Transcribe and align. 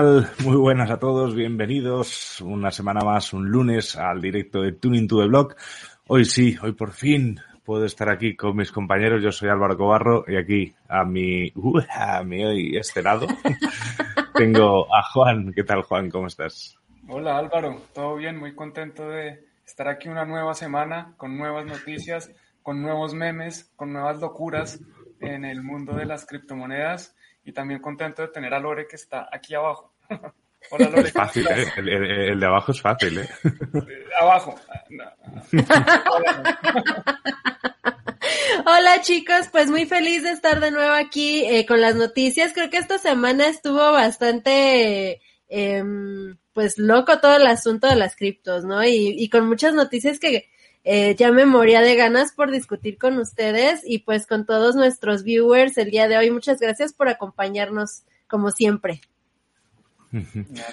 Tal? 0.00 0.30
Muy 0.44 0.56
buenas 0.56 0.90
a 0.90 0.98
todos, 0.98 1.34
bienvenidos 1.34 2.40
una 2.40 2.70
semana 2.70 3.00
más, 3.04 3.34
un 3.34 3.50
lunes, 3.50 3.96
al 3.96 4.22
directo 4.22 4.62
de 4.62 4.72
Tuning 4.72 5.06
to 5.06 5.20
the 5.20 5.26
Blog. 5.26 5.54
Hoy 6.06 6.24
sí, 6.24 6.56
hoy 6.62 6.72
por 6.72 6.92
fin 6.92 7.38
puedo 7.64 7.84
estar 7.84 8.08
aquí 8.08 8.34
con 8.34 8.56
mis 8.56 8.72
compañeros. 8.72 9.22
Yo 9.22 9.30
soy 9.30 9.50
Álvaro 9.50 9.76
Cobarro 9.76 10.24
y 10.26 10.36
aquí 10.36 10.74
a 10.88 11.04
mi, 11.04 11.52
uh, 11.54 11.80
a 11.90 12.22
mi 12.22 12.76
este 12.78 13.02
lado 13.02 13.26
tengo 14.34 14.86
a 14.94 15.02
Juan. 15.02 15.52
¿Qué 15.52 15.64
tal, 15.64 15.82
Juan? 15.82 16.08
¿Cómo 16.08 16.28
estás? 16.28 16.78
Hola, 17.06 17.36
Álvaro. 17.36 17.82
¿Todo 17.92 18.16
bien? 18.16 18.38
Muy 18.38 18.54
contento 18.54 19.06
de 19.06 19.44
estar 19.66 19.86
aquí 19.88 20.08
una 20.08 20.24
nueva 20.24 20.54
semana 20.54 21.12
con 21.18 21.36
nuevas 21.36 21.66
noticias, 21.66 22.32
con 22.62 22.80
nuevos 22.80 23.12
memes, 23.12 23.70
con 23.76 23.92
nuevas 23.92 24.18
locuras 24.18 24.80
en 25.20 25.44
el 25.44 25.62
mundo 25.62 25.92
de 25.92 26.06
las 26.06 26.24
criptomonedas 26.24 27.14
y 27.50 27.52
también 27.52 27.80
contento 27.80 28.22
de 28.22 28.28
tener 28.28 28.54
a 28.54 28.60
Lore 28.60 28.86
que 28.86 28.94
está 28.96 29.28
aquí 29.30 29.54
abajo. 29.54 29.92
Hola 30.70 30.88
Lore. 30.88 31.08
Es 31.08 31.12
fácil, 31.12 31.48
¿eh? 31.48 31.66
el, 31.76 32.38
de 32.38 32.46
abajo 32.46 32.70
es 32.72 32.80
fácil, 32.80 33.18
¿eh? 33.18 33.28
Abajo. 34.20 34.54
Hola 38.66 39.00
chicos, 39.00 39.48
pues 39.50 39.68
muy 39.70 39.86
feliz 39.86 40.22
de 40.22 40.30
estar 40.30 40.60
de 40.60 40.70
nuevo 40.70 40.92
aquí 40.94 41.44
eh, 41.44 41.66
con 41.66 41.80
las 41.80 41.96
noticias. 41.96 42.52
Creo 42.52 42.70
que 42.70 42.76
esta 42.76 42.98
semana 42.98 43.48
estuvo 43.48 43.90
bastante, 43.92 45.20
eh, 45.48 45.84
pues 46.52 46.78
loco 46.78 47.18
todo 47.18 47.36
el 47.36 47.46
asunto 47.46 47.88
de 47.88 47.96
las 47.96 48.14
criptos, 48.14 48.64
¿no? 48.64 48.84
Y, 48.84 49.14
y 49.18 49.28
con 49.28 49.48
muchas 49.48 49.74
noticias 49.74 50.20
que 50.20 50.50
eh, 50.84 51.14
ya 51.14 51.30
me 51.30 51.44
moría 51.44 51.82
de 51.82 51.94
ganas 51.94 52.32
por 52.32 52.50
discutir 52.50 52.96
con 52.98 53.18
ustedes 53.18 53.82
y 53.84 53.98
pues 53.98 54.26
con 54.26 54.46
todos 54.46 54.76
nuestros 54.76 55.22
viewers 55.24 55.76
el 55.78 55.90
día 55.90 56.08
de 56.08 56.16
hoy. 56.16 56.30
Muchas 56.30 56.58
gracias 56.60 56.92
por 56.92 57.08
acompañarnos 57.08 58.04
como 58.26 58.50
siempre. 58.50 59.00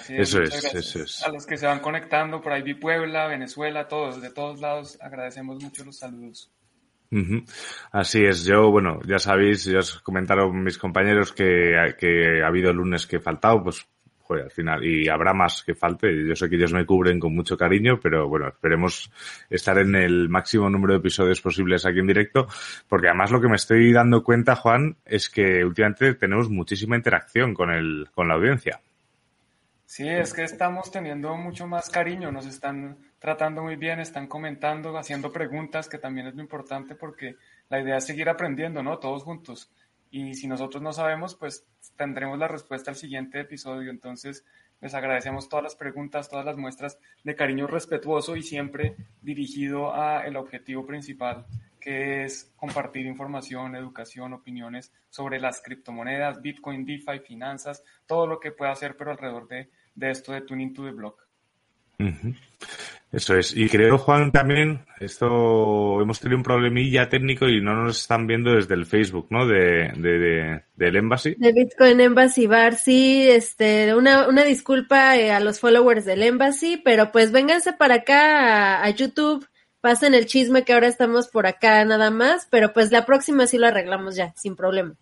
eso 0.08 0.42
es, 0.42 0.74
eso 0.74 1.02
es. 1.02 1.22
A 1.24 1.30
los 1.30 1.46
que 1.46 1.56
se 1.56 1.66
van 1.66 1.80
conectando 1.80 2.40
por 2.40 2.52
ahí, 2.52 2.62
vi 2.62 2.74
Puebla, 2.74 3.26
Venezuela, 3.26 3.86
todos, 3.86 4.20
de 4.20 4.30
todos 4.30 4.60
lados, 4.60 4.98
agradecemos 5.00 5.62
mucho 5.62 5.84
los 5.84 5.98
saludos. 5.98 6.50
Así 7.90 8.24
es, 8.24 8.44
yo, 8.44 8.70
bueno, 8.70 9.00
ya 9.06 9.18
sabéis, 9.18 9.64
ya 9.64 9.78
os 9.78 10.00
comentaron 10.00 10.62
mis 10.62 10.76
compañeros 10.76 11.32
que, 11.32 11.94
que 11.98 12.42
ha 12.42 12.46
habido 12.46 12.72
lunes 12.72 13.06
que 13.06 13.16
he 13.16 13.20
faltado, 13.20 13.62
pues 13.62 13.86
al 14.30 14.50
final, 14.50 14.84
y 14.84 15.08
habrá 15.08 15.32
más 15.32 15.62
que 15.62 15.74
falte. 15.74 16.26
Yo 16.26 16.36
sé 16.36 16.48
que 16.48 16.56
ellos 16.56 16.72
me 16.72 16.86
cubren 16.86 17.18
con 17.18 17.34
mucho 17.34 17.56
cariño, 17.56 17.98
pero 18.00 18.28
bueno, 18.28 18.48
esperemos 18.48 19.10
estar 19.50 19.78
en 19.78 19.94
el 19.94 20.28
máximo 20.28 20.68
número 20.68 20.94
de 20.94 21.00
episodios 21.00 21.40
posibles 21.40 21.86
aquí 21.86 21.98
en 21.98 22.06
directo, 22.06 22.46
porque 22.88 23.08
además 23.08 23.30
lo 23.30 23.40
que 23.40 23.48
me 23.48 23.56
estoy 23.56 23.92
dando 23.92 24.22
cuenta, 24.22 24.56
Juan, 24.56 24.96
es 25.04 25.28
que 25.30 25.64
últimamente 25.64 26.14
tenemos 26.14 26.50
muchísima 26.50 26.96
interacción 26.96 27.54
con 27.54 27.70
el, 27.70 28.08
con 28.14 28.28
la 28.28 28.34
audiencia. 28.34 28.80
Sí, 29.88 30.06
es 30.06 30.34
que 30.34 30.44
estamos 30.44 30.90
teniendo 30.90 31.34
mucho 31.36 31.66
más 31.66 31.88
cariño, 31.88 32.30
nos 32.30 32.44
están 32.44 32.98
tratando 33.18 33.62
muy 33.62 33.76
bien, 33.76 34.00
están 34.00 34.26
comentando, 34.26 34.96
haciendo 34.98 35.32
preguntas, 35.32 35.88
que 35.88 35.96
también 35.96 36.26
es 36.26 36.34
lo 36.34 36.42
importante 36.42 36.94
porque 36.94 37.36
la 37.70 37.80
idea 37.80 37.96
es 37.96 38.04
seguir 38.04 38.28
aprendiendo, 38.28 38.82
¿no? 38.82 38.98
Todos 38.98 39.22
juntos. 39.22 39.70
Y 40.10 40.34
si 40.34 40.46
nosotros 40.46 40.82
no 40.82 40.92
sabemos, 40.92 41.34
pues 41.34 41.66
tendremos 41.96 42.38
la 42.38 42.48
respuesta 42.48 42.90
al 42.90 42.96
siguiente 42.96 43.40
episodio. 43.40 43.90
Entonces, 43.90 44.44
les 44.80 44.94
agradecemos 44.94 45.48
todas 45.48 45.64
las 45.64 45.76
preguntas, 45.76 46.28
todas 46.28 46.44
las 46.44 46.56
muestras 46.56 46.98
de 47.24 47.34
cariño 47.34 47.66
respetuoso 47.66 48.36
y 48.36 48.42
siempre 48.42 48.96
dirigido 49.20 49.94
a 49.94 50.26
el 50.26 50.36
objetivo 50.36 50.86
principal, 50.86 51.46
que 51.80 52.24
es 52.24 52.52
compartir 52.56 53.06
información, 53.06 53.74
educación, 53.74 54.32
opiniones 54.32 54.92
sobre 55.10 55.40
las 55.40 55.60
criptomonedas, 55.60 56.40
Bitcoin, 56.40 56.84
DeFi, 56.84 57.20
finanzas, 57.20 57.82
todo 58.06 58.26
lo 58.26 58.38
que 58.38 58.52
pueda 58.52 58.72
hacer, 58.72 58.96
pero 58.96 59.10
alrededor 59.10 59.48
de, 59.48 59.70
de 59.94 60.10
esto 60.10 60.32
de 60.32 60.42
Tuning 60.42 60.72
to 60.72 60.84
the 60.84 60.92
Block. 60.92 61.27
Eso 63.10 63.36
es. 63.36 63.56
Y 63.56 63.68
creo, 63.70 63.96
Juan, 63.96 64.32
también, 64.32 64.84
esto, 65.00 66.00
hemos 66.02 66.20
tenido 66.20 66.36
un 66.36 66.42
problemilla 66.42 67.08
técnico 67.08 67.48
y 67.48 67.62
no 67.62 67.74
nos 67.74 68.00
están 68.00 68.26
viendo 68.26 68.52
desde 68.52 68.74
el 68.74 68.84
Facebook, 68.84 69.28
¿no? 69.30 69.46
De, 69.46 69.92
de, 69.96 70.62
del 70.76 70.96
Embassy. 70.96 71.34
De 71.38 71.52
Bitcoin 71.52 72.00
Embassy 72.00 72.46
Bar, 72.46 72.76
sí, 72.76 73.26
este, 73.30 73.94
una, 73.94 74.28
una 74.28 74.44
disculpa 74.44 75.16
eh, 75.16 75.32
a 75.32 75.40
los 75.40 75.58
followers 75.58 76.04
del 76.04 76.22
Embassy, 76.22 76.76
pero 76.84 77.10
pues 77.10 77.32
vénganse 77.32 77.72
para 77.72 77.96
acá 77.96 78.84
a, 78.84 78.90
YouTube, 78.90 79.48
pasen 79.80 80.12
el 80.12 80.26
chisme 80.26 80.64
que 80.64 80.74
ahora 80.74 80.88
estamos 80.88 81.28
por 81.28 81.46
acá 81.46 81.82
nada 81.86 82.10
más, 82.10 82.46
pero 82.50 82.74
pues 82.74 82.92
la 82.92 83.06
próxima 83.06 83.46
sí 83.46 83.56
lo 83.56 83.68
arreglamos 83.68 84.16
ya, 84.16 84.34
sin 84.36 84.54
problema. 84.54 84.94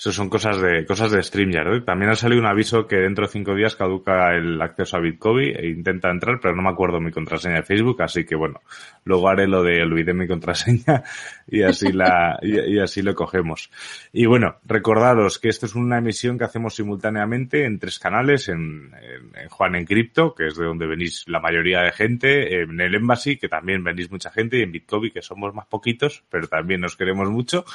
Eso 0.00 0.12
son 0.12 0.30
cosas 0.30 0.58
de 0.62 0.86
cosas 0.86 1.10
de 1.12 1.22
StreamYard. 1.22 1.74
¿eh? 1.74 1.80
También 1.82 2.10
ha 2.10 2.14
salido 2.14 2.40
un 2.40 2.46
aviso 2.46 2.86
que 2.86 2.96
dentro 2.96 3.26
de 3.26 3.32
cinco 3.32 3.54
días 3.54 3.76
caduca 3.76 4.34
el 4.34 4.58
acceso 4.62 4.96
a 4.96 5.00
Bitcoin 5.00 5.54
e 5.54 5.68
intenta 5.68 6.10
entrar, 6.10 6.40
pero 6.40 6.56
no 6.56 6.62
me 6.62 6.70
acuerdo 6.70 7.02
mi 7.02 7.10
contraseña 7.10 7.56
de 7.56 7.64
Facebook, 7.64 8.00
así 8.00 8.24
que 8.24 8.34
bueno, 8.34 8.62
luego 9.04 9.28
haré 9.28 9.46
lo 9.46 9.62
de 9.62 9.82
olvidé 9.82 10.14
mi 10.14 10.26
contraseña 10.26 11.02
y 11.46 11.60
así 11.64 11.92
la 11.92 12.38
y, 12.40 12.78
así 12.78 13.02
lo 13.02 13.14
cogemos. 13.14 13.70
Y 14.10 14.24
bueno, 14.24 14.56
recordaros 14.64 15.38
que 15.38 15.50
esto 15.50 15.66
es 15.66 15.74
una 15.74 15.98
emisión 15.98 16.38
que 16.38 16.44
hacemos 16.44 16.76
simultáneamente 16.76 17.66
en 17.66 17.78
tres 17.78 17.98
canales, 17.98 18.48
en, 18.48 18.94
en, 19.02 19.50
Juan 19.50 19.74
en 19.74 19.84
Cripto, 19.84 20.34
que 20.34 20.46
es 20.46 20.56
de 20.56 20.64
donde 20.64 20.86
venís 20.86 21.24
la 21.28 21.40
mayoría 21.40 21.82
de 21.82 21.92
gente, 21.92 22.62
en 22.62 22.80
el 22.80 22.94
Embassy, 22.94 23.36
que 23.36 23.50
también 23.50 23.84
venís 23.84 24.10
mucha 24.10 24.30
gente, 24.30 24.56
y 24.56 24.62
en 24.62 24.72
Bitcoin, 24.72 25.10
que 25.10 25.20
somos 25.20 25.54
más 25.54 25.66
poquitos, 25.66 26.24
pero 26.30 26.48
también 26.48 26.80
nos 26.80 26.96
queremos 26.96 27.28
mucho, 27.28 27.66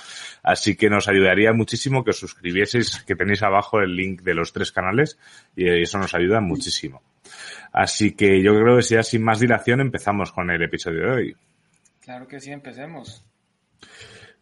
así 0.41 0.75
que 0.75 0.90
nos 0.90 1.08
ayudaría 1.08 1.53
muchísimo 1.53 2.03
que 2.03 2.15
suscribieseis, 2.18 3.03
que 3.03 3.16
tenéis 3.16 3.44
abajo 3.44 3.80
el 3.80 3.96
link 3.96 4.22
de 4.22 4.34
los 4.34 4.53
tres 4.53 4.72
canales 4.72 5.18
y 5.56 5.68
eso 5.68 5.98
nos 5.98 6.14
ayuda 6.14 6.42
muchísimo. 6.42 7.02
Así 7.72 8.16
que 8.16 8.42
yo 8.42 8.53
creo 8.53 8.78
que 8.78 8.84
ya 8.84 9.03
sin 9.03 9.24
más 9.24 9.40
dilación 9.40 9.81
empezamos 9.81 10.31
con 10.31 10.50
el 10.50 10.62
episodio 10.62 11.02
de 11.02 11.12
hoy. 11.12 11.38
Claro 12.02 12.28
que 12.28 12.40
sí, 12.40 12.52
empecemos. 12.52 13.26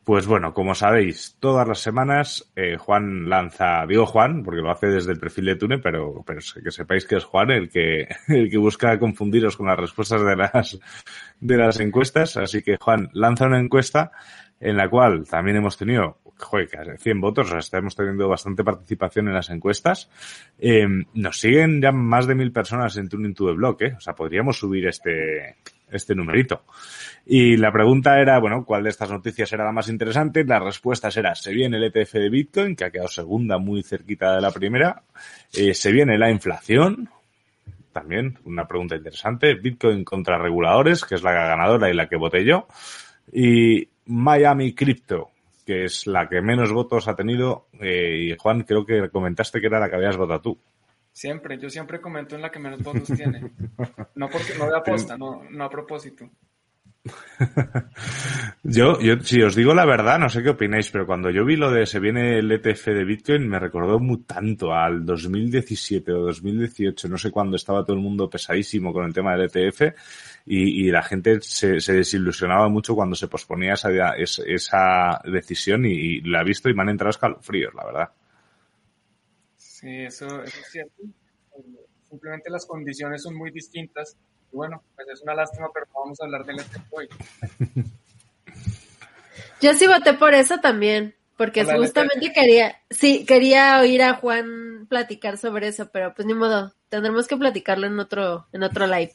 Pues 0.04 0.28
bueno, 0.28 0.54
como 0.54 0.76
sabéis, 0.76 1.38
todas 1.40 1.66
las 1.66 1.80
semanas 1.80 2.52
eh, 2.58 2.76
Juan 2.76 3.30
lanza, 3.30 3.86
digo 3.88 4.06
Juan, 4.06 4.44
porque 4.44 4.62
lo 4.62 4.70
hace 4.70 4.88
desde 4.88 5.14
el 5.14 5.20
perfil 5.20 5.46
de 5.46 5.56
Tune, 5.56 5.80
pero, 5.80 6.22
pero 6.28 6.42
que 6.62 6.72
sepáis 6.72 7.06
que 7.06 7.16
es 7.16 7.24
Juan 7.24 7.52
el 7.52 7.70
que, 7.70 8.10
el 8.28 8.50
que 8.50 8.58
busca 8.58 9.00
confundiros 9.00 9.56
con 9.56 9.68
las 9.68 9.80
respuestas 9.80 10.22
de 10.22 10.36
las, 10.36 10.78
de 11.40 11.58
las 11.58 11.80
encuestas. 11.80 12.36
Así 12.36 12.62
que 12.62 12.76
Juan 12.78 13.10
lanza 13.14 13.46
una 13.46 13.60
encuesta 13.60 14.12
en 14.60 14.76
la 14.76 14.90
cual 14.90 15.26
también 15.26 15.58
hemos 15.58 15.78
tenido 15.78 16.18
joder, 16.44 16.98
100 17.00 17.22
votos, 17.22 17.48
o 17.48 17.50
sea, 17.50 17.60
estamos 17.60 17.96
teniendo 17.96 18.28
bastante 18.28 18.64
participación 18.64 19.28
en 19.28 19.34
las 19.34 19.50
encuestas. 19.50 20.10
Eh, 20.60 20.88
nos 21.14 21.40
siguen 21.40 21.82
ya 21.82 21.92
más 21.92 22.28
de 22.28 22.36
mil 22.36 22.52
personas 22.52 22.96
en 22.98 23.10
Tuning 23.10 23.34
to 23.34 23.48
the 23.48 23.54
Block, 23.54 23.82
¿eh? 23.82 23.94
O 23.98 24.00
sea, 24.00 24.14
podríamos 24.14 24.58
subir 24.58 24.88
este, 24.88 25.56
este 25.92 26.16
numerito. 26.16 26.64
Y 27.26 27.56
la 27.58 27.72
pregunta 27.72 28.20
era, 28.20 28.40
bueno, 28.40 28.66
¿cuál 28.66 28.84
de 28.84 28.90
estas 28.90 29.10
noticias 29.10 29.52
era 29.54 29.64
la 29.64 29.72
más 29.72 29.88
interesante? 29.88 30.44
La 30.44 30.60
respuesta 30.60 31.10
era, 31.16 31.36
se 31.36 31.54
viene 31.54 31.78
el 31.78 31.86
ETF 31.86 32.14
de 32.14 32.30
Bitcoin, 32.30 32.76
que 32.76 32.86
ha 32.86 32.92
quedado 32.92 33.08
segunda 33.08 33.58
muy 33.58 33.84
cerquita 33.84 34.36
de 34.36 34.42
la 34.42 34.52
primera. 34.52 35.04
Eh, 35.54 35.74
se 35.74 35.92
viene 35.92 36.18
la 36.18 36.30
inflación, 36.30 37.10
también 37.94 38.40
una 38.44 38.68
pregunta 38.68 38.96
interesante. 38.96 39.54
Bitcoin 39.56 40.04
contra 40.04 40.38
reguladores, 40.38 41.06
que 41.06 41.16
es 41.16 41.24
la 41.24 41.32
ganadora 41.32 41.90
y 41.90 41.94
la 41.94 42.10
que 42.10 42.18
voté 42.18 42.44
yo. 42.44 42.68
Y 43.32 43.88
Miami 44.06 44.74
Crypto, 44.74 45.32
que 45.66 45.86
es 45.86 46.08
la 46.08 46.28
que 46.28 46.42
menos 46.42 46.72
votos 46.72 47.08
ha 47.08 47.16
tenido. 47.16 47.68
Eh, 47.80 48.30
y 48.30 48.38
Juan, 48.38 48.64
creo 48.64 48.86
que 48.86 49.10
comentaste 49.10 49.60
que 49.60 49.68
era 49.68 49.80
la 49.80 49.90
que 49.90 49.96
habías 49.96 50.18
votado 50.18 50.42
tú. 50.42 50.60
Siempre, 51.12 51.58
yo 51.60 51.70
siempre 51.70 52.02
comento 52.02 52.36
en 52.36 52.42
la 52.42 52.50
que 52.50 52.60
menos 52.60 52.82
votos 52.82 53.08
tiene. 53.16 53.52
No 54.16 54.30
porque 54.30 54.56
no 54.58 54.66
de 54.68 54.78
aposta, 54.78 55.18
no, 55.18 55.44
no 55.50 55.64
a 55.64 55.70
propósito. 55.70 56.30
yo, 58.64 59.00
yo, 59.02 59.20
si 59.22 59.42
os 59.42 59.56
digo 59.56 59.74
la 59.74 59.86
verdad, 59.86 60.18
no 60.20 60.30
sé 60.30 60.42
qué 60.42 60.52
opináis, 60.52 60.90
pero 60.90 61.06
cuando 61.06 61.30
yo 61.30 61.44
vi 61.44 61.58
lo 61.58 61.70
de 61.70 61.86
se 61.86 62.00
viene 62.00 62.40
el 62.40 62.50
ETF 62.52 62.88
de 62.88 63.04
Bitcoin, 63.04 63.48
me 63.48 63.60
recordó 63.60 64.00
muy 64.00 64.20
tanto 64.20 64.74
al 64.74 65.06
2017 65.06 66.14
o 66.14 66.20
2018, 66.28 67.10
no 67.10 67.18
sé 67.18 67.30
cuándo 67.30 67.58
estaba 67.58 67.84
todo 67.84 67.98
el 67.98 68.02
mundo 68.02 68.30
pesadísimo 68.30 68.94
con 68.94 69.06
el 69.06 69.14
tema 69.14 69.36
del 69.36 69.50
ETF 69.50 69.82
y, 70.46 70.88
y 70.88 70.92
la 70.92 71.04
gente 71.04 71.40
se, 71.42 71.80
se, 71.80 71.94
desilusionaba 71.94 72.68
mucho 72.70 72.96
cuando 72.96 73.16
se 73.16 73.28
posponía 73.28 73.74
esa, 73.74 73.90
esa 74.18 75.22
decisión 75.24 75.86
y, 75.86 75.92
y, 75.92 76.22
la 76.22 76.42
he 76.42 76.44
visto 76.44 76.70
y 76.70 76.74
me 76.74 76.82
han 76.82 76.90
entrado 76.90 77.12
escalofríos, 77.12 77.74
la 77.74 77.86
verdad. 77.86 78.10
Sí, 79.56 80.04
eso, 80.04 80.26
eso 80.44 80.60
es 80.60 80.72
cierto. 80.72 81.04
Simplemente 82.10 82.50
las 82.50 82.66
condiciones 82.66 83.24
son 83.24 83.36
muy 83.36 83.52
distintas 83.52 84.18
bueno, 84.54 84.84
pues 84.96 85.08
es 85.10 85.22
una 85.24 85.34
lástima, 85.34 85.70
pero 85.74 85.88
vamos 85.94 86.22
a 86.22 86.26
hablar 86.26 86.46
del 86.46 86.60
este 86.60 86.80
hoy. 86.92 87.10
Yo 89.62 89.74
sí 89.74 89.88
voté 89.88 90.14
por 90.14 90.34
eso 90.36 90.60
también, 90.60 91.16
porque 91.38 91.66
justamente 91.66 92.32
quería, 92.32 92.82
sí, 92.90 93.26
quería 93.26 93.80
oír 93.80 94.04
a 94.04 94.16
Juan 94.16 94.86
platicar 94.88 95.38
sobre 95.38 95.70
eso, 95.70 95.90
pero 95.92 96.14
pues 96.14 96.26
ni 96.28 96.34
modo, 96.34 96.74
tendremos 96.90 97.28
que 97.28 97.38
platicarlo 97.38 97.88
en 97.88 98.00
otro, 98.00 98.48
en 98.52 98.64
otro 98.64 98.86
live. 98.86 99.14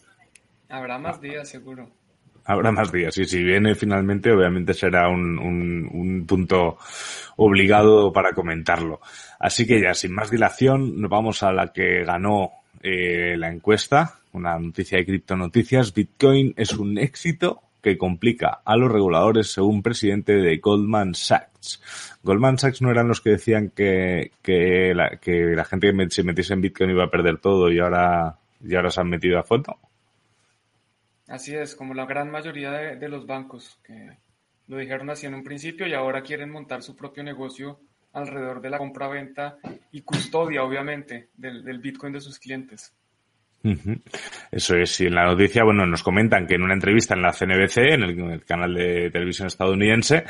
Habrá 0.68 0.98
más 0.98 1.20
días, 1.20 1.48
seguro. 1.48 1.88
Habrá 2.44 2.72
más 2.72 2.90
días, 2.90 3.16
y 3.18 3.26
si 3.26 3.42
viene 3.42 3.74
finalmente, 3.74 4.32
obviamente 4.32 4.72
será 4.72 5.08
un, 5.10 5.38
un, 5.38 5.88
un 5.92 6.26
punto 6.26 6.78
obligado 7.36 8.10
para 8.10 8.32
comentarlo. 8.32 9.00
Así 9.38 9.66
que 9.66 9.82
ya, 9.82 9.92
sin 9.92 10.14
más 10.14 10.30
dilación, 10.30 10.98
nos 10.98 11.10
vamos 11.10 11.42
a 11.42 11.52
la 11.52 11.74
que 11.74 12.04
ganó 12.04 12.52
eh, 12.82 13.36
la 13.36 13.50
encuesta, 13.50 14.20
una 14.32 14.58
noticia 14.58 14.98
de 14.98 15.04
criptonoticias, 15.04 15.92
Bitcoin 15.92 16.54
es 16.56 16.72
un 16.72 16.96
éxito 16.96 17.62
que 17.82 17.98
complica 17.98 18.60
a 18.64 18.76
los 18.76 18.90
reguladores 18.90 19.52
según 19.52 19.82
presidente 19.82 20.32
de 20.34 20.56
Goldman 20.58 21.14
Sachs. 21.14 21.82
Goldman 22.22 22.58
Sachs 22.58 22.82
no 22.82 22.90
eran 22.90 23.08
los 23.08 23.20
que 23.20 23.30
decían 23.30 23.72
que, 23.74 24.32
que, 24.42 24.94
la, 24.94 25.16
que 25.16 25.54
la 25.54 25.64
gente 25.64 25.92
que 25.92 26.10
se 26.10 26.24
metiese 26.24 26.54
en 26.54 26.60
Bitcoin 26.60 26.90
iba 26.90 27.04
a 27.04 27.10
perder 27.10 27.38
todo 27.38 27.70
y 27.70 27.78
ahora, 27.78 28.36
y 28.64 28.74
ahora 28.74 28.90
se 28.90 29.00
han 29.00 29.10
metido 29.10 29.38
a 29.38 29.44
fondo. 29.44 29.76
Así 31.28 31.54
es, 31.54 31.76
como 31.76 31.94
la 31.94 32.06
gran 32.06 32.30
mayoría 32.30 32.72
de, 32.72 33.08
los 33.08 33.26
bancos 33.26 33.78
que 33.84 34.18
lo 34.66 34.78
dijeron 34.78 35.10
así 35.10 35.26
en 35.26 35.34
un 35.34 35.44
principio 35.44 35.86
y 35.86 35.92
ahora 35.92 36.22
quieren 36.22 36.50
montar 36.50 36.82
su 36.82 36.96
propio 36.96 37.22
negocio 37.22 37.80
alrededor 38.12 38.60
de 38.62 38.70
la 38.70 38.78
compra-venta 38.78 39.58
y 39.92 40.02
custodia, 40.02 40.64
obviamente, 40.64 41.28
del 41.34 41.78
Bitcoin 41.78 42.14
de 42.14 42.20
sus 42.20 42.38
clientes. 42.38 42.97
Eso 44.50 44.76
es, 44.76 45.00
y 45.00 45.06
en 45.06 45.14
la 45.14 45.26
noticia, 45.26 45.64
bueno, 45.64 45.84
nos 45.84 46.02
comentan 46.02 46.46
que 46.46 46.54
en 46.54 46.62
una 46.62 46.74
entrevista 46.74 47.14
en 47.14 47.22
la 47.22 47.32
CNBC, 47.32 47.76
en 47.78 48.02
el, 48.02 48.44
canal 48.44 48.72
de 48.72 49.10
televisión 49.10 49.48
estadounidense, 49.48 50.24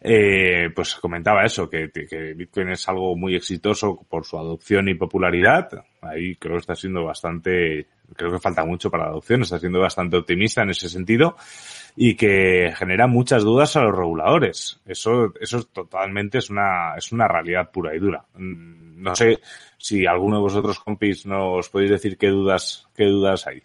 eh, 0.00 0.68
pues 0.74 0.94
comentaba 0.96 1.44
eso, 1.44 1.68
que, 1.68 1.90
que, 1.90 2.34
Bitcoin 2.34 2.70
es 2.70 2.86
algo 2.88 3.16
muy 3.16 3.34
exitoso 3.34 4.04
por 4.08 4.26
su 4.26 4.38
adopción 4.38 4.88
y 4.88 4.94
popularidad. 4.94 5.68
Ahí 6.02 6.36
creo 6.36 6.54
que 6.54 6.60
está 6.60 6.74
siendo 6.74 7.04
bastante, 7.04 7.86
creo 8.14 8.32
que 8.32 8.38
falta 8.38 8.64
mucho 8.64 8.90
para 8.90 9.04
la 9.04 9.10
adopción, 9.10 9.42
está 9.42 9.58
siendo 9.58 9.80
bastante 9.80 10.18
optimista 10.18 10.62
en 10.62 10.70
ese 10.70 10.90
sentido 10.90 11.36
y 11.96 12.16
que 12.16 12.72
genera 12.76 13.06
muchas 13.06 13.44
dudas 13.44 13.76
a 13.76 13.82
los 13.82 13.96
reguladores. 13.96 14.80
Eso, 14.84 15.32
eso 15.40 15.62
totalmente 15.64 16.38
es 16.38 16.50
una, 16.50 16.94
es 16.96 17.12
una 17.12 17.28
realidad 17.28 17.70
pura 17.70 17.94
y 17.94 17.98
dura. 17.98 18.24
Mm, 18.34 19.02
no 19.02 19.14
sé 19.16 19.38
si 19.84 20.06
alguno 20.06 20.36
de 20.36 20.42
vosotros, 20.42 20.78
compis, 20.78 21.26
nos 21.26 21.68
podéis 21.68 21.90
decir 21.90 22.16
qué 22.16 22.28
dudas, 22.28 22.88
qué 22.94 23.04
dudas 23.04 23.46
hay. 23.46 23.62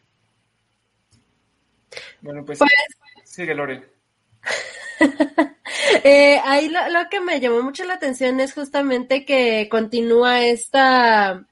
Bueno, 2.20 2.44
pues, 2.44 2.60
pues... 2.60 2.70
sigue 3.24 3.56
Lore. 3.56 3.90
eh, 6.04 6.42
ahí 6.44 6.68
lo, 6.68 6.90
lo, 6.90 7.08
que 7.10 7.22
me 7.22 7.40
llamó 7.40 7.62
mucho 7.62 7.86
la 7.86 7.94
atención 7.94 8.42
es 8.42 8.54
justamente 8.54 9.24
que 9.24 9.70
continúa 9.72 10.44
esta 10.44 11.48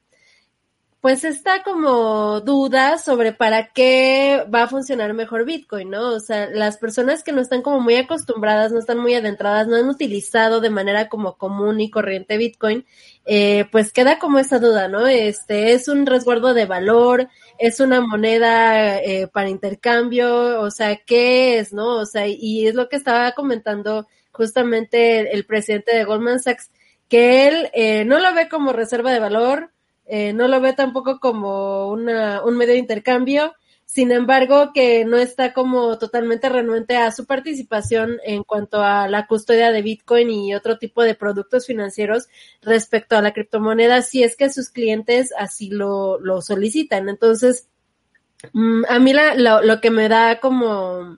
pues 1.08 1.24
está 1.24 1.64
como 1.64 2.42
duda 2.42 2.98
sobre 2.98 3.32
para 3.32 3.70
qué 3.70 4.46
va 4.54 4.64
a 4.64 4.68
funcionar 4.68 5.14
mejor 5.14 5.46
Bitcoin, 5.46 5.90
¿no? 5.90 6.10
O 6.10 6.20
sea, 6.20 6.50
las 6.50 6.76
personas 6.76 7.24
que 7.24 7.32
no 7.32 7.40
están 7.40 7.62
como 7.62 7.80
muy 7.80 7.96
acostumbradas, 7.96 8.74
no 8.74 8.80
están 8.80 9.00
muy 9.00 9.14
adentradas, 9.14 9.68
no 9.70 9.78
han 9.78 9.88
utilizado 9.88 10.60
de 10.60 10.70
manera 10.70 11.08
como 11.08 11.38
común 11.38 11.80
y 11.80 11.90
corriente 11.90 12.36
Bitcoin, 12.36 12.86
eh, 13.24 13.68
pues 13.72 13.94
queda 13.94 14.20
como 14.20 14.38
esa 14.40 14.60
duda, 14.60 14.90
¿no? 14.90 15.08
Este 15.08 15.72
es 15.72 15.88
un 15.88 16.06
resguardo 16.06 16.54
de 16.54 16.66
valor, 16.66 17.30
es 17.58 17.80
una 17.80 18.02
moneda 18.02 19.00
eh, 19.02 19.30
para 19.32 19.48
intercambio, 19.48 20.60
o 20.60 20.70
sea, 20.72 20.98
¿qué 20.98 21.58
es, 21.60 21.72
no? 21.72 22.00
O 22.00 22.06
sea, 22.06 22.28
y 22.28 22.68
es 22.68 22.76
lo 22.76 22.90
que 22.90 22.98
estaba 22.98 23.32
comentando 23.32 24.08
justamente 24.34 25.22
el, 25.22 25.28
el 25.28 25.46
presidente 25.46 25.96
de 25.96 26.04
Goldman 26.04 26.42
Sachs, 26.42 26.70
que 27.08 27.48
él 27.48 27.70
eh, 27.74 28.04
no 28.04 28.20
lo 28.20 28.34
ve 28.34 28.50
como 28.50 28.74
reserva 28.74 29.14
de 29.14 29.20
valor, 29.22 29.72
eh, 30.08 30.34
no 30.34 30.48
lo 30.48 30.62
ve 30.62 30.74
tampoco 30.74 31.20
como 31.20 31.90
una, 31.90 32.44
un 32.44 32.58
medio 32.58 32.74
de 32.74 32.80
intercambio, 32.80 33.54
sin 33.86 34.12
embargo 34.12 34.72
que 34.74 35.06
no 35.06 35.18
está 35.18 35.54
como 35.54 35.98
totalmente 35.98 36.50
renuente 36.50 36.98
a 36.98 37.12
su 37.12 37.26
participación 37.26 38.18
en 38.24 38.44
cuanto 38.44 38.82
a 38.82 39.08
la 39.08 39.28
custodia 39.28 39.72
de 39.72 39.82
Bitcoin 39.82 40.30
y 40.30 40.56
otro 40.56 40.78
tipo 40.78 41.04
de 41.04 41.16
productos 41.16 41.66
financieros 41.66 42.28
respecto 42.62 43.18
a 43.18 43.22
la 43.22 43.34
criptomoneda, 43.34 44.02
si 44.02 44.24
es 44.24 44.36
que 44.36 44.50
sus 44.50 44.70
clientes 44.70 45.34
así 45.38 45.70
lo, 45.70 46.20
lo 46.20 46.42
solicitan. 46.42 47.10
Entonces, 47.10 47.68
mm, 48.54 48.84
a 48.90 49.00
mí 49.00 49.14
la, 49.14 49.36
lo, 49.36 49.62
lo 49.62 49.82
que 49.82 49.92
me 49.92 50.10
da 50.10 50.40
como 50.40 51.18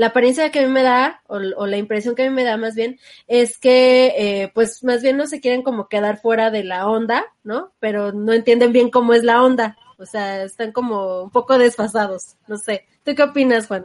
la 0.00 0.06
apariencia 0.06 0.50
que 0.50 0.60
a 0.60 0.62
mí 0.62 0.72
me 0.72 0.82
da, 0.82 1.20
o, 1.26 1.36
o, 1.36 1.66
la 1.66 1.76
impresión 1.76 2.14
que 2.14 2.22
a 2.22 2.30
mí 2.30 2.34
me 2.34 2.42
da 2.42 2.56
más 2.56 2.74
bien, 2.74 2.98
es 3.26 3.58
que 3.58 4.14
eh, 4.16 4.50
pues 4.54 4.82
más 4.82 5.02
bien 5.02 5.18
no 5.18 5.26
se 5.26 5.42
quieren 5.42 5.62
como 5.62 5.88
quedar 5.88 6.18
fuera 6.18 6.50
de 6.50 6.64
la 6.64 6.88
onda, 6.88 7.26
¿no? 7.44 7.74
Pero 7.80 8.10
no 8.10 8.32
entienden 8.32 8.72
bien 8.72 8.90
cómo 8.90 9.12
es 9.12 9.24
la 9.24 9.42
onda. 9.42 9.76
O 9.98 10.06
sea, 10.06 10.42
están 10.42 10.72
como 10.72 11.24
un 11.24 11.28
poco 11.28 11.58
desfasados. 11.58 12.38
No 12.48 12.56
sé. 12.56 12.86
¿Tú 13.04 13.14
qué 13.14 13.24
opinas, 13.24 13.66
Juan? 13.66 13.84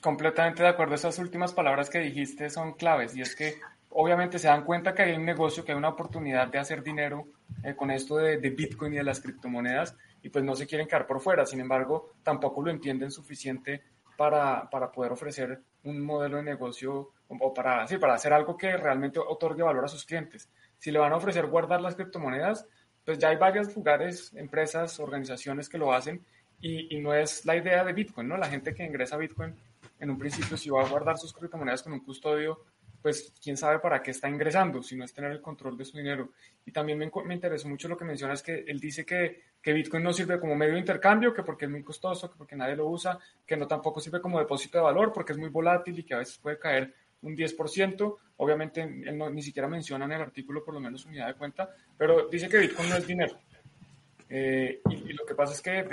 Completamente 0.00 0.62
de 0.62 0.68
acuerdo. 0.68 0.94
Esas 0.94 1.18
últimas 1.18 1.52
palabras 1.52 1.90
que 1.90 1.98
dijiste 1.98 2.48
son 2.48 2.74
claves. 2.74 3.16
Y 3.16 3.22
es 3.22 3.34
que 3.34 3.56
obviamente 3.88 4.38
se 4.38 4.46
dan 4.46 4.64
cuenta 4.64 4.94
que 4.94 5.02
hay 5.02 5.14
un 5.14 5.24
negocio, 5.24 5.64
que 5.64 5.72
hay 5.72 5.78
una 5.78 5.88
oportunidad 5.88 6.46
de 6.46 6.58
hacer 6.58 6.84
dinero 6.84 7.26
eh, 7.64 7.74
con 7.74 7.90
esto 7.90 8.16
de, 8.16 8.36
de 8.36 8.50
Bitcoin 8.50 8.92
y 8.92 8.98
de 8.98 9.02
las 9.02 9.20
criptomonedas 9.20 9.96
y 10.22 10.28
pues 10.28 10.44
no 10.44 10.54
se 10.54 10.68
quieren 10.68 10.86
quedar 10.86 11.08
por 11.08 11.20
fuera. 11.20 11.44
Sin 11.46 11.58
embargo, 11.58 12.12
tampoco 12.22 12.62
lo 12.62 12.70
entienden 12.70 13.10
suficiente 13.10 13.82
para, 14.16 14.68
para 14.70 14.90
poder 14.90 15.12
ofrecer 15.12 15.60
un 15.84 16.00
modelo 16.00 16.38
de 16.38 16.44
negocio 16.44 17.10
o 17.28 17.54
para, 17.54 17.86
sí, 17.86 17.98
para 17.98 18.14
hacer 18.14 18.32
algo 18.32 18.56
que 18.56 18.76
realmente 18.76 19.18
otorgue 19.18 19.62
valor 19.62 19.84
a 19.84 19.88
sus 19.88 20.04
clientes. 20.04 20.48
Si 20.78 20.90
le 20.90 20.98
van 20.98 21.12
a 21.12 21.16
ofrecer 21.16 21.46
guardar 21.46 21.80
las 21.80 21.94
criptomonedas, 21.94 22.66
pues 23.04 23.18
ya 23.18 23.28
hay 23.28 23.36
varios 23.36 23.74
lugares, 23.74 24.32
empresas, 24.34 25.00
organizaciones 25.00 25.68
que 25.68 25.78
lo 25.78 25.92
hacen 25.92 26.24
y, 26.60 26.96
y, 26.96 27.00
no 27.00 27.14
es 27.14 27.44
la 27.44 27.56
idea 27.56 27.84
de 27.84 27.92
Bitcoin, 27.92 28.28
¿no? 28.28 28.36
La 28.36 28.48
gente 28.48 28.74
que 28.74 28.84
ingresa 28.84 29.16
a 29.16 29.18
Bitcoin 29.18 29.54
en 29.98 30.10
un 30.10 30.18
principio 30.18 30.56
si 30.56 30.70
va 30.70 30.82
a 30.82 30.88
guardar 30.88 31.18
sus 31.18 31.32
criptomonedas 31.32 31.82
con 31.82 31.92
un 31.92 32.00
custodio, 32.00 32.60
pues 33.02 33.34
quién 33.42 33.56
sabe 33.56 33.80
para 33.80 34.00
qué 34.00 34.12
está 34.12 34.28
ingresando, 34.28 34.82
si 34.82 34.96
no 34.96 35.04
es 35.04 35.12
tener 35.12 35.32
el 35.32 35.42
control 35.42 35.76
de 35.76 35.84
su 35.84 35.98
dinero. 35.98 36.30
Y 36.64 36.70
también 36.70 36.98
me, 36.98 37.10
me 37.24 37.34
interesó 37.34 37.68
mucho 37.68 37.88
lo 37.88 37.96
que 37.96 38.04
mencionas, 38.04 38.42
que 38.42 38.64
él 38.66 38.78
dice 38.78 39.04
que, 39.04 39.42
que, 39.60 39.72
Bitcoin 39.72 40.04
no 40.04 40.12
sirve 40.12 40.38
como 40.38 40.54
medio 40.54 40.74
de 40.74 40.78
intercambio, 40.78 41.34
que 41.34 41.42
porque 41.42 41.64
es 41.64 41.70
muy 41.70 41.82
costoso, 41.82 42.30
que 42.30 42.38
porque 42.38 42.54
nadie 42.54 42.76
lo 42.76 42.88
usa, 42.88 43.18
que 43.44 43.56
no 43.56 43.66
tampoco 43.66 44.00
sirve 44.00 44.20
como 44.20 44.38
depósito 44.38 44.78
de 44.78 44.84
valor, 44.84 45.12
porque 45.12 45.32
es 45.32 45.38
muy 45.38 45.48
volátil 45.48 45.98
y 45.98 46.04
que 46.04 46.14
a 46.14 46.18
veces 46.18 46.38
puede 46.38 46.58
caer 46.58 46.94
un 47.22 47.36
10%. 47.36 48.16
Obviamente 48.36 48.82
él 48.82 49.18
ni 49.32 49.42
siquiera 49.42 49.68
menciona 49.68 50.04
en 50.04 50.12
el 50.12 50.20
artículo 50.20 50.64
por 50.64 50.74
lo 50.74 50.80
menos 50.80 51.04
unidad 51.04 51.26
de 51.26 51.34
cuenta, 51.34 51.70
pero 51.98 52.28
dice 52.28 52.48
que 52.48 52.58
Bitcoin 52.58 52.88
no 52.88 52.96
es 52.96 53.06
dinero. 53.06 53.36
Eh, 54.28 54.80
y, 54.88 55.12
lo 55.12 55.26
que 55.26 55.34
pasa 55.34 55.52
es 55.52 55.60
que, 55.60 55.84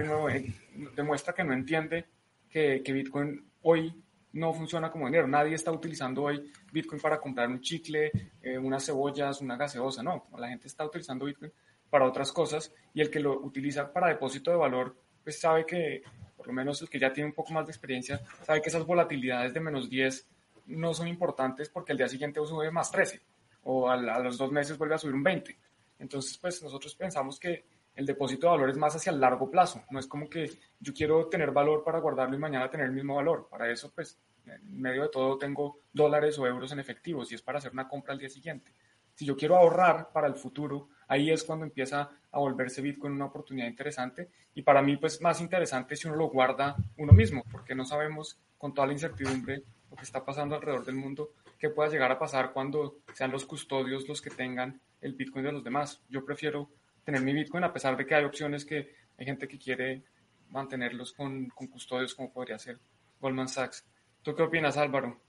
demuestra 0.95 1.33
que 1.33 1.43
no 1.43 1.53
entiende 1.53 2.05
que 2.49 2.81
Bitcoin 2.85 3.43
hoy 3.63 3.93
no 4.33 4.53
funciona 4.53 4.91
como 4.91 5.05
dinero. 5.05 5.27
Nadie 5.27 5.55
está 5.55 5.71
utilizando 5.71 6.23
hoy 6.23 6.51
Bitcoin 6.71 7.01
para 7.01 7.19
comprar 7.19 7.49
un 7.49 7.61
chicle, 7.61 8.11
eh, 8.41 8.57
unas 8.57 8.85
cebollas, 8.85 9.41
una 9.41 9.57
gaseosa. 9.57 10.03
No, 10.03 10.27
la 10.37 10.49
gente 10.49 10.67
está 10.67 10.85
utilizando 10.85 11.25
Bitcoin 11.25 11.51
para 11.89 12.05
otras 12.05 12.31
cosas 12.31 12.73
y 12.93 13.01
el 13.01 13.09
que 13.09 13.19
lo 13.19 13.39
utiliza 13.39 13.91
para 13.91 14.09
depósito 14.09 14.51
de 14.51 14.57
valor, 14.57 14.95
pues 15.23 15.39
sabe 15.39 15.65
que, 15.65 16.03
por 16.37 16.47
lo 16.47 16.53
menos 16.53 16.81
el 16.81 16.89
que 16.89 16.99
ya 16.99 17.11
tiene 17.11 17.29
un 17.29 17.35
poco 17.35 17.53
más 17.53 17.65
de 17.65 17.71
experiencia, 17.71 18.21
sabe 18.43 18.61
que 18.61 18.69
esas 18.69 18.85
volatilidades 18.85 19.53
de 19.53 19.59
menos 19.59 19.89
10 19.89 20.27
no 20.67 20.93
son 20.93 21.07
importantes 21.07 21.69
porque 21.69 21.91
al 21.91 21.97
día 21.97 22.07
siguiente 22.07 22.39
sube 22.45 22.69
más 22.71 22.91
13 22.91 23.21
o 23.63 23.89
a, 23.89 23.95
a 23.95 24.19
los 24.19 24.37
dos 24.37 24.51
meses 24.51 24.77
vuelve 24.77 24.95
a 24.95 24.97
subir 24.99 25.15
un 25.15 25.23
20. 25.23 25.57
Entonces, 25.99 26.37
pues 26.37 26.61
nosotros 26.63 26.95
pensamos 26.95 27.39
que 27.39 27.65
el 27.99 28.05
depósito 28.05 28.47
de 28.47 28.51
valor 28.51 28.69
es 28.69 28.77
más 28.77 28.95
hacia 28.95 29.11
el 29.11 29.19
largo 29.19 29.51
plazo. 29.51 29.83
No 29.89 29.99
es 29.99 30.07
como 30.07 30.29
que 30.29 30.49
yo 30.79 30.93
quiero 30.93 31.27
tener 31.27 31.51
valor 31.51 31.83
para 31.83 31.99
guardarlo 31.99 32.33
y 32.33 32.39
mañana 32.39 32.69
tener 32.69 32.85
el 32.85 32.93
mismo 32.93 33.15
valor. 33.15 33.49
Para 33.51 33.69
eso, 33.69 33.91
pues, 33.93 34.17
en 34.45 34.81
medio 34.81 35.01
de 35.01 35.09
todo 35.09 35.37
tengo 35.37 35.81
dólares 35.91 36.39
o 36.39 36.47
euros 36.47 36.71
en 36.71 36.79
efectivo, 36.79 37.25
si 37.25 37.35
es 37.35 37.41
para 37.41 37.57
hacer 37.57 37.73
una 37.73 37.89
compra 37.89 38.13
al 38.13 38.19
día 38.19 38.29
siguiente. 38.29 38.71
Si 39.15 39.25
yo 39.25 39.35
quiero 39.35 39.57
ahorrar 39.57 40.13
para 40.13 40.27
el 40.27 40.35
futuro, 40.35 40.87
ahí 41.09 41.29
es 41.29 41.43
cuando 41.43 41.65
empieza 41.65 42.09
a 42.31 42.39
volverse 42.39 42.81
Bitcoin 42.81 43.11
una 43.11 43.25
oportunidad 43.25 43.67
interesante. 43.67 44.29
Y 44.53 44.61
para 44.61 44.81
mí, 44.81 44.95
pues, 44.95 45.21
más 45.21 45.41
interesante 45.41 45.97
si 45.97 46.07
uno 46.07 46.15
lo 46.15 46.29
guarda 46.29 46.77
uno 46.95 47.11
mismo, 47.11 47.43
porque 47.51 47.75
no 47.75 47.83
sabemos 47.83 48.39
con 48.57 48.73
toda 48.73 48.87
la 48.87 48.93
incertidumbre 48.93 49.63
lo 49.91 49.97
que 49.97 50.03
está 50.03 50.23
pasando 50.23 50.55
alrededor 50.55 50.85
del 50.85 50.95
mundo, 50.95 51.31
qué 51.57 51.69
pueda 51.69 51.89
llegar 51.89 52.13
a 52.13 52.19
pasar 52.19 52.53
cuando 52.53 52.99
sean 53.13 53.31
los 53.31 53.45
custodios 53.45 54.07
los 54.07 54.21
que 54.21 54.29
tengan 54.29 54.79
el 55.01 55.15
Bitcoin 55.15 55.43
de 55.43 55.51
los 55.51 55.65
demás. 55.65 56.01
Yo 56.07 56.23
prefiero 56.23 56.69
tener 57.09 57.23
mi 57.23 57.33
Bitcoin 57.33 57.63
a 57.63 57.73
pesar 57.73 57.97
de 57.97 58.05
que 58.05 58.13
hay 58.13 58.23
opciones 58.23 58.63
que 58.65 58.93
hay 59.17 59.25
gente 59.25 59.47
que 59.47 59.57
quiere 59.57 60.03
mantenerlos 60.51 61.11
con, 61.13 61.47
con 61.49 61.67
custodios 61.67 62.13
como 62.13 62.31
podría 62.31 62.59
ser 62.59 62.77
Goldman 63.19 63.47
Sachs. 63.47 63.83
¿Tú 64.21 64.35
qué 64.35 64.43
opinas, 64.43 64.77
Álvaro? 64.77 65.19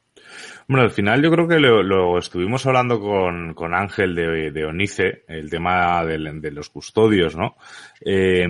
Bueno, 0.68 0.84
al 0.84 0.90
final 0.90 1.22
yo 1.22 1.30
creo 1.30 1.48
que 1.48 1.58
lo, 1.58 2.18
estuvimos 2.18 2.66
hablando 2.66 3.00
con, 3.00 3.54
con 3.54 3.74
Ángel 3.74 4.14
de, 4.14 4.50
de, 4.50 4.64
Onice, 4.66 5.24
el 5.26 5.48
tema 5.48 6.04
de, 6.04 6.50
los 6.50 6.68
custodios, 6.68 7.34
¿no? 7.34 7.56
Eh, 8.04 8.46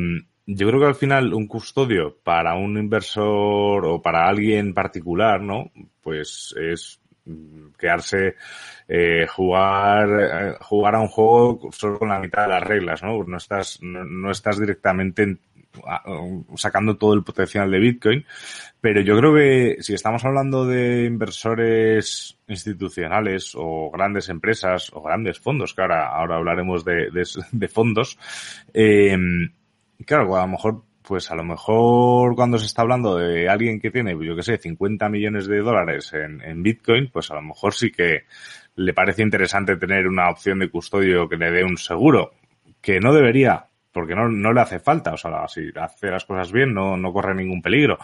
yo 0.47 0.67
creo 0.67 0.81
que 0.81 0.87
al 0.87 0.95
final 0.97 1.33
un 1.33 1.47
custodio 1.47 2.19
para 2.25 2.55
un 2.57 2.77
inversor 2.79 3.87
o 3.87 4.03
para 4.03 4.27
alguien 4.27 4.75
particular, 4.75 5.41
¿no? 5.41 5.71
Pues 6.01 6.53
es 6.61 7.00
quedarse, 7.79 8.37
eh, 8.87 9.27
jugar, 9.27 10.09
eh, 10.09 10.57
jugar 10.61 10.95
a 10.95 11.01
un 11.01 11.09
juego 11.09 11.71
solo 11.73 11.99
con 11.99 12.09
la 12.09 12.21
mitad 12.21 12.43
de 12.43 12.49
las 12.49 12.63
reglas, 12.63 13.03
¿no? 13.03 13.25
No 13.25 13.37
estás, 13.37 13.79
no, 13.83 14.31
estás 14.31 14.59
directamente 14.61 15.39
sacando 16.57 16.97
todo 16.97 17.15
el 17.15 17.23
potencial 17.23 17.71
de 17.71 17.79
Bitcoin, 17.79 18.27
pero 18.81 19.01
yo 19.03 19.17
creo 19.17 19.35
que 19.35 19.77
si 19.83 19.95
estamos 19.95 20.25
hablando 20.25 20.67
de 20.67 21.05
inversores 21.05 22.37
institucionales 22.49 23.53
o 23.55 23.89
grandes 23.93 24.29
empresas 24.31 24.91
o 24.93 25.01
grandes 25.01 25.39
fondos, 25.39 25.73
que 25.73 25.83
ahora, 25.83 26.09
ahora 26.09 26.37
hablaremos 26.37 26.85
de, 26.85 27.11
de, 27.13 27.25
de 27.53 27.69
fondos, 27.69 28.19
eh, 28.75 29.17
claro, 30.05 30.37
a 30.37 30.43
lo 30.43 30.49
mejor, 30.49 30.83
pues 31.11 31.29
a 31.33 31.35
lo 31.35 31.43
mejor 31.43 32.37
cuando 32.37 32.57
se 32.57 32.67
está 32.67 32.83
hablando 32.83 33.17
de 33.17 33.49
alguien 33.49 33.81
que 33.81 33.91
tiene, 33.91 34.17
yo 34.25 34.37
que 34.37 34.45
sé, 34.45 34.59
50 34.59 35.09
millones 35.09 35.49
de 35.49 35.59
dólares 35.59 36.13
en, 36.13 36.41
en 36.41 36.63
Bitcoin, 36.63 37.11
pues 37.11 37.33
a 37.33 37.35
lo 37.35 37.43
mejor 37.43 37.75
sí 37.75 37.91
que 37.91 38.27
le 38.77 38.95
parece 38.95 39.23
interesante 39.23 39.75
tener 39.75 40.07
una 40.07 40.31
opción 40.31 40.61
de 40.61 40.71
custodio 40.71 41.29
que 41.29 41.37
le 41.37 41.51
dé 41.51 41.65
un 41.65 41.79
seguro, 41.79 42.31
que 42.81 43.01
no 43.01 43.13
debería, 43.13 43.67
porque 43.91 44.15
no, 44.15 44.29
no 44.29 44.53
le 44.53 44.61
hace 44.61 44.79
falta, 44.79 45.13
o 45.13 45.17
sea, 45.17 45.49
si 45.49 45.63
hace 45.75 46.13
las 46.13 46.25
cosas 46.25 46.53
bien 46.53 46.73
no, 46.73 46.97
no 46.97 47.13
corre 47.13 47.35
ningún 47.35 47.61
peligro. 47.61 47.99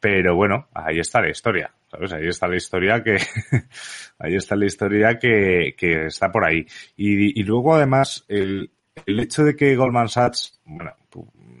Pero 0.00 0.34
bueno, 0.34 0.66
ahí 0.74 0.98
está 0.98 1.20
la 1.20 1.30
historia, 1.30 1.72
¿sabes? 1.88 2.12
Ahí 2.12 2.26
está 2.26 2.48
la 2.48 2.56
historia 2.56 3.00
que, 3.04 3.16
ahí 4.18 4.34
está 4.34 4.56
la 4.56 4.66
historia 4.66 5.20
que, 5.20 5.76
que 5.78 6.06
está 6.06 6.32
por 6.32 6.44
ahí. 6.44 6.66
Y, 6.96 7.40
y 7.40 7.44
luego 7.44 7.76
además, 7.76 8.24
el, 8.26 8.72
el 9.06 9.20
hecho 9.20 9.44
de 9.44 9.56
que 9.56 9.76
Goldman 9.76 10.08
Sachs, 10.08 10.60
bueno, 10.64 10.92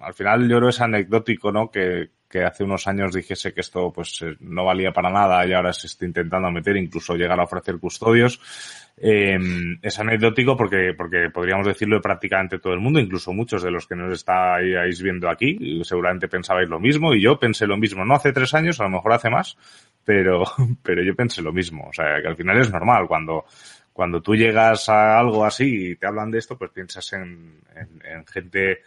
al 0.00 0.14
final 0.14 0.48
yo 0.48 0.56
creo 0.58 0.68
es 0.68 0.80
anecdótico, 0.80 1.52
¿no? 1.52 1.70
Que, 1.70 2.10
que 2.30 2.44
hace 2.44 2.62
unos 2.62 2.86
años 2.86 3.12
dijese 3.12 3.52
que 3.52 3.60
esto 3.60 3.92
pues 3.92 4.22
eh, 4.22 4.36
no 4.38 4.64
valía 4.64 4.92
para 4.92 5.10
nada 5.10 5.44
y 5.44 5.52
ahora 5.52 5.72
se 5.72 5.88
está 5.88 6.06
intentando 6.06 6.48
meter, 6.50 6.76
incluso 6.76 7.16
llegar 7.16 7.38
a 7.40 7.42
ofrecer 7.42 7.78
custodios. 7.78 8.40
Eh, 8.96 9.36
es 9.82 9.98
anecdótico 9.98 10.56
porque, 10.56 10.94
porque 10.96 11.30
podríamos 11.32 11.66
decirlo 11.66 11.96
de 11.96 12.02
prácticamente 12.02 12.60
todo 12.60 12.72
el 12.72 12.80
mundo, 12.80 13.00
incluso 13.00 13.32
muchos 13.32 13.62
de 13.62 13.72
los 13.72 13.86
que 13.86 13.96
nos 13.96 14.12
estáis 14.12 15.02
viendo 15.02 15.28
aquí, 15.28 15.80
seguramente 15.82 16.28
pensabais 16.28 16.68
lo 16.68 16.78
mismo 16.78 17.14
y 17.14 17.20
yo 17.20 17.38
pensé 17.38 17.66
lo 17.66 17.76
mismo, 17.76 18.04
no 18.04 18.14
hace 18.14 18.32
tres 18.32 18.54
años, 18.54 18.78
a 18.78 18.84
lo 18.84 18.90
mejor 18.90 19.12
hace 19.14 19.30
más, 19.30 19.56
pero, 20.04 20.44
pero 20.82 21.02
yo 21.02 21.16
pensé 21.16 21.42
lo 21.42 21.52
mismo. 21.52 21.88
O 21.88 21.92
sea, 21.92 22.20
que 22.22 22.28
al 22.28 22.36
final 22.36 22.60
es 22.60 22.70
normal 22.70 23.08
cuando, 23.08 23.44
cuando 24.00 24.22
tú 24.22 24.34
llegas 24.34 24.88
a 24.88 25.18
algo 25.18 25.44
así 25.44 25.90
y 25.90 25.96
te 25.96 26.06
hablan 26.06 26.30
de 26.30 26.38
esto, 26.38 26.56
pues 26.56 26.70
piensas 26.70 27.12
en, 27.12 27.60
en, 27.76 28.00
en 28.02 28.26
gente 28.26 28.80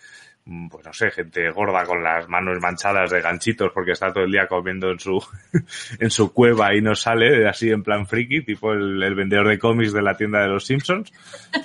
Mm, 0.46 0.67
pues 0.67 0.86
no 0.86 0.91
sé, 0.91 1.10
gente 1.10 1.50
gorda 1.51 1.86
con 1.86 2.03
las 2.03 2.27
manos 2.27 2.60
manchadas 2.60 3.10
de 3.10 3.22
ganchitos 3.22 3.72
porque 3.74 3.93
está 3.93 4.12
todo 4.12 4.25
el 4.25 4.32
día 4.32 4.46
comiendo 4.46 4.91
en 4.91 5.00
su, 5.00 5.24
en 6.00 6.10
su 6.10 6.34
cueva 6.34 6.75
y 6.75 6.82
no 6.82 6.96
sale, 6.96 7.48
así 7.48 7.70
en 7.70 7.82
plan 7.82 8.05
friki, 8.05 8.41
tipo 8.41 8.74
el, 8.74 9.01
el, 9.01 9.15
vendedor 9.15 9.48
de 9.48 9.58
cómics 9.58 9.93
de 9.93 10.01
la 10.01 10.17
tienda 10.17 10.41
de 10.41 10.50
los 10.50 10.65
Simpsons, 10.65 11.13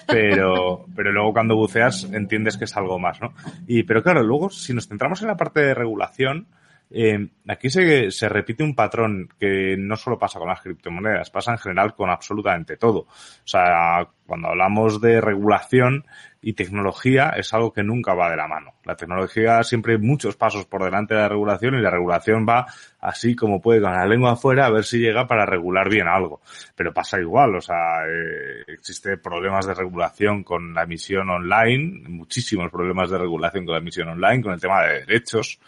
pero, 0.06 0.86
pero 0.94 1.10
luego 1.10 1.32
cuando 1.32 1.56
buceas 1.56 2.04
entiendes 2.04 2.56
que 2.56 2.66
es 2.66 2.76
algo 2.76 3.00
más, 3.00 3.20
¿no? 3.20 3.34
Y, 3.66 3.82
pero 3.82 4.00
claro, 4.00 4.22
luego 4.22 4.48
si 4.48 4.72
nos 4.72 4.86
centramos 4.86 5.22
en 5.22 5.28
la 5.28 5.36
parte 5.36 5.60
de 5.60 5.74
regulación, 5.74 6.46
eh, 6.90 7.28
aquí 7.46 7.68
se, 7.68 8.10
se, 8.10 8.28
repite 8.28 8.64
un 8.64 8.74
patrón 8.74 9.28
que 9.38 9.76
no 9.78 9.96
solo 9.96 10.18
pasa 10.18 10.38
con 10.38 10.48
las 10.48 10.62
criptomonedas, 10.62 11.30
pasa 11.30 11.52
en 11.52 11.58
general 11.58 11.94
con 11.94 12.08
absolutamente 12.08 12.76
todo. 12.76 13.00
O 13.00 13.08
sea, 13.44 14.08
cuando 14.26 14.48
hablamos 14.48 15.00
de 15.00 15.20
regulación 15.20 16.06
y 16.40 16.52
tecnología 16.52 17.30
es 17.36 17.52
algo 17.52 17.72
que 17.72 17.82
nunca 17.82 18.14
va 18.14 18.30
de 18.30 18.36
la 18.36 18.46
mano. 18.46 18.74
La 18.84 18.94
tecnología 18.94 19.62
siempre 19.64 19.94
hay 19.94 19.98
muchos 19.98 20.36
pasos 20.36 20.66
por 20.66 20.84
delante 20.84 21.14
de 21.14 21.20
la 21.20 21.28
regulación 21.28 21.74
y 21.74 21.82
la 21.82 21.90
regulación 21.90 22.46
va 22.48 22.66
así 23.00 23.34
como 23.34 23.60
puede 23.60 23.80
con 23.80 23.92
la 23.92 24.06
lengua 24.06 24.32
afuera 24.32 24.66
a 24.66 24.70
ver 24.70 24.84
si 24.84 24.98
llega 24.98 25.26
para 25.26 25.44
regular 25.44 25.90
bien 25.90 26.08
algo. 26.08 26.40
Pero 26.74 26.94
pasa 26.94 27.20
igual, 27.20 27.56
o 27.56 27.60
sea, 27.60 28.06
eh, 28.06 28.64
existe 28.68 29.18
problemas 29.18 29.66
de 29.66 29.74
regulación 29.74 30.44
con 30.44 30.72
la 30.72 30.84
emisión 30.84 31.28
online, 31.28 32.08
muchísimos 32.08 32.70
problemas 32.70 33.10
de 33.10 33.18
regulación 33.18 33.64
con 33.64 33.74
la 33.74 33.80
emisión 33.80 34.08
online, 34.08 34.42
con 34.42 34.52
el 34.52 34.60
tema 34.60 34.82
de 34.84 35.00
derechos 35.00 35.58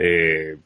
eh, 0.00 0.56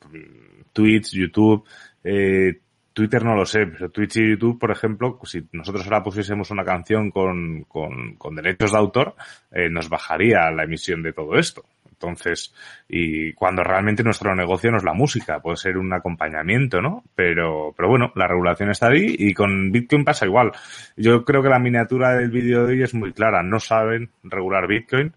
Twitch, 0.73 1.13
YouTube, 1.13 1.65
eh, 2.05 2.61
Twitter 2.93 3.25
no 3.25 3.35
lo 3.35 3.45
sé, 3.45 3.67
pero 3.67 3.91
Twitch 3.91 4.19
y 4.19 4.31
YouTube, 4.31 4.59
por 4.59 4.71
ejemplo, 4.71 5.19
si 5.25 5.45
nosotros 5.53 5.85
ahora 5.85 6.05
pusiésemos 6.05 6.51
una 6.53 6.65
canción 6.65 7.11
con, 7.11 7.65
con, 7.65 8.35
derechos 8.37 8.71
de 8.71 8.79
autor, 8.79 9.17
eh, 9.51 9.69
nos 9.69 9.89
bajaría 9.89 10.51
la 10.53 10.63
emisión 10.63 11.03
de 11.03 11.13
todo 11.13 11.35
esto. 11.35 11.65
Entonces, 11.91 12.55
y 12.89 13.33
cuando 13.33 13.65
realmente 13.65 14.05
nuestro 14.05 14.35
negocio 14.35 14.71
no 14.71 14.77
es 14.77 14.85
la 14.85 14.95
música, 14.95 15.41
puede 15.41 15.57
ser 15.57 15.77
un 15.77 15.93
acompañamiento, 15.93 16.81
¿no? 16.81 17.03
Pero, 17.15 17.73
pero 17.77 17.89
bueno, 17.89 18.13
la 18.15 18.29
regulación 18.29 18.71
está 18.71 18.89
ahí 18.89 19.17
y 19.19 19.33
con 19.35 19.73
Bitcoin 19.73 20.05
pasa 20.05 20.27
igual. 20.27 20.53
Yo 20.97 21.25
creo 21.25 21.43
que 21.43 21.49
la 21.49 21.59
miniatura 21.59 22.15
del 22.15 22.31
vídeo 22.31 22.65
de 22.65 22.75
hoy 22.75 22.83
es 22.83 22.95
muy 22.95 23.13
clara. 23.13 23.43
No 23.43 23.59
saben 23.59 24.11
regular 24.23 24.69
Bitcoin 24.69 25.13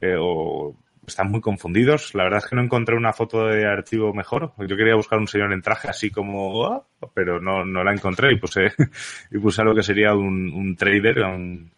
eh, 0.00 0.16
o 0.18 0.74
están 1.06 1.30
muy 1.30 1.40
confundidos. 1.40 2.14
La 2.14 2.24
verdad 2.24 2.38
es 2.38 2.46
que 2.48 2.56
no 2.56 2.62
encontré 2.62 2.96
una 2.96 3.12
foto 3.12 3.46
de 3.46 3.66
archivo 3.66 4.12
mejor. 4.12 4.52
Yo 4.58 4.76
quería 4.76 4.94
buscar 4.94 5.18
un 5.18 5.28
señor 5.28 5.52
en 5.52 5.62
traje 5.62 5.88
así 5.88 6.10
como, 6.10 6.64
ah", 6.66 6.86
pero 7.14 7.40
no, 7.40 7.64
no 7.64 7.82
la 7.84 7.92
encontré 7.92 8.32
y 8.32 8.36
puse, 8.36 8.72
y 9.30 9.38
puse 9.38 9.62
algo 9.62 9.74
que 9.74 9.82
sería 9.82 10.14
un, 10.14 10.52
un 10.52 10.76
trader, 10.76 11.20
un, 11.20 11.72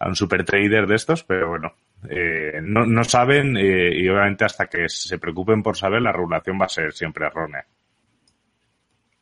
un 0.00 0.16
super 0.16 0.44
trader 0.44 0.86
de 0.86 0.94
estos, 0.94 1.24
pero 1.24 1.48
bueno, 1.48 1.74
eh, 2.08 2.60
no, 2.62 2.84
no 2.84 3.04
saben 3.04 3.56
eh, 3.56 3.90
y 3.94 4.08
obviamente 4.08 4.44
hasta 4.44 4.66
que 4.66 4.88
se 4.88 5.18
preocupen 5.18 5.62
por 5.62 5.76
saber 5.76 6.02
la 6.02 6.12
regulación 6.12 6.58
va 6.60 6.66
a 6.66 6.70
ser 6.70 6.92
siempre 6.92 7.26
errónea. 7.26 7.64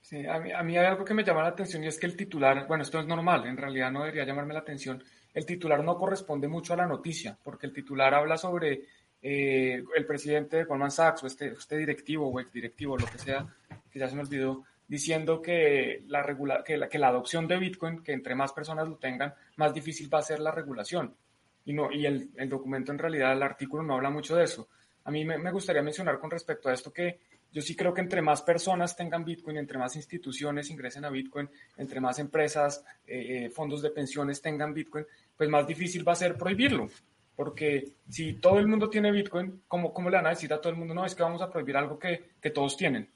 Sí, 0.01 0.27
a 0.27 0.39
mí, 0.39 0.53
a 0.53 0.63
mí 0.63 0.77
hay 0.77 0.87
algo 0.87 1.05
que 1.05 1.15
me 1.15 1.25
llama 1.25 1.43
la 1.43 1.49
atención 1.49 1.83
y 1.83 1.87
es 1.87 1.99
que 1.99 2.07
el 2.07 2.17
titular, 2.17 2.67
bueno, 2.67 2.83
esto 2.83 3.01
es 3.01 3.07
normal, 3.07 3.47
en 3.47 3.57
realidad 3.57 3.91
no 3.91 4.01
debería 4.01 4.27
llamarme 4.27 4.53
la 4.53 4.61
atención, 4.61 5.03
el 5.33 5.47
titular 5.47 5.83
no 5.83 5.97
corresponde 5.97 6.47
mucho 6.47 6.75
a 6.75 6.77
la 6.77 6.87
noticia, 6.87 7.39
porque 7.43 7.67
el 7.67 7.73
titular 7.73 8.15
habla 8.15 8.37
sobre 8.37 8.83
eh, 9.27 9.83
el 9.97 10.05
presidente 10.05 10.59
de 10.59 10.65
Goldman 10.65 10.91
Sachs 10.91 11.25
o 11.25 11.27
este, 11.27 11.53
este 11.53 11.79
directivo 11.79 12.29
o 12.29 12.41
exdirectivo, 12.41 12.99
lo 12.99 13.07
que 13.07 13.17
sea, 13.17 13.47
que 13.91 13.99
ya 13.99 14.07
se 14.07 14.15
me 14.15 14.21
olvidó, 14.21 14.65
diciendo 14.87 15.41
que 15.41 16.05
la, 16.09 16.23
regula 16.23 16.63
que, 16.63 16.77
la, 16.77 16.91
que 16.91 16.99
la 16.99 17.09
adopción 17.09 17.49
de 17.49 17.57
Bitcoin, 17.57 18.03
que 18.03 18.13
entre 18.13 18.35
más 18.35 18.53
personas 18.53 18.87
lo 18.87 18.97
tengan, 18.97 19.33
más 19.57 19.73
difícil 19.73 20.13
va 20.13 20.19
a 20.19 20.23
ser 20.23 20.41
la 20.41 20.51
regulación. 20.51 21.17
Y, 21.65 21.73
no, 21.73 21.91
y 21.91 22.05
el, 22.05 22.33
el 22.37 22.51
documento, 22.51 22.93
en 22.93 22.99
realidad, 22.99 23.33
el 23.33 23.43
artículo 23.43 23.83
no 23.83 23.95
habla 23.95 24.11
mucho 24.11 24.37
de 24.37 24.45
eso. 24.45 24.69
A 25.05 25.11
mí 25.11 25.25
me, 25.25 25.39
me, 25.39 25.51
gustaría 25.51 25.81
mencionar 25.81 26.19
con 26.19 26.31
respecto 26.31 26.69
a 26.69 26.75
esto 26.75 26.93
que 26.93 27.21
yo 27.51 27.63
sí 27.63 27.75
creo 27.75 27.95
que 27.95 28.03
entre 28.03 28.21
más 28.21 28.43
personas 28.43 28.95
tengan 28.95 29.25
Bitcoin, 29.25 29.57
entre 29.57 29.79
más 29.79 29.97
instituciones 29.97 30.69
ingresen 30.69 31.07
a 31.07 31.11
Bitcoin, 31.11 31.49
entre 31.79 31.99
más 31.99 32.19
empresas, 32.19 32.85
eh, 33.07 33.47
eh 33.47 33.51
fondos 33.51 33.81
de 33.81 33.89
pensiones 33.89 34.43
tengan 34.43 34.75
Bitcoin, 34.75 35.07
pues 35.35 35.49
más 35.49 35.67
difícil 35.67 36.07
va 36.07 36.13
a 36.13 36.17
ser 36.17 36.37
prohibirlo. 36.37 36.91
Porque 37.37 37.95
si 38.09 38.35
todo 38.35 38.59
el 38.59 38.69
mundo 38.69 38.89
tiene 38.89 39.11
Bitcoin, 39.11 39.63
¿cómo, 39.67 39.93
¿cómo, 39.93 40.09
le 40.09 40.17
van 40.17 40.27
a 40.27 40.31
decir 40.31 40.53
a 40.53 40.61
todo 40.61 40.73
el 40.73 40.79
mundo, 40.79 40.95
no, 40.95 41.05
es 41.05 41.15
que 41.15 41.23
vamos 41.23 41.43
a 41.43 41.51
prohibir 41.51 41.77
algo 41.77 41.99
que, 41.99 42.33
que, 42.41 42.51
todos 42.51 42.77
tienen? 42.77 43.11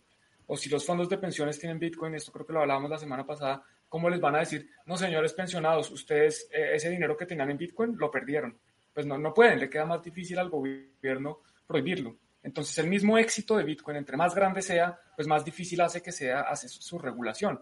O 0.47 0.57
si 0.57 0.69
los 0.69 0.85
fondos 0.85 1.09
de 1.09 1.19
pensiones 1.19 1.59
tienen 1.59 1.79
Bitcoin, 1.79 2.15
esto 2.15 2.33
creo 2.33 2.47
que 2.47 2.53
lo 2.53 2.61
hablábamos 2.61 2.91
la 2.91 2.99
semana 2.99 3.25
pasada, 3.25 3.63
¿cómo 3.89 4.11
les 4.11 4.21
van 4.21 4.35
a 4.35 4.41
decir, 4.41 4.69
no, 4.87 4.97
señores 4.97 5.33
pensionados, 5.33 5.91
ustedes 5.91 6.49
eh, 6.53 6.75
ese 6.75 6.91
dinero 6.91 7.17
que 7.17 7.27
tenían 7.27 7.51
en 7.51 7.59
Bitcoin 7.59 7.97
lo 7.97 8.11
perdieron? 8.11 8.59
Pues 8.93 9.07
no, 9.07 9.17
no 9.19 9.33
pueden, 9.33 9.61
le 9.61 9.71
queda 9.71 9.87
más 9.87 10.03
difícil 10.03 10.39
al 10.39 10.51
gobierno 10.51 11.41
prohibirlo. 11.67 12.17
Entonces 12.43 12.79
el 12.79 12.89
mismo 12.89 13.19
éxito 13.19 13.57
de 13.57 13.65
Bitcoin, 13.65 13.97
entre 13.97 14.17
más 14.17 14.35
grande 14.35 14.63
sea, 14.63 14.99
pues 15.17 15.27
más 15.29 15.45
difícil 15.45 15.81
hace 15.81 16.01
que 16.01 16.13
sea 16.13 16.41
hace 16.41 16.69
su, 16.69 16.99
regulación. 16.99 17.61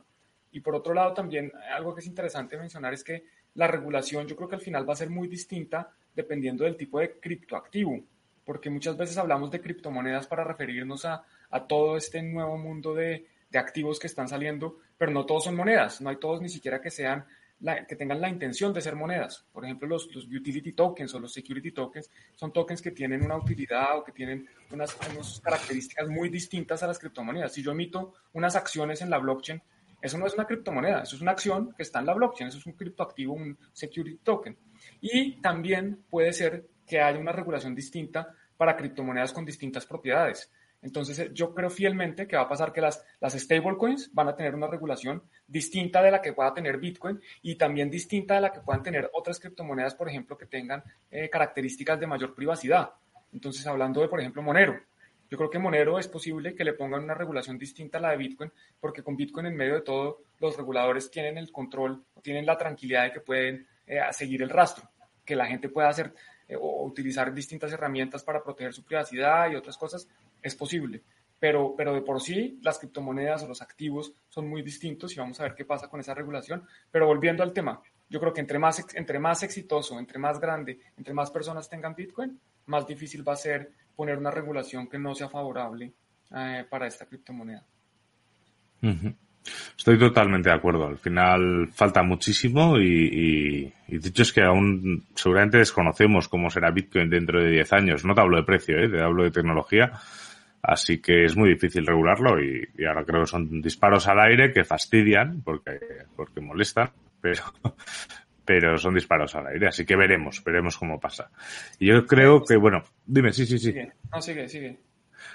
Y 0.52 0.60
por 0.60 0.74
otro 0.74 0.94
lado 0.94 1.12
también 1.12 1.52
algo 1.74 1.94
que 1.94 2.00
es 2.00 2.06
interesante 2.06 2.56
mencionar 2.56 2.94
es 2.94 3.02
que 3.02 3.24
la 3.54 3.66
regulación 3.66 4.26
yo 4.26 4.36
creo 4.36 4.48
que 4.48 4.54
al 4.54 4.60
final 4.60 4.88
va 4.88 4.92
a 4.92 4.96
ser 4.96 5.10
muy 5.10 5.28
distinta 5.28 5.92
dependiendo 6.16 6.64
del 6.64 6.76
tipo 6.76 6.98
de 6.98 7.20
criptoactivo, 7.20 8.00
porque 8.44 8.70
muchas 8.70 8.96
veces 8.96 9.18
hablamos 9.18 9.50
de 9.50 9.60
criptomonedas 9.60 10.26
para 10.26 10.42
referirnos 10.42 11.04
a, 11.04 11.22
a 11.50 11.66
todo 11.66 11.96
este 11.96 12.22
nuevo 12.22 12.56
mundo 12.56 12.94
de, 12.94 13.26
de, 13.50 13.58
activos 13.58 14.00
que 14.00 14.06
están 14.06 14.26
saliendo, 14.26 14.78
pero 14.96 15.12
no 15.12 15.26
todos 15.26 15.44
son 15.44 15.54
monedas, 15.54 16.00
no 16.00 16.08
hay 16.08 16.16
todos 16.16 16.40
ni 16.40 16.48
siquiera 16.48 16.80
que 16.80 16.90
sean 16.90 17.26
la, 17.60 17.86
que 17.86 17.96
tengan 17.96 18.20
la 18.20 18.28
intención 18.28 18.72
de 18.72 18.80
ser 18.80 18.96
monedas. 18.96 19.46
Por 19.52 19.64
ejemplo, 19.64 19.88
los, 19.88 20.14
los, 20.14 20.26
utility 20.26 20.72
tokens 20.72 21.14
o 21.14 21.20
los 21.20 21.32
security 21.32 21.72
tokens 21.72 22.10
son 22.34 22.52
tokens 22.52 22.82
que 22.82 22.90
tienen 22.90 23.22
una 23.22 23.36
utilidad 23.36 23.98
o 23.98 24.04
que 24.04 24.12
tienen 24.12 24.48
unas, 24.70 24.96
unas 25.12 25.40
características 25.40 26.08
muy 26.08 26.28
distintas 26.28 26.82
a 26.82 26.86
las 26.86 26.98
criptomonedas. 26.98 27.52
Si 27.52 27.62
yo 27.62 27.72
emito 27.72 28.14
unas 28.32 28.56
acciones 28.56 29.00
en 29.02 29.10
la 29.10 29.18
blockchain, 29.18 29.62
Eso 30.00 30.18
no 30.18 30.26
es 30.26 30.34
una 30.34 30.46
criptomoneda, 30.46 31.02
eso 31.02 31.16
es 31.16 31.22
una 31.22 31.32
acción 31.32 31.72
que 31.74 31.82
está 31.82 32.00
en 32.00 32.06
la 32.06 32.14
blockchain, 32.14 32.48
eso 32.48 32.58
es 32.58 32.66
un 32.66 32.74
criptoactivo, 32.74 33.34
un 33.34 33.58
security 33.72 34.18
token. 34.18 34.56
Y 35.00 35.40
también 35.40 36.04
puede 36.08 36.32
ser 36.32 36.66
que 36.86 37.00
haya 37.00 37.18
una 37.18 37.32
regulación 37.32 37.74
distinta 37.74 38.28
para 38.56 38.76
criptomonedas 38.76 39.32
con 39.32 39.44
distintas 39.44 39.86
propiedades. 39.86 40.50
Entonces, 40.82 41.18
eh, 41.18 41.30
yo 41.32 41.54
creo 41.54 41.70
fielmente 41.70 42.26
que 42.26 42.36
va 42.36 42.42
a 42.42 42.48
pasar 42.48 42.72
que 42.72 42.80
las, 42.80 43.04
stablecoins 43.22 44.12
van 44.14 44.28
a 44.28 44.36
tener 44.36 44.54
una 44.54 44.68
regulación 44.68 45.22
distinta 45.46 46.02
de 46.02 46.10
la 46.10 46.22
que 46.22 46.32
pueda 46.32 46.54
tener 46.54 46.78
Bitcoin 46.78 47.20
y 47.42 47.56
también 47.56 47.90
distinta 47.90 48.34
de 48.34 48.42
la 48.42 48.52
que 48.52 48.60
puedan 48.60 48.82
tener 48.82 49.10
otras 49.12 49.40
criptomonedas, 49.40 49.94
por 49.94 50.08
ejemplo, 50.08 50.36
que 50.36 50.46
tengan 50.46 50.84
eh, 51.10 51.28
características 51.28 51.98
de 51.98 52.06
mayor 52.06 52.34
privacidad. 52.34 52.90
Entonces, 53.32 53.66
hablando 53.66 54.00
de, 54.00 54.08
por 54.08 54.20
ejemplo, 54.20 54.42
Monero. 54.42 54.78
Yo 55.28 55.36
creo 55.36 55.50
que 55.50 55.58
Monero 55.58 55.98
es 55.98 56.08
posible 56.08 56.54
que 56.54 56.64
le 56.64 56.74
pongan 56.74 57.04
una 57.04 57.14
regulación 57.14 57.58
distinta 57.58 57.98
a 57.98 58.00
la 58.00 58.10
de 58.10 58.16
Bitcoin, 58.16 58.52
porque 58.80 59.02
con 59.02 59.16
Bitcoin 59.16 59.46
en 59.46 59.56
medio 59.56 59.74
de 59.74 59.82
todo, 59.82 60.22
los 60.38 60.56
reguladores 60.56 61.10
tienen 61.10 61.38
el 61.38 61.50
control, 61.50 62.04
tienen 62.22 62.46
la 62.46 62.56
tranquilidad 62.56 63.04
de 63.04 63.12
que 63.12 63.20
pueden 63.20 63.66
eh, 63.86 64.00
seguir 64.12 64.42
el 64.42 64.50
rastro, 64.50 64.88
que 65.24 65.34
la 65.34 65.46
gente 65.46 65.68
pueda 65.68 65.88
hacer 65.88 66.12
o 66.60 66.84
utilizar 66.84 67.32
distintas 67.34 67.72
herramientas 67.72 68.22
para 68.22 68.42
proteger 68.42 68.72
su 68.72 68.84
privacidad 68.84 69.50
y 69.50 69.56
otras 69.56 69.76
cosas, 69.76 70.08
es 70.42 70.54
posible. 70.54 71.02
Pero, 71.38 71.74
pero 71.76 71.92
de 71.92 72.00
por 72.00 72.20
sí 72.20 72.58
las 72.62 72.78
criptomonedas 72.78 73.42
o 73.42 73.48
los 73.48 73.60
activos 73.60 74.12
son 74.28 74.48
muy 74.48 74.62
distintos 74.62 75.12
y 75.12 75.18
vamos 75.18 75.38
a 75.40 75.42
ver 75.42 75.54
qué 75.54 75.64
pasa 75.64 75.88
con 75.88 76.00
esa 76.00 76.14
regulación. 76.14 76.66
Pero 76.90 77.06
volviendo 77.06 77.42
al 77.42 77.52
tema, 77.52 77.82
yo 78.08 78.20
creo 78.20 78.32
que 78.32 78.40
entre 78.40 78.58
más, 78.58 78.84
entre 78.94 79.18
más 79.18 79.42
exitoso, 79.42 79.98
entre 79.98 80.18
más 80.18 80.40
grande, 80.40 80.78
entre 80.96 81.12
más 81.12 81.30
personas 81.30 81.68
tengan 81.68 81.94
Bitcoin, 81.94 82.40
más 82.66 82.86
difícil 82.86 83.26
va 83.26 83.34
a 83.34 83.36
ser 83.36 83.70
poner 83.96 84.18
una 84.18 84.30
regulación 84.30 84.88
que 84.88 84.98
no 84.98 85.14
sea 85.14 85.28
favorable 85.28 85.92
eh, 86.36 86.64
para 86.68 86.86
esta 86.86 87.06
criptomoneda. 87.06 87.64
Estoy 89.76 89.98
totalmente 89.98 90.48
de 90.48 90.54
acuerdo. 90.54 90.86
Al 90.86 90.98
final 90.98 91.68
falta 91.72 92.02
muchísimo 92.02 92.78
y, 92.78 93.72
dicho 93.88 94.22
es 94.22 94.32
que 94.32 94.42
aún 94.42 95.06
seguramente 95.14 95.58
desconocemos 95.58 96.28
cómo 96.28 96.50
será 96.50 96.70
Bitcoin 96.70 97.08
dentro 97.08 97.42
de 97.42 97.50
10 97.50 97.72
años. 97.72 98.04
No 98.04 98.14
te 98.14 98.20
hablo 98.20 98.36
de 98.36 98.44
precio, 98.44 98.78
¿eh? 98.78 98.88
te 98.88 99.00
hablo 99.00 99.24
de 99.24 99.30
tecnología. 99.30 99.92
Así 100.62 100.98
que 100.98 101.24
es 101.24 101.36
muy 101.36 101.50
difícil 101.50 101.86
regularlo 101.86 102.42
y, 102.42 102.84
ahora 102.84 103.04
creo 103.04 103.20
que 103.22 103.28
son 103.28 103.62
disparos 103.62 104.08
al 104.08 104.18
aire 104.20 104.52
que 104.52 104.64
fastidian 104.64 105.42
porque, 105.42 105.78
porque 106.16 106.40
molestan, 106.40 106.90
pero, 107.20 107.42
pero 108.46 108.78
son 108.78 108.94
disparos 108.94 109.34
al 109.34 109.48
aire. 109.48 109.68
Así 109.68 109.84
que 109.84 109.96
veremos, 109.96 110.42
veremos 110.42 110.78
cómo 110.78 110.98
pasa. 111.00 111.30
Y 111.78 111.88
yo 111.88 112.06
creo 112.06 112.42
que, 112.42 112.56
bueno, 112.56 112.84
dime, 113.04 113.32
sí, 113.32 113.44
sí, 113.44 113.58
sí. 113.58 113.74
No, 114.12 114.22
sigue, 114.22 114.48
sigue. 114.48 114.78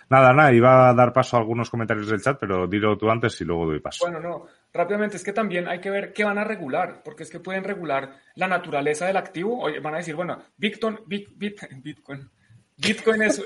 Nada, 0.10 0.34
nada, 0.34 0.54
iba 0.54 0.90
a 0.90 0.94
dar 0.94 1.12
paso 1.12 1.36
a 1.36 1.40
algunos 1.40 1.70
comentarios 1.70 2.10
del 2.10 2.22
chat, 2.22 2.38
pero 2.40 2.68
dilo 2.68 2.98
tú 2.98 3.10
antes 3.10 3.40
y 3.42 3.46
luego 3.46 3.66
doy 3.66 3.80
paso. 3.80 4.06
Bueno, 4.06 4.20
no, 4.20 4.46
rápidamente, 4.74 5.18
es 5.18 5.24
que 5.24 5.34
también 5.34 5.68
hay 5.68 5.80
que 5.80 5.90
ver 5.90 6.14
qué 6.14 6.24
van 6.24 6.38
a 6.38 6.44
regular, 6.44 7.02
porque 7.04 7.24
es 7.24 7.30
que 7.30 7.40
pueden 7.40 7.64
regular 7.64 8.18
la 8.36 8.48
naturaleza 8.48 9.06
del 9.06 9.18
activo, 9.18 9.66
o 9.66 9.82
van 9.82 9.94
a 9.94 9.98
decir, 9.98 10.16
bueno, 10.16 10.42
Bitcoin, 10.58 11.00
Bitcoin, 11.06 12.30
Bitcoin 12.78 13.22
es, 13.24 13.44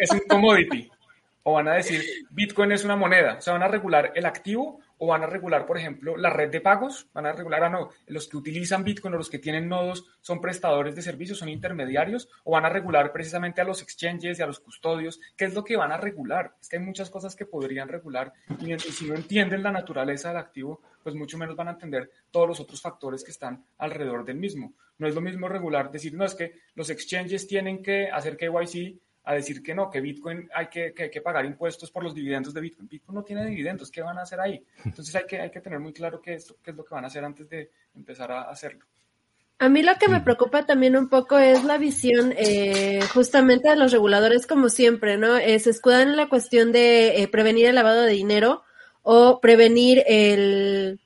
es 0.00 0.10
un 0.10 0.20
commodity, 0.28 0.90
o 1.44 1.54
van 1.54 1.68
a 1.68 1.74
decir, 1.74 2.02
Bitcoin 2.30 2.72
es 2.72 2.84
una 2.84 2.96
moneda, 2.96 3.36
o 3.38 3.40
sea, 3.40 3.52
van 3.52 3.62
a 3.62 3.68
regular 3.68 4.12
el 4.14 4.26
activo 4.26 4.80
o 4.98 5.08
van 5.08 5.22
a 5.22 5.26
regular, 5.26 5.66
por 5.66 5.78
ejemplo, 5.78 6.16
la 6.16 6.30
red 6.30 6.50
de 6.50 6.60
pagos, 6.60 7.08
van 7.12 7.26
a 7.26 7.32
regular, 7.32 7.64
ah, 7.64 7.68
no, 7.68 7.90
los 8.06 8.28
que 8.28 8.36
utilizan 8.36 8.84
Bitcoin 8.84 9.14
o 9.14 9.18
los 9.18 9.30
que 9.30 9.38
tienen 9.38 9.68
nodos 9.68 10.04
son 10.20 10.40
prestadores 10.40 10.94
de 10.94 11.02
servicios, 11.02 11.38
son 11.38 11.48
intermediarios, 11.48 12.28
o 12.44 12.52
van 12.52 12.64
a 12.64 12.68
regular 12.68 13.12
precisamente 13.12 13.60
a 13.60 13.64
los 13.64 13.82
exchanges 13.82 14.38
y 14.38 14.42
a 14.42 14.46
los 14.46 14.60
custodios, 14.60 15.20
¿qué 15.36 15.46
es 15.46 15.54
lo 15.54 15.64
que 15.64 15.76
van 15.76 15.92
a 15.92 15.96
regular? 15.96 16.54
Es 16.60 16.68
que 16.68 16.76
hay 16.76 16.82
muchas 16.82 17.10
cosas 17.10 17.34
que 17.36 17.46
podrían 17.46 17.88
regular 17.88 18.32
y, 18.60 18.78
si 18.78 19.06
no 19.06 19.14
entienden 19.14 19.62
la 19.62 19.72
naturaleza 19.72 20.28
del 20.28 20.38
activo, 20.38 20.80
pues 21.02 21.14
mucho 21.14 21.38
menos 21.38 21.56
van 21.56 21.68
a 21.68 21.72
entender 21.72 22.10
todos 22.30 22.48
los 22.48 22.60
otros 22.60 22.80
factores 22.80 23.24
que 23.24 23.30
están 23.30 23.64
alrededor 23.78 24.24
del 24.24 24.36
mismo. 24.36 24.74
No 24.98 25.08
es 25.08 25.14
lo 25.14 25.20
mismo 25.20 25.48
regular, 25.48 25.90
decir, 25.90 26.14
no, 26.14 26.24
es 26.24 26.34
que 26.34 26.52
los 26.74 26.88
exchanges 26.88 27.46
tienen 27.46 27.82
que 27.82 28.08
hacer 28.10 28.36
KYC 28.36 28.98
a 29.24 29.34
decir 29.34 29.62
que 29.62 29.74
no, 29.74 29.90
que 29.90 30.00
Bitcoin 30.00 30.48
hay 30.54 30.66
que, 30.68 30.92
que, 30.92 31.20
pagar 31.20 31.46
impuestos 31.46 31.90
por 31.90 32.04
los 32.04 32.14
dividendos 32.14 32.52
de 32.52 32.60
Bitcoin. 32.60 32.88
Bitcoin 32.88 33.16
no 33.16 33.24
tiene 33.24 33.46
dividendos, 33.46 33.90
¿qué 33.90 34.02
van 34.02 34.18
a 34.18 34.22
hacer 34.22 34.38
ahí? 34.38 34.62
Entonces 34.84 35.14
hay 35.14 35.24
que, 35.26 35.40
hay 35.40 35.50
que 35.50 35.60
tener 35.60 35.80
muy 35.80 35.92
claro 35.92 36.20
qué 36.20 36.34
es, 36.34 36.54
qué 36.62 36.70
es 36.70 36.76
lo 36.76 36.84
que 36.84 36.94
van 36.94 37.04
a 37.04 37.06
hacer 37.06 37.24
antes 37.24 37.48
de 37.48 37.70
empezar 37.94 38.30
a 38.30 38.42
hacerlo. 38.42 38.84
A 39.58 39.68
mí 39.68 39.82
lo 39.82 39.94
que 39.96 40.08
me 40.08 40.20
preocupa 40.20 40.66
también 40.66 40.96
un 40.96 41.08
poco 41.08 41.38
es 41.38 41.64
la 41.64 41.78
visión 41.78 42.34
eh, 42.36 43.00
justamente 43.14 43.70
de 43.70 43.76
los 43.76 43.92
reguladores, 43.92 44.46
como 44.46 44.68
siempre, 44.68 45.16
¿no? 45.16 45.38
Eh, 45.38 45.58
se 45.58 45.70
escudan 45.70 46.08
en 46.08 46.16
la 46.16 46.28
cuestión 46.28 46.72
de 46.72 47.22
eh, 47.22 47.28
prevenir 47.28 47.66
el 47.66 47.76
lavado 47.76 48.02
de 48.02 48.12
dinero 48.12 48.62
o 49.02 49.40
prevenir 49.40 50.02
el, 50.06 51.00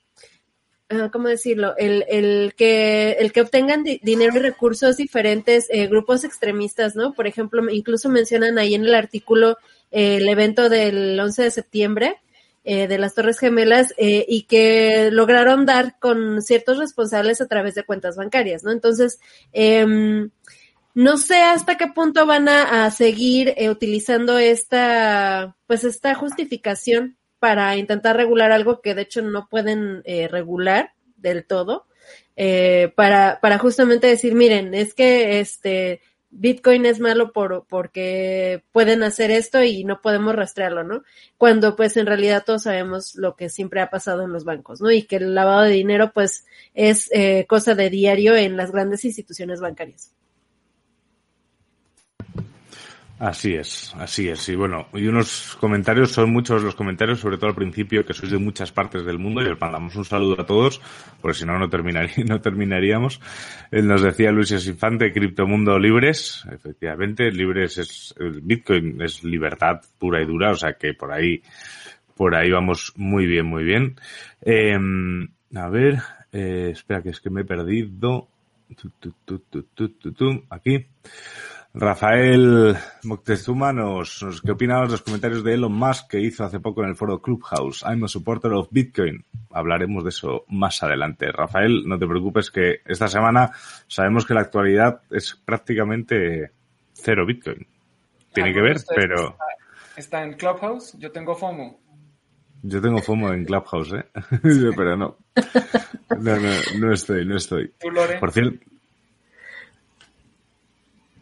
¿cómo 1.13 1.29
decirlo? 1.29 1.75
El, 1.77 2.05
el, 2.09 2.55
que, 2.55 3.13
el 3.13 3.33
que 3.33 3.43
obtengan 3.43 3.85
dinero 3.85 4.37
y 4.37 4.41
recursos 4.41 4.97
diferentes 4.97 5.67
eh, 5.71 5.87
grupos 5.87 6.25
extremistas, 6.25 6.97
¿no? 6.97 7.13
Por 7.13 7.27
ejemplo, 7.27 7.69
incluso 7.71 8.09
mencionan 8.09 8.59
ahí 8.59 8.75
en 8.75 8.85
el 8.85 8.95
artículo 8.95 9.59
eh, 9.91 10.17
el 10.17 10.29
evento 10.29 10.69
del 10.69 11.19
11 11.21 11.43
de 11.43 11.51
septiembre 11.51 12.17
eh, 12.65 12.89
de 12.89 12.99
las 12.99 13.15
Torres 13.15 13.39
Gemelas 13.39 13.95
y 13.99 14.43
que 14.43 15.11
lograron 15.11 15.67
dar 15.67 15.99
con 15.99 16.43
ciertos 16.43 16.79
responsables 16.79 17.41
a 17.41 17.47
través 17.47 17.75
de 17.75 17.85
cuentas 17.85 18.17
bancarias, 18.17 18.65
¿no? 18.65 18.73
Entonces, 18.73 19.21
em, 19.53 20.31
no 20.95 21.17
sé 21.17 21.37
hasta 21.37 21.77
qué 21.77 21.89
punto 21.89 22.27
van 22.27 22.49
a, 22.49 22.87
a 22.87 22.91
seguir 22.91 23.55
utilizando 23.71 24.39
esta, 24.39 25.57
pues 25.67 25.85
esta 25.85 26.15
justificación 26.15 27.18
para 27.39 27.77
intentar 27.77 28.17
regular 28.17 28.53
algo 28.53 28.81
que 28.81 28.95
de 28.95 29.03
hecho 29.03 29.23
no 29.23 29.49
pueden 29.49 30.03
eh, 30.05 30.29
regular 30.29 30.93
del 31.17 31.45
todo, 31.45 31.87
eh, 32.37 32.93
para, 32.95 33.41
para 33.41 33.59
justamente 33.59 34.07
decir, 34.07 34.35
miren, 34.35 34.75
es 34.75 34.95
que 34.95 35.41
este 35.41 36.01
Bitcoin 36.31 36.85
es 36.85 37.01
malo 37.01 37.33
por, 37.33 37.67
porque 37.69 38.63
pueden 38.73 39.03
hacer 39.03 39.31
esto 39.31 39.63
y 39.63 39.85
no 39.85 40.01
podemos 40.01 40.35
rastrearlo, 40.35 40.85
¿no? 40.85 41.03
Cuando 41.39 41.75
pues 41.75 41.97
en 41.97 42.07
realidad 42.07 42.45
todos 42.45 42.65
sabemos 42.65 43.15
lo 43.17 43.35
que 43.35 43.49
siempre 43.49 43.81
ha 43.81 43.91
pasado 43.91 44.25
en 44.25 44.33
los 44.33 44.45
bancos, 44.45 44.81
¿no? 44.81 44.91
Y 44.91 45.03
que 45.03 45.17
el 45.17 45.35
lavado 45.35 45.63
de 45.63 45.71
dinero 45.71 46.13
pues 46.13 46.45
es 46.75 47.09
eh, 47.13 47.47
cosa 47.49 47.75
de 47.75 47.91
diario 47.91 48.37
en 48.37 48.57
las 48.57 48.73
grandes 48.73 49.05
instituciones 49.05 49.61
bancarias. 49.61 50.13
Así 53.19 53.55
es, 53.55 53.93
así 53.99 54.29
es. 54.29 54.49
Y 54.49 54.55
bueno, 54.55 54.87
y 54.93 55.09
unos 55.09 55.57
comentarios, 55.61 56.13
son 56.13 56.33
muchos 56.33 56.63
los 56.63 56.77
comentarios, 56.77 57.19
sobre 57.19 57.37
todo 57.37 57.51
al 57.51 57.57
principio, 57.57 58.07
que 58.07 58.15
sois 58.15 58.31
de 58.31 58.39
muchas 58.39 58.71
partes 58.71 59.05
del 59.05 59.19
mundo, 59.19 59.41
y 59.41 59.45
les 59.47 59.61
mandamos 59.61 59.97
un 59.97 60.05
saludo 60.05 60.41
a 60.41 60.47
todos, 60.47 60.81
porque 61.21 61.39
si 61.39 61.45
no, 61.45 61.59
no, 61.59 61.69
terminaría, 61.69 62.25
no 62.29 62.41
terminaríamos. 62.41 63.21
Él 63.73 63.89
nos 63.89 64.03
decía 64.03 64.31
Luis 64.31 64.53
Infante, 64.69 65.13
Criptomundo 65.13 65.79
Libres, 65.81 66.45
efectivamente, 66.53 67.33
Libres 67.33 67.79
es, 67.79 68.15
el 68.21 68.41
Bitcoin 68.41 69.03
es 69.03 69.25
libertad 69.25 69.81
pura 69.99 70.23
y 70.23 70.25
dura, 70.25 70.53
o 70.53 70.57
sea 70.57 70.75
que 70.75 70.95
por 70.95 71.13
ahí, 71.13 71.43
por 72.15 72.37
ahí 72.37 72.53
vamos 72.53 72.93
muy 72.95 73.27
bien, 73.27 73.47
muy 73.47 73.65
bien. 73.65 73.97
Eh, 74.43 74.79
a 75.57 75.69
ver, 75.69 75.99
eh, 76.31 76.69
espera 76.71 77.03
que 77.03 77.11
es 77.11 77.21
que 77.21 77.31
me 77.31 77.41
he 77.41 77.45
perdido. 77.45 78.29
Aquí. 80.51 80.87
Rafael 81.75 82.77
Moctezuma 83.05 83.73
nos, 83.73 84.23
nos 84.23 84.41
¿qué 84.41 84.53
opinamos 84.53 84.89
de 84.89 84.93
los 84.93 85.03
comentarios 85.03 85.45
de 85.45 85.55
Elon 85.55 85.73
Musk 85.73 86.11
que 86.11 86.21
hizo 86.21 86.45
hace 86.45 86.61
poco 86.61 86.83
en 86.83 86.89
el 86.89 86.97
foro 86.97 87.21
Clubhouse? 87.21 87.83
I'm 87.83 88.05
a 88.05 88.09
supporter 88.09 88.53
of 88.53 88.69
Bitcoin. 88.71 89.25
Hablaremos 89.51 90.03
de 90.03 90.11
eso 90.11 90.45
más 90.49 90.83
adelante. 90.83 91.31
Rafael, 91.31 91.85
no 91.87 91.99
te 91.99 92.07
preocupes 92.07 92.51
que 92.51 92.81
esta 92.85 93.09
semana 93.09 93.53
sabemos 93.87 94.27
que 94.27 94.35
la 94.35 94.41
actualidad 94.41 95.03
es 95.11 95.41
prácticamente 95.45 96.51
cero 96.95 97.27
Bitcoin. 97.27 97.67
Tiene 98.33 98.53
que 98.53 98.61
ver, 98.61 98.77
pero... 98.95 99.37
Está, 99.97 100.23
en 100.23 100.35
Clubhouse, 100.35 100.97
yo 100.99 101.11
tengo 101.11 101.35
FOMO. 101.35 101.81
Yo 102.63 102.81
tengo 102.81 102.99
FOMO 102.99 103.33
en 103.33 103.45
Clubhouse, 103.45 103.93
¿eh? 103.93 104.05
pero 104.77 104.97
no. 104.97 105.19
No, 106.21 106.37
no, 106.37 106.51
no 106.81 106.93
estoy, 106.93 107.25
no 107.25 107.37
estoy. 107.37 107.71
Por 108.19 108.33
cierto, 108.33 108.59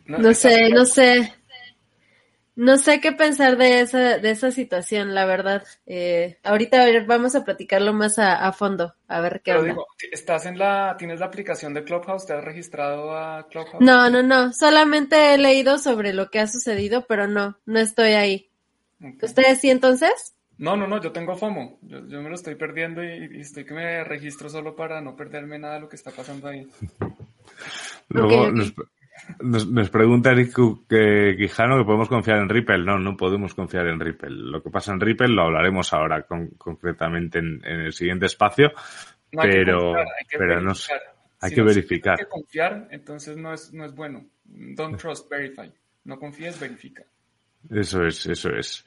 no, 0.06 0.34
sé, 0.34 0.70
no 0.70 0.84
sé. 0.84 1.32
No 2.56 2.78
sé 2.78 3.00
qué 3.00 3.12
pensar 3.12 3.58
de 3.58 3.80
esa, 3.80 4.16
de 4.16 4.30
esa 4.30 4.50
situación, 4.50 5.14
la 5.14 5.26
verdad. 5.26 5.62
Eh, 5.84 6.38
ahorita 6.42 6.86
vamos 7.06 7.34
a 7.34 7.44
platicarlo 7.44 7.92
más 7.92 8.18
a, 8.18 8.50
fondo, 8.52 8.94
a 9.08 9.20
ver 9.20 9.42
qué 9.44 9.52
onda. 9.52 9.76
¿Estás 10.10 10.46
en 10.46 10.58
la, 10.58 10.96
tienes 10.98 11.20
la 11.20 11.26
aplicación 11.26 11.74
de 11.74 11.84
Clubhouse? 11.84 12.24
¿Te 12.24 12.32
has 12.32 12.42
registrado 12.42 13.14
a 13.14 13.46
Clubhouse? 13.48 13.80
No, 13.80 14.08
no, 14.08 14.22
no. 14.22 14.54
Solamente 14.54 15.34
he 15.34 15.38
leído 15.38 15.78
sobre 15.78 16.14
lo 16.14 16.30
que 16.30 16.40
ha 16.40 16.46
sucedido, 16.46 17.04
pero 17.06 17.28
no, 17.28 17.58
no 17.66 17.78
estoy 17.78 18.12
ahí. 18.12 18.50
¿Ustedes 19.20 19.60
sí 19.60 19.70
entonces? 19.70 20.34
No, 20.56 20.76
no, 20.76 20.86
no, 20.86 20.98
yo 21.02 21.12
tengo 21.12 21.36
FOMO. 21.36 21.78
Yo, 21.82 22.22
me 22.22 22.30
lo 22.30 22.34
estoy 22.34 22.54
perdiendo 22.54 23.04
y, 23.04 23.40
estoy 23.40 23.66
que 23.66 23.74
me 23.74 24.02
registro 24.04 24.48
solo 24.48 24.74
para 24.74 25.02
no 25.02 25.14
perderme 25.14 25.58
nada 25.58 25.74
de 25.74 25.80
lo 25.80 25.88
que 25.90 25.96
está 25.96 26.10
pasando 26.10 26.48
ahí. 26.48 26.66
Luego 28.08 28.50
Nos, 29.40 29.66
nos 29.68 29.90
pregunta 29.90 30.30
Eric 30.30 30.54
que, 30.88 31.36
Quijano 31.36 31.78
que 31.78 31.84
podemos 31.84 32.08
confiar 32.08 32.38
en 32.38 32.48
Ripple. 32.48 32.84
No, 32.84 32.98
no 32.98 33.16
podemos 33.16 33.54
confiar 33.54 33.86
en 33.86 34.00
Ripple. 34.00 34.30
Lo 34.30 34.62
que 34.62 34.70
pasa 34.70 34.92
en 34.92 35.00
Ripple 35.00 35.28
lo 35.28 35.42
hablaremos 35.42 35.92
ahora 35.92 36.22
con, 36.22 36.48
concretamente 36.58 37.38
en, 37.38 37.60
en, 37.64 37.80
el 37.80 37.92
siguiente 37.92 38.26
espacio. 38.26 38.72
No 39.32 39.42
pero, 39.42 39.94
pero 40.30 40.60
no 40.60 40.72
hay 41.40 41.54
que 41.54 41.62
verificar. 41.62 42.18
Hay 42.18 42.24
que 42.24 42.30
confiar, 42.30 42.88
entonces 42.90 43.36
no 43.36 43.52
es, 43.52 43.72
no 43.72 43.84
es 43.84 43.94
bueno. 43.94 44.24
Don't 44.44 44.98
trust, 44.98 45.28
verify. 45.28 45.72
No 46.04 46.18
confíes, 46.18 46.58
verifica. 46.60 47.04
Eso 47.68 48.04
es, 48.04 48.26
eso 48.26 48.50
es. 48.50 48.86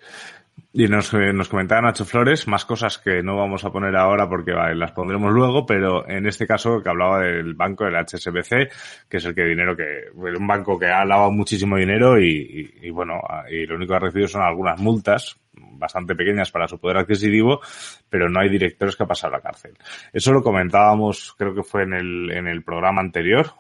Y 0.72 0.88
nos, 0.88 1.12
nos 1.14 1.50
comentaba 1.50 1.82
Nacho 1.82 2.06
Flores 2.06 2.48
más 2.48 2.64
cosas 2.64 3.00
que 3.00 3.24
no 3.24 3.36
vamos 3.36 3.66
a 3.66 3.72
poner 3.72 3.96
ahora 3.96 4.30
porque 4.30 4.52
vale, 4.52 4.76
las 4.76 4.92
pondremos 4.92 5.32
luego, 5.34 5.66
pero 5.66 6.08
en 6.08 6.28
este 6.28 6.46
caso 6.46 6.84
que 6.84 6.90
hablaba 6.90 7.22
del 7.22 7.56
banco, 7.56 7.86
del 7.86 7.96
HSBC, 7.96 9.08
que 9.10 9.18
es 9.18 9.26
el 9.26 9.34
que 9.34 9.46
dinero 9.46 9.76
que, 9.76 10.12
un 10.14 10.46
banco 10.46 10.78
que 10.78 10.86
ha 10.86 11.04
lavado 11.06 11.32
muchísimo 11.32 11.76
dinero 11.76 12.22
y, 12.22 12.72
y, 12.84 12.90
bueno, 12.92 13.20
y 13.50 13.66
lo 13.66 13.78
único 13.78 13.94
que 13.94 13.98
ha 13.98 14.00
recibido 14.00 14.28
son 14.28 14.44
algunas 14.44 14.80
multas 14.80 15.40
bastante 15.54 16.14
pequeñas 16.14 16.52
para 16.52 16.68
su 16.68 16.78
poder 16.78 16.98
adquisitivo, 16.98 17.62
pero 18.08 18.30
no 18.30 18.40
hay 18.40 18.50
directores 18.50 18.96
que 18.96 19.04
ha 19.04 19.08
pasado 19.08 19.34
a 19.34 19.38
la 19.38 19.44
cárcel. 19.44 19.76
Eso 20.14 20.32
lo 20.32 20.44
comentábamos, 20.44 21.34
creo 21.36 21.56
que 21.56 21.64
fue 21.64 21.82
en 21.84 21.94
el, 21.94 22.32
en 22.32 22.48
el 22.48 22.62
programa 22.64 23.02
anterior, 23.02 23.54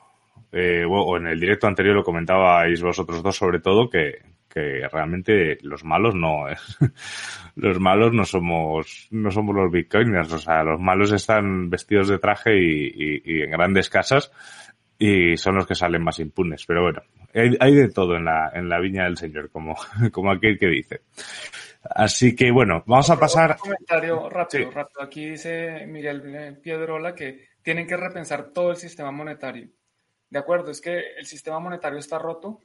eh, 0.51 0.83
o 0.87 1.17
en 1.17 1.25
el 1.25 1.39
directo 1.39 1.65
anterior 1.65 1.95
lo 1.95 2.03
comentabais 2.03 2.81
vosotros 2.83 3.23
dos 3.23 3.35
sobre 3.35 3.59
todo, 3.59 3.89
que, 3.89 4.19
que 4.49 4.87
realmente 4.91 5.57
los 5.61 5.83
malos 5.83 6.15
no 6.15 6.45
los 7.55 7.79
malos 7.79 8.11
no 8.13 8.25
somos 8.25 9.07
no 9.11 9.31
somos 9.31 9.55
los 9.55 9.71
bitcoiners. 9.71 10.33
O 10.33 10.39
sea 10.39 10.63
los 10.63 10.79
malos 10.79 11.11
están 11.11 11.69
vestidos 11.69 12.09
de 12.09 12.19
traje 12.19 12.57
y, 12.57 13.21
y, 13.23 13.41
en 13.43 13.51
grandes 13.51 13.89
casas 13.89 14.31
y 14.97 15.37
son 15.37 15.55
los 15.55 15.67
que 15.67 15.75
salen 15.75 16.03
más 16.03 16.19
impunes. 16.19 16.65
Pero 16.65 16.81
bueno 16.81 17.01
hay, 17.33 17.55
hay, 17.59 17.75
de 17.75 17.89
todo 17.89 18.15
en 18.15 18.25
la 18.25 18.51
en 18.53 18.67
la 18.67 18.79
viña 18.79 19.03
del 19.05 19.17
señor 19.17 19.49
como 19.51 19.75
como 20.11 20.31
aquel 20.31 20.57
que 20.57 20.67
dice. 20.67 21.01
Así 21.83 22.35
que 22.35 22.51
bueno 22.51 22.83
vamos 22.87 23.09
a 23.09 23.19
pasar 23.19 23.51
un 23.51 23.57
comentario 23.57 24.29
rápido 24.29 24.71
rápido. 24.71 25.01
Aquí 25.01 25.29
dice 25.29 25.85
Miguel 25.87 26.57
Piedrola 26.61 27.13
que 27.13 27.49
tienen 27.61 27.87
que 27.87 27.97
repensar 27.97 28.51
todo 28.51 28.71
el 28.71 28.77
sistema 28.77 29.11
monetario. 29.11 29.69
De 30.29 30.39
acuerdo 30.39 30.71
es 30.71 30.81
que 30.81 31.01
el 31.17 31.25
sistema 31.25 31.59
monetario 31.59 31.97
está 31.99 32.19
roto 32.19 32.59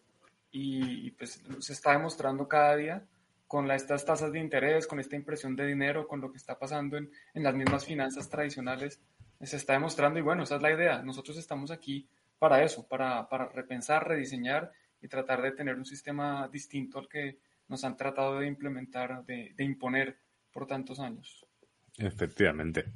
y 0.56 1.10
pues 1.12 1.42
se 1.58 1.72
está 1.72 1.92
demostrando 1.92 2.46
cada 2.46 2.76
día 2.76 3.04
con 3.46 3.70
estas 3.70 4.04
tasas 4.04 4.32
de 4.32 4.40
interés, 4.40 4.86
con 4.86 5.00
esta 5.00 5.16
impresión 5.16 5.54
de 5.54 5.66
dinero, 5.66 6.08
con 6.08 6.20
lo 6.20 6.30
que 6.30 6.38
está 6.38 6.58
pasando 6.58 6.96
en, 6.96 7.10
en, 7.34 7.42
las 7.42 7.54
mismas 7.54 7.84
finanzas 7.84 8.28
tradicionales, 8.28 9.00
se 9.40 9.56
está 9.56 9.74
demostrando 9.74 10.18
y 10.18 10.22
bueno, 10.22 10.42
esa 10.42 10.56
es 10.56 10.62
la 10.62 10.72
idea. 10.72 11.02
Nosotros 11.02 11.36
estamos 11.36 11.70
aquí 11.70 12.08
para 12.38 12.62
eso, 12.62 12.86
para, 12.86 13.28
para 13.28 13.48
repensar, 13.48 14.08
rediseñar 14.08 14.72
y 15.00 15.08
tratar 15.08 15.42
de 15.42 15.52
tener 15.52 15.76
un 15.76 15.84
sistema 15.84 16.48
distinto 16.48 16.98
al 16.98 17.08
que 17.08 17.38
nos 17.68 17.84
han 17.84 17.96
tratado 17.96 18.38
de 18.38 18.46
implementar, 18.46 19.24
de, 19.24 19.52
de 19.54 19.64
imponer 19.64 20.18
por 20.52 20.66
tantos 20.66 21.00
años. 21.00 21.46
Efectivamente. 21.96 22.86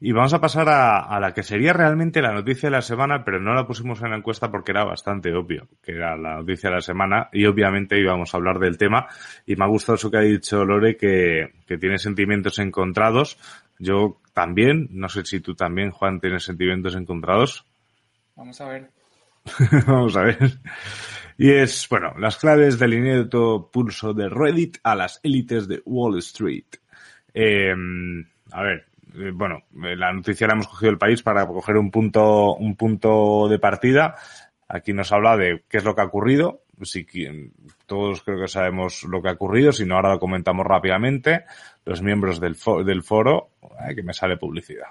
Y 0.00 0.12
vamos 0.12 0.32
a 0.32 0.40
pasar 0.40 0.66
a, 0.70 1.00
a, 1.00 1.20
la 1.20 1.34
que 1.34 1.42
sería 1.42 1.74
realmente 1.74 2.22
la 2.22 2.32
noticia 2.32 2.70
de 2.70 2.76
la 2.76 2.82
semana, 2.82 3.22
pero 3.22 3.38
no 3.38 3.52
la 3.52 3.66
pusimos 3.66 4.00
en 4.00 4.10
la 4.10 4.16
encuesta 4.16 4.50
porque 4.50 4.72
era 4.72 4.84
bastante 4.84 5.34
obvio 5.34 5.68
que 5.82 5.92
era 5.92 6.16
la 6.16 6.36
noticia 6.36 6.70
de 6.70 6.76
la 6.76 6.80
semana 6.80 7.28
y 7.32 7.44
obviamente 7.44 8.00
íbamos 8.00 8.32
a 8.32 8.38
hablar 8.38 8.58
del 8.58 8.78
tema. 8.78 9.06
Y 9.44 9.56
me 9.56 9.64
ha 9.64 9.68
gustado 9.68 9.96
eso 9.96 10.10
que 10.10 10.16
ha 10.16 10.22
dicho 10.22 10.64
Lore, 10.64 10.96
que, 10.96 11.52
que 11.66 11.76
tiene 11.76 11.98
sentimientos 11.98 12.58
encontrados. 12.58 13.38
Yo 13.78 14.20
también, 14.32 14.88
no 14.90 15.10
sé 15.10 15.24
si 15.24 15.40
tú 15.40 15.54
también, 15.54 15.90
Juan, 15.90 16.18
tienes 16.18 16.44
sentimientos 16.44 16.96
encontrados. 16.96 17.66
Vamos 18.36 18.58
a 18.62 18.68
ver. 18.68 18.90
Vamos 19.86 20.16
a 20.16 20.22
ver. 20.22 20.38
Y 21.36 21.50
es, 21.50 21.86
bueno, 21.90 22.14
las 22.18 22.36
claves 22.36 22.78
del 22.78 22.94
inédito 22.94 23.70
pulso 23.72 24.12
de 24.12 24.28
Reddit 24.28 24.78
a 24.82 24.94
las 24.94 25.20
élites 25.22 25.68
de 25.68 25.82
Wall 25.84 26.18
Street. 26.18 26.66
Eh, 27.34 27.74
a 28.52 28.62
ver, 28.62 28.86
eh, 29.16 29.30
bueno, 29.32 29.62
eh, 29.84 29.96
la 29.96 30.12
noticia 30.12 30.46
la 30.46 30.54
hemos 30.54 30.68
cogido 30.68 30.90
el 30.90 30.98
país 30.98 31.22
para 31.22 31.46
coger 31.46 31.76
un 31.76 31.90
punto, 31.90 32.54
un 32.54 32.76
punto 32.76 33.48
de 33.48 33.58
partida. 33.58 34.16
Aquí 34.68 34.92
nos 34.92 35.12
habla 35.12 35.36
de 35.36 35.64
qué 35.68 35.78
es 35.78 35.84
lo 35.84 35.94
que 35.94 36.02
ha 36.02 36.06
ocurrido. 36.06 36.62
Todos 37.86 38.22
creo 38.22 38.40
que 38.40 38.48
sabemos 38.48 39.04
lo 39.04 39.20
que 39.20 39.28
ha 39.28 39.32
ocurrido, 39.32 39.72
si 39.72 39.84
no 39.84 39.96
ahora 39.96 40.12
lo 40.12 40.18
comentamos 40.18 40.66
rápidamente. 40.66 41.44
Los 41.84 42.02
miembros 42.02 42.40
del, 42.40 42.54
foro, 42.54 42.84
del 42.84 43.02
foro, 43.02 43.50
que 43.94 44.02
me 44.02 44.14
sale 44.14 44.38
publicidad. 44.38 44.88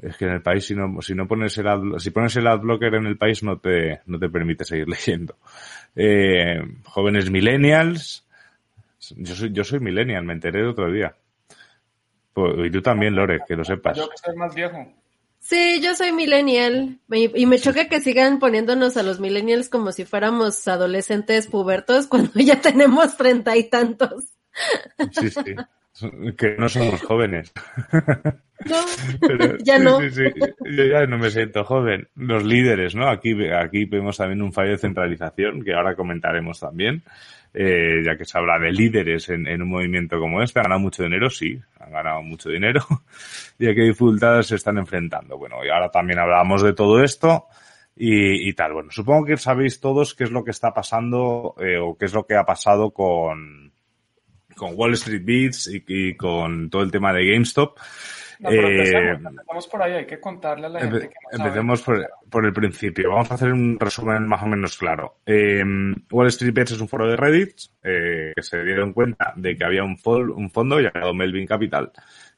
Es 0.00 0.16
que 0.16 0.24
en 0.24 0.32
el 0.32 0.42
país 0.42 0.66
si 0.66 0.74
no, 0.74 1.00
si 1.00 1.14
no 1.14 1.28
pones 1.28 1.56
el 1.58 1.68
ad, 1.68 1.98
si 1.98 2.10
pones 2.10 2.34
el 2.36 2.46
adblocker 2.46 2.94
en 2.94 3.06
el 3.06 3.16
país 3.16 3.42
no 3.42 3.58
te, 3.58 4.00
no 4.06 4.18
te 4.18 4.28
permite 4.28 4.64
seguir 4.64 4.88
leyendo. 4.88 5.36
Eh, 5.94 6.60
jóvenes 6.84 7.30
millennials. 7.30 8.26
Yo 9.16 9.34
soy, 9.34 9.52
yo 9.52 9.64
soy 9.64 9.80
millennial, 9.80 10.24
me 10.24 10.32
enteré 10.32 10.60
el 10.60 10.68
otro 10.68 10.90
día. 10.90 11.14
Pues, 12.32 12.54
y 12.66 12.70
tú 12.70 12.82
también, 12.82 13.14
Lore, 13.14 13.40
que 13.46 13.56
lo 13.56 13.64
sepas. 13.64 13.96
Yo 13.96 14.08
que 14.08 14.16
soy 14.16 14.36
más 14.36 14.54
viejo. 14.54 14.86
Sí, 15.42 15.80
yo 15.82 15.96
soy 15.96 16.12
millennial 16.12 17.00
y 17.10 17.46
me 17.46 17.58
choca 17.58 17.88
que 17.88 18.00
sigan 18.00 18.38
poniéndonos 18.38 18.96
a 18.96 19.02
los 19.02 19.18
millennials 19.18 19.68
como 19.68 19.90
si 19.90 20.04
fuéramos 20.04 20.68
adolescentes 20.68 21.48
pubertos 21.48 22.06
cuando 22.06 22.30
ya 22.36 22.60
tenemos 22.60 23.16
treinta 23.16 23.56
y 23.56 23.68
tantos. 23.68 24.24
Sí, 25.10 25.30
sí. 25.30 25.56
Que 26.36 26.56
no 26.58 26.68
somos 26.68 27.02
jóvenes. 27.02 27.52
No, 28.64 28.76
ya 29.64 29.76
no. 29.76 29.98
Sí, 29.98 30.10
sí, 30.10 30.22
Yo 30.76 30.84
ya 30.84 31.04
no 31.06 31.18
me 31.18 31.32
siento 31.32 31.64
joven. 31.64 32.06
Los 32.14 32.44
líderes, 32.44 32.94
¿no? 32.94 33.08
Aquí, 33.08 33.34
aquí 33.52 33.86
vemos 33.86 34.18
también 34.18 34.40
un 34.40 34.52
fallo 34.52 34.70
de 34.70 34.78
centralización 34.78 35.64
que 35.64 35.74
ahora 35.74 35.96
comentaremos 35.96 36.60
también 36.60 37.02
eh, 37.54 38.02
ya 38.04 38.16
que 38.16 38.24
se 38.24 38.38
habla 38.38 38.58
de 38.58 38.72
líderes 38.72 39.28
en, 39.28 39.46
en, 39.46 39.62
un 39.62 39.68
movimiento 39.68 40.18
como 40.18 40.42
este. 40.42 40.60
¿Han 40.60 40.64
ganado 40.64 40.80
mucho 40.80 41.02
dinero? 41.02 41.28
Sí, 41.28 41.60
han 41.78 41.92
ganado 41.92 42.22
mucho 42.22 42.48
dinero. 42.48 42.84
¿Y 43.58 43.68
a 43.68 43.74
qué 43.74 43.82
dificultades 43.82 44.46
se 44.46 44.56
están 44.56 44.78
enfrentando? 44.78 45.36
Bueno, 45.36 45.64
y 45.64 45.68
ahora 45.68 45.90
también 45.90 46.18
hablamos 46.18 46.62
de 46.62 46.72
todo 46.72 47.02
esto 47.02 47.46
y, 47.94 48.48
y 48.48 48.52
tal. 48.54 48.72
Bueno, 48.72 48.90
supongo 48.90 49.26
que 49.26 49.36
sabéis 49.36 49.80
todos 49.80 50.14
qué 50.14 50.24
es 50.24 50.30
lo 50.30 50.44
que 50.44 50.50
está 50.50 50.72
pasando 50.72 51.54
eh, 51.58 51.78
o 51.78 51.96
qué 51.96 52.06
es 52.06 52.14
lo 52.14 52.24
que 52.24 52.36
ha 52.36 52.44
pasado 52.44 52.92
con, 52.92 53.71
con 54.56 54.72
Wall 54.74 54.94
Street 54.94 55.22
Beats 55.24 55.68
y, 55.68 55.84
y 55.86 56.16
con 56.16 56.70
todo 56.70 56.82
el 56.82 56.90
tema 56.90 57.12
de 57.12 57.26
GameStop. 57.26 57.78
No, 58.42 58.48
pero 58.48 58.68
empecemos, 58.68 59.66
eh, 59.66 59.68
por 59.70 59.82
ahí, 59.82 59.92
hay 59.92 60.06
que 60.06 60.18
contarle 60.18 60.66
a 60.66 60.68
la 60.68 60.80
gente 60.80 61.08
que 61.08 61.14
no 61.38 61.44
Empecemos 61.44 61.82
por, 61.82 62.10
por, 62.28 62.44
el 62.44 62.52
principio. 62.52 63.10
Vamos 63.10 63.30
a 63.30 63.34
hacer 63.34 63.52
un 63.52 63.78
resumen 63.78 64.26
más 64.26 64.42
o 64.42 64.46
menos 64.46 64.76
claro. 64.76 65.18
Eh, 65.24 65.62
Wall 66.10 66.26
Street 66.26 66.52
Bets 66.52 66.72
es 66.72 66.80
un 66.80 66.88
foro 66.88 67.08
de 67.08 67.16
Reddit 67.16 67.54
eh, 67.84 68.32
que 68.34 68.42
se 68.42 68.64
dieron 68.64 68.92
cuenta 68.94 69.32
de 69.36 69.56
que 69.56 69.64
había 69.64 69.84
un, 69.84 69.96
un 70.04 70.50
fondo 70.50 70.80
llamado 70.80 71.14
Melvin 71.14 71.46
Capital 71.46 71.92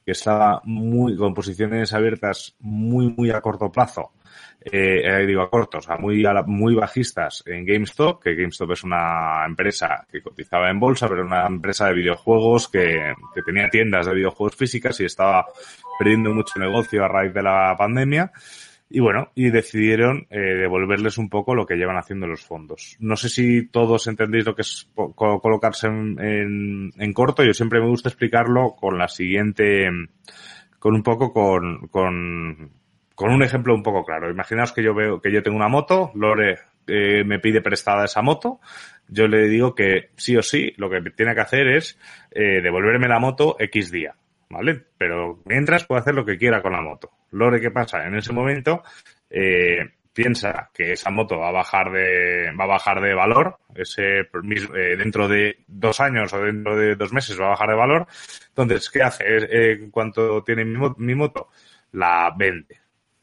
que 0.05 0.11
estaba 0.11 0.61
muy 0.65 1.17
con 1.17 1.33
posiciones 1.33 1.93
abiertas 1.93 2.55
muy 2.59 3.13
muy 3.17 3.31
a 3.31 3.41
corto 3.41 3.71
plazo 3.71 4.11
eh, 4.67 5.01
eh, 5.03 5.25
digo 5.27 5.43
a 5.43 5.49
corto, 5.49 5.77
o 5.77 5.81
sea, 5.81 5.97
muy, 5.97 6.25
muy 6.47 6.73
bajistas 6.73 7.43
en 7.45 7.65
GameStop, 7.65 8.23
que 8.23 8.33
GameStop 8.33 8.71
es 8.71 8.83
una 8.83 9.45
empresa 9.45 10.07
que 10.11 10.23
cotizaba 10.23 10.71
en 10.71 10.79
bolsa, 10.79 11.07
pero 11.07 11.23
una 11.23 11.45
empresa 11.45 11.87
de 11.87 11.93
videojuegos 11.93 12.67
que 12.67 13.13
tenía 13.45 13.69
tiendas 13.69 14.07
de 14.07 14.15
videojuegos 14.15 14.55
físicas 14.55 14.99
y 14.99 15.05
estaba 15.05 15.45
perdiendo 15.99 16.33
mucho 16.33 16.57
negocio 16.57 17.05
a 17.05 17.07
raíz 17.07 17.31
de 17.31 17.43
la 17.43 17.75
pandemia. 17.77 18.31
Y 18.87 18.99
bueno, 18.99 19.31
y 19.33 19.49
decidieron 19.49 20.27
eh, 20.29 20.39
devolverles 20.39 21.17
un 21.17 21.29
poco 21.29 21.55
lo 21.55 21.65
que 21.65 21.75
llevan 21.75 21.97
haciendo 21.97 22.27
los 22.27 22.45
fondos. 22.45 22.95
No 22.99 23.15
sé 23.15 23.29
si 23.29 23.67
todos 23.67 24.05
entendéis 24.07 24.45
lo 24.45 24.53
que 24.53 24.61
es 24.61 24.89
colocarse 24.93 25.87
en, 25.87 26.19
en, 26.19 26.91
en, 26.95 27.13
corto. 27.13 27.43
Yo 27.43 27.53
siempre 27.53 27.79
me 27.79 27.87
gusta 27.87 28.09
explicarlo 28.09 28.75
con 28.75 28.99
la 28.99 29.07
siguiente, 29.07 29.89
con 30.77 30.93
un 30.93 31.01
poco 31.01 31.33
con, 31.33 31.87
con, 31.87 32.69
con 33.15 33.31
un 33.31 33.41
ejemplo 33.41 33.73
un 33.73 33.81
poco 33.81 34.05
claro. 34.05 34.29
Imaginaos 34.29 34.71
que 34.71 34.83
yo 34.83 34.93
veo 34.93 35.19
que 35.19 35.31
yo 35.31 35.41
tengo 35.41 35.57
una 35.57 35.67
moto, 35.67 36.11
Lore 36.13 36.59
eh, 36.85 37.23
me 37.23 37.39
pide 37.39 37.61
prestada 37.61 38.05
esa 38.05 38.21
moto, 38.21 38.59
yo 39.07 39.27
le 39.27 39.47
digo 39.47 39.73
que 39.73 40.11
sí 40.15 40.37
o 40.37 40.43
sí 40.43 40.73
lo 40.77 40.89
que 40.89 41.01
tiene 41.11 41.33
que 41.33 41.41
hacer 41.41 41.67
es 41.69 41.97
eh, 42.29 42.61
devolverme 42.61 43.07
la 43.07 43.19
moto 43.19 43.55
X 43.59 43.89
día. 43.89 44.15
¿Vale? 44.49 44.85
Pero 44.97 45.41
mientras 45.45 45.85
puede 45.85 46.01
hacer 46.01 46.15
lo 46.15 46.25
que 46.25 46.37
quiera 46.37 46.61
con 46.61 46.73
la 46.73 46.81
moto. 46.81 47.11
Lore, 47.31 47.59
¿qué 47.59 47.71
pasa? 47.71 48.05
En 48.05 48.15
ese 48.15 48.33
momento 48.33 48.83
eh, 49.29 49.79
piensa 50.13 50.69
que 50.73 50.93
esa 50.93 51.09
moto 51.09 51.39
va 51.39 51.49
a 51.49 51.51
bajar 51.51 51.91
de 51.91 52.51
va 52.57 52.63
a 52.63 52.67
bajar 52.67 53.01
de 53.01 53.13
valor, 53.13 53.57
ese 53.75 54.19
eh, 54.19 54.95
dentro 54.97 55.27
de 55.27 55.57
dos 55.67 55.99
años 55.99 56.33
o 56.33 56.39
dentro 56.39 56.77
de 56.77 56.95
dos 56.95 57.11
meses 57.11 57.39
va 57.39 57.47
a 57.47 57.49
bajar 57.49 57.69
de 57.69 57.75
valor. 57.75 58.07
Entonces, 58.49 58.89
¿qué 58.89 59.03
hace? 59.03 59.23
Eh, 59.27 59.89
tiene 60.45 60.65
mi, 60.65 60.79
mi 60.97 61.15
moto, 61.15 61.49
la 61.91 62.33
vende. 62.37 62.79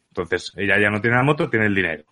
Entonces, 0.08 0.52
ella 0.56 0.78
ya 0.78 0.90
no 0.90 1.00
tiene 1.00 1.16
la 1.16 1.22
moto, 1.22 1.48
tiene 1.48 1.66
el 1.66 1.74
dinero. 1.74 2.04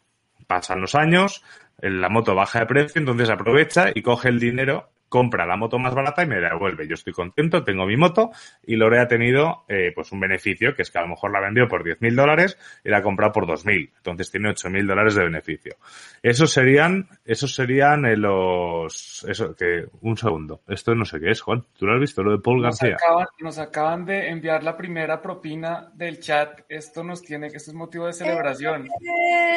Pasan 0.46 0.80
los 0.80 0.94
años, 0.94 1.44
la 1.82 2.08
moto 2.08 2.34
baja 2.34 2.60
de 2.60 2.66
precio, 2.66 2.98
entonces 2.98 3.28
aprovecha 3.28 3.90
y 3.94 4.00
coge 4.00 4.30
el 4.30 4.40
dinero 4.40 4.88
compra 5.10 5.44
la 5.44 5.56
moto 5.56 5.78
más 5.78 5.94
barata 5.94 6.22
y 6.22 6.26
me 6.26 6.40
devuelve. 6.40 6.88
Yo 6.88 6.94
estoy 6.94 7.12
contento, 7.12 7.64
tengo 7.64 7.84
mi 7.84 7.96
moto 7.96 8.30
y 8.64 8.76
Lore 8.76 9.00
ha 9.00 9.08
tenido 9.08 9.64
eh, 9.68 9.92
pues 9.94 10.10
un 10.12 10.20
beneficio 10.20 10.74
que 10.74 10.82
es 10.82 10.90
que 10.90 10.98
a 10.98 11.02
lo 11.02 11.08
mejor 11.08 11.32
la 11.32 11.40
vendió 11.40 11.68
por 11.68 11.84
10.000 11.84 12.14
dólares 12.14 12.56
y 12.84 12.88
la 12.88 12.98
ha 12.98 13.02
comprado 13.02 13.32
por 13.32 13.46
2.000. 13.46 13.90
Entonces 13.96 14.30
tiene 14.30 14.48
8.000 14.50 14.86
dólares 14.86 15.14
de 15.16 15.24
beneficio. 15.24 15.76
Esos 16.22 16.52
serían, 16.52 17.08
esos 17.24 17.54
serían 17.54 18.06
eh, 18.06 18.16
los, 18.16 19.26
eso, 19.28 19.54
que, 19.54 19.84
un 20.00 20.16
segundo. 20.16 20.62
Esto 20.68 20.94
no 20.94 21.04
sé 21.04 21.18
qué 21.18 21.30
es, 21.30 21.40
Juan. 21.40 21.64
¿Tú 21.76 21.86
lo 21.86 21.94
has 21.94 22.00
visto? 22.00 22.22
Lo 22.22 22.32
de 22.32 22.38
Paul 22.38 22.62
Nos 22.62 22.78
García. 22.78 22.96
acaban, 22.96 23.26
nos 23.40 23.58
acaban 23.58 24.04
de 24.04 24.28
enviar 24.28 24.62
la 24.62 24.76
primera 24.76 25.20
propina 25.20 25.90
del 25.94 26.20
chat. 26.20 26.60
Esto 26.68 27.02
nos 27.02 27.20
tiene, 27.20 27.50
que 27.50 27.56
esto 27.56 27.72
es 27.72 27.76
motivo 27.76 28.06
de 28.06 28.12
celebración. 28.12 28.88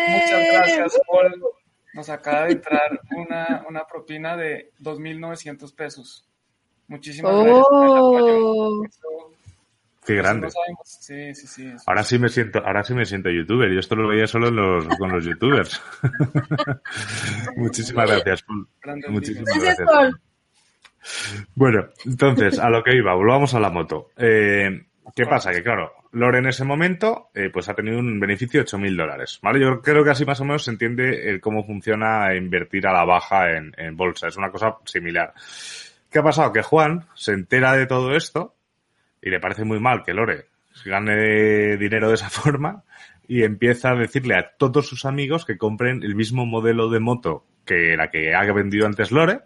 Muchas 0.10 0.48
gracias, 0.52 1.00
Paul. 1.08 1.63
Nos 1.94 2.10
acaba 2.10 2.46
de 2.46 2.54
entrar 2.54 3.00
una, 3.16 3.64
una 3.70 3.86
propina 3.86 4.36
de 4.36 4.72
2.900 4.82 5.76
pesos. 5.76 6.28
Muchísimas 6.88 7.34
gracias. 7.44 7.66
Oh, 7.70 8.84
Eso- 8.86 9.32
Qué 10.06 10.16
grande. 10.16 10.48
no 10.48 10.52
sabemos. 10.52 10.80
Sí, 10.86 11.34
sí, 11.36 11.48
sí. 11.48 11.68
eso- 11.68 11.84
Ahora 11.88 12.04
sí 12.04 12.20
me 12.20 12.28
siento, 12.30 12.60
ahora 12.66 12.84
sí 12.84 12.94
me 12.94 13.06
siento 13.06 13.30
youtuber. 13.30 13.72
Yo 13.72 13.80
esto 13.80 13.96
lo 13.96 14.10
veía 14.10 14.28
solo 14.28 14.50
en 14.50 14.56
los, 14.58 14.86
con 14.98 15.12
los 15.12 15.24
youtubers. 15.24 15.82
Muchísimas 17.56 18.10
gracias. 18.10 18.44
Paul. 18.44 18.68
Muchísimas. 19.10 19.46
Gracias, 19.46 19.78
gracias. 19.78 19.90
Paul. 19.90 20.22
Bueno, 21.56 21.88
entonces, 22.06 22.60
a 22.60 22.70
lo 22.70 22.84
que 22.84 22.96
iba, 22.96 23.14
volvamos 23.14 23.54
a 23.54 23.60
la 23.60 23.70
moto. 23.70 24.10
Eh, 24.18 24.86
¿Qué 25.16 25.26
pasa? 25.26 25.52
Que 25.52 25.62
claro, 25.64 25.92
Lore 26.14 26.40
en 26.40 26.48
ese 26.48 26.64
momento, 26.64 27.30
eh, 27.34 27.50
pues 27.52 27.70
ha 27.70 27.74
tenido 27.74 28.00
un 28.00 28.20
beneficio 28.20 28.62
de 28.62 28.68
8.000 28.68 28.96
dólares, 28.96 29.40
¿vale? 29.42 29.60
Yo 29.60 29.82
creo 29.82 30.04
que 30.04 30.12
así 30.12 30.26
más 30.26 30.40
o 30.42 30.46
menos 30.46 30.64
se 30.64 30.72
entiende 30.72 31.30
el 31.30 31.42
cómo 31.42 31.64
funciona 31.64 32.36
invertir 32.36 32.88
a 32.88 32.94
la 32.94 33.04
baja 33.04 33.52
en, 33.52 33.74
en 33.78 33.98
bolsa. 33.98 34.28
Es 34.28 34.38
una 34.38 34.52
cosa 34.52 34.78
similar. 34.86 35.34
¿Qué 36.12 36.20
ha 36.20 36.24
pasado? 36.24 36.54
Que 36.54 36.62
Juan 36.62 37.08
se 37.16 37.34
entera 37.34 37.74
de 37.74 37.88
todo 37.88 38.16
esto 38.16 38.56
y 39.22 39.32
le 39.32 39.40
parece 39.40 39.64
muy 39.64 39.80
mal 39.80 40.04
que 40.04 40.14
Lore 40.14 40.46
gane 40.86 41.78
dinero 41.78 42.10
de 42.10 42.16
esa 42.16 42.30
forma 42.30 42.84
y 43.28 43.44
empieza 43.44 43.92
a 43.92 43.96
decirle 43.96 44.36
a 44.36 44.52
todos 44.58 44.88
sus 44.88 45.06
amigos 45.06 45.46
que 45.46 45.58
compren 45.58 46.04
el 46.04 46.16
mismo 46.16 46.46
modelo 46.46 46.90
de 46.90 47.00
moto 47.00 47.46
que 47.66 47.96
la 47.96 48.12
que 48.12 48.36
ha 48.36 48.44
vendido 48.52 48.86
antes 48.86 49.12
Lore 49.12 49.42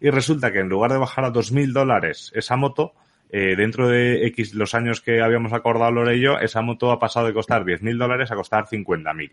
y 0.00 0.10
resulta 0.10 0.52
que 0.52 0.60
en 0.60 0.68
lugar 0.68 0.92
de 0.92 0.98
bajar 0.98 1.24
a 1.24 1.32
2.000 1.32 1.72
dólares 1.72 2.32
esa 2.34 2.56
moto, 2.56 2.94
eh, 3.30 3.54
dentro 3.56 3.88
de 3.88 4.26
X 4.28 4.54
los 4.54 4.74
años 4.74 5.00
que 5.00 5.20
habíamos 5.20 5.52
acordado 5.52 5.90
Lore 5.90 6.16
y 6.16 6.20
yo, 6.20 6.38
esa 6.38 6.62
moto 6.62 6.90
ha 6.90 6.98
pasado 6.98 7.26
de 7.26 7.34
costar 7.34 7.64
10.000 7.64 7.98
dólares 7.98 8.30
a 8.30 8.36
costar 8.36 8.66
50.000. 8.66 9.32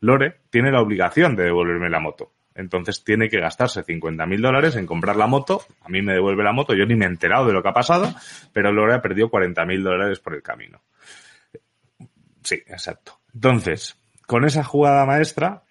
Lore 0.00 0.40
tiene 0.50 0.72
la 0.72 0.80
obligación 0.80 1.36
de 1.36 1.44
devolverme 1.44 1.90
la 1.90 2.00
moto. 2.00 2.32
Entonces 2.54 3.04
tiene 3.04 3.28
que 3.28 3.38
gastarse 3.38 3.84
50.000 3.84 4.40
dólares 4.40 4.76
en 4.76 4.86
comprar 4.86 5.16
la 5.16 5.26
moto. 5.26 5.62
A 5.82 5.88
mí 5.88 6.02
me 6.02 6.14
devuelve 6.14 6.42
la 6.42 6.52
moto. 6.52 6.74
Yo 6.74 6.84
ni 6.84 6.96
me 6.96 7.04
he 7.04 7.08
enterado 7.08 7.46
de 7.46 7.52
lo 7.52 7.62
que 7.62 7.68
ha 7.68 7.74
pasado, 7.74 8.12
pero 8.52 8.72
Lore 8.72 8.94
ha 8.94 9.02
perdido 9.02 9.30
40.000 9.30 9.82
dólares 9.82 10.18
por 10.18 10.34
el 10.34 10.42
camino. 10.42 10.82
Sí, 12.42 12.56
exacto. 12.66 13.20
Entonces, 13.32 14.00
con 14.26 14.44
esa 14.44 14.64
jugada 14.64 15.06
maestra, 15.06 15.62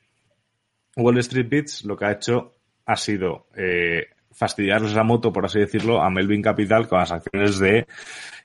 Wall 0.96 1.18
Street 1.20 1.48
Beats 1.50 1.84
lo 1.86 1.98
que 1.98 2.06
ha 2.06 2.12
hecho 2.12 2.56
ha 2.86 2.96
sido 2.96 3.48
eh, 3.56 4.08
fastidiarles 4.32 4.94
la 4.94 5.04
moto, 5.04 5.34
por 5.34 5.46
así 5.46 5.60
decirlo, 5.60 6.02
a 6.02 6.10
Melvin 6.10 6.42
Capital 6.42 6.88
con 6.88 7.00
las 7.00 7.12
acciones 7.12 7.60
de, 7.60 7.88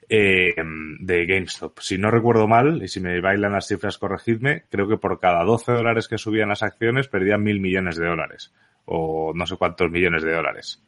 eh, 0.09 0.55
de 1.01 1.27
GameStop. 1.27 1.79
Si 1.81 1.99
no 1.99 2.11
recuerdo 2.11 2.47
mal, 2.47 2.83
y 2.83 2.89
si 2.89 3.01
me 3.01 3.21
bailan 3.21 3.53
las 3.53 3.67
cifras, 3.67 3.99
corregidme, 3.99 4.65
creo 4.71 4.89
que 4.89 4.97
por 4.97 5.21
cada 5.21 5.45
12 5.45 5.73
dólares 5.73 6.09
que 6.09 6.19
subían 6.19 6.49
las 6.49 6.63
acciones 6.63 7.09
perdían 7.09 7.43
mil 7.43 7.61
millones 7.61 7.97
de 7.97 8.07
dólares. 8.07 8.53
O 8.87 9.33
no 9.35 9.47
sé 9.47 9.57
cuántos 9.57 9.91
millones 9.91 10.23
de 10.23 10.33
dólares. 10.33 10.83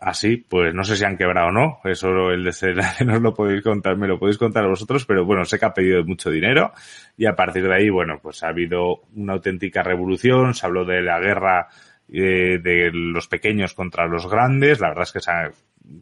Así, 0.00 0.36
pues 0.36 0.72
no 0.74 0.84
sé 0.84 0.96
si 0.96 1.04
han 1.04 1.16
quebrado 1.16 1.48
o 1.48 1.52
no. 1.52 1.80
Eso 1.84 2.30
el 2.30 2.44
desenlace 2.44 3.04
no 3.04 3.14
os 3.14 3.20
lo 3.20 3.34
podéis 3.34 3.62
contar, 3.62 3.96
me 3.96 4.06
lo 4.06 4.18
podéis 4.18 4.38
contar 4.38 4.66
vosotros, 4.68 5.04
pero 5.04 5.24
bueno, 5.24 5.44
sé 5.44 5.58
que 5.58 5.66
ha 5.66 5.74
pedido 5.74 6.04
mucho 6.04 6.30
dinero 6.30 6.72
y 7.16 7.26
a 7.26 7.34
partir 7.34 7.64
de 7.64 7.74
ahí, 7.74 7.90
bueno, 7.90 8.18
pues 8.22 8.42
ha 8.44 8.48
habido 8.48 9.02
una 9.16 9.34
auténtica 9.34 9.82
revolución, 9.82 10.54
se 10.54 10.66
habló 10.66 10.84
de 10.84 11.02
la 11.02 11.18
guerra 11.18 11.68
eh, 12.10 12.58
de 12.62 12.90
los 12.92 13.28
pequeños 13.28 13.74
contra 13.74 14.06
los 14.06 14.28
grandes, 14.28 14.80
la 14.80 14.88
verdad 14.88 15.04
es 15.04 15.12
que, 15.12 15.20
se 15.20 15.30
ha, 15.30 15.50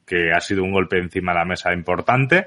que 0.06 0.32
ha 0.32 0.40
sido 0.40 0.62
un 0.62 0.72
golpe 0.72 0.98
encima 0.98 1.32
de 1.32 1.38
la 1.38 1.44
mesa 1.44 1.72
importante 1.72 2.46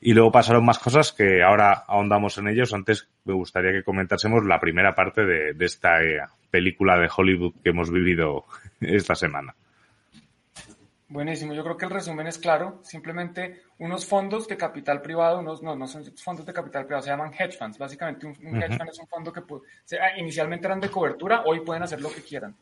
y 0.00 0.14
luego 0.14 0.32
pasaron 0.32 0.64
más 0.64 0.78
cosas 0.78 1.12
que 1.12 1.42
ahora 1.42 1.84
ahondamos 1.86 2.36
en 2.38 2.48
ellos. 2.48 2.74
Antes 2.74 3.08
me 3.24 3.34
gustaría 3.34 3.72
que 3.72 3.84
comentásemos 3.84 4.44
la 4.44 4.58
primera 4.58 4.94
parte 4.94 5.24
de, 5.24 5.54
de 5.54 5.64
esta 5.64 6.02
eh, 6.02 6.20
película 6.50 6.98
de 6.98 7.08
Hollywood 7.14 7.54
que 7.62 7.70
hemos 7.70 7.90
vivido 7.90 8.44
esta 8.80 9.14
semana. 9.14 9.54
Buenísimo, 11.12 11.52
yo 11.52 11.62
creo 11.62 11.76
que 11.76 11.84
el 11.84 11.90
resumen 11.90 12.26
es 12.26 12.38
claro. 12.38 12.80
Simplemente 12.82 13.64
unos 13.78 14.06
fondos 14.06 14.48
de 14.48 14.56
capital 14.56 15.02
privado, 15.02 15.40
unos 15.40 15.62
no, 15.62 15.76
no 15.76 15.86
son 15.86 16.04
fondos 16.16 16.46
de 16.46 16.54
capital 16.54 16.86
privado, 16.86 17.02
se 17.02 17.10
llaman 17.10 17.34
hedge 17.38 17.58
funds. 17.58 17.76
Básicamente 17.76 18.26
un, 18.26 18.34
un 18.42 18.62
hedge 18.62 18.78
fund 18.78 18.88
es 18.90 18.98
un 18.98 19.06
fondo 19.06 19.30
que 19.30 19.42
ah, 20.00 20.18
inicialmente 20.18 20.66
eran 20.66 20.80
de 20.80 20.88
cobertura, 20.88 21.42
hoy 21.44 21.60
pueden 21.60 21.82
hacer 21.82 22.00
lo 22.00 22.10
que 22.10 22.22
quieran. 22.22 22.56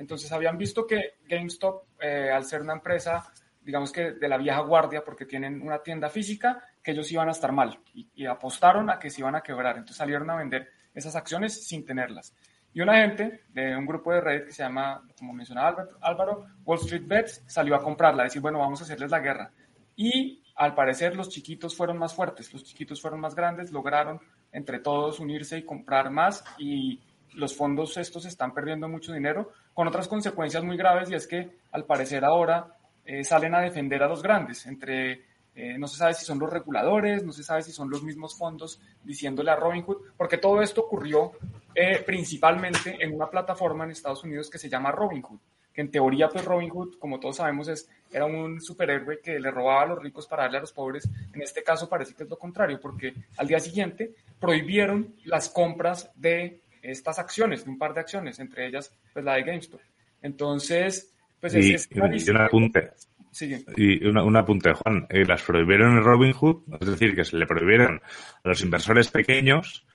Entonces 0.00 0.32
habían 0.32 0.56
visto 0.56 0.86
que 0.86 1.18
GameStop, 1.28 1.84
eh, 2.00 2.30
al 2.32 2.46
ser 2.46 2.62
una 2.62 2.72
empresa, 2.72 3.30
digamos 3.60 3.92
que 3.92 4.12
de 4.12 4.28
la 4.28 4.38
vieja 4.38 4.60
guardia, 4.60 5.04
porque 5.04 5.26
tienen 5.26 5.60
una 5.60 5.82
tienda 5.82 6.08
física, 6.08 6.64
que 6.82 6.92
ellos 6.92 7.12
iban 7.12 7.28
a 7.28 7.32
estar 7.32 7.52
mal 7.52 7.78
y, 7.92 8.08
y 8.14 8.24
apostaron 8.24 8.88
a 8.88 8.98
que 8.98 9.10
se 9.10 9.20
iban 9.20 9.36
a 9.36 9.42
quebrar. 9.42 9.76
Entonces 9.76 9.98
salieron 9.98 10.30
a 10.30 10.36
vender 10.36 10.70
esas 10.94 11.14
acciones 11.16 11.66
sin 11.66 11.84
tenerlas. 11.84 12.34
Y 12.72 12.80
una 12.80 12.94
gente 12.96 13.42
de 13.52 13.76
un 13.76 13.84
grupo 13.84 14.10
de 14.10 14.22
Reddit 14.22 14.46
que 14.46 14.52
se 14.52 14.62
llama, 14.62 15.06
como 15.18 15.34
mencionaba 15.34 15.86
Álvaro, 16.00 16.46
Wall 16.64 16.78
Street 16.78 17.06
Bets, 17.06 17.44
salió 17.46 17.74
a 17.74 17.82
comprarla, 17.82 18.22
a 18.22 18.24
decir, 18.24 18.40
bueno, 18.40 18.58
vamos 18.58 18.80
a 18.80 18.84
hacerles 18.84 19.10
la 19.10 19.20
guerra. 19.20 19.52
Y 19.96 20.42
al 20.56 20.74
parecer 20.74 21.14
los 21.14 21.28
chiquitos 21.28 21.76
fueron 21.76 21.98
más 21.98 22.14
fuertes, 22.14 22.50
los 22.54 22.64
chiquitos 22.64 23.02
fueron 23.02 23.20
más 23.20 23.34
grandes, 23.34 23.70
lograron 23.70 24.18
entre 24.50 24.78
todos 24.78 25.20
unirse 25.20 25.58
y 25.58 25.64
comprar 25.64 26.10
más 26.10 26.42
y 26.56 27.02
los 27.34 27.54
fondos 27.54 27.96
estos 27.96 28.24
están 28.24 28.54
perdiendo 28.54 28.88
mucho 28.88 29.12
dinero 29.12 29.52
con 29.80 29.88
otras 29.88 30.08
consecuencias 30.08 30.62
muy 30.62 30.76
graves 30.76 31.10
y 31.10 31.14
es 31.14 31.26
que 31.26 31.52
al 31.72 31.86
parecer 31.86 32.22
ahora 32.22 32.76
eh, 33.02 33.24
salen 33.24 33.54
a 33.54 33.62
defender 33.62 34.02
a 34.02 34.08
los 34.08 34.22
grandes, 34.22 34.66
entre 34.66 35.22
eh, 35.54 35.78
no 35.78 35.86
se 35.86 35.96
sabe 35.96 36.12
si 36.12 36.26
son 36.26 36.38
los 36.38 36.50
reguladores, 36.50 37.24
no 37.24 37.32
se 37.32 37.42
sabe 37.42 37.62
si 37.62 37.72
son 37.72 37.88
los 37.88 38.02
mismos 38.02 38.36
fondos 38.36 38.78
diciéndole 39.02 39.50
a 39.50 39.56
Robinhood, 39.56 39.96
porque 40.18 40.36
todo 40.36 40.60
esto 40.60 40.82
ocurrió 40.82 41.32
eh, 41.74 42.02
principalmente 42.04 43.02
en 43.02 43.14
una 43.14 43.30
plataforma 43.30 43.84
en 43.84 43.92
Estados 43.92 44.22
Unidos 44.22 44.50
que 44.50 44.58
se 44.58 44.68
llama 44.68 44.92
Robinhood, 44.92 45.40
que 45.72 45.80
en 45.80 45.90
teoría 45.90 46.28
pues 46.28 46.44
Robinhood, 46.44 46.98
como 46.98 47.18
todos 47.18 47.36
sabemos, 47.36 47.66
es, 47.68 47.88
era 48.12 48.26
un 48.26 48.60
superhéroe 48.60 49.20
que 49.22 49.40
le 49.40 49.50
robaba 49.50 49.84
a 49.84 49.86
los 49.86 50.02
ricos 50.02 50.26
para 50.26 50.42
darle 50.42 50.58
a 50.58 50.60
los 50.60 50.74
pobres. 50.74 51.08
En 51.32 51.40
este 51.40 51.62
caso 51.62 51.88
parece 51.88 52.12
que 52.14 52.24
es 52.24 52.28
lo 52.28 52.38
contrario, 52.38 52.78
porque 52.82 53.14
al 53.38 53.48
día 53.48 53.60
siguiente 53.60 54.14
prohibieron 54.38 55.14
las 55.24 55.48
compras 55.48 56.10
de 56.16 56.60
estas 56.82 57.18
acciones, 57.18 57.64
de 57.64 57.70
un 57.70 57.78
par 57.78 57.94
de 57.94 58.00
acciones, 58.00 58.38
entre 58.38 58.66
ellas 58.66 58.94
pues 59.12 59.24
la 59.24 59.34
de 59.34 59.42
GameStop. 59.44 59.80
Entonces, 60.22 61.14
pues 61.40 61.54
Y, 61.54 61.74
es, 61.74 61.88
es 61.90 62.26
y 62.26 62.30
un 62.30 62.36
apunte, 62.40 62.90
Sigue. 63.30 63.64
y 63.76 64.04
una- 64.06 64.24
un 64.24 64.36
apunte, 64.36 64.72
Juan. 64.74 65.06
Eh, 65.08 65.24
las 65.24 65.42
prohibieron 65.42 65.96
en 65.96 66.02
Robinhood, 66.04 66.62
es 66.80 66.88
decir, 66.88 67.14
que 67.14 67.24
se 67.24 67.36
le 67.36 67.46
prohibieron 67.46 68.00
a 68.44 68.48
los 68.48 68.60
inversores 68.62 69.08
pequeños 69.10 69.86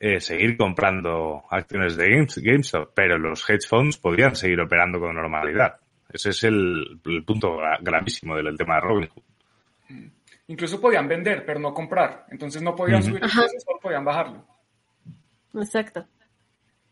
eh, 0.00 0.20
seguir 0.20 0.56
comprando 0.56 1.44
acciones 1.50 1.96
de 1.96 2.10
Games- 2.10 2.38
GameStop, 2.38 2.92
pero 2.94 3.16
los 3.18 3.48
hedge 3.48 3.66
funds 3.66 3.96
podían 3.96 4.36
seguir 4.36 4.60
operando 4.60 5.00
con 5.00 5.14
normalidad. 5.14 5.80
Ese 6.12 6.30
es 6.30 6.44
el, 6.44 7.00
el 7.06 7.24
punto 7.24 7.56
gra- 7.56 7.78
gravísimo 7.80 8.36
del, 8.36 8.56
tema 8.56 8.74
de 8.76 8.80
Robinhood. 8.82 9.22
Incluso 10.48 10.78
podían 10.80 11.08
vender, 11.08 11.44
pero 11.46 11.58
no 11.58 11.72
comprar. 11.72 12.26
Entonces 12.30 12.60
no 12.60 12.76
podían 12.76 13.02
subir 13.02 13.18
el 13.18 13.24
Ajá. 13.24 13.40
precio, 13.42 13.60
solo 13.60 13.80
podían 13.80 14.04
bajarlo. 14.04 14.44
Exacto. 15.54 16.06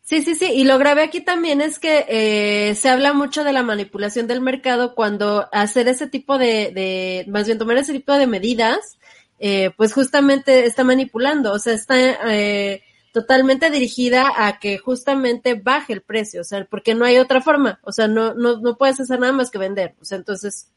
Sí, 0.03 0.21
sí, 0.23 0.35
sí. 0.35 0.47
Y 0.53 0.65
lo 0.65 0.79
grave 0.79 1.03
aquí 1.03 1.21
también 1.21 1.61
es 1.61 1.79
que 1.79 2.05
eh, 2.09 2.75
se 2.75 2.89
habla 2.89 3.13
mucho 3.13 3.45
de 3.45 3.53
la 3.53 3.63
manipulación 3.63 4.27
del 4.27 4.41
mercado 4.41 4.95
cuando 4.95 5.49
hacer 5.53 5.87
ese 5.89 6.09
tipo 6.09 6.39
de, 6.39 7.25
más 7.29 7.47
bien 7.47 7.59
tomar 7.59 7.77
ese 7.79 7.93
tipo 7.93 8.13
de 8.13 8.27
medidas, 8.27 8.99
eh, 9.39 9.71
pues 9.77 9.95
justamente 9.95 10.67
está 10.67 10.83
manipulando. 10.83 11.53
O 11.53 11.59
sea, 11.61 11.75
está 11.75 11.97
eh, 12.33 12.83
totalmente 13.13 13.71
dirigida 13.71 14.33
a 14.37 14.59
que 14.59 14.77
justamente 14.79 15.55
baje 15.55 15.93
el 15.93 16.03
precio. 16.03 16.41
O 16.41 16.45
sea, 16.45 16.67
porque 16.69 16.97
no 16.97 17.05
hay 17.05 17.19
otra 17.19 17.41
forma. 17.41 17.79
O 17.85 17.93
sea, 17.93 18.09
no, 18.09 18.35
no, 18.35 18.61
no 18.61 18.77
puedes 18.77 18.99
hacer 19.01 19.21
nada 19.21 19.33
más 19.33 19.51
que 19.53 19.59
vender. 19.59 19.95
O 20.01 20.05
sea, 20.05 20.19
entonces, 20.19 20.69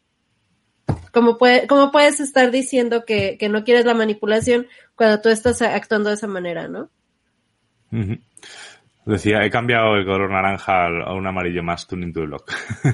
¿cómo, 1.11 1.39
puede, 1.39 1.65
cómo 1.65 1.91
puedes 1.91 2.19
estar 2.19 2.51
diciendo 2.51 3.05
que, 3.05 3.38
que 3.39 3.49
no 3.49 3.63
quieres 3.63 3.85
la 3.85 3.95
manipulación 3.95 4.67
cuando 4.95 5.19
tú 5.19 5.29
estás 5.29 5.63
actuando 5.63 6.09
de 6.09 6.15
esa 6.15 6.27
manera, 6.27 6.67
no? 6.67 6.91
Decía, 9.06 9.46
he 9.46 9.52
cambiado 9.52 9.96
el 9.96 10.04
color 10.04 10.32
naranja 10.32 10.88
a 10.88 11.13
un 11.13 11.28
amarillo 11.28 11.62
más 11.62 11.86
tuning 11.86 12.12
to 12.12 12.22
block. 12.22 12.52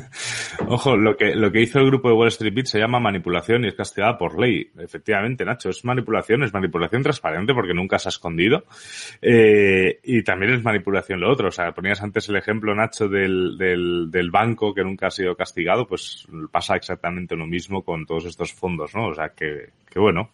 Ojo, 0.68 0.98
lo 0.98 1.16
que, 1.16 1.36
lo 1.36 1.50
que 1.54 1.62
hizo 1.62 1.80
el 1.80 1.86
grupo 1.86 2.10
de 2.10 2.16
Wall 2.16 2.28
Street 2.28 2.54
Beat 2.54 2.66
se 2.66 2.80
llama 2.80 3.00
manipulación 3.00 3.64
y 3.64 3.70
es 3.70 3.76
castigada 3.76 4.18
por 4.18 4.38
ley. 4.38 4.70
Efectivamente, 4.78 5.46
Nacho, 5.46 5.70
es 5.70 5.86
manipulación, 5.86 6.44
es 6.44 6.54
manipulación 6.54 7.02
transparente 7.02 7.54
porque 7.54 7.74
nunca 7.74 7.98
se 7.98 8.10
ha 8.10 8.12
escondido. 8.12 8.66
Eh, 9.22 10.02
y 10.04 10.22
también 10.24 10.54
es 10.54 10.62
manipulación 10.62 11.22
lo 11.22 11.32
otro. 11.32 11.48
O 11.48 11.52
sea, 11.52 11.72
ponías 11.72 12.02
antes 12.02 12.28
el 12.28 12.36
ejemplo, 12.36 12.76
Nacho, 12.76 13.08
del, 13.08 13.58
del, 13.58 14.12
del 14.12 14.32
banco 14.32 14.74
que 14.74 14.84
nunca 14.84 15.08
ha 15.08 15.12
sido 15.12 15.38
castigado, 15.38 15.88
pues 15.88 16.28
pasa 16.52 16.76
exactamente 16.76 17.38
lo 17.38 17.48
mismo 17.48 17.84
con 17.84 18.06
todos 18.06 18.26
estos 18.26 18.52
fondos, 18.52 18.94
¿no? 18.94 19.08
O 19.08 19.14
sea, 19.14 19.30
que, 19.30 19.70
que 19.90 20.00
bueno, 20.00 20.30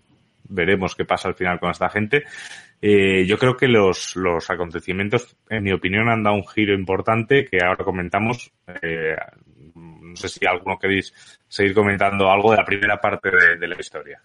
veremos 0.50 0.96
qué 0.96 1.06
pasa 1.06 1.28
al 1.28 1.36
final 1.36 1.60
con 1.60 1.72
esta 1.72 1.90
gente. 1.90 2.24
Eh, 2.82 3.26
yo 3.26 3.38
creo 3.38 3.58
que 3.58 3.68
los, 3.68 4.16
los 4.16 4.50
acontecimientos, 4.50 5.36
en 5.50 5.64
mi 5.64 5.72
opinión, 5.72 6.10
han 6.10 6.24
dado 6.24 6.36
un 6.36 6.48
giro 6.48 6.74
importante 6.74 7.46
que 7.46 7.58
ahora 7.64 7.84
comentamos. 7.84 8.52
Eh, 8.82 9.16
no 9.76 10.16
sé 10.16 10.30
si 10.30 10.46
alguno 10.46 10.78
queréis 10.78 11.14
seguir 11.48 11.74
comentando 11.74 12.30
algo 12.30 12.52
de 12.52 12.58
la 12.58 12.66
primera 12.66 13.00
parte 13.00 13.30
de, 13.32 13.58
de, 13.58 13.68
la 13.68 13.80
historia. 13.80 14.22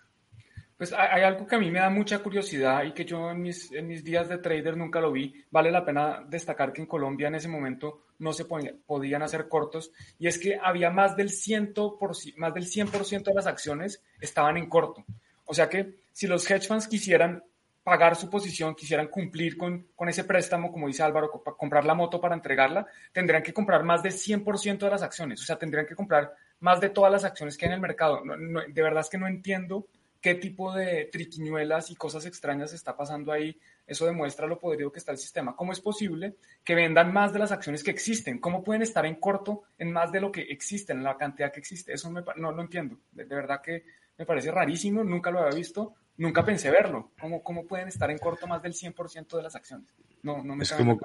Pues 0.77 0.93
hay 0.93 1.23
algo 1.23 1.47
que 1.47 1.55
a 1.55 1.59
mí 1.59 1.71
me 1.71 1.79
da 1.79 1.91
mucha 1.91 2.19
curiosidad 2.19 2.83
y 2.85 2.93
que 2.93 3.05
yo 3.05 3.31
en 3.31 3.41
mis, 3.41 3.71
en 3.73 3.87
mis 3.87 4.03
días 4.03 4.29
de 4.29 4.39
trader 4.39 4.77
nunca 4.77 5.01
lo 5.01 5.13
vi. 5.13 5.33
Vale 5.51 5.71
la 5.71 5.85
pena 5.85 6.25
destacar 6.27 6.73
que 6.73 6.83
en 6.83 6.89
Colombia 6.89 7.29
en 7.29 7.37
ese 7.37 7.49
momento 7.49 8.03
no 8.19 8.33
se 8.33 8.45
podían 8.45 9.23
hacer 9.23 9.49
cortos 9.49 9.93
y 10.19 10.27
es 10.27 10.39
que 10.39 10.59
había 10.61 10.91
más 10.91 11.17
del, 11.17 11.29
100%, 11.29 12.35
más 12.37 12.55
del 12.55 12.65
100% 12.65 13.23
de 13.23 13.35
las 13.35 13.47
acciones 13.47 14.03
estaban 14.21 14.57
en 14.57 14.69
corto. 14.69 15.05
O 15.45 15.55
sea 15.55 15.69
que 15.69 15.95
si 16.13 16.27
los 16.27 16.51
hedge 16.51 16.67
funds 16.67 16.89
quisieran 16.89 17.45
pagar 17.83 18.17
su 18.17 18.31
posición, 18.31 18.75
quisieran 18.75 19.09
cumplir 19.09 19.57
con, 19.57 19.89
con 19.95 20.09
ese 20.09 20.25
préstamo, 20.25 20.71
como 20.71 20.87
dice 20.87 21.03
Álvaro, 21.03 21.31
comprar 21.31 21.85
la 21.85 21.95
moto 21.95 22.21
para 22.21 22.35
entregarla, 22.35 22.87
tendrían 23.13 23.43
que 23.43 23.53
comprar 23.53 23.83
más 23.83 24.03
del 24.03 24.13
100% 24.13 24.79
de 24.79 24.91
las 24.91 25.03
acciones, 25.03 25.41
o 25.41 25.45
sea, 25.45 25.59
tendrían 25.59 25.87
que 25.87 25.97
comprar 25.97 26.33
más 26.61 26.81
de 26.81 26.91
todas 26.91 27.11
las 27.11 27.25
acciones 27.25 27.57
que 27.57 27.67
hay 27.67 27.71
en 27.71 27.75
el 27.75 27.81
mercado. 27.81 28.23
de 28.23 28.83
verdad 28.83 29.01
es 29.01 29.11
que 29.11 29.19
no 29.19 29.27
entiendo 29.27 29.89
qué 30.21 30.37
tipo 30.37 30.73
de 30.73 31.09
triquiñuelas 31.11 31.91
y 31.91 31.97
cosas 31.97 32.25
extrañas 32.25 32.73
está 32.73 32.97
pasando 32.97 33.33
ahí. 33.33 33.59
Eso 33.85 34.07
demuestra 34.07 34.47
lo 34.47 34.61
podrido 34.61 34.93
que 34.93 35.01
está 35.01 35.11
el 35.11 35.19
sistema. 35.19 35.57
¿Cómo 35.57 35.73
es 35.73 35.81
posible 35.81 36.37
que 36.63 36.77
vendan 36.77 37.13
más 37.13 37.33
de 37.33 37.41
las 37.41 37.51
acciones 37.51 37.83
que 37.83 37.91
existen? 37.91 38.39
¿Cómo 38.39 38.63
pueden 38.63 38.83
estar 38.83 39.05
en 39.05 39.17
corto 39.17 39.65
en 39.77 39.93
más 39.93 40.13
de 40.13 40.21
lo 40.21 40.31
que 40.31 40.43
existen, 40.43 40.99
en 40.99 41.05
la 41.05 41.17
cantidad 41.17 41.53
que 41.53 41.59
existe? 41.59 41.93
Eso 41.93 42.09
no 42.11 42.53
lo 42.53 42.63
entiendo. 42.63 42.99
De, 43.11 43.25
de 43.25 43.35
verdad 43.35 43.61
que 43.61 43.85
me 44.17 44.25
parece 44.25 44.53
rarísimo, 44.53 45.03
nunca 45.03 45.33
lo 45.33 45.41
había 45.41 45.57
visto 45.57 45.97
nunca 46.17 46.45
pensé 46.45 46.71
verlo. 46.71 47.11
¿Cómo, 47.21 47.43
cómo 47.43 47.67
pueden 47.67 47.89
estar 47.89 48.11
en 48.11 48.19
corto 48.19 48.47
más 48.47 48.63
del 48.63 48.73
100% 48.73 49.37
de 49.37 49.43
las 49.43 49.55
acciones? 49.55 49.89
No, 50.23 50.43
no 50.45 50.55
me 50.55 50.63
es 50.63 50.73
como, 50.73 50.99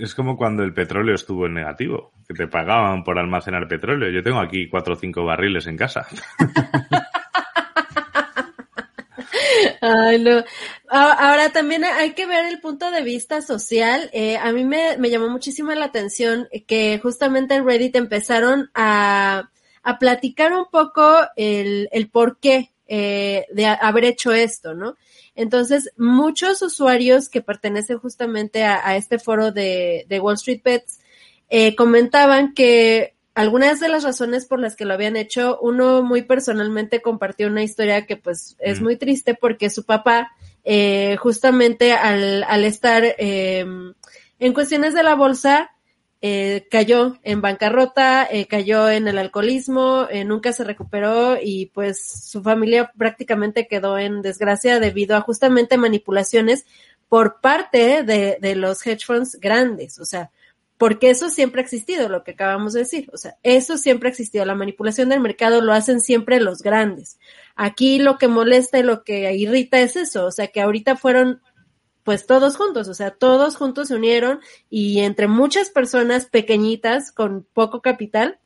es 0.00 0.14
como 0.14 0.36
cuando 0.36 0.62
el 0.62 0.72
petróleo 0.72 1.14
estuvo 1.14 1.46
en 1.46 1.54
negativo, 1.54 2.12
que 2.26 2.34
te 2.34 2.48
pagaban 2.48 3.04
por 3.04 3.18
almacenar 3.18 3.68
petróleo. 3.68 4.10
Yo 4.10 4.22
tengo 4.22 4.40
aquí 4.40 4.68
cuatro 4.68 4.94
o 4.94 4.96
cinco 4.96 5.24
barriles 5.24 5.66
en 5.66 5.76
casa. 5.76 6.06
Ay, 9.82 10.22
no. 10.22 10.42
Ahora 10.88 11.50
también 11.50 11.84
hay 11.84 12.12
que 12.12 12.26
ver 12.26 12.46
el 12.46 12.60
punto 12.60 12.90
de 12.90 13.02
vista 13.02 13.42
social. 13.42 14.08
Eh, 14.12 14.36
a 14.36 14.52
mí 14.52 14.64
me, 14.64 14.96
me, 14.96 15.10
llamó 15.10 15.28
muchísimo 15.28 15.72
la 15.72 15.86
atención 15.86 16.48
que 16.66 16.98
justamente 17.02 17.54
en 17.54 17.66
Reddit 17.66 17.96
empezaron 17.96 18.70
a, 18.74 19.50
a 19.82 19.98
platicar 19.98 20.52
un 20.52 20.66
poco 20.70 21.16
el, 21.36 21.88
el 21.92 22.08
por 22.08 22.38
qué 22.38 22.71
eh, 22.94 23.46
de 23.50 23.64
haber 23.64 24.04
hecho 24.04 24.32
esto, 24.32 24.74
¿no? 24.74 24.98
Entonces, 25.34 25.90
muchos 25.96 26.60
usuarios 26.60 27.30
que 27.30 27.40
pertenecen 27.40 27.96
justamente 27.96 28.64
a, 28.64 28.96
este 28.96 29.18
foro 29.18 29.50
de, 29.50 30.04
Wall 30.20 30.34
Street 30.34 30.60
Bets 30.62 31.00
eh, 31.48 31.74
comentaban 31.74 32.52
que 32.52 33.14
algunas 33.34 33.80
de 33.80 33.88
las 33.88 34.04
razones 34.04 34.44
por 34.44 34.60
las 34.60 34.76
que 34.76 34.84
lo 34.84 34.92
habían 34.92 35.16
hecho, 35.16 35.58
uno 35.62 36.02
muy 36.02 36.20
personalmente 36.20 37.00
compartió 37.00 37.46
una 37.46 37.62
historia 37.62 38.04
que 38.04 38.18
pues 38.18 38.56
es 38.58 38.82
mm. 38.82 38.84
muy 38.84 38.96
triste 38.96 39.32
porque 39.32 39.70
su 39.70 39.84
papá, 39.86 40.32
eh, 40.62 41.16
justamente 41.18 41.94
al, 41.94 42.44
al 42.44 42.62
estar 42.66 43.02
em, 43.16 43.94
en 44.38 44.52
cuestiones 44.52 44.92
de 44.92 45.02
la 45.02 45.14
bolsa, 45.14 45.70
eh, 46.24 46.68
cayó 46.70 47.18
en 47.24 47.40
bancarrota, 47.40 48.24
eh, 48.30 48.46
cayó 48.46 48.88
en 48.88 49.08
el 49.08 49.18
alcoholismo, 49.18 50.06
eh, 50.08 50.24
nunca 50.24 50.52
se 50.52 50.62
recuperó 50.62 51.36
y 51.42 51.66
pues 51.74 52.00
su 52.30 52.44
familia 52.44 52.92
prácticamente 52.96 53.66
quedó 53.66 53.98
en 53.98 54.22
desgracia 54.22 54.78
debido 54.78 55.16
a 55.16 55.20
justamente 55.20 55.76
manipulaciones 55.76 56.64
por 57.08 57.40
parte 57.40 58.04
de, 58.04 58.38
de 58.40 58.54
los 58.54 58.86
hedge 58.86 59.04
funds 59.04 59.40
grandes, 59.40 59.98
o 59.98 60.04
sea, 60.04 60.30
porque 60.78 61.10
eso 61.10 61.28
siempre 61.28 61.60
ha 61.60 61.64
existido, 61.64 62.08
lo 62.08 62.22
que 62.22 62.32
acabamos 62.32 62.72
de 62.72 62.80
decir, 62.80 63.10
o 63.12 63.16
sea, 63.16 63.36
eso 63.42 63.76
siempre 63.76 64.08
ha 64.08 64.12
existido, 64.12 64.44
la 64.44 64.54
manipulación 64.54 65.08
del 65.08 65.20
mercado 65.20 65.60
lo 65.60 65.72
hacen 65.72 66.00
siempre 66.00 66.40
los 66.40 66.62
grandes. 66.62 67.18
Aquí 67.56 67.98
lo 67.98 68.16
que 68.16 68.28
molesta 68.28 68.78
y 68.78 68.82
lo 68.84 69.02
que 69.02 69.32
irrita 69.34 69.80
es 69.80 69.96
eso, 69.96 70.26
o 70.26 70.30
sea, 70.30 70.48
que 70.48 70.60
ahorita 70.60 70.96
fueron 70.96 71.40
pues 72.04 72.26
todos 72.26 72.56
juntos, 72.56 72.88
o 72.88 72.94
sea, 72.94 73.10
todos 73.12 73.56
juntos 73.56 73.88
se 73.88 73.94
unieron 73.94 74.40
y 74.70 75.00
entre 75.00 75.28
muchas 75.28 75.70
personas 75.70 76.26
pequeñitas 76.26 77.12
con 77.12 77.46
poco 77.52 77.80
capital 77.80 78.38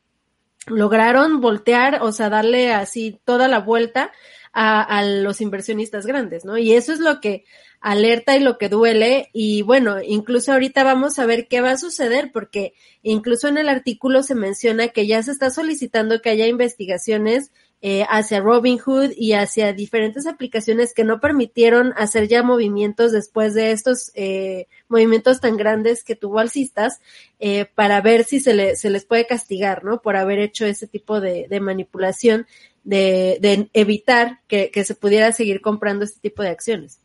lograron 0.67 1.41
voltear, 1.41 2.03
o 2.03 2.13
sea, 2.13 2.29
darle 2.29 2.73
así 2.73 3.21
toda 3.25 3.49
la 3.49 3.61
vuelta 3.61 4.13
a, 4.53 5.05
los 5.05 5.43
inversionistas 5.43 6.07
grandes, 6.07 6.47
¿no? 6.47 6.57
Y 6.57 6.73
eso 6.73 6.93
es 6.95 6.99
lo 6.99 7.21
que 7.21 7.45
alerta 7.81 8.37
y 8.37 8.41
lo 8.41 8.57
que 8.57 8.71
duele. 8.71 9.29
Y 9.35 9.61
bueno, 9.61 10.01
incluso 10.03 10.53
ahorita 10.53 10.83
vamos 10.83 11.19
a 11.19 11.27
ver 11.27 11.47
qué 11.47 11.61
va 11.61 11.73
a 11.73 11.77
suceder, 11.77 12.31
porque 12.33 12.73
incluso 13.03 13.49
en 13.49 13.59
el 13.59 13.69
artículo 13.69 14.23
se 14.23 14.35
menciona 14.35 14.89
que 14.89 15.07
ya 15.07 15.23
se 15.23 15.33
está 15.33 15.51
solicitando 15.51 16.23
que 16.23 16.31
haya 16.31 16.47
investigaciones 16.47 17.53
eh, 17.83 18.05
hacia 18.09 18.41
Robinhood 18.41 19.11
y 19.17 19.35
hacia 19.35 19.73
diferentes 19.73 20.27
aplicaciones 20.27 20.95
que 20.95 21.05
no 21.05 21.21
permitieron 21.21 21.93
hacer 21.97 22.27
ya 22.27 22.43
movimientos 22.43 23.13
después 23.13 23.55
de 23.55 23.73
estos 23.73 24.11
eh, 24.15 24.67
movimientos 24.89 25.41
tan 25.41 25.57
grandes 25.57 26.03
que 26.03 26.17
tuvo 26.17 26.39
alcistas 26.39 27.01
eh, 27.39 27.67
para 27.75 28.01
ver 28.01 28.25
si 28.25 28.41
se, 28.41 28.55
le, 28.55 28.77
se 28.77 28.91
les 28.91 29.05
puede 29.05 29.27
castigar, 29.27 29.85
¿no? 29.85 30.01
Por 30.01 30.17
haber 30.17 30.39
hecho 30.39 30.65
ese 30.65 30.87
tipo 30.87 31.21
de, 31.21 31.47
manipulación, 31.61 32.47
de, 32.83 33.39
de 33.41 33.69
evitar 33.75 34.41
que, 34.49 34.71
que 34.71 34.85
se 34.85 34.95
pudiera 34.95 35.31
seguir 35.33 35.61
comprando 35.61 36.05
este 36.05 36.21
tipo 36.21 36.43
de 36.43 36.49
acciones. 36.49 37.01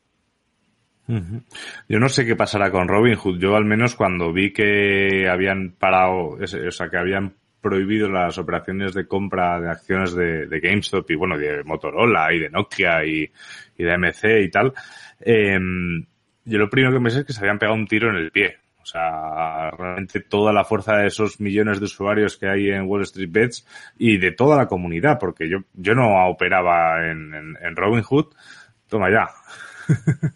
Yo 1.90 2.00
no 2.00 2.08
sé 2.08 2.26
qué 2.26 2.36
pasará 2.36 2.72
con 2.72 2.88
Robinhood. 2.88 3.40
Yo 3.40 3.56
al 3.56 3.66
menos 3.66 3.96
cuando 3.96 4.32
vi 4.32 4.54
que 4.54 5.28
habían 5.30 5.72
parado, 5.72 6.38
o 6.40 6.72
sea, 6.72 6.90
que 6.90 6.98
habían 6.98 7.36
prohibido 7.62 8.10
las 8.10 8.38
operaciones 8.38 8.94
de 8.94 9.08
compra 9.08 9.60
de 9.60 9.70
acciones 9.70 10.16
de, 10.16 10.60
GameStop 10.62 11.10
y 11.12 11.16
bueno, 11.16 11.38
de 11.38 11.64
Motorola 11.64 12.34
y 12.34 12.40
de 12.40 12.50
Nokia 12.50 13.06
y, 13.06 13.32
de 13.78 13.98
MC 13.98 14.44
y 14.44 14.50
tal, 14.50 14.74
eh, 15.20 15.60
yo 16.46 16.58
lo 16.58 16.70
primero 16.70 16.94
que 16.94 17.04
pensé 17.04 17.20
es 17.20 17.26
que 17.26 17.34
se 17.34 17.40
habían 17.42 17.60
pegado 17.60 17.76
un 17.76 17.88
tiro 17.88 18.10
en 18.10 18.18
el 18.18 18.32
pie. 18.32 18.58
O 18.82 18.86
sea, 18.86 19.70
realmente 19.72 20.22
toda 20.22 20.52
la 20.52 20.64
fuerza 20.64 20.98
de 20.98 21.08
esos 21.08 21.40
millones 21.40 21.80
de 21.80 21.86
usuarios 21.86 22.36
que 22.38 22.50
hay 22.50 22.70
en 22.70 22.88
Wall 22.88 23.04
Street 23.04 23.30
Bets 23.32 23.68
y 23.98 24.18
de 24.18 24.32
toda 24.32 24.58
la 24.58 24.68
comunidad, 24.68 25.20
porque 25.20 25.48
yo, 25.48 25.60
yo 25.74 25.94
no 25.94 26.28
operaba 26.28 27.06
en, 27.10 27.34
en, 27.34 27.58
en 27.62 27.76
Robinhood. 27.76 28.34
Toma 28.88 29.10
ya. 29.12 29.30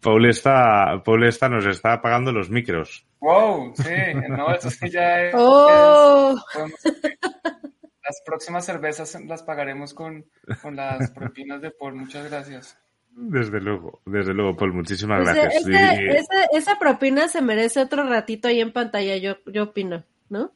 Paul 0.00 0.26
está, 0.26 1.02
Paul 1.02 1.24
está, 1.24 1.48
nos 1.48 1.64
está 1.64 2.02
pagando 2.02 2.30
los 2.30 2.50
micros. 2.50 3.06
Wow, 3.24 3.72
sí, 3.74 3.90
no, 4.28 4.54
eso 4.54 4.70
sí 4.70 4.90
ya 4.90 5.22
es. 5.22 5.34
Oh. 5.34 6.36
las 6.54 8.22
próximas 8.26 8.66
cervezas 8.66 9.18
las 9.24 9.42
pagaremos 9.42 9.94
con, 9.94 10.26
con 10.60 10.76
las 10.76 11.10
propinas 11.10 11.62
de 11.62 11.70
Paul. 11.70 11.94
Muchas 11.94 12.30
gracias. 12.30 12.76
Desde 13.16 13.62
luego, 13.62 14.02
desde 14.04 14.34
luego, 14.34 14.54
Paul, 14.54 14.74
muchísimas 14.74 15.22
gracias. 15.22 15.54
Esa, 15.54 15.96
sí. 15.96 16.04
esa, 16.06 16.44
esa, 16.52 16.78
propina 16.78 17.28
se 17.28 17.40
merece 17.40 17.80
otro 17.80 18.04
ratito 18.06 18.48
ahí 18.48 18.60
en 18.60 18.72
pantalla, 18.74 19.16
yo, 19.16 19.36
yo 19.46 19.62
opino, 19.64 20.04
¿no? 20.28 20.52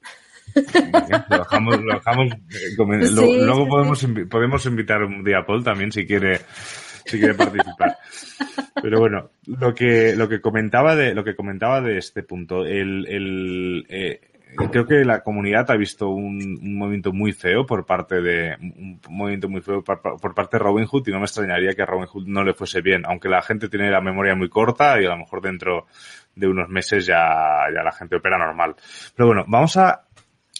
Lo 0.54 1.38
dejamos, 1.38 1.80
lo 1.80 1.94
dejamos, 1.94 2.32
eh, 2.32 3.06
sí, 3.06 3.40
luego 3.44 3.64
sí, 3.64 3.70
podemos, 3.70 4.06
podemos 4.28 4.66
invitar 4.66 5.02
un 5.04 5.24
día 5.24 5.38
a 5.38 5.46
Paul 5.46 5.64
también 5.64 5.92
si 5.92 6.06
quiere 6.06 6.40
si 7.08 7.18
quiere 7.18 7.34
participar. 7.34 7.96
Pero 8.80 9.00
bueno, 9.00 9.30
lo 9.46 9.74
que, 9.74 10.14
lo 10.14 10.28
que 10.28 10.40
comentaba 10.40 10.94
de, 10.94 11.14
lo 11.14 11.24
que 11.24 11.34
comentaba 11.34 11.80
de 11.80 11.98
este 11.98 12.22
punto, 12.22 12.64
el, 12.64 13.06
el, 13.08 13.86
eh, 13.88 14.20
creo 14.70 14.86
que 14.86 15.04
la 15.04 15.22
comunidad 15.22 15.70
ha 15.70 15.76
visto 15.76 16.08
un, 16.08 16.40
un, 16.60 16.76
movimiento 16.76 17.12
muy 17.12 17.32
feo 17.32 17.66
por 17.66 17.84
parte 17.84 18.20
de, 18.20 18.56
un 18.60 19.00
movimiento 19.08 19.48
muy 19.48 19.60
feo 19.60 19.82
por, 19.82 20.34
parte 20.34 20.56
de 20.56 20.62
Robin 20.62 20.86
Hood 20.86 21.08
y 21.08 21.10
no 21.10 21.18
me 21.18 21.24
extrañaría 21.24 21.74
que 21.74 21.82
a 21.82 21.86
Robin 21.86 22.06
Hood 22.06 22.26
no 22.26 22.44
le 22.44 22.54
fuese 22.54 22.80
bien, 22.80 23.02
aunque 23.06 23.28
la 23.28 23.42
gente 23.42 23.68
tiene 23.68 23.90
la 23.90 24.00
memoria 24.00 24.34
muy 24.34 24.48
corta 24.48 25.00
y 25.00 25.06
a 25.06 25.10
lo 25.10 25.18
mejor 25.18 25.42
dentro 25.42 25.86
de 26.34 26.46
unos 26.46 26.68
meses 26.68 27.06
ya, 27.06 27.66
ya 27.74 27.82
la 27.82 27.92
gente 27.92 28.16
opera 28.16 28.38
normal. 28.38 28.76
Pero 29.16 29.26
bueno, 29.26 29.44
vamos 29.48 29.76
a 29.76 30.04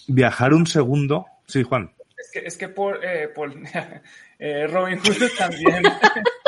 viajar 0.07 0.53
un 0.53 0.65
segundo. 0.65 1.25
Sí, 1.45 1.63
Juan. 1.63 1.91
Es 2.17 2.31
que, 2.33 2.39
es 2.39 2.57
que 2.57 2.69
por, 2.69 3.03
eh, 3.03 3.29
por 3.33 3.53
eh, 4.39 4.65
Robin 4.67 4.99
Hood 4.99 5.29
también 5.37 5.83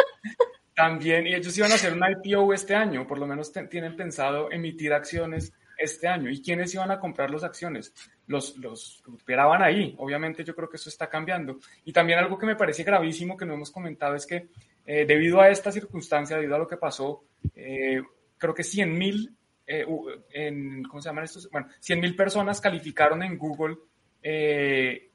también, 0.82 1.28
y 1.28 1.36
ellos 1.36 1.56
iban 1.58 1.72
a 1.72 1.76
hacer 1.76 1.94
un 1.94 2.02
IPO 2.04 2.54
este 2.54 2.74
año, 2.74 3.06
por 3.06 3.20
lo 3.20 3.28
menos 3.28 3.52
tienen 3.70 3.96
pensado 3.96 4.52
emitir 4.52 4.94
acciones 4.94 5.54
este 5.78 6.08
año. 6.08 6.30
¿Y 6.30 6.42
quiénes 6.42 6.74
iban 6.74 6.92
a 6.92 7.00
comprar 7.00 7.30
las 7.30 7.44
acciones? 7.44 7.94
Los, 8.28 8.58
los 8.58 9.04
operaban 9.08 9.62
ahí. 9.62 9.96
Obviamente 9.98 10.44
yo 10.44 10.56
creo 10.56 10.70
que 10.70 10.78
eso 10.78 10.90
está 10.90 11.08
cambiando. 11.08 11.60
Y 11.86 11.94
también 11.94 12.20
algo 12.20 12.38
que 12.38 12.46
me 12.46 12.56
parece 12.56 12.84
gravísimo 12.84 13.38
que 13.38 13.46
no 13.46 13.54
hemos 13.54 13.72
comentado 13.72 14.16
es 14.16 14.26
que 14.26 14.48
eh, 14.86 15.06
debido 15.06 15.42
a 15.42 15.50
esta 15.50 15.72
circunstancia, 15.72 16.36
debido 16.36 16.56
a 16.56 16.60
lo 16.60 16.68
que 16.68 16.78
pasó, 16.78 17.26
eh, 17.56 18.02
creo 18.38 18.54
que 18.54 18.64
100 18.64 18.98
mil, 18.98 19.36
eh, 19.68 19.86
¿cómo 19.86 21.02
se 21.02 21.10
llaman 21.10 21.26
estos? 21.26 21.50
Bueno, 21.52 21.68
100 21.80 22.00
mil 22.00 22.16
personas 22.16 22.62
calificaron 22.62 23.24
en 23.24 23.38
Google 23.38 23.78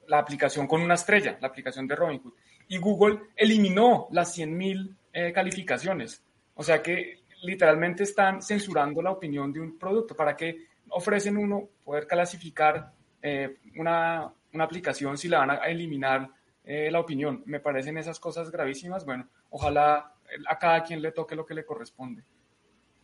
la 0.08 0.18
aplicación 0.18 0.66
con 0.66 0.80
una 0.80 0.94
estrella, 0.94 1.38
la 1.40 1.48
aplicación 1.48 1.86
de 1.86 1.96
Robinhood. 1.96 2.34
Y 2.68 2.78
Google 2.78 3.20
eliminó 3.36 4.08
las 4.10 4.34
100 4.34 4.56
mil 4.56 4.96
calificaciones. 5.32 6.22
O 6.54 6.62
sea 6.62 6.82
que 6.82 7.20
literalmente 7.42 8.02
están 8.02 8.42
censurando 8.42 9.02
la 9.02 9.12
opinión 9.12 9.52
de 9.52 9.60
un 9.60 9.78
producto. 9.78 10.14
¿Para 10.14 10.36
qué 10.36 10.66
ofrecen 10.90 11.36
uno 11.36 11.68
poder 11.84 12.06
clasificar 12.06 12.92
eh, 13.22 13.58
una, 13.76 14.32
una, 14.52 14.64
aplicación 14.64 15.16
si 15.16 15.28
la 15.28 15.38
van 15.38 15.50
a 15.50 15.56
eliminar 15.66 16.28
eh, 16.64 16.90
la 16.90 17.00
opinión? 17.00 17.42
Me 17.46 17.60
parecen 17.60 17.98
esas 17.98 18.18
cosas 18.20 18.50
gravísimas. 18.50 19.04
Bueno, 19.04 19.28
ojalá 19.50 20.12
a 20.48 20.58
cada 20.58 20.82
quien 20.82 21.02
le 21.02 21.12
toque 21.12 21.36
lo 21.36 21.46
que 21.46 21.54
le 21.54 21.64
corresponde. 21.64 22.22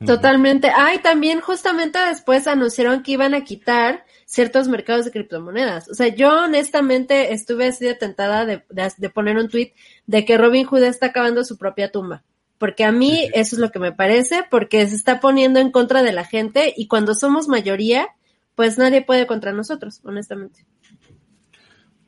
Totalmente. 0.06 0.70
Ah, 0.74 0.94
y 0.94 0.98
también 0.98 1.40
justamente 1.40 1.98
después 1.98 2.46
anunciaron 2.46 3.02
que 3.02 3.12
iban 3.12 3.34
a 3.34 3.44
quitar 3.44 4.04
ciertos 4.26 4.68
mercados 4.68 5.04
de 5.04 5.10
criptomonedas. 5.10 5.88
O 5.88 5.94
sea, 5.94 6.08
yo 6.08 6.44
honestamente 6.44 7.32
estuve 7.32 7.66
así 7.66 7.84
de 7.84 7.94
tentada 7.94 8.44
de, 8.46 8.64
de, 8.70 8.92
de 8.96 9.10
poner 9.10 9.36
un 9.36 9.48
tweet 9.48 9.72
de 10.06 10.24
que 10.24 10.38
Robin 10.38 10.66
Hood 10.66 10.84
está 10.84 11.06
acabando 11.06 11.44
su 11.44 11.58
propia 11.58 11.90
tumba 11.90 12.22
porque 12.62 12.84
a 12.84 12.92
mí 12.92 13.28
eso 13.34 13.56
es 13.56 13.58
lo 13.58 13.72
que 13.72 13.80
me 13.80 13.90
parece, 13.90 14.44
porque 14.48 14.86
se 14.86 14.94
está 14.94 15.18
poniendo 15.18 15.58
en 15.58 15.72
contra 15.72 16.04
de 16.04 16.12
la 16.12 16.24
gente 16.24 16.72
y 16.76 16.86
cuando 16.86 17.12
somos 17.12 17.48
mayoría, 17.48 18.06
pues 18.54 18.78
nadie 18.78 19.02
puede 19.02 19.26
contra 19.26 19.50
nosotros, 19.50 20.00
honestamente. 20.04 20.64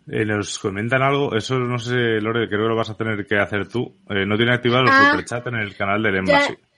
Eh, 0.07 0.25
nos 0.25 0.61
comentan 0.61 1.03
algo, 1.03 1.35
eso 1.35 1.59
no 1.59 1.77
sé, 1.81 2.21
Lore, 2.21 2.47
creo 2.47 2.63
que 2.63 2.69
lo 2.69 2.77
vas 2.77 2.89
a 2.89 2.97
tener 2.97 3.27
que 3.27 3.37
hacer 3.37 3.67
tú. 3.67 3.97
Eh, 4.09 4.25
no 4.27 4.37
tiene 4.37 4.55
activado 4.55 4.85
los 4.85 4.93
ah, 4.93 5.11
superchat 5.11 5.45
en 5.49 5.57
el 5.57 5.75
canal 5.75 6.01
del 6.01 6.19
Embassy. 6.19 6.53
Ya, 6.53 6.69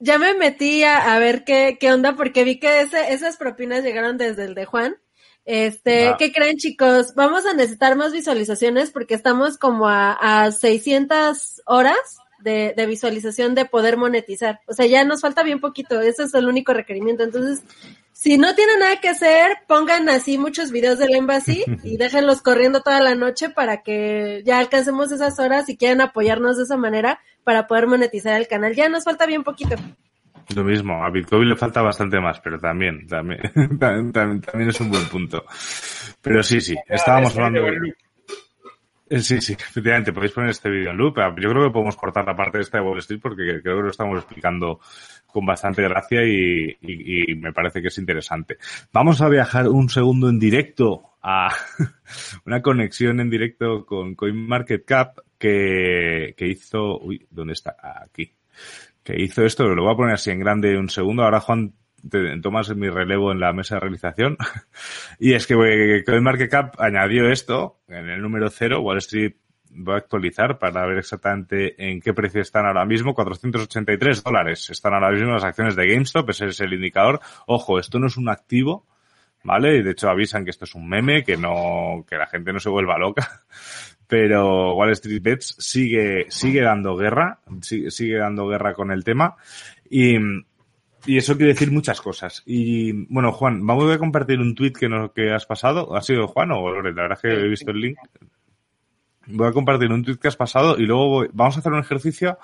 me 0.00 0.34
metí 0.34 0.84
a, 0.84 1.18
ver 1.18 1.44
qué, 1.44 1.76
qué 1.78 1.92
onda, 1.92 2.14
porque 2.14 2.44
vi 2.44 2.58
que 2.58 2.80
ese, 2.80 3.12
esas 3.12 3.36
propinas 3.36 3.82
llegaron 3.82 4.18
desde 4.18 4.44
el 4.44 4.54
de 4.54 4.64
Juan. 4.64 4.96
Este, 5.44 6.14
¿qué 6.18 6.32
creen 6.32 6.56
chicos? 6.56 7.14
Vamos 7.14 7.44
a 7.44 7.52
necesitar 7.52 7.96
más 7.96 8.12
visualizaciones 8.12 8.90
porque 8.90 9.14
estamos 9.14 9.58
como 9.58 9.88
a, 9.88 10.12
a 10.12 10.52
600 10.52 11.62
horas 11.66 12.18
de, 12.44 12.86
visualización 12.86 13.54
de 13.54 13.64
poder 13.64 13.96
monetizar. 13.96 14.60
O 14.66 14.74
sea, 14.74 14.86
ya 14.86 15.04
nos 15.04 15.22
falta 15.22 15.42
bien 15.42 15.60
poquito, 15.60 16.00
ese 16.00 16.24
es 16.24 16.34
el 16.34 16.46
único 16.46 16.74
requerimiento. 16.74 17.22
Entonces, 17.22 17.62
si 18.12 18.36
no 18.36 18.54
tienen 18.54 18.78
nada 18.80 19.00
que 19.00 19.08
hacer, 19.08 19.58
pongan 19.66 20.08
así 20.08 20.38
muchos 20.38 20.70
videos 20.70 20.98
del 20.98 21.14
Embassy 21.14 21.64
y 21.82 21.96
déjenlos 21.96 22.42
corriendo 22.42 22.82
toda 22.82 23.00
la 23.00 23.14
noche 23.14 23.48
para 23.48 23.82
que 23.82 24.42
ya 24.44 24.58
alcancemos 24.58 25.10
esas 25.10 25.38
horas 25.38 25.68
y 25.68 25.76
quieran 25.76 26.02
apoyarnos 26.02 26.56
de 26.56 26.64
esa 26.64 26.76
manera 26.76 27.20
para 27.44 27.66
poder 27.66 27.86
monetizar 27.86 28.40
el 28.40 28.48
canal. 28.48 28.74
Ya 28.74 28.88
nos 28.88 29.04
falta 29.04 29.26
bien 29.26 29.44
poquito. 29.44 29.76
Lo 30.54 30.64
mismo, 30.64 31.02
a 31.02 31.10
Bitcoin 31.10 31.48
le 31.48 31.56
falta 31.56 31.80
bastante 31.80 32.20
más, 32.20 32.40
pero 32.40 32.58
también, 32.58 33.06
también, 33.06 33.40
también, 33.78 34.40
también 34.40 34.68
es 34.68 34.80
un 34.80 34.90
buen 34.90 35.06
punto. 35.06 35.44
Pero 36.20 36.42
sí, 36.42 36.60
sí, 36.60 36.76
estábamos 36.88 37.36
hablando 37.36 37.62
de... 37.62 37.94
Eh, 39.06 39.20
sí, 39.20 39.40
sí, 39.40 39.52
efectivamente, 39.52 40.12
podéis 40.12 40.32
poner 40.32 40.50
este 40.50 40.70
vídeo 40.70 40.90
en 40.90 40.96
loop. 40.96 41.16
Yo 41.38 41.50
creo 41.50 41.64
que 41.64 41.72
podemos 41.72 41.96
cortar 41.96 42.24
la 42.26 42.34
parte 42.34 42.58
de 42.58 42.64
esta 42.64 42.78
de 42.78 42.84
Wall 42.84 42.98
Street 42.98 43.20
porque 43.22 43.60
creo 43.62 43.76
que 43.76 43.82
lo 43.82 43.90
estamos 43.90 44.18
explicando 44.18 44.80
con 45.26 45.44
bastante 45.44 45.82
gracia 45.82 46.24
y, 46.24 46.76
me 47.36 47.52
parece 47.52 47.82
que 47.82 47.88
es 47.88 47.98
interesante. 47.98 48.56
Vamos 48.92 49.20
a 49.20 49.28
viajar 49.28 49.68
un 49.68 49.88
segundo 49.88 50.28
en 50.28 50.38
directo 50.38 51.16
a 51.22 51.50
una 52.46 52.62
conexión 52.62 53.20
en 53.20 53.30
directo 53.30 53.84
con 53.84 54.14
CoinMarketCap 54.14 55.18
que, 55.44 56.34
que 56.38 56.46
hizo, 56.46 56.98
uy, 57.00 57.26
¿dónde 57.30 57.52
está? 57.52 57.76
Aquí. 58.02 58.32
Que 59.02 59.22
hizo 59.22 59.44
esto, 59.44 59.64
lo 59.64 59.82
voy 59.82 59.92
a 59.92 59.96
poner 59.96 60.14
así 60.14 60.30
en 60.30 60.40
grande 60.40 60.78
un 60.78 60.88
segundo. 60.88 61.22
Ahora 61.22 61.40
Juan 61.40 61.74
tomas 62.42 62.74
mi 62.74 62.88
relevo 62.88 63.30
en 63.30 63.40
la 63.40 63.52
mesa 63.52 63.74
de 63.74 63.80
realización. 63.80 64.38
y 65.18 65.34
es 65.34 65.46
que 65.46 66.02
CoinMarketCap 66.06 66.80
añadió 66.80 67.30
esto 67.30 67.80
en 67.88 68.08
el 68.08 68.22
número 68.22 68.48
cero, 68.48 68.80
Wall 68.80 68.98
Street 68.98 69.34
voy 69.76 69.94
a 69.94 69.98
actualizar 69.98 70.58
para 70.58 70.86
ver 70.86 70.98
exactamente 70.98 71.74
en 71.90 72.00
qué 72.00 72.14
precio 72.14 72.40
están 72.40 72.64
ahora 72.64 72.86
mismo. 72.86 73.12
483 73.12 74.22
dólares 74.22 74.70
están 74.70 74.94
ahora 74.94 75.10
mismo 75.10 75.32
las 75.32 75.44
acciones 75.44 75.76
de 75.76 75.86
GameStop, 75.86 76.30
ese 76.30 76.46
es 76.46 76.60
el 76.60 76.72
indicador. 76.72 77.20
Ojo, 77.46 77.78
esto 77.78 77.98
no 77.98 78.06
es 78.06 78.16
un 78.16 78.30
activo, 78.30 78.86
¿vale? 79.42 79.76
Y 79.76 79.82
de 79.82 79.90
hecho 79.90 80.08
avisan 80.08 80.44
que 80.44 80.50
esto 80.50 80.64
es 80.64 80.74
un 80.74 80.88
meme, 80.88 81.24
que 81.24 81.36
no, 81.36 82.04
que 82.08 82.16
la 82.16 82.26
gente 82.26 82.52
no 82.52 82.60
se 82.60 82.70
vuelva 82.70 82.98
loca. 82.98 83.44
Pero 84.06 84.74
Wall 84.74 84.90
Street 84.92 85.22
Bets 85.22 85.56
sigue, 85.58 86.26
sigue 86.28 86.60
dando 86.60 86.96
guerra, 86.96 87.40
sigue, 87.62 87.90
sigue 87.90 88.18
dando 88.18 88.46
guerra 88.46 88.74
con 88.74 88.90
el 88.90 89.02
tema. 89.02 89.36
Y, 89.88 90.16
y 91.06 91.18
eso 91.18 91.36
quiere 91.36 91.52
decir 91.52 91.70
muchas 91.70 92.00
cosas. 92.00 92.42
Y 92.46 92.92
bueno, 93.12 93.32
Juan, 93.32 93.66
vamos 93.66 93.92
a 93.92 93.98
compartir 93.98 94.40
un 94.40 94.54
tweet 94.54 94.72
que, 94.72 94.88
nos, 94.88 95.12
que 95.12 95.32
has 95.32 95.46
pasado. 95.46 95.94
¿Ha 95.96 96.02
sido 96.02 96.26
Juan 96.28 96.52
o 96.52 96.70
Lore? 96.70 96.92
La 96.92 97.02
verdad 97.02 97.18
es 97.18 97.22
que 97.22 97.44
he 97.44 97.48
visto 97.48 97.70
el 97.70 97.80
link. 97.80 97.98
Voy 99.26 99.48
a 99.48 99.52
compartir 99.52 99.90
un 99.90 100.04
tweet 100.04 100.16
que 100.16 100.28
has 100.28 100.36
pasado 100.36 100.76
y 100.78 100.86
luego 100.86 101.26
vamos 101.32 101.56
a 101.56 101.60
hacer 101.60 101.72
un 101.72 101.80
ejercicio 101.80 102.38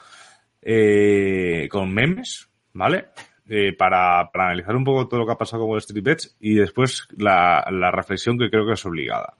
eh, 0.63 1.69
con 1.71 1.93
memes, 1.93 2.49
¿vale? 2.73 3.09
Eh, 3.49 3.75
para, 3.77 4.31
para, 4.31 4.47
analizar 4.47 4.77
un 4.77 4.85
poco 4.85 5.09
todo 5.09 5.21
lo 5.21 5.27
que 5.27 5.33
ha 5.33 5.39
pasado 5.39 5.63
con 5.63 5.71
Wall 5.71 5.79
Street 5.79 6.05
Bets 6.05 6.37
y 6.39 6.55
después 6.55 7.09
la, 7.17 7.67
la 7.71 7.91
reflexión 7.91 8.39
que 8.39 8.51
creo 8.51 8.67
que 8.67 8.75
es 8.75 8.87
obligada. 8.87 9.35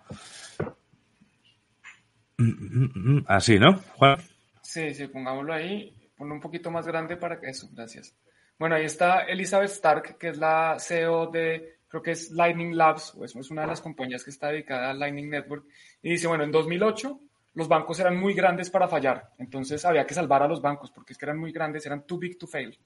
Así, 3.27 3.59
¿no, 3.59 3.77
Juan? 3.97 4.19
Sí, 4.63 4.95
sí, 4.95 5.07
pongámoslo 5.09 5.53
ahí. 5.53 5.95
Ponlo 6.17 6.35
un 6.35 6.41
poquito 6.41 6.71
más 6.71 6.87
grande 6.87 7.17
para 7.17 7.41
que 7.41 7.49
eso, 7.49 7.69
gracias. 7.73 8.15
Bueno, 8.59 8.75
ahí 8.75 8.85
está 8.85 9.21
Elizabeth 9.23 9.71
Stark, 9.71 10.19
que 10.19 10.29
es 10.29 10.39
la 10.39 10.77
CEO 10.79 11.29
de, 11.29 11.79
creo 11.89 12.03
que 12.03 12.11
es 12.11 12.31
Lightning 12.31 12.77
Labs, 12.77 13.15
o 13.15 13.25
es 13.25 13.35
una 13.51 13.63
de 13.63 13.69
las 13.69 13.81
compañías 13.81 14.23
que 14.23 14.31
está 14.31 14.49
dedicada 14.49 14.91
a 14.91 14.95
Lightning 14.95 15.31
Network, 15.31 15.65
y 16.03 16.11
dice, 16.11 16.27
bueno, 16.27 16.45
en 16.45 16.53
2008 16.53 17.21
los 17.55 17.69
bancos 17.69 17.99
eran 18.01 18.17
muy 18.19 18.35
grandes 18.35 18.71
para 18.71 18.87
fallar, 18.87 19.31
entonces 19.39 19.85
había 19.85 20.07
que 20.07 20.15
salvar 20.15 20.43
a 20.43 20.47
los 20.47 20.61
bancos 20.63 20.91
porque 20.91 21.15
es 21.15 21.19
que 21.19 21.25
eran 21.25 21.39
muy 21.39 21.53
grandes, 21.53 21.85
eran 21.87 22.07
too 22.07 22.19
big 22.19 22.39
to 22.39 22.47
fail. 22.47 22.79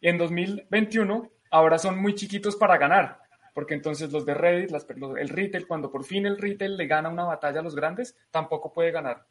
Y 0.00 0.08
en 0.08 0.16
2021 0.16 1.30
ahora 1.50 1.78
son 1.78 2.00
muy 2.00 2.14
chiquitos 2.14 2.56
para 2.56 2.78
ganar, 2.78 3.20
porque 3.56 3.72
entonces 3.72 4.12
los 4.12 4.26
de 4.26 4.34
Reddit, 4.34 4.70
el 5.16 5.30
retail, 5.30 5.66
cuando 5.66 5.90
por 5.90 6.04
fin 6.04 6.26
el 6.26 6.36
retail 6.36 6.76
le 6.76 6.86
gana 6.86 7.08
una 7.08 7.24
batalla 7.24 7.60
a 7.60 7.62
los 7.62 7.74
grandes, 7.74 8.14
tampoco 8.30 8.70
puede 8.70 8.90
ganar. 8.90 9.24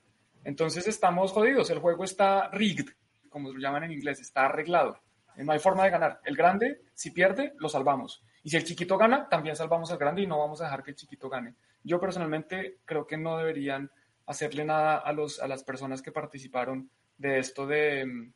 Entonces 0.43 0.87
estamos 0.87 1.31
jodidos, 1.31 1.69
el 1.69 1.77
juego 1.77 2.03
está 2.03 2.49
rigged, 2.49 2.87
como 3.29 3.53
lo 3.53 3.59
llaman 3.59 3.83
en 3.83 3.91
inglés, 3.91 4.19
está 4.19 4.45
arreglado. 4.45 4.99
No 5.35 5.51
hay 5.51 5.59
forma 5.59 5.83
de 5.83 5.91
ganar. 5.91 6.21
El 6.23 6.35
grande, 6.35 6.81
si 6.95 7.11
pierde, 7.11 7.53
lo 7.59 7.69
salvamos. 7.69 8.23
Y 8.41 8.49
si 8.49 8.57
el 8.57 8.63
chiquito 8.63 8.97
gana, 8.97 9.29
también 9.29 9.55
salvamos 9.55 9.91
al 9.91 9.99
grande 9.99 10.23
y 10.23 10.25
no 10.25 10.39
vamos 10.39 10.59
a 10.59 10.63
dejar 10.63 10.81
que 10.81 10.89
el 10.89 10.97
chiquito 10.97 11.29
gane. 11.29 11.53
Yo 11.83 11.99
personalmente 11.99 12.79
creo 12.83 13.05
que 13.05 13.17
no 13.17 13.37
deberían 13.37 13.91
hacerle 14.25 14.65
nada 14.65 14.97
a, 14.97 15.13
los, 15.13 15.39
a 15.39 15.47
las 15.47 15.63
personas 15.63 16.01
que 16.01 16.11
participaron 16.11 16.89
de 17.19 17.37
esto 17.37 17.67
de, 17.67 18.31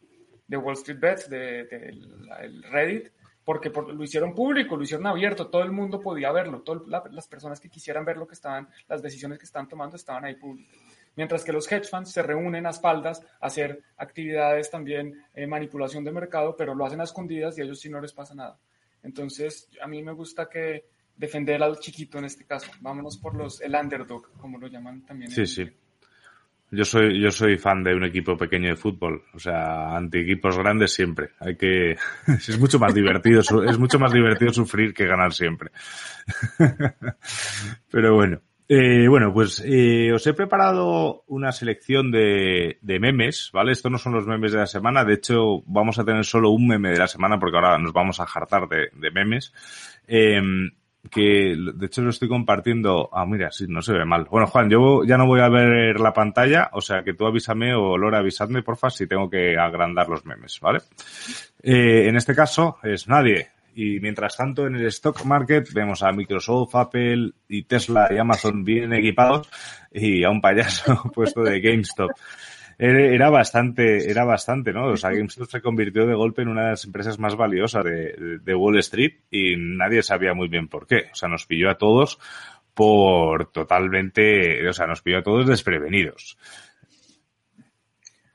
de 0.45 0.57
Wall 0.57 0.75
Street 0.75 0.99
Bets, 0.99 1.29
de, 1.31 1.67
Reddit, 2.69 3.11
porque 3.49 3.71
lo 3.71 4.03
hicieron 4.03 4.35
público, 4.35 4.77
lo 4.77 4.83
hicieron 4.83 5.07
abierto, 5.07 5.47
todo 5.47 5.63
el 5.63 5.71
mundo 5.71 5.99
podía 5.99 6.31
verlo, 6.31 6.61
todas 6.61 6.83
las 7.11 7.27
personas 7.27 7.59
que 7.59 7.67
quisieran 7.67 8.05
ver 8.05 8.15
lo 8.15 8.27
que 8.27 8.35
estaban, 8.35 8.69
las 8.87 9.01
decisiones 9.01 9.39
que 9.39 9.45
están 9.45 9.67
tomando 9.67 9.95
estaban 9.95 10.23
ahí 10.23 10.35
públicas 10.35 10.71
mientras 11.15 11.43
que 11.43 11.51
los 11.51 11.69
hedge 11.71 11.89
funds 11.89 12.11
se 12.11 12.21
reúnen 12.21 12.67
a 12.67 12.69
espaldas 12.69 13.23
a 13.41 13.47
hacer 13.47 13.81
actividades 13.97 14.69
también, 14.69 15.25
eh, 15.33 15.47
manipulación 15.47 16.03
de 16.03 16.11
mercado, 16.11 16.55
pero 16.55 16.75
lo 16.75 16.85
hacen 16.85 17.01
a 17.01 17.05
escondidas 17.05 17.57
y 17.57 17.61
a 17.61 17.63
ellos 17.63 17.79
sí 17.79 17.89
no 17.89 17.99
les 17.99 18.13
pasa 18.13 18.35
nada. 18.35 18.59
Entonces, 19.01 19.67
a 19.81 19.87
mí 19.87 20.03
me 20.03 20.11
gusta 20.11 20.47
que 20.47 20.85
defender 21.17 21.63
al 21.63 21.79
chiquito 21.79 22.19
en 22.19 22.25
este 22.25 22.45
caso. 22.45 22.69
Vámonos 22.81 23.17
por 23.17 23.33
los 23.33 23.61
el 23.61 23.73
underdog, 23.73 24.31
como 24.37 24.59
lo 24.59 24.67
llaman 24.67 25.01
también. 25.07 25.31
Sí, 25.31 25.47
sí. 25.47 25.67
Yo 26.71 26.85
soy, 26.85 27.19
yo 27.19 27.31
soy 27.31 27.57
fan 27.57 27.83
de 27.83 27.95
un 27.95 28.03
equipo 28.03 28.37
pequeño 28.37 28.69
de 28.69 28.75
fútbol, 28.75 29.23
o 29.33 29.39
sea, 29.39 29.95
anti 29.95 30.19
equipos 30.19 30.57
grandes 30.57 30.93
siempre. 30.93 31.31
Hay 31.39 31.55
que, 31.55 31.91
es 32.27 32.59
mucho 32.59 32.77
más 32.77 32.93
divertido, 32.93 33.41
es 33.41 33.79
mucho 33.79 33.97
más 33.97 34.13
divertido 34.13 34.53
sufrir 34.53 34.93
que 34.93 35.07
ganar 35.07 35.33
siempre. 35.33 35.71
Pero 37.91 38.15
bueno. 38.15 38.41
Eh, 38.71 39.07
bueno, 39.07 39.33
pues 39.33 39.63
eh, 39.65 40.13
os 40.13 40.27
he 40.27 40.35
preparado 40.35 41.23
una 41.25 41.51
selección 41.51 42.11
de, 42.11 42.77
de, 42.83 42.99
memes, 42.99 43.49
¿vale? 43.51 43.71
Estos 43.71 43.91
no 43.91 43.97
son 43.97 44.13
los 44.13 44.27
memes 44.27 44.51
de 44.51 44.59
la 44.59 44.67
semana, 44.67 45.03
de 45.03 45.15
hecho 45.15 45.63
vamos 45.65 45.97
a 45.97 46.05
tener 46.05 46.23
solo 46.23 46.51
un 46.51 46.67
meme 46.67 46.91
de 46.91 46.99
la 46.99 47.07
semana 47.07 47.39
porque 47.39 47.57
ahora 47.57 47.79
nos 47.79 47.93
vamos 47.93 48.19
a 48.19 48.27
jartar 48.27 48.67
de, 48.67 48.89
de 48.93 49.09
memes. 49.09 49.51
Eh, 50.07 50.39
que 51.09 51.55
de 51.55 51.85
hecho 51.85 52.01
lo 52.01 52.09
estoy 52.09 52.27
compartiendo. 52.27 53.09
Ah, 53.13 53.25
mira, 53.25 53.51
sí, 53.51 53.65
no 53.67 53.81
se 53.81 53.93
ve 53.93 54.05
mal. 54.05 54.25
Bueno, 54.25 54.47
Juan, 54.47 54.69
yo 54.69 55.03
ya 55.03 55.17
no 55.17 55.25
voy 55.25 55.41
a 55.41 55.49
ver 55.49 55.99
la 55.99 56.13
pantalla, 56.13 56.69
o 56.73 56.81
sea 56.81 57.03
que 57.03 57.13
tú 57.13 57.25
avísame 57.25 57.73
o 57.73 57.97
Lora 57.97 58.19
avisadme, 58.19 58.63
porfa, 58.63 58.89
si 58.89 59.07
tengo 59.07 59.29
que 59.29 59.57
agrandar 59.57 60.09
los 60.09 60.25
memes, 60.25 60.59
¿vale? 60.59 60.79
Eh, 61.61 62.07
en 62.07 62.15
este 62.15 62.35
caso 62.35 62.77
es 62.83 63.07
nadie. 63.07 63.49
Y 63.75 63.99
mientras 64.01 64.35
tanto, 64.35 64.67
en 64.67 64.75
el 64.75 64.87
stock 64.87 65.23
market 65.25 65.71
vemos 65.73 66.03
a 66.03 66.11
Microsoft, 66.11 66.75
Apple 66.75 67.31
y 67.47 67.63
Tesla 67.63 68.09
y 68.11 68.17
Amazon 68.17 68.65
bien 68.65 68.91
equipados 68.93 69.49
y 69.91 70.23
a 70.23 70.29
un 70.29 70.41
payaso 70.41 71.01
puesto 71.13 71.43
de 71.43 71.61
GameStop 71.61 72.11
era 72.79 73.29
bastante, 73.29 74.09
era 74.09 74.23
bastante, 74.23 74.71
¿no? 74.71 74.87
O 74.87 74.97
sea, 74.97 75.11
GameStop 75.11 75.49
se 75.49 75.61
convirtió 75.61 76.07
de 76.07 76.15
golpe 76.15 76.43
en 76.43 76.47
una 76.47 76.63
de 76.63 76.69
las 76.71 76.85
empresas 76.85 77.19
más 77.19 77.35
valiosas 77.35 77.83
de, 77.83 78.39
de, 78.41 78.55
Wall 78.55 78.79
Street 78.79 79.19
y 79.29 79.57
nadie 79.57 80.01
sabía 80.01 80.33
muy 80.33 80.47
bien 80.47 80.69
por 80.69 80.87
qué. 80.87 81.09
O 81.11 81.15
sea, 81.15 81.27
nos 81.27 81.45
pilló 81.45 81.69
a 81.69 81.77
todos 81.77 82.19
por 82.73 83.51
totalmente, 83.51 84.65
o 84.65 84.71
sea, 84.71 84.87
nos 84.87 85.01
pilló 85.01 85.17
a 85.17 85.23
todos 85.23 85.45
desprevenidos. 85.45 86.37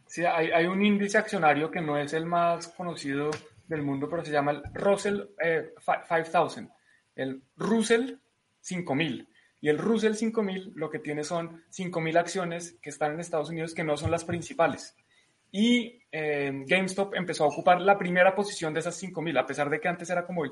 Sí, 0.06 0.26
hay, 0.26 0.50
hay 0.50 0.66
un 0.66 0.84
índice 0.84 1.16
accionario 1.16 1.70
que 1.70 1.80
no 1.80 1.96
es 1.96 2.12
el 2.12 2.26
más 2.26 2.68
conocido 2.68 3.30
del 3.66 3.80
mundo, 3.82 4.10
pero 4.10 4.22
se 4.22 4.30
llama 4.30 4.50
el 4.52 4.62
Russell 4.74 5.22
eh, 5.42 5.72
5000, 6.06 6.68
el 7.16 7.42
Russell 7.56 8.16
5000. 8.60 9.26
Y 9.64 9.70
el 9.70 9.78
Russell 9.78 10.12
5000 10.12 10.72
lo 10.74 10.90
que 10.90 10.98
tiene 10.98 11.24
son 11.24 11.64
5000 11.70 12.18
acciones 12.18 12.76
que 12.82 12.90
están 12.90 13.14
en 13.14 13.20
Estados 13.20 13.48
Unidos 13.48 13.72
que 13.72 13.82
no 13.82 13.96
son 13.96 14.10
las 14.10 14.22
principales. 14.22 14.94
Y 15.50 16.02
eh, 16.12 16.52
GameStop 16.66 17.14
empezó 17.14 17.44
a 17.44 17.46
ocupar 17.46 17.80
la 17.80 17.96
primera 17.96 18.34
posición 18.34 18.74
de 18.74 18.80
esas 18.80 18.94
5000, 18.96 19.38
a 19.38 19.46
pesar 19.46 19.70
de 19.70 19.80
que 19.80 19.88
antes 19.88 20.10
era 20.10 20.26
como 20.26 20.44
el, 20.44 20.50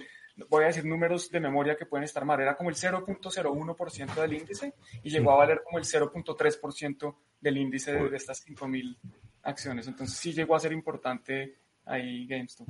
voy 0.48 0.64
a 0.64 0.68
decir 0.68 0.86
números 0.86 1.30
de 1.30 1.40
memoria 1.40 1.76
que 1.76 1.84
pueden 1.84 2.04
estar 2.04 2.24
mal, 2.24 2.40
era 2.40 2.56
como 2.56 2.70
el 2.70 2.74
0.01% 2.74 4.14
del 4.14 4.32
índice 4.32 4.72
y 5.02 5.10
llegó 5.10 5.32
a 5.32 5.36
valer 5.36 5.60
como 5.62 5.76
el 5.76 5.84
0.3% 5.84 7.14
del 7.38 7.56
índice 7.58 7.92
de, 7.92 8.16
estas 8.16 8.38
5000 8.38 8.96
acciones. 9.42 9.88
Entonces 9.88 10.16
sí 10.16 10.32
llegó 10.32 10.56
a 10.56 10.60
ser 10.60 10.72
importante 10.72 11.58
ahí 11.84 12.26
GameStop. 12.26 12.66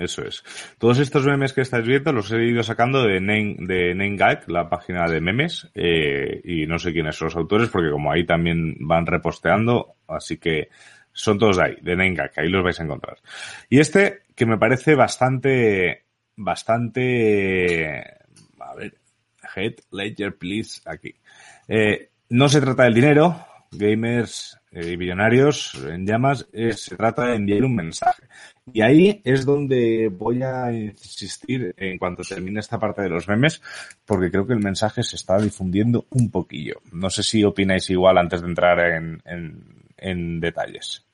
Eso 0.00 0.24
es. 0.24 0.42
Todos 0.78 0.98
estos 0.98 1.26
memes 1.26 1.52
que 1.52 1.60
estáis 1.60 1.86
viendo 1.86 2.10
los 2.10 2.32
he 2.32 2.42
ido 2.42 2.62
sacando 2.62 3.04
de 3.04 3.20
Name, 3.20 3.56
de 3.58 4.42
la 4.46 4.70
página 4.70 5.06
de 5.06 5.20
memes, 5.20 5.68
eh, 5.74 6.40
y 6.42 6.66
no 6.66 6.78
sé 6.78 6.94
quiénes 6.94 7.16
son 7.16 7.26
los 7.26 7.36
autores 7.36 7.68
porque 7.68 7.90
como 7.90 8.10
ahí 8.10 8.24
también 8.24 8.76
van 8.80 9.04
reposteando, 9.04 9.96
así 10.08 10.38
que 10.38 10.70
son 11.12 11.38
todos 11.38 11.58
ahí, 11.58 11.76
de 11.82 11.96
NameGag, 11.96 12.32
ahí 12.34 12.48
los 12.48 12.64
vais 12.64 12.80
a 12.80 12.84
encontrar. 12.84 13.18
Y 13.68 13.78
este, 13.78 14.22
que 14.34 14.46
me 14.46 14.56
parece 14.56 14.94
bastante, 14.94 16.04
bastante, 16.34 18.00
a 18.58 18.74
ver, 18.74 18.94
Head 19.54 19.74
Ledger, 19.90 20.34
please, 20.38 20.80
aquí. 20.86 21.14
Eh, 21.68 22.08
no 22.30 22.48
se 22.48 22.62
trata 22.62 22.84
del 22.84 22.94
dinero, 22.94 23.46
gamers 23.70 24.58
y 24.72 24.96
billonarios 24.96 25.74
en 25.74 26.06
llamas, 26.06 26.48
se 26.52 26.96
trata 26.96 27.26
de 27.26 27.36
enviar 27.36 27.64
un 27.64 27.74
mensaje. 27.74 28.22
Y 28.72 28.82
ahí 28.82 29.20
es 29.24 29.44
donde 29.44 30.08
voy 30.08 30.42
a 30.42 30.72
insistir 30.72 31.74
en 31.76 31.98
cuanto 31.98 32.22
termine 32.22 32.60
esta 32.60 32.78
parte 32.78 33.02
de 33.02 33.08
los 33.08 33.28
memes, 33.28 33.62
porque 34.04 34.30
creo 34.30 34.46
que 34.46 34.52
el 34.52 34.60
mensaje 34.60 35.02
se 35.02 35.16
está 35.16 35.38
difundiendo 35.38 36.06
un 36.10 36.30
poquillo. 36.30 36.80
No 36.92 37.10
sé 37.10 37.22
si 37.22 37.44
opináis 37.44 37.88
igual 37.90 38.18
antes 38.18 38.42
de 38.42 38.48
entrar 38.48 38.78
en, 38.80 39.22
en, 39.96 40.40
detalles. 40.40 41.04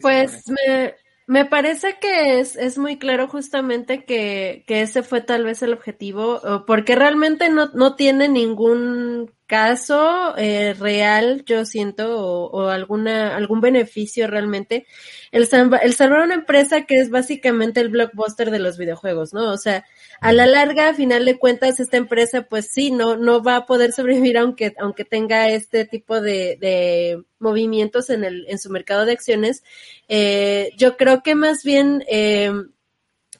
Pues 0.00 0.44
me, 0.48 0.94
me 1.26 1.44
parece 1.46 1.96
que 2.00 2.40
es, 2.40 2.56
es 2.56 2.78
muy 2.78 2.98
claro 2.98 3.28
justamente 3.28 4.04
que, 4.04 4.64
que 4.66 4.82
ese 4.82 5.02
fue 5.02 5.20
tal 5.20 5.44
vez 5.44 5.62
el 5.62 5.72
objetivo, 5.72 6.40
porque 6.66 6.94
realmente 6.94 7.48
no, 7.48 7.70
no 7.74 7.96
tiene 7.96 8.28
ningún 8.28 9.30
caso 9.50 10.36
eh, 10.38 10.74
real, 10.74 11.42
yo 11.44 11.64
siento, 11.64 12.16
o, 12.16 12.68
alguna, 12.68 13.36
algún 13.36 13.60
beneficio 13.60 14.28
realmente, 14.28 14.86
el, 15.32 15.48
el 15.82 15.94
salvar 15.94 16.20
una 16.20 16.36
empresa 16.36 16.82
que 16.86 17.00
es 17.00 17.10
básicamente 17.10 17.80
el 17.80 17.88
blockbuster 17.88 18.52
de 18.52 18.60
los 18.60 18.78
videojuegos, 18.78 19.34
¿no? 19.34 19.50
O 19.50 19.58
sea, 19.58 19.84
a 20.20 20.32
la 20.32 20.46
larga, 20.46 20.90
a 20.90 20.94
final 20.94 21.24
de 21.24 21.36
cuentas, 21.36 21.80
esta 21.80 21.96
empresa, 21.96 22.42
pues 22.42 22.68
sí, 22.70 22.92
no, 22.92 23.16
no 23.16 23.42
va 23.42 23.56
a 23.56 23.66
poder 23.66 23.90
sobrevivir 23.96 24.38
aunque, 24.38 24.72
aunque 24.78 25.04
tenga 25.04 25.48
este 25.48 25.84
tipo 25.84 26.20
de, 26.20 26.56
de 26.60 27.20
movimientos 27.40 28.08
en 28.08 28.22
el, 28.22 28.46
en 28.48 28.60
su 28.60 28.70
mercado 28.70 29.04
de 29.04 29.12
acciones. 29.12 29.64
Eh, 30.06 30.70
yo 30.76 30.96
creo 30.96 31.24
que 31.24 31.34
más 31.34 31.64
bien, 31.64 32.04
eh, 32.08 32.52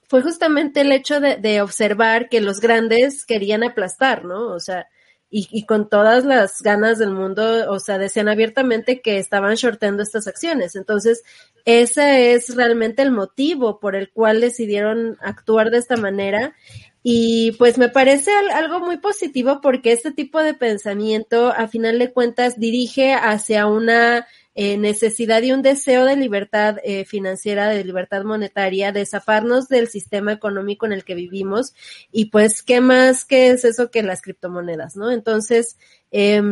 fue 0.09 0.23
justamente 0.23 0.81
el 0.81 0.91
hecho 0.91 1.21
de 1.21 1.63
observar 1.63 2.29
que 2.29 2.41
los 2.41 2.59
grandes 2.59 3.25
querían 3.25 3.63
aplastar, 3.63 4.25
¿no? 4.25 4.49
O 4.49 4.59
sea, 4.59 4.89
y, 5.31 5.49
y, 5.53 5.64
con 5.64 5.89
todas 5.89 6.24
las 6.24 6.61
ganas 6.61 6.99
del 6.99 7.12
mundo, 7.12 7.70
o 7.70 7.78
sea, 7.78 7.99
decían 7.99 8.28
abiertamente 8.28 9.01
que 9.01 9.18
estaban 9.18 9.55
shortando 9.55 10.03
estas 10.03 10.26
acciones. 10.26 10.74
Entonces, 10.74 11.22
ese 11.64 12.33
es 12.33 12.57
realmente 12.57 13.03
el 13.03 13.12
motivo 13.12 13.78
por 13.78 13.95
el 13.95 14.11
cual 14.11 14.41
decidieron 14.41 15.18
actuar 15.20 15.70
de 15.70 15.78
esta 15.78 15.97
manera. 15.97 16.55
Y 17.03 17.53
pues 17.53 17.78
me 17.78 17.89
parece 17.89 18.31
algo 18.53 18.81
muy 18.81 18.99
positivo 18.99 19.61
porque 19.62 19.93
este 19.93 20.12
tipo 20.12 20.41
de 20.43 20.55
pensamiento, 20.55 21.49
a 21.49 21.66
final 21.68 21.99
de 21.99 22.12
cuentas, 22.12 22.59
dirige 22.59 23.14
hacia 23.14 23.66
una 23.66 24.26
eh, 24.55 24.76
necesidad 24.76 25.42
y 25.42 25.53
un 25.53 25.62
deseo 25.62 26.05
de 26.05 26.16
libertad 26.16 26.78
eh, 26.82 27.05
financiera, 27.05 27.68
de 27.68 27.84
libertad 27.84 28.24
monetaria, 28.24 28.92
de 28.92 29.07
zafarnos 29.07 29.68
del 29.68 29.88
sistema 29.88 30.32
económico 30.32 30.86
en 30.86 30.92
el 30.92 31.05
que 31.05 31.14
vivimos 31.14 31.74
y 32.11 32.26
pues 32.26 32.62
qué 32.62 32.80
más 32.80 33.24
que 33.24 33.51
es 33.51 33.64
eso 33.64 33.90
que 33.90 34.03
las 34.03 34.22
criptomonedas, 34.22 34.96
¿no? 34.96 35.11
Entonces, 35.11 35.78
eh, 36.11 36.42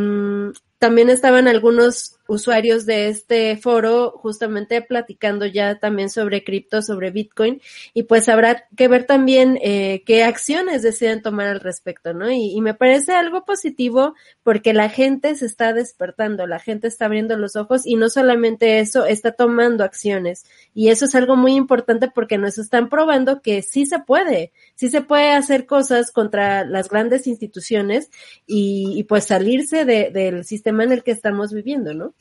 también 0.79 1.11
estaban 1.11 1.49
algunos 1.49 2.18
usuarios 2.29 2.85
de 2.85 3.09
este 3.09 3.57
foro 3.57 4.11
justamente 4.11 4.83
platicando 4.83 5.47
ya 5.47 5.79
también 5.79 6.11
sobre 6.11 6.45
cripto, 6.45 6.83
sobre 6.83 7.11
Bitcoin, 7.11 7.61
y 7.95 8.05
pues 8.05 8.29
habrá 8.29 8.67
que 8.77 8.87
ver 8.87 9.05
también 9.05 9.59
eh, 9.63 10.03
qué 10.05 10.23
acciones 10.25 10.83
deciden 10.83 11.23
tomar 11.23 11.47
al 11.49 11.61
respecto, 11.61 12.13
¿no? 12.13 12.31
Y, 12.31 12.59
me 12.59 12.75
parece 12.75 13.13
algo 13.13 13.45
positivo 13.45 14.15
porque 14.43 14.75
la 14.75 14.91
gente 14.91 15.35
se 15.37 15.47
está 15.47 15.73
despertando, 15.73 16.47
la 16.47 16.59
gente 16.59 16.87
está 16.89 17.07
abriendo 17.07 17.37
los 17.37 17.57
ojos 17.57 17.87
y 17.87 17.95
no 17.95 18.11
solamente 18.11 18.81
eso, 18.81 19.07
está 19.07 19.33
tomando 19.33 19.85
acciones. 19.85 20.45
Y 20.75 20.89
eso 20.89 21.07
es 21.07 21.15
algo 21.15 21.37
muy 21.37 21.55
importante 21.55 22.11
porque 22.13 22.37
nos 22.37 22.59
están 22.59 22.91
probando 22.91 23.41
que 23.41 23.63
sí 23.63 23.87
se 23.87 24.01
puede, 24.01 24.53
sí 24.75 24.91
se 24.91 25.01
puede 25.01 25.31
hacer 25.33 25.67
cosas 25.67 26.11
contra 26.11 26.65
las 26.67 26.91
grandes 26.91 27.27
instituciones 27.27 28.11
y, 28.47 28.93
y 28.97 29.05
pues 29.05 29.25
salirse 29.25 29.87
de, 29.87 30.11
del 30.11 30.45
sistema 30.45 30.85
en 30.85 30.93
el 30.93 31.03
que 31.03 31.13
estamos 31.13 31.53
viviendo, 31.53 31.95
¿no? 31.95 32.15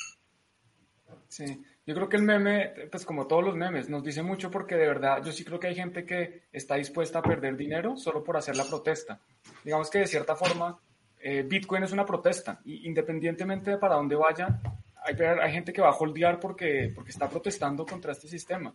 Sí, 1.38 1.64
yo 1.86 1.94
creo 1.94 2.10
que 2.10 2.18
el 2.18 2.24
meme, 2.24 2.74
pues 2.90 3.06
como 3.06 3.28
todos 3.28 3.44
los 3.44 3.56
memes, 3.56 3.90
nos 3.90 4.04
dice 4.04 4.24
mucho 4.24 4.50
porque 4.50 4.74
de 4.76 4.88
verdad 4.88 5.22
yo 5.24 5.32
sí 5.32 5.46
creo 5.46 5.60
que 5.60 5.68
hay 5.68 5.76
gente 5.76 6.04
que 6.04 6.46
está 6.52 6.74
dispuesta 6.78 7.20
a 7.20 7.22
perder 7.22 7.56
dinero 7.56 7.96
solo 7.96 8.24
por 8.24 8.38
hacer 8.38 8.56
la 8.56 8.64
protesta. 8.64 9.20
Digamos 9.64 9.92
que 9.92 10.00
de 10.00 10.08
cierta 10.08 10.36
forma 10.36 10.80
eh, 11.20 11.44
Bitcoin 11.44 11.84
es 11.84 11.92
una 11.92 12.08
protesta 12.08 12.60
y 12.66 12.88
independientemente 12.88 13.70
de 13.70 13.78
para 13.78 13.98
dónde 13.98 14.16
vaya, 14.16 14.60
hay, 15.04 15.16
hay 15.16 15.52
gente 15.52 15.72
que 15.72 15.80
va 15.80 15.90
a 15.90 15.96
holdear 15.96 16.40
porque, 16.40 16.92
porque 16.96 17.12
está 17.12 17.30
protestando 17.30 17.86
contra 17.86 18.14
este 18.14 18.28
sistema. 18.28 18.74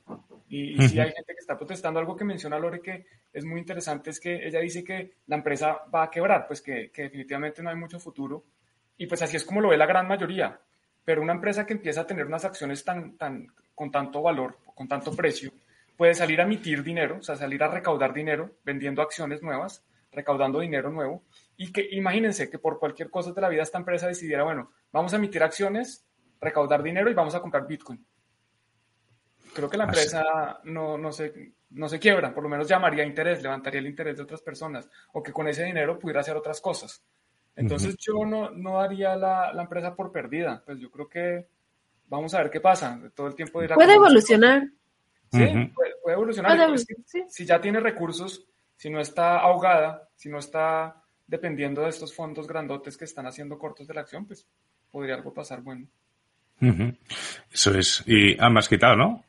Y, 0.48 0.80
y 0.80 0.88
sí 0.88 1.00
hay 1.00 1.10
gente 1.10 1.34
que 1.34 1.40
está 1.40 1.56
protestando. 1.56 1.98
Algo 1.98 2.14
que 2.14 2.24
menciona 2.24 2.60
Lore 2.60 2.80
que 2.80 3.06
es 3.32 3.44
muy 3.44 3.58
interesante 3.58 4.10
es 4.10 4.20
que 4.20 4.46
ella 4.46 4.60
dice 4.60 4.84
que 4.84 5.14
la 5.26 5.34
empresa 5.34 5.80
va 5.92 6.04
a 6.04 6.10
quebrar, 6.10 6.46
pues 6.46 6.62
que, 6.62 6.92
que 6.92 7.02
definitivamente 7.02 7.60
no 7.60 7.70
hay 7.70 7.76
mucho 7.76 7.98
futuro. 7.98 8.44
Y 8.96 9.08
pues 9.08 9.20
así 9.20 9.36
es 9.36 9.44
como 9.44 9.60
lo 9.60 9.70
ve 9.70 9.76
la 9.76 9.86
gran 9.86 10.06
mayoría. 10.06 10.60
Pero 11.04 11.22
una 11.22 11.32
empresa 11.32 11.66
que 11.66 11.72
empieza 11.72 12.02
a 12.02 12.06
tener 12.06 12.26
unas 12.26 12.44
acciones 12.44 12.84
tan, 12.84 13.16
tan, 13.16 13.48
con 13.74 13.90
tanto 13.90 14.22
valor, 14.22 14.58
con 14.74 14.88
tanto 14.88 15.14
precio, 15.14 15.52
puede 15.96 16.14
salir 16.14 16.40
a 16.40 16.44
emitir 16.44 16.82
dinero, 16.82 17.18
o 17.18 17.22
sea, 17.22 17.36
salir 17.36 17.62
a 17.62 17.68
recaudar 17.68 18.12
dinero 18.12 18.56
vendiendo 18.64 19.02
acciones 19.02 19.42
nuevas, 19.42 19.84
recaudando 20.12 20.60
dinero 20.60 20.90
nuevo. 20.90 21.24
Y 21.56 21.72
que 21.72 21.88
imagínense 21.92 22.50
que 22.50 22.58
por 22.58 22.78
cualquier 22.78 23.10
cosa 23.10 23.32
de 23.32 23.40
la 23.40 23.48
vida 23.48 23.62
esta 23.62 23.78
empresa 23.78 24.06
decidiera, 24.06 24.44
bueno, 24.44 24.70
vamos 24.92 25.12
a 25.12 25.16
emitir 25.16 25.42
acciones, 25.42 26.04
recaudar 26.40 26.82
dinero 26.82 27.10
y 27.10 27.14
vamos 27.14 27.34
a 27.34 27.40
comprar 27.40 27.66
Bitcoin. 27.66 28.04
Creo 29.54 29.68
que 29.68 29.76
la 29.76 29.84
empresa 29.84 30.60
no, 30.64 30.96
no, 30.96 31.12
se, 31.12 31.54
no 31.70 31.88
se 31.88 31.98
quiebra, 31.98 32.32
por 32.32 32.42
lo 32.42 32.48
menos 32.48 32.68
llamaría 32.68 33.04
interés, 33.04 33.42
levantaría 33.42 33.80
el 33.80 33.86
interés 33.86 34.16
de 34.16 34.22
otras 34.22 34.40
personas, 34.40 34.88
o 35.12 35.22
que 35.22 35.32
con 35.32 35.46
ese 35.46 35.64
dinero 35.64 35.98
pudiera 35.98 36.20
hacer 36.20 36.36
otras 36.36 36.60
cosas. 36.60 37.04
Entonces 37.56 37.96
yo 37.98 38.24
no, 38.24 38.50
no 38.50 38.78
daría 38.78 39.14
la, 39.16 39.52
la, 39.52 39.62
empresa 39.62 39.94
por 39.94 40.10
perdida. 40.10 40.62
Pues 40.64 40.78
yo 40.78 40.90
creo 40.90 41.08
que 41.08 41.46
vamos 42.08 42.32
a 42.34 42.38
ver 42.38 42.50
qué 42.50 42.60
pasa. 42.60 43.00
Todo 43.14 43.26
el 43.26 43.34
tiempo 43.34 43.60
dirá 43.60 43.74
Puede 43.74 43.94
evolucionar. 43.94 44.62
Sí, 45.30 45.38
puede, 45.74 45.94
puede, 46.02 46.14
evolucionar. 46.14 46.56
Puede, 46.56 46.78
si, 46.78 46.94
sí. 47.06 47.24
si, 47.28 47.46
ya 47.46 47.60
tiene 47.60 47.80
recursos, 47.80 48.46
si 48.76 48.90
no 48.90 49.00
está 49.00 49.38
ahogada, 49.38 50.08
si 50.14 50.28
no 50.28 50.38
está 50.38 51.02
dependiendo 51.26 51.82
de 51.82 51.88
estos 51.88 52.14
fondos 52.14 52.46
grandotes 52.46 52.96
que 52.96 53.06
están 53.06 53.26
haciendo 53.26 53.58
cortos 53.58 53.86
de 53.86 53.94
la 53.94 54.02
acción, 54.02 54.26
pues 54.26 54.46
podría 54.90 55.14
algo 55.14 55.32
pasar 55.32 55.62
bueno. 55.62 55.86
Uh 56.60 56.66
-huh. 56.66 56.98
Eso 57.50 57.76
es. 57.78 58.04
Y 58.06 58.36
ah, 58.38 58.50
me 58.50 58.58
has 58.58 58.68
quitado, 58.68 58.96
¿no? 58.96 59.24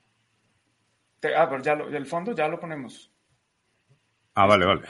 Te, 1.20 1.34
ah, 1.34 1.50
pero 1.50 1.64
ya 1.64 1.76
lo, 1.76 1.88
el 1.88 2.06
fondo 2.06 2.34
ya 2.34 2.48
lo 2.48 2.60
ponemos. 2.60 3.13
Ah, 4.36 4.48
vale, 4.48 4.66
vale. 4.66 4.82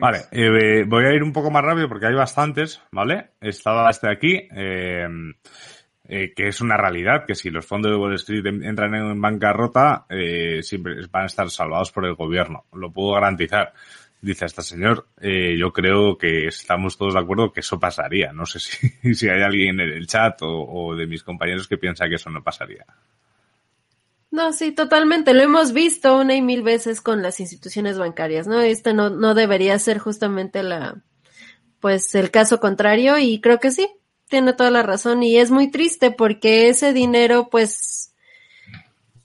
vale, 0.00 0.18
eh, 0.30 0.84
voy 0.86 1.04
a 1.04 1.12
ir 1.12 1.22
un 1.22 1.32
poco 1.32 1.50
más 1.50 1.62
rápido 1.62 1.88
porque 1.88 2.06
hay 2.06 2.14
bastantes, 2.14 2.82
¿vale? 2.90 3.32
Estaba 3.40 3.90
este 3.90 4.10
aquí, 4.10 4.48
eh, 4.54 5.06
eh, 6.14 6.34
que 6.34 6.48
es 6.48 6.60
una 6.60 6.76
realidad, 6.76 7.24
que 7.26 7.34
si 7.34 7.48
los 7.48 7.64
fondos 7.64 7.90
de 7.90 7.96
Wall 7.96 8.14
Street 8.16 8.44
entran 8.44 8.94
en 8.94 9.20
bancarrota, 9.20 10.04
eh, 10.10 10.62
siempre 10.62 10.96
van 11.10 11.22
a 11.22 11.26
estar 11.26 11.48
salvados 11.48 11.92
por 11.92 12.04
el 12.04 12.14
gobierno. 12.14 12.66
Lo 12.72 12.92
puedo 12.92 13.14
garantizar. 13.14 13.72
Dice 14.20 14.44
este 14.44 14.62
señor, 14.62 15.06
eh, 15.20 15.56
yo 15.58 15.72
creo 15.72 16.18
que 16.18 16.46
estamos 16.46 16.98
todos 16.98 17.14
de 17.14 17.20
acuerdo 17.20 17.52
que 17.52 17.60
eso 17.60 17.80
pasaría. 17.80 18.32
No 18.32 18.46
sé 18.46 18.60
si, 18.60 18.88
si 19.14 19.28
hay 19.28 19.42
alguien 19.42 19.80
en 19.80 19.88
el 19.88 20.06
chat 20.06 20.42
o, 20.42 20.48
o 20.48 20.96
de 20.96 21.06
mis 21.06 21.22
compañeros 21.22 21.66
que 21.66 21.78
piensa 21.78 22.08
que 22.08 22.16
eso 22.16 22.30
no 22.30 22.42
pasaría. 22.42 22.84
No, 24.32 24.54
sí, 24.54 24.72
totalmente. 24.72 25.34
Lo 25.34 25.42
hemos 25.42 25.74
visto 25.74 26.18
una 26.18 26.34
y 26.34 26.40
mil 26.40 26.62
veces 26.62 27.02
con 27.02 27.22
las 27.22 27.38
instituciones 27.38 27.98
bancarias, 27.98 28.46
¿no? 28.46 28.60
Este 28.60 28.94
no, 28.94 29.10
no 29.10 29.34
debería 29.34 29.78
ser 29.78 29.98
justamente 29.98 30.62
la, 30.62 31.02
pues 31.80 32.14
el 32.14 32.30
caso 32.30 32.58
contrario 32.58 33.18
y 33.18 33.42
creo 33.42 33.60
que 33.60 33.70
sí, 33.70 33.86
tiene 34.28 34.54
toda 34.54 34.70
la 34.70 34.82
razón 34.82 35.22
y 35.22 35.36
es 35.36 35.50
muy 35.50 35.70
triste 35.70 36.10
porque 36.10 36.70
ese 36.70 36.94
dinero, 36.94 37.50
pues, 37.50 38.14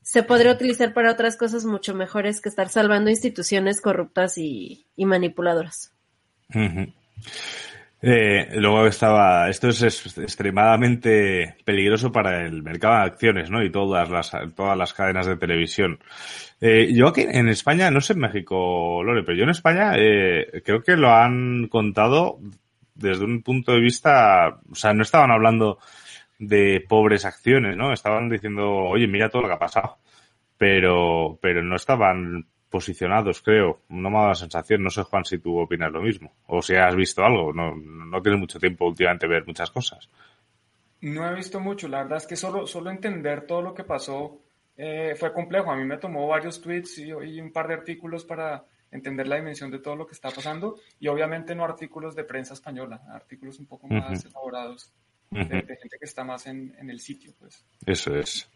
se 0.02 0.24
podría 0.24 0.52
utilizar 0.52 0.94
para 0.94 1.14
otras 1.14 1.38
cosas 1.38 1.64
mucho 1.64 1.96
mejores 1.96 2.42
que 2.42 2.50
estar 2.50 2.68
salvando 2.68 3.10
instituciones 3.10 3.80
corruptas 3.80 4.38
y, 4.38 4.88
y 4.98 5.06
manipuladoras. 5.06 5.94
Eh, 8.00 8.50
luego 8.54 8.86
estaba, 8.86 9.50
esto 9.50 9.70
es 9.70 9.82
extremadamente 9.82 11.56
peligroso 11.66 12.12
para 12.12 12.46
el 12.46 12.62
mercado 12.62 12.96
de 12.96 13.02
acciones, 13.12 13.50
¿no? 13.50 13.64
Y 13.64 13.72
todas 13.72 14.10
las, 14.10 14.32
todas 14.56 14.78
las 14.78 14.94
cadenas 14.94 15.26
de 15.26 15.38
televisión. 15.38 16.00
Eh, 16.62 16.92
yo 16.94 17.08
aquí 17.08 17.22
en 17.22 17.50
España, 17.50 17.90
no 17.90 18.02
sé 18.02 18.14
en 18.14 18.20
México, 18.20 19.04
Lore, 19.04 19.24
pero 19.24 19.38
yo 19.38 19.44
en 19.44 19.50
España 19.50 19.94
eh, 19.96 20.62
creo 20.64 20.84
que 20.84 20.96
lo 20.96 21.12
han 21.12 21.68
contado 21.70 22.40
desde 22.94 23.26
un 23.26 23.42
punto 23.42 23.74
de 23.74 23.82
vista, 23.82 24.60
o 24.72 24.76
sea, 24.76 24.94
no 24.94 25.04
estaban 25.04 25.32
hablando 25.32 25.80
de 26.40 26.84
pobres 26.88 27.26
acciones, 27.26 27.78
¿no? 27.78 27.94
Estaban 27.94 28.30
diciendo, 28.30 28.68
oye, 28.68 29.08
mira 29.08 29.30
todo 29.30 29.44
lo 29.44 29.48
que 29.48 29.56
ha 29.56 29.60
pasado. 29.60 29.98
Pero, 30.58 31.38
pero 31.42 31.64
no 31.64 31.76
estaban 31.76 32.48
posicionados, 32.70 33.42
creo. 33.42 33.82
No 33.90 34.10
me 34.10 34.18
ha 34.18 34.20
dado 34.20 34.30
la 34.30 34.36
sensación. 34.36 34.84
No 34.84 34.90
sé, 34.90 35.04
Juan, 35.04 35.26
si 35.26 35.40
tú 35.40 35.58
opinas 35.58 35.92
lo 35.92 36.02
mismo. 36.02 36.34
O 36.48 36.62
si 36.62 36.76
has 36.76 36.96
visto 36.96 37.24
algo. 37.24 37.54
No, 37.54 37.76
no 37.76 38.22
tienes 38.22 38.40
mucho 38.40 38.60
tiempo 38.60 38.86
últimamente 38.86 39.28
ver 39.28 39.46
muchas 39.46 39.72
cosas. 39.72 40.10
No 41.02 41.30
he 41.30 41.36
visto 41.36 41.60
mucho. 41.60 41.88
La 41.88 42.04
verdad 42.04 42.18
es 42.18 42.28
que 42.28 42.36
solo, 42.36 42.68
solo 42.68 42.90
entender 42.90 43.46
todo 43.46 43.62
lo 43.62 43.74
que 43.74 43.84
pasó 43.84 44.40
eh, 44.76 45.16
fue 45.18 45.34
complejo. 45.34 45.72
A 45.72 45.76
mí 45.76 45.86
me 45.86 45.98
tomó 45.98 46.28
varios 46.28 46.62
tweets 46.62 47.00
y, 47.00 47.10
y, 47.10 47.42
un 47.42 47.52
par 47.52 47.68
de 47.68 47.76
artículos 47.76 48.26
para 48.26 48.64
entender 48.92 49.28
la 49.28 49.36
dimensión 49.38 49.70
de 49.72 49.80
todo 49.80 49.96
lo 49.96 50.06
que 50.06 50.14
está 50.14 50.32
pasando. 50.32 50.80
Y 51.00 51.08
obviamente 51.08 51.56
no 51.56 51.64
artículos 51.64 52.16
de 52.16 52.24
prensa 52.24 52.54
española, 52.54 53.02
artículos 53.10 53.60
un 53.60 53.68
poco 53.68 53.88
más 53.88 54.24
uh 54.24 54.28
-huh. 54.28 54.30
elaborados 54.32 54.94
de, 55.30 55.44
de, 55.44 55.76
gente 55.76 55.98
que 56.00 56.06
está 56.06 56.24
más 56.24 56.48
en, 56.48 56.76
en 56.80 56.90
el 56.90 57.00
sitio. 57.00 57.34
Pues. 57.40 57.66
Eso 57.86 58.16
es. 58.16 58.50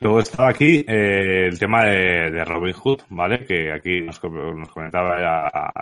Luego 0.00 0.20
estaba 0.20 0.50
aquí 0.50 0.84
eh, 0.86 1.48
el 1.48 1.58
tema 1.58 1.84
de, 1.84 2.30
de, 2.30 2.44
Robin 2.44 2.72
Hood, 2.72 3.00
¿vale? 3.08 3.44
Que 3.44 3.72
aquí 3.72 4.00
nos, 4.02 4.20
comentaba 4.20 5.20
ya 5.20 5.72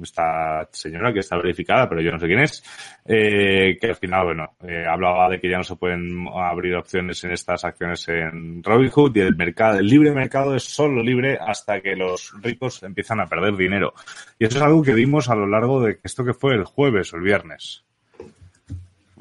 esta 0.00 0.68
señora 0.70 1.12
que 1.12 1.18
está 1.18 1.36
verificada, 1.36 1.88
pero 1.88 2.00
yo 2.00 2.12
no 2.12 2.18
sé 2.20 2.26
quién 2.28 2.38
es, 2.38 2.62
eh, 3.04 3.76
que 3.80 3.88
al 3.88 3.96
final, 3.96 4.26
bueno, 4.26 4.56
eh, 4.62 4.84
hablaba 4.88 5.28
de 5.30 5.40
que 5.40 5.50
ya 5.50 5.56
no 5.56 5.64
se 5.64 5.74
pueden 5.74 6.28
abrir 6.32 6.76
opciones 6.76 7.24
en 7.24 7.32
estas 7.32 7.64
acciones 7.64 8.06
en 8.08 8.62
Robin 8.62 8.88
Hood 8.88 9.16
y 9.16 9.20
el 9.20 9.34
mercado, 9.34 9.80
el 9.80 9.86
libre 9.86 10.12
mercado 10.12 10.54
es 10.54 10.62
solo 10.62 11.02
libre 11.02 11.36
hasta 11.40 11.80
que 11.80 11.96
los 11.96 12.34
ricos 12.40 12.84
empiezan 12.84 13.18
a 13.18 13.26
perder 13.26 13.56
dinero. 13.56 13.94
Y 14.38 14.44
eso 14.44 14.58
es 14.58 14.62
algo 14.62 14.80
que 14.82 14.94
vimos 14.94 15.28
a 15.28 15.34
lo 15.34 15.48
largo 15.48 15.80
de 15.80 15.98
esto 16.04 16.24
que 16.24 16.34
fue 16.34 16.54
el 16.54 16.64
jueves 16.64 17.12
o 17.12 17.16
el 17.16 17.22
viernes 17.22 17.85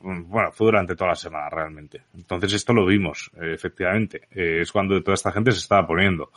bueno, 0.06 0.52
fue 0.52 0.68
durante 0.68 0.96
toda 0.96 1.12
la 1.12 1.16
semana 1.16 1.50
realmente. 1.50 2.04
Entonces 2.14 2.54
esto 2.54 2.74
lo 2.74 2.86
vimos, 2.86 3.32
eh, 3.42 3.54
efectivamente. 3.54 4.28
Eh, 4.32 4.62
es 4.62 4.72
cuando 4.72 5.02
toda 5.02 5.16
esta 5.16 5.32
gente 5.32 5.52
se 5.52 5.60
estaba 5.60 5.88
poniendo. 5.88 6.32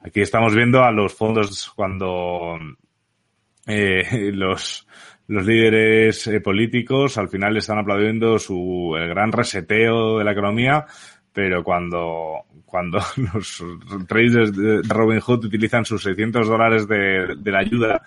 Aquí 0.00 0.22
estamos 0.22 0.54
viendo 0.54 0.82
a 0.82 0.90
los 0.90 1.14
fondos 1.14 1.70
cuando 1.76 2.58
eh, 3.66 4.30
los, 4.32 4.86
los 5.28 5.46
líderes 5.46 6.30
políticos 6.42 7.18
al 7.18 7.28
final 7.28 7.56
están 7.56 7.78
aplaudiendo 7.78 8.38
su 8.38 8.94
el 8.96 9.08
gran 9.08 9.32
reseteo 9.32 10.18
de 10.18 10.24
la 10.24 10.32
economía, 10.32 10.86
pero 11.32 11.62
cuando 11.62 12.46
cuando 12.64 13.00
los 13.34 13.64
traders 14.06 14.56
de 14.56 14.80
Robin 14.88 15.20
Hood 15.20 15.44
utilizan 15.46 15.84
sus 15.84 16.04
600 16.04 16.48
dólares 16.48 16.86
de, 16.86 17.34
de 17.36 17.50
la 17.50 17.58
ayuda 17.58 18.06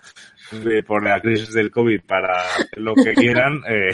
de, 0.61 0.83
por 0.83 1.03
la 1.03 1.19
crisis 1.19 1.53
del 1.53 1.71
COVID 1.71 2.01
para 2.01 2.43
lo 2.75 2.93
que 2.95 3.13
quieran, 3.13 3.61
eh, 3.69 3.91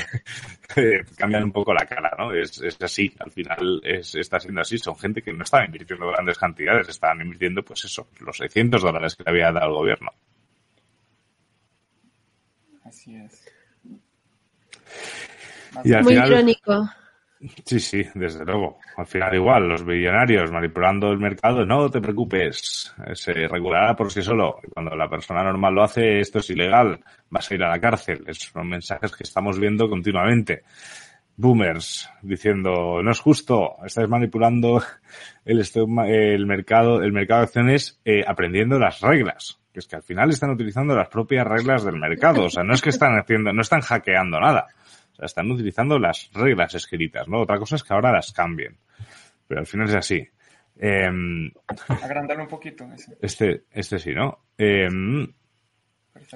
eh, 0.76 1.02
cambian 1.18 1.44
un 1.44 1.52
poco 1.52 1.74
la 1.74 1.86
cara, 1.86 2.12
¿no? 2.18 2.34
Es, 2.34 2.62
es 2.62 2.82
así, 2.82 3.14
al 3.20 3.32
final 3.32 3.82
es, 3.84 4.16
está 4.16 4.40
siendo 4.40 4.62
así. 4.62 4.78
Son 4.78 4.98
gente 4.98 5.22
que 5.22 5.34
no 5.34 5.44
está 5.44 5.66
invirtiendo 5.66 6.08
grandes 6.08 6.38
cantidades, 6.38 6.90
están 6.90 7.22
invirtiendo, 7.22 7.64
pues 7.64 7.86
eso, 7.86 8.08
los 8.20 8.38
600 8.38 8.82
dólares 8.82 9.16
que 9.16 9.24
le 9.24 9.32
había 9.32 9.52
dado 9.52 9.68
el 9.68 9.74
gobierno. 9.74 10.12
Así 12.84 13.16
es. 13.16 13.46
Y 15.84 15.94
al 15.94 16.04
Muy 16.04 16.14
final, 16.14 16.32
irónico. 16.32 16.90
Sí, 17.64 17.80
sí, 17.80 18.06
desde 18.16 18.44
luego. 18.44 18.80
Al 18.98 19.06
final 19.06 19.34
igual, 19.34 19.70
los 19.70 19.86
billonarios 19.86 20.52
manipulando 20.52 21.10
el 21.10 21.20
mercado, 21.20 21.66
no 21.66 21.90
te 21.90 22.02
preocupes, 22.02 22.94
se 23.14 23.34
regulará 23.48 23.96
por 23.96 24.12
sí 24.12 24.22
solo. 24.22 24.60
Cuando 24.74 24.94
la 24.96 25.10
persona 25.10 25.42
normal 25.42 25.74
lo 25.74 25.84
hace, 25.84 26.20
esto 26.20 26.40
es 26.40 26.50
ilegal, 26.50 27.00
vas 27.30 27.50
a 27.50 27.56
ir 27.56 27.64
a 27.64 27.70
la 27.70 27.80
cárcel. 27.80 28.26
Esos 28.28 28.52
son 28.52 28.68
mensajes 28.68 29.16
que 29.16 29.24
estamos 29.24 29.58
viendo 29.58 29.90
continuamente. 29.90 30.64
Boomers 31.38 32.10
diciendo, 32.22 33.02
no 33.02 33.12
es 33.12 33.20
justo, 33.22 33.78
estáis 33.86 34.10
manipulando 34.10 34.84
el, 35.46 35.64
el 36.08 36.46
mercado, 36.46 37.02
el 37.02 37.14
mercado 37.14 37.40
de 37.40 37.46
acciones 37.46 38.02
eh, 38.04 38.22
aprendiendo 38.28 38.78
las 38.78 39.00
reglas. 39.00 39.62
Que 39.72 39.80
es 39.80 39.88
que 39.88 39.96
al 39.96 40.04
final 40.04 40.30
están 40.32 40.50
utilizando 40.50 40.94
las 40.94 41.08
propias 41.08 41.48
reglas 41.48 41.86
del 41.86 41.96
mercado. 41.96 42.44
O 42.44 42.50
sea, 42.50 42.64
no 42.64 42.74
es 42.74 42.82
que 42.82 42.90
están 42.90 43.18
haciendo, 43.18 43.54
no 43.54 43.62
están 43.62 43.80
hackeando 43.80 44.42
nada 44.42 44.68
están 45.22 45.52
utilizando 45.52 46.00
las 46.00 46.30
reglas 46.34 46.76
escritas, 46.76 47.28
¿no? 47.28 47.42
Otra 47.42 47.58
cosa 47.58 47.76
es 47.76 47.84
que 47.84 47.94
ahora 47.94 48.12
las 48.12 48.32
cambien. 48.32 48.78
Pero 49.48 49.62
al 49.62 49.68
final 49.68 49.90
es 49.90 49.96
así. 49.96 50.28
Eh, 50.78 51.52
Agrandarlo 52.02 52.44
un 52.44 52.50
poquito. 52.50 52.86
Ese. 52.94 53.18
Este, 53.22 53.64
este 53.72 54.00
sí, 54.00 54.14
¿no? 54.14 54.46
Eh, 54.58 54.88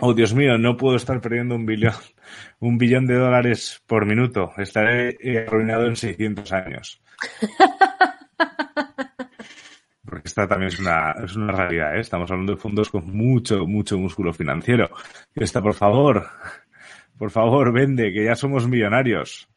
oh, 0.01 0.13
Dios 0.13 0.33
mío, 0.33 0.57
no 0.57 0.75
puedo 0.77 0.95
estar 0.95 1.21
perdiendo 1.21 1.55
un 1.55 1.65
billón, 1.65 1.93
un 2.59 2.77
billón 2.77 3.07
de 3.07 3.15
dólares 3.15 3.81
por 3.87 4.05
minuto. 4.05 4.51
Estaré 4.57 5.17
arruinado 5.45 5.87
en 5.87 5.95
600 5.95 6.51
años. 6.51 7.01
Porque 10.05 10.27
esta 10.27 10.47
también 10.47 10.67
es 10.67 10.79
una, 10.79 11.11
es 11.23 11.35
una 11.35 11.51
realidad, 11.53 11.95
¿eh? 11.95 12.01
Estamos 12.01 12.29
hablando 12.29 12.53
de 12.53 12.59
fondos 12.59 12.89
con 12.89 13.09
mucho, 13.15 13.65
mucho 13.65 13.97
músculo 13.97 14.31
financiero. 14.33 14.91
Esta, 15.33 15.59
por 15.61 15.73
favor, 15.73 16.27
por 17.23 17.31
favor, 17.31 17.71
vende, 17.71 18.11
que 18.11 18.25
ya 18.25 18.35
somos 18.35 18.67
millonarios. 18.67 19.47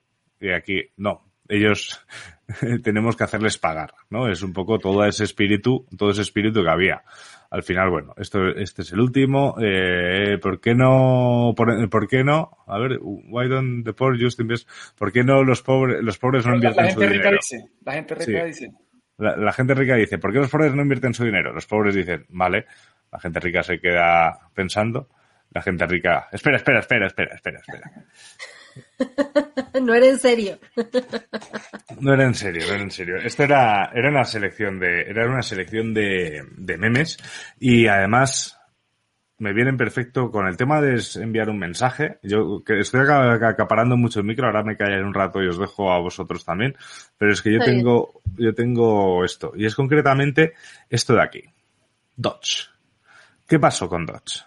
Y 0.41 0.51
aquí, 0.51 0.85
no, 0.99 1.33
ellos 1.49 2.01
tenemos 2.85 3.17
que 3.17 3.25
hacerles 3.25 3.59
pagar, 3.59 3.93
¿no? 4.09 4.29
Es 4.29 4.45
un 4.45 4.53
poco 4.53 4.79
todo 4.79 5.05
ese 5.05 5.25
espíritu, 5.25 5.85
todo 5.99 6.11
ese 6.11 6.23
espíritu 6.23 6.63
que 6.63 6.71
había. 6.71 7.03
Al 7.51 7.65
final, 7.65 7.91
bueno, 7.91 8.15
esto, 8.19 8.39
este 8.51 8.83
es 8.83 8.93
el 8.93 9.01
último. 9.01 9.57
Eh, 9.61 10.39
¿Por 10.41 10.61
qué 10.61 10.77
no, 10.77 11.55
por, 11.57 11.91
por, 11.91 12.07
qué 12.07 12.23
no? 12.23 12.57
A 12.69 12.79
ver, 12.79 13.01
why 13.03 13.49
don't 13.49 13.85
the 13.85 13.93
poor 13.93 14.17
just 14.17 14.39
invest? 14.39 14.69
¿Por 14.97 15.11
qué 15.11 15.25
no 15.25 15.43
los 15.43 15.61
pobres, 15.63 16.05
los 16.05 16.19
pobres 16.19 16.47
no 16.47 16.55
invierten 16.55 16.85
la, 16.85 16.91
la 16.91 16.95
su 16.95 17.01
gente 17.01 17.15
dinero? 17.15 17.31
Rica 17.31 17.41
dice, 17.41 17.71
la 17.85 17.93
gente 17.95 18.15
rica 18.15 18.41
sí. 18.43 18.47
dice. 18.47 18.73
La, 19.19 19.37
la, 19.37 19.53
gente 19.53 19.75
rica 19.75 19.97
dice, 19.97 20.19
¿por 20.19 20.33
qué 20.33 20.39
los 20.39 20.51
pobres 20.51 20.73
no 20.73 20.83
invierten 20.83 21.15
su 21.15 21.25
dinero? 21.25 21.53
Los 21.53 21.67
pobres 21.67 21.97
dicen, 21.97 22.27
vale. 22.29 22.67
La 23.11 23.19
gente 23.19 23.41
rica 23.41 23.65
se 23.65 23.81
queda 23.81 24.51
pensando 24.55 25.09
la 25.57 25.63
gente 25.63 25.87
rica. 25.87 26.29
Espera, 26.31 26.57
espera, 26.59 26.81
espera, 26.81 27.07
espera, 27.07 27.35
espera, 27.35 27.61
espera. 27.61 27.93
no 29.83 29.95
era 29.95 30.07
en 30.07 30.19
serio. 30.19 30.59
no 32.01 32.13
era 32.15 32.25
en 32.25 32.35
serio, 32.35 32.67
no 32.69 32.75
era 32.75 32.83
en 32.83 32.91
serio. 32.91 33.17
Esto 33.17 33.45
era, 33.45 33.91
era 33.95 34.11
una 34.11 34.25
selección 34.25 34.79
de, 34.79 35.03
era 35.03 35.27
una 35.27 35.43
selección 35.43 35.95
de, 35.95 36.43
de 36.57 36.77
memes 36.77 37.17
y 37.59 37.87
además 37.87 38.59
me 39.39 39.53
vienen 39.53 39.77
perfecto 39.77 40.31
con 40.31 40.47
el 40.47 40.57
tema 40.57 40.81
de 40.81 41.03
enviar 41.17 41.51
un 41.51 41.59
mensaje. 41.59 42.19
Yo 42.23 42.63
que 42.65 42.79
estoy 42.81 43.01
acaparando 43.03 43.97
mucho 43.97 44.21
el 44.21 44.27
micro, 44.27 44.47
ahora 44.47 44.63
me 44.63 44.77
callaré 44.77 45.05
un 45.05 45.15
rato 45.15 45.43
y 45.43 45.49
os 45.49 45.59
dejo 45.59 45.93
a 45.93 45.99
vosotros 46.01 46.45
también. 46.45 46.75
Pero 47.19 47.33
es 47.33 47.43
que 47.43 47.53
yo 47.53 47.59
Está 47.59 47.71
tengo, 47.71 48.21
bien. 48.25 48.49
yo 48.49 48.55
tengo 48.55 49.25
esto. 49.25 49.53
Y 49.57 49.67
es 49.67 49.75
concretamente 49.75 50.55
esto 50.89 51.15
de 51.15 51.23
aquí. 51.23 51.43
Dodge. 52.17 52.69
¿Qué 53.47 53.59
pasó 53.59 53.89
con 53.89 54.07
Dodge? 54.07 54.43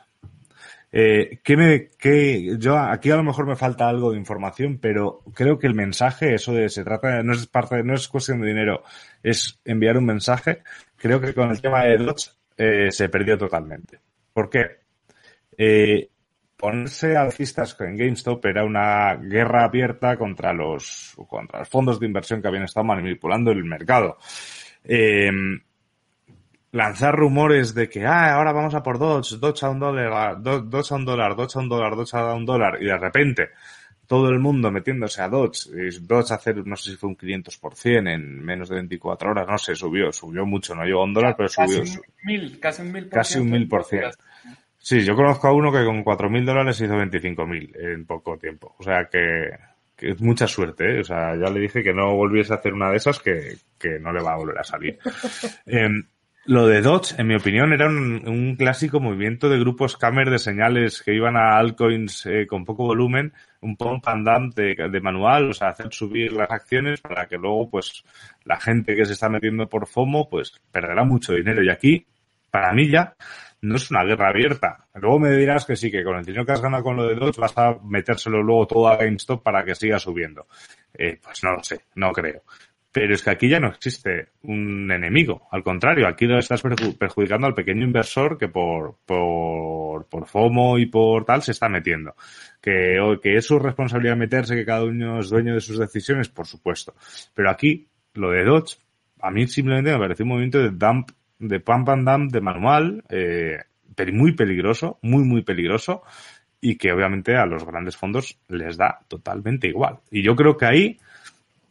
Eh, 0.91 1.39
¿qué 1.43 1.55
me, 1.55 1.87
qué, 1.99 2.57
yo 2.57 2.77
aquí 2.77 3.11
a 3.11 3.15
lo 3.15 3.23
mejor 3.23 3.45
me 3.45 3.55
falta 3.55 3.87
algo 3.87 4.11
de 4.11 4.17
información, 4.17 4.79
pero 4.81 5.21
creo 5.35 5.59
que 5.59 5.67
el 5.67 5.75
mensaje, 5.75 6.33
eso 6.33 6.53
de 6.53 6.69
se 6.69 6.83
trata, 6.83 7.21
no 7.21 7.33
es 7.33 7.45
parte, 7.47 7.83
no 7.83 7.93
es 7.93 8.07
cuestión 8.07 8.41
de 8.41 8.47
dinero, 8.47 8.83
es 9.21 9.59
enviar 9.65 9.97
un 9.97 10.05
mensaje. 10.05 10.63
Creo 10.95 11.21
que 11.21 11.33
con 11.33 11.51
el 11.51 11.61
tema 11.61 11.83
de 11.83 11.97
Dodge 11.97 12.31
eh, 12.57 12.91
se 12.91 13.09
perdió 13.09 13.37
totalmente. 13.37 13.99
¿Por 14.33 14.49
qué? 14.49 14.65
Eh, 15.57 16.09
ponerse 16.57 17.15
alcistas 17.15 17.77
en 17.79 17.95
GameStop 17.95 18.45
era 18.45 18.65
una 18.65 19.15
guerra 19.15 19.65
abierta 19.65 20.17
contra 20.17 20.53
los, 20.53 21.15
contra 21.27 21.59
los 21.59 21.69
fondos 21.69 21.99
de 21.99 22.07
inversión 22.07 22.41
que 22.41 22.47
habían 22.47 22.63
estado 22.63 22.85
manipulando 22.85 23.51
el 23.51 23.63
mercado. 23.63 24.17
Eh, 24.83 25.29
lanzar 26.71 27.15
rumores 27.15 27.73
de 27.73 27.89
que, 27.89 28.05
ah, 28.05 28.35
ahora 28.35 28.51
vamos 28.51 28.75
a 28.75 28.83
por 28.83 28.99
Dodge, 28.99 29.37
Dodge 29.37 29.63
a 29.63 29.69
un 29.69 29.79
dólar, 29.79 30.41
Dodge 30.41 30.91
a 30.91 30.95
un 30.95 31.05
dólar, 31.05 31.35
Dodge 31.35 31.55
a 31.57 31.59
un 31.59 31.69
dólar, 31.69 31.95
Dodge 31.95 32.13
a 32.15 32.33
un 32.33 32.45
dólar, 32.45 32.77
y 32.81 32.85
de 32.85 32.97
repente 32.97 33.49
todo 34.05 34.29
el 34.29 34.39
mundo 34.39 34.71
metiéndose 34.71 35.21
a 35.21 35.29
Dodge, 35.29 35.67
y 35.67 36.05
Dodge 36.05 36.31
hacer, 36.33 36.65
no 36.65 36.75
sé 36.75 36.91
si 36.91 36.97
fue 36.97 37.09
un 37.09 37.17
500% 37.17 38.13
en 38.13 38.43
menos 38.43 38.69
de 38.69 38.75
24 38.75 39.31
horas, 39.31 39.47
no 39.47 39.57
sé, 39.57 39.75
subió, 39.75 40.11
subió 40.11 40.45
mucho, 40.45 40.75
no 40.75 40.83
llegó 40.83 41.01
a 41.01 41.05
un 41.05 41.13
dólar, 41.13 41.35
pero 41.35 41.49
subió. 41.49 41.79
Casi 41.79 41.97
un 41.97 42.03
mil, 42.23 42.59
casi 42.59 42.81
un 42.81 42.91
mil 42.91 43.03
por 43.03 43.13
Casi 43.13 43.39
un 43.39 43.49
mil 43.49 43.67
por 43.67 43.83
ciento. 43.83 44.17
Sí, 44.81 45.01
yo 45.03 45.15
conozco 45.15 45.47
a 45.47 45.53
uno 45.53 45.71
que 45.71 45.83
con 45.83 46.03
4.000 46.03 46.45
dólares 46.45 46.79
hizo 46.79 46.93
25.000 46.93 47.93
en 47.93 48.05
poco 48.05 48.37
tiempo. 48.37 48.75
O 48.79 48.83
sea 48.83 49.05
que, 49.11 49.49
que 49.95 50.11
es 50.11 50.21
mucha 50.21 50.47
suerte, 50.47 50.95
¿eh? 50.95 51.01
O 51.01 51.03
sea, 51.03 51.35
ya 51.35 51.49
le 51.49 51.59
dije 51.59 51.83
que 51.83 51.93
no 51.93 52.15
volviese 52.15 52.53
a 52.53 52.55
hacer 52.55 52.73
una 52.73 52.89
de 52.89 52.95
esas 52.95 53.19
que, 53.19 53.57
que 53.77 53.99
no 53.99 54.13
le 54.13 54.23
va 54.23 54.33
a 54.33 54.37
volver 54.37 54.57
a 54.57 54.63
salir. 54.63 54.97
eh, 55.65 55.89
lo 56.49 56.65
de 56.65 56.81
Dodge, 56.81 57.13
en 57.19 57.27
mi 57.27 57.35
opinión, 57.35 57.73
era 57.73 57.85
un, 57.85 58.27
un, 58.27 58.55
clásico 58.55 58.99
movimiento 58.99 59.49
de 59.49 59.59
grupos 59.59 59.91
scammer 59.91 60.31
de 60.31 60.39
señales 60.39 61.03
que 61.03 61.13
iban 61.13 61.37
a 61.37 61.55
altcoins 61.59 62.25
eh, 62.25 62.47
con 62.47 62.65
poco 62.65 62.85
volumen, 62.85 63.33
un 63.61 63.77
pump 63.77 64.07
and 64.07 64.27
dump 64.27 64.55
de, 64.55 64.73
de, 64.89 64.99
manual, 64.99 65.51
o 65.51 65.53
sea, 65.53 65.67
hacer 65.67 65.93
subir 65.93 66.33
las 66.33 66.49
acciones 66.49 67.01
para 67.01 67.27
que 67.27 67.37
luego, 67.37 67.69
pues, 67.69 68.03
la 68.45 68.59
gente 68.59 68.95
que 68.95 69.05
se 69.05 69.13
está 69.13 69.29
metiendo 69.29 69.69
por 69.69 69.85
FOMO, 69.85 70.27
pues, 70.27 70.59
perderá 70.71 71.03
mucho 71.03 71.33
dinero. 71.33 71.63
Y 71.63 71.69
aquí, 71.69 72.07
para 72.49 72.73
mí 72.73 72.89
ya, 72.89 73.13
no 73.61 73.75
es 73.75 73.91
una 73.91 74.03
guerra 74.03 74.29
abierta. 74.29 74.87
Luego 74.95 75.19
me 75.19 75.31
dirás 75.37 75.65
que 75.65 75.75
sí, 75.75 75.91
que 75.91 76.03
con 76.03 76.17
el 76.17 76.25
dinero 76.25 76.47
que 76.47 76.53
has 76.53 76.61
ganado 76.61 76.83
con 76.83 76.95
lo 76.95 77.07
de 77.07 77.13
Dodge 77.13 77.39
vas 77.39 77.55
a 77.59 77.77
metérselo 77.83 78.41
luego 78.41 78.65
todo 78.65 78.87
a 78.87 78.97
GameStop 78.97 79.43
para 79.43 79.63
que 79.63 79.75
siga 79.75 79.99
subiendo. 79.99 80.47
Eh, 80.97 81.19
pues 81.21 81.43
no 81.43 81.51
lo 81.51 81.63
sé, 81.63 81.81
no 81.93 82.11
creo. 82.11 82.41
Pero 82.91 83.13
es 83.13 83.21
que 83.21 83.29
aquí 83.29 83.47
ya 83.47 83.59
no 83.59 83.67
existe 83.67 84.29
un 84.43 84.91
enemigo. 84.91 85.47
Al 85.51 85.63
contrario, 85.63 86.07
aquí 86.07 86.25
lo 86.25 86.39
estás 86.39 86.63
perjudicando 86.97 87.45
al 87.45 87.53
pequeño 87.53 87.83
inversor 87.83 88.37
que 88.37 88.47
por, 88.47 88.97
por, 89.05 90.07
por 90.07 90.25
FOMO 90.25 90.79
y 90.79 90.87
por 90.87 91.23
tal 91.23 91.43
se 91.43 91.51
está 91.51 91.69
metiendo. 91.69 92.15
Que, 92.59 92.97
que 93.21 93.35
es 93.35 93.45
su 93.45 93.59
responsabilidad 93.59 94.17
meterse, 94.17 94.55
que 94.55 94.65
cada 94.65 94.83
uno 94.85 95.19
es 95.19 95.29
dueño 95.29 95.53
de 95.53 95.61
sus 95.61 95.77
decisiones, 95.77 96.29
por 96.29 96.47
supuesto. 96.47 96.95
Pero 97.35 97.51
aquí, 97.51 97.87
lo 98.15 98.31
de 98.31 98.43
Dodge, 98.43 98.77
a 99.21 99.29
mí 99.29 99.45
simplemente 99.47 99.91
me 99.91 99.99
parece 99.99 100.23
un 100.23 100.29
movimiento 100.29 100.57
de 100.57 100.71
dump, 100.71 101.11
de 101.37 101.59
pump 101.59 101.89
and 101.89 102.09
dump 102.09 102.31
de 102.31 102.41
manual, 102.41 103.03
eh, 103.09 103.59
muy 104.13 104.33
peligroso, 104.33 104.97
muy, 105.01 105.23
muy 105.23 105.43
peligroso, 105.43 106.03
y 106.61 106.77
que 106.77 106.91
obviamente 106.91 107.35
a 107.35 107.45
los 107.45 107.65
grandes 107.65 107.97
fondos 107.97 108.39
les 108.47 108.77
da 108.77 108.99
totalmente 109.07 109.67
igual. 109.67 109.99
Y 110.09 110.23
yo 110.23 110.35
creo 110.35 110.57
que 110.57 110.65
ahí, 110.65 110.97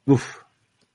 uff, 0.05 0.39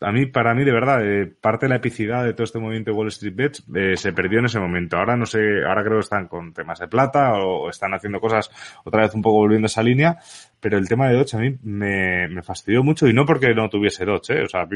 a 0.03 0.11
mí, 0.11 0.25
para 0.25 0.53
mí, 0.53 0.63
de 0.63 0.71
verdad, 0.71 1.05
eh, 1.05 1.25
parte 1.25 1.65
de 1.65 1.71
la 1.71 1.77
epicidad 1.77 2.23
de 2.23 2.33
todo 2.33 2.43
este 2.43 2.59
movimiento 2.59 2.91
de 2.91 2.97
Wall 2.97 3.07
Street 3.07 3.35
Bets 3.35 3.63
eh, 3.75 3.97
se 3.97 4.13
perdió 4.13 4.39
en 4.39 4.45
ese 4.45 4.59
momento. 4.59 4.97
Ahora 4.97 5.15
no 5.15 5.25
sé, 5.25 5.39
ahora 5.65 5.83
creo 5.83 5.95
que 5.95 6.03
están 6.03 6.27
con 6.27 6.53
temas 6.53 6.79
de 6.79 6.87
plata 6.87 7.33
o, 7.33 7.69
están 7.69 7.93
haciendo 7.93 8.19
cosas 8.19 8.51
otra 8.83 9.03
vez 9.03 9.15
un 9.15 9.21
poco 9.21 9.37
volviendo 9.37 9.65
a 9.65 9.67
esa 9.67 9.81
línea, 9.81 10.17
pero 10.59 10.77
el 10.77 10.87
tema 10.87 11.07
de 11.07 11.15
Dodge 11.15 11.35
a 11.35 11.39
mí 11.39 11.55
me, 11.63 12.27
me 12.27 12.43
fastidió 12.43 12.83
mucho 12.83 13.07
y 13.07 13.13
no 13.13 13.25
porque 13.25 13.53
no 13.53 13.69
tuviese 13.69 14.05
Dodge, 14.05 14.31
¿eh? 14.31 14.43
o 14.43 14.47
sea, 14.47 14.67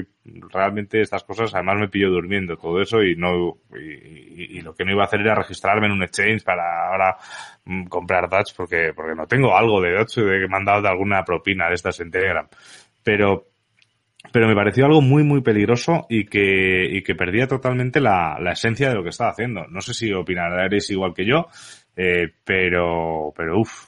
realmente 0.50 1.02
estas 1.02 1.24
cosas 1.24 1.54
además 1.54 1.80
me 1.80 1.90
pilló 1.90 2.10
durmiendo 2.10 2.58
todo 2.58 2.82
eso 2.82 3.04
y 3.04 3.16
no, 3.16 3.58
y, 3.76 3.94
y, 3.94 4.58
y, 4.58 4.62
lo 4.62 4.76
que 4.76 4.86
no 4.86 4.92
iba 4.92 5.04
a 5.04 5.06
hacer 5.06 5.22
era 5.22 5.36
registrarme 5.36 5.88
en 5.88 5.94
un 5.94 6.04
exchange 6.04 6.44
para 6.44 6.90
ahora 6.90 7.18
mm, 7.66 7.86
comprar 7.86 8.30
Dodge 8.30 8.54
porque, 8.56 8.94
porque 8.96 9.16
no 9.16 9.28
tengo 9.28 9.56
algo 9.56 9.82
de 9.82 9.94
Dodge 9.94 10.22
de 10.22 10.42
que 10.42 10.48
me 10.48 10.58
han 10.58 10.66
dado 10.66 10.82
de 10.82 10.90
alguna 10.90 11.24
propina 11.24 11.68
de 11.68 11.76
estas 11.76 12.00
en 12.00 12.12
Telegram. 12.12 12.48
Pero, 13.04 13.48
pero 14.32 14.48
me 14.48 14.56
pareció 14.56 14.86
algo 14.86 15.02
muy, 15.02 15.24
muy 15.24 15.42
peligroso 15.42 16.06
y 16.10 16.26
que, 16.26 16.86
y 16.90 17.04
que 17.04 17.16
perdía 17.16 17.48
totalmente 17.48 18.00
la, 18.00 18.38
la 18.40 18.52
esencia 18.52 18.90
de 18.90 18.96
lo 18.96 19.04
que 19.04 19.10
estaba 19.10 19.32
haciendo. 19.32 19.68
No 19.68 19.82
sé 19.82 19.94
si 19.94 20.12
opinaréis 20.14 20.90
igual 20.90 21.14
que 21.14 21.26
yo, 21.26 21.48
eh, 21.96 22.34
pero, 22.44 23.34
pero 23.36 23.60
uff. 23.60 23.88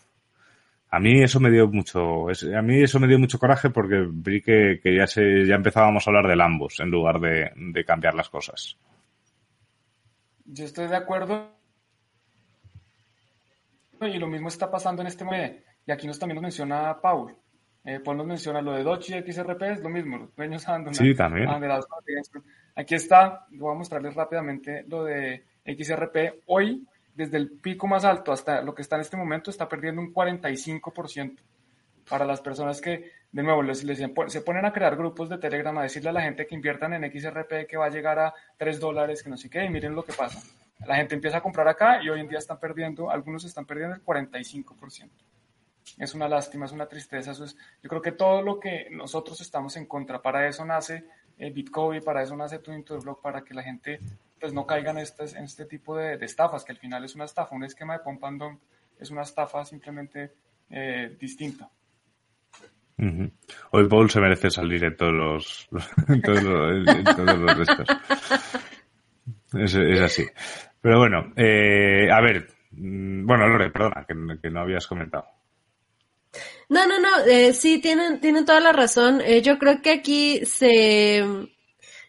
A 0.91 0.99
mí 0.99 1.21
eso 1.21 1.39
me 1.39 1.51
dio 1.51 1.67
mucho, 1.67 2.29
a 2.29 2.61
mí 2.63 2.81
eso 2.81 2.99
me 2.99 3.07
dio 3.07 3.19
mucho 3.19 3.37
coraje 3.37 3.69
porque 3.69 4.07
vi 4.11 4.41
que, 4.41 4.79
que 4.81 4.95
ya 4.95 5.05
se, 5.05 5.45
ya 5.45 5.53
empezábamos 5.53 6.07
a 6.07 6.09
hablar 6.09 6.25
de 6.25 6.43
ambos 6.43 6.79
en 6.79 6.89
lugar 6.89 7.19
de, 7.19 7.51
de 7.55 7.85
cambiar 7.85 8.15
las 8.15 8.27
cosas. 8.29 8.75
Yo 10.45 10.65
estoy 10.65 10.87
de 10.87 10.95
acuerdo. 10.95 11.51
Y 14.01 14.17
lo 14.17 14.27
mismo 14.27 14.47
está 14.47 14.71
pasando 14.71 15.03
en 15.03 15.09
este 15.09 15.23
momento. 15.23 15.61
Y 15.85 15.91
aquí 15.91 16.07
nos 16.07 16.17
también 16.17 16.35
nos 16.35 16.43
menciona 16.43 16.99
Paul. 16.99 17.35
Eh, 17.86 17.99
pues 18.03 18.17
nos 18.17 18.27
menciona 18.27 18.61
lo 18.61 18.73
de 18.73 18.84
Dochi 18.84 19.15
y 19.15 19.32
XRP, 19.32 19.61
es 19.63 19.82
lo 19.82 19.89
mismo, 19.89 20.17
los 20.17 20.36
dueños 20.36 20.67
abandonan, 20.67 20.95
sí, 20.95 21.15
también. 21.15 21.47
Aquí 22.75 22.95
está, 22.95 23.45
voy 23.51 23.73
a 23.73 23.77
mostrarles 23.77 24.15
rápidamente 24.15 24.84
lo 24.88 25.05
de 25.05 25.43
XRP. 25.65 26.43
Hoy, 26.47 26.86
desde 27.15 27.38
el 27.38 27.51
pico 27.51 27.88
más 27.88 28.03
alto 28.03 28.32
hasta 28.32 28.61
lo 28.61 28.75
que 28.75 28.82
está 28.82 28.95
en 28.95 29.01
este 29.01 29.17
momento, 29.17 29.49
está 29.49 29.67
perdiendo 29.67 30.01
un 30.01 30.13
45%. 30.13 31.38
Para 32.09 32.25
las 32.25 32.41
personas 32.41 32.82
que, 32.82 33.11
de 33.32 33.43
nuevo, 33.43 33.61
les, 33.61 33.84
les, 33.84 33.99
se 33.99 34.41
ponen 34.41 34.65
a 34.65 34.73
crear 34.73 34.95
grupos 34.95 35.30
de 35.30 35.38
Telegram 35.38 35.77
a 35.77 35.84
decirle 35.84 36.09
a 36.09 36.13
la 36.13 36.21
gente 36.21 36.47
que 36.47 36.55
inviertan 36.55 36.93
en 36.93 37.11
XRP 37.11 37.67
que 37.67 37.77
va 37.77 37.86
a 37.86 37.89
llegar 37.89 38.17
a 38.17 38.34
3 38.57 38.80
dólares, 38.80 39.21
que 39.21 39.30
no 39.30 39.38
sé 39.38 39.49
qué, 39.49 39.63
y 39.63 39.69
miren 39.69 39.93
lo 39.93 40.03
que 40.03 40.13
pasa. 40.13 40.41
La 40.88 40.95
gente 40.95 41.13
empieza 41.15 41.38
a 41.38 41.41
comprar 41.41 41.67
acá 41.67 42.01
y 42.01 42.09
hoy 42.09 42.19
en 42.19 42.27
día 42.27 42.39
están 42.39 42.59
perdiendo, 42.59 43.11
algunos 43.11 43.45
están 43.45 43.65
perdiendo 43.65 43.95
el 43.95 44.03
45% 44.03 45.09
es 45.97 46.13
una 46.13 46.27
lástima, 46.27 46.65
es 46.65 46.71
una 46.71 46.87
tristeza. 46.87 47.31
Eso 47.31 47.45
es, 47.45 47.55
yo 47.81 47.89
creo 47.89 48.01
que 48.01 48.11
todo 48.11 48.41
lo 48.41 48.59
que 48.59 48.87
nosotros 48.91 49.39
estamos 49.41 49.75
en 49.77 49.85
contra, 49.85 50.21
para 50.21 50.47
eso 50.47 50.65
nace 50.65 51.05
eh, 51.37 51.51
Bitcoin, 51.51 52.03
para 52.03 52.21
eso 52.21 52.35
nace 52.35 52.59
tu 52.59 52.71
Block, 53.01 53.21
para 53.21 53.43
que 53.43 53.53
la 53.53 53.63
gente 53.63 53.99
pues 54.39 54.53
no 54.53 54.65
caiga 54.65 54.91
en 54.91 54.99
este, 54.99 55.23
este 55.23 55.65
tipo 55.65 55.97
de, 55.97 56.13
estafas, 56.23 56.63
que 56.63 56.71
al 56.71 56.77
final 56.77 57.03
es 57.03 57.15
una 57.15 57.25
estafa, 57.25 57.55
un 57.55 57.63
esquema 57.63 57.93
de 57.93 58.03
pump 58.03 58.23
and 58.23 58.41
dump 58.41 58.61
es 58.99 59.11
una 59.11 59.21
estafa 59.21 59.63
simplemente 59.65 60.33
eh, 60.69 61.15
distinta. 61.19 61.69
Hoy 63.71 63.87
Paul 63.87 64.09
se 64.09 64.19
merece 64.19 64.49
salir 64.49 64.83
en 64.83 64.97
todos 64.97 65.13
los, 65.13 65.69
todos 66.23 66.43
los, 66.43 67.57
restos. 67.57 67.87
Es, 69.53 69.73
es, 69.73 70.01
así. 70.01 70.25
Pero 70.81 70.99
bueno, 70.99 71.31
eh, 71.37 72.09
a 72.11 72.19
ver, 72.19 72.45
mm, 72.71 73.25
bueno, 73.25 73.47
Lore, 73.47 73.71
perdona, 73.71 74.05
que 74.05 74.49
no 74.49 74.59
habías 74.59 74.85
comentado. 74.85 75.38
No, 76.69 76.86
no, 76.86 76.99
no, 76.99 77.09
eh, 77.25 77.53
sí, 77.53 77.80
tienen, 77.80 78.19
tienen 78.21 78.45
toda 78.45 78.59
la 78.59 78.71
razón. 78.71 79.21
Eh, 79.21 79.41
yo 79.41 79.57
creo 79.57 79.82
que 79.82 79.91
aquí 79.91 80.45
se, 80.45 81.23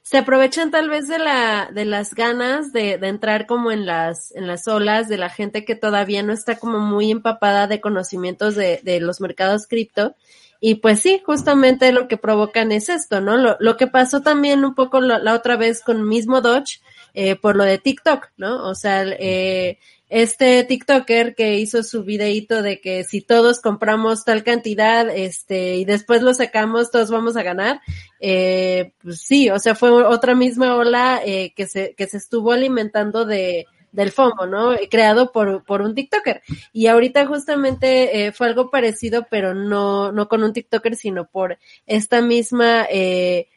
se 0.02 0.18
aprovechan 0.18 0.70
tal 0.70 0.90
vez 0.90 1.08
de 1.08 1.18
la, 1.18 1.70
de 1.72 1.86
las 1.86 2.14
ganas 2.14 2.72
de, 2.72 2.98
de 2.98 3.08
entrar 3.08 3.46
como 3.46 3.70
en 3.72 3.86
las, 3.86 4.34
en 4.36 4.46
las 4.46 4.68
olas 4.68 5.08
de 5.08 5.16
la 5.16 5.30
gente 5.30 5.64
que 5.64 5.74
todavía 5.74 6.22
no 6.22 6.32
está 6.32 6.58
como 6.58 6.78
muy 6.78 7.10
empapada 7.10 7.66
de 7.66 7.80
conocimientos 7.80 8.54
de, 8.54 8.80
de 8.82 9.00
los 9.00 9.20
mercados 9.20 9.66
cripto. 9.66 10.14
Y 10.60 10.74
pues 10.74 11.00
sí, 11.00 11.22
justamente 11.24 11.90
lo 11.90 12.06
que 12.06 12.18
provocan 12.18 12.70
es 12.70 12.90
esto, 12.90 13.22
¿no? 13.22 13.38
Lo, 13.38 13.56
lo 13.60 13.78
que 13.78 13.86
pasó 13.86 14.20
también 14.20 14.62
un 14.62 14.74
poco 14.74 15.00
la, 15.00 15.18
la 15.18 15.32
otra 15.32 15.56
vez 15.56 15.82
con 15.82 16.06
mismo 16.06 16.42
Dodge, 16.42 16.82
eh, 17.14 17.34
por 17.36 17.56
lo 17.56 17.64
de 17.64 17.78
TikTok, 17.78 18.28
¿no? 18.36 18.68
O 18.68 18.74
sea, 18.74 19.04
eh, 19.04 19.78
este 20.10 20.64
TikToker 20.64 21.34
que 21.34 21.58
hizo 21.58 21.82
su 21.82 22.04
videíto 22.04 22.62
de 22.62 22.80
que 22.80 23.04
si 23.04 23.22
todos 23.22 23.60
compramos 23.60 24.24
tal 24.24 24.44
cantidad, 24.44 25.08
este, 25.08 25.76
y 25.76 25.84
después 25.84 26.20
lo 26.20 26.34
sacamos, 26.34 26.90
todos 26.90 27.10
vamos 27.10 27.36
a 27.36 27.42
ganar, 27.42 27.80
eh, 28.20 28.92
pues 29.02 29.22
sí, 29.22 29.48
o 29.48 29.58
sea, 29.58 29.74
fue 29.74 29.90
otra 29.90 30.34
misma 30.34 30.76
ola 30.76 31.22
eh, 31.24 31.54
que 31.54 31.66
se, 31.66 31.94
que 31.94 32.06
se 32.06 32.18
estuvo 32.18 32.52
alimentando 32.52 33.24
de, 33.24 33.66
del 33.92 34.10
FOMO, 34.10 34.46
¿no? 34.46 34.76
Creado 34.90 35.32
por, 35.32 35.64
por 35.64 35.82
un 35.82 35.94
TikToker. 35.94 36.42
Y 36.72 36.86
ahorita 36.88 37.26
justamente 37.26 38.26
eh, 38.26 38.32
fue 38.32 38.48
algo 38.48 38.70
parecido, 38.70 39.26
pero 39.30 39.54
no, 39.54 40.12
no 40.12 40.28
con 40.28 40.42
un 40.42 40.52
TikToker, 40.52 40.96
sino 40.96 41.26
por 41.26 41.58
esta 41.86 42.20
misma, 42.20 42.86
eh, 42.90 43.48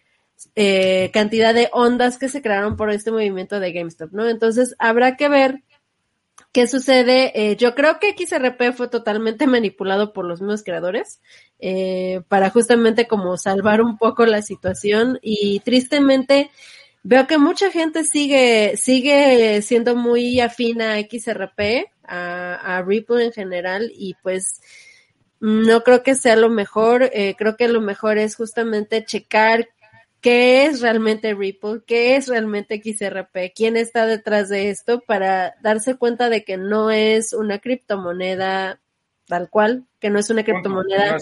eh, 0.56 1.10
cantidad 1.14 1.54
de 1.54 1.70
ondas 1.72 2.18
que 2.18 2.30
se 2.30 2.42
crearon 2.42 2.76
por 2.76 2.92
este 2.92 3.12
movimiento 3.12 3.60
de 3.60 3.72
GameStop, 3.72 4.12
¿no? 4.12 4.28
Entonces 4.28 4.76
habrá 4.80 5.16
que 5.16 5.30
ver 5.30 5.64
¿Qué 6.54 6.68
sucede? 6.68 7.32
Eh, 7.34 7.56
yo 7.56 7.74
creo 7.74 8.00
que 8.00 8.14
XRP 8.16 8.74
fue 8.74 8.88
totalmente 8.88 9.48
manipulado 9.48 10.14
por 10.14 10.26
los 10.26 10.40
mismos 10.40 10.64
creadores 10.64 11.20
eh, 11.60 12.22
para 12.28 12.52
justamente 12.52 13.08
como 13.08 13.38
salvar 13.38 13.82
un 13.82 13.98
poco 13.98 14.28
la 14.28 14.44
situación 14.44 15.18
y 15.24 15.62
tristemente 15.62 16.52
veo 17.02 17.26
que 17.26 17.40
mucha 17.40 17.72
gente 17.72 18.04
sigue 18.04 18.78
sigue 18.78 19.64
siendo 19.64 19.96
muy 19.96 20.40
afina 20.42 20.94
a 20.94 21.00
XRP, 21.00 21.88
a, 22.04 22.84
Ripple 22.86 23.26
en 23.26 23.32
general 23.32 23.92
y 23.96 24.14
pues 24.22 24.62
no 25.40 25.82
creo 25.84 26.04
que 26.04 26.14
sea 26.14 26.36
lo 26.36 26.50
mejor. 26.50 27.10
Eh, 27.14 27.36
creo 27.36 27.58
que 27.58 27.68
lo 27.68 27.82
mejor 27.82 28.20
es 28.20 28.36
justamente 28.36 29.04
checar 29.04 29.70
qué 30.24 30.66
es 30.66 30.82
realmente 30.82 31.36
Ripple, 31.36 31.82
qué 31.86 32.16
es 32.16 32.30
realmente 32.30 32.82
XRP, 32.82 33.54
quién 33.54 33.76
está 33.76 34.08
detrás 34.08 34.48
de 34.48 34.70
esto 34.70 35.02
para 35.02 35.56
darse 35.62 35.98
cuenta 35.98 36.30
de 36.30 36.46
que 36.46 36.56
no 36.58 36.90
es 36.90 37.34
una 37.34 37.60
criptomoneda 37.60 38.80
tal 39.28 39.50
cual, 39.50 39.86
que 40.00 40.10
no 40.10 40.20
es 40.20 40.30
una 40.30 40.46
criptomoneda. 40.46 41.18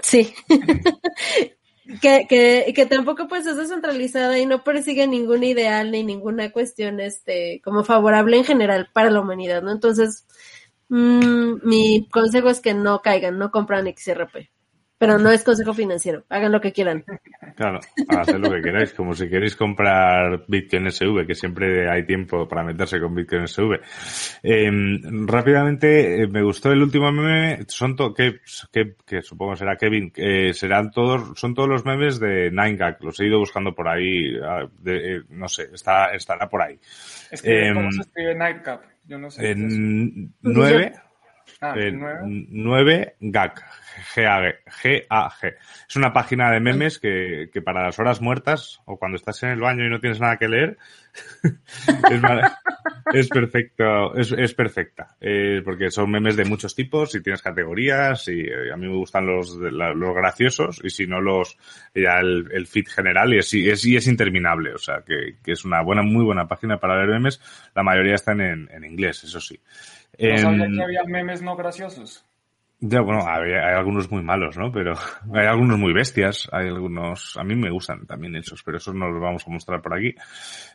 Sí. 0.00 0.32
que, 2.00 2.26
que, 2.28 2.72
que 2.74 2.86
tampoco 2.86 3.26
pues 3.26 3.46
es 3.46 3.56
descentralizada 3.56 4.38
y 4.38 4.46
no 4.46 4.62
persigue 4.62 5.08
ningún 5.08 5.42
ideal 5.42 5.90
ni 5.90 6.04
ninguna 6.04 6.52
cuestión 6.52 7.00
este 7.00 7.60
como 7.64 7.82
favorable 7.82 8.36
en 8.36 8.44
general 8.44 8.90
para 8.92 9.10
la 9.10 9.20
humanidad, 9.20 9.60
¿no? 9.60 9.72
Entonces, 9.72 10.24
mmm, 10.88 11.54
mi 11.64 12.08
consejo 12.10 12.48
es 12.48 12.60
que 12.60 12.74
no 12.74 13.02
caigan, 13.02 13.38
no 13.38 13.50
compran 13.50 13.92
XRP 13.92 14.52
pero 15.02 15.18
no 15.18 15.32
es 15.32 15.42
consejo 15.42 15.74
financiero. 15.74 16.22
Hagan 16.28 16.52
lo 16.52 16.60
que 16.60 16.72
quieran. 16.72 17.04
Claro, 17.56 17.80
haced 18.08 18.36
lo 18.36 18.52
que 18.52 18.62
queráis, 18.62 18.92
como 18.92 19.14
si 19.14 19.28
queréis 19.28 19.56
comprar 19.56 20.44
Bitcoin 20.46 20.92
SV, 20.92 21.26
que 21.26 21.34
siempre 21.34 21.90
hay 21.90 22.06
tiempo 22.06 22.46
para 22.46 22.62
meterse 22.62 23.00
con 23.00 23.12
Bitcoin 23.12 23.48
SV. 23.48 23.80
Em, 24.44 25.26
rápidamente, 25.26 26.22
eh, 26.22 26.28
me 26.28 26.40
gustó 26.40 26.70
el 26.70 26.80
último 26.80 27.10
meme, 27.10 27.64
son 27.66 27.96
to 27.96 28.14
que, 28.14 28.42
que, 28.70 28.94
que, 29.04 29.22
supongo 29.22 29.56
será 29.56 29.76
Kevin, 29.76 30.12
eh, 30.14 30.54
serán 30.54 30.92
todos, 30.92 31.36
son 31.36 31.52
todos 31.52 31.68
los 31.68 31.84
memes 31.84 32.20
de 32.20 32.52
9gag, 32.52 32.98
los 33.00 33.18
he 33.18 33.26
ido 33.26 33.40
buscando 33.40 33.74
por 33.74 33.88
ahí, 33.88 34.38
ah, 34.40 34.68
de, 34.78 35.16
eh, 35.16 35.22
no 35.30 35.48
sé, 35.48 35.64
está, 35.74 36.14
estará 36.14 36.48
por 36.48 36.62
ahí. 36.62 36.78
Es 37.28 37.42
que, 37.42 37.72
¿cómo 37.74 37.86
em, 37.86 37.92
se 37.92 38.02
escribe 38.02 38.36
Nightcap? 38.36 38.84
Yo 39.04 39.18
no 39.18 39.32
sé. 39.32 39.50
En 39.50 40.32
9, 40.42 40.92
Ah, 41.60 41.74
9 42.24 43.16
GAG, 43.20 43.54
G-A-G. 44.14 45.54
Es 45.88 45.96
una 45.96 46.12
página 46.12 46.50
de 46.50 46.58
memes 46.58 46.98
que, 46.98 47.50
que, 47.52 47.62
para 47.62 47.84
las 47.84 47.98
horas 48.00 48.20
muertas 48.20 48.80
o 48.84 48.98
cuando 48.98 49.16
estás 49.16 49.42
en 49.44 49.50
el 49.50 49.60
baño 49.60 49.86
y 49.86 49.90
no 49.90 50.00
tienes 50.00 50.20
nada 50.20 50.38
que 50.38 50.48
leer, 50.48 50.78
es, 51.44 52.22
es, 53.14 53.28
perfecto, 53.28 54.16
es, 54.16 54.32
es 54.32 54.54
perfecta. 54.54 55.16
Eh, 55.20 55.62
porque 55.64 55.90
son 55.90 56.10
memes 56.10 56.36
de 56.36 56.44
muchos 56.44 56.74
tipos 56.74 57.14
y 57.14 57.22
tienes 57.22 57.42
categorías 57.42 58.26
y 58.26 58.40
eh, 58.40 58.72
a 58.72 58.76
mí 58.76 58.88
me 58.88 58.96
gustan 58.96 59.26
los, 59.26 59.54
los 59.54 60.14
graciosos 60.16 60.80
y 60.82 60.90
si 60.90 61.06
no 61.06 61.20
los, 61.20 61.56
ya 61.94 62.18
el, 62.18 62.48
el 62.52 62.66
feed 62.66 62.88
general 62.88 63.34
y 63.34 63.38
es, 63.38 63.54
es, 63.54 63.84
y 63.84 63.96
es 63.96 64.06
interminable. 64.08 64.74
O 64.74 64.78
sea, 64.78 65.02
que, 65.06 65.36
que, 65.44 65.52
es 65.52 65.64
una 65.64 65.80
buena, 65.82 66.02
muy 66.02 66.24
buena 66.24 66.48
página 66.48 66.78
para 66.78 66.96
ver 66.96 67.08
memes. 67.08 67.40
La 67.74 67.84
mayoría 67.84 68.14
están 68.14 68.40
en, 68.40 68.68
en 68.72 68.84
inglés, 68.84 69.22
eso 69.22 69.40
sí. 69.40 69.60
No 70.18 70.38
sabía 70.38 70.66
que 70.68 70.82
había 70.82 71.04
memes 71.06 71.42
no 71.42 71.56
graciosos. 71.56 72.24
Ya, 72.84 73.00
bueno, 73.00 73.20
hay, 73.24 73.52
hay, 73.52 73.76
algunos 73.76 74.10
muy 74.10 74.24
malos, 74.24 74.58
¿no? 74.58 74.72
Pero 74.72 74.94
hay 75.34 75.46
algunos 75.46 75.78
muy 75.78 75.92
bestias, 75.92 76.48
hay 76.50 76.66
algunos, 76.66 77.36
a 77.36 77.44
mí 77.44 77.54
me 77.54 77.70
gustan 77.70 78.06
también 78.06 78.34
esos, 78.34 78.64
pero 78.64 78.78
esos 78.78 78.92
no 78.92 79.08
los 79.08 79.22
vamos 79.22 79.46
a 79.46 79.50
mostrar 79.50 79.80
por 79.80 79.94
aquí. 79.94 80.12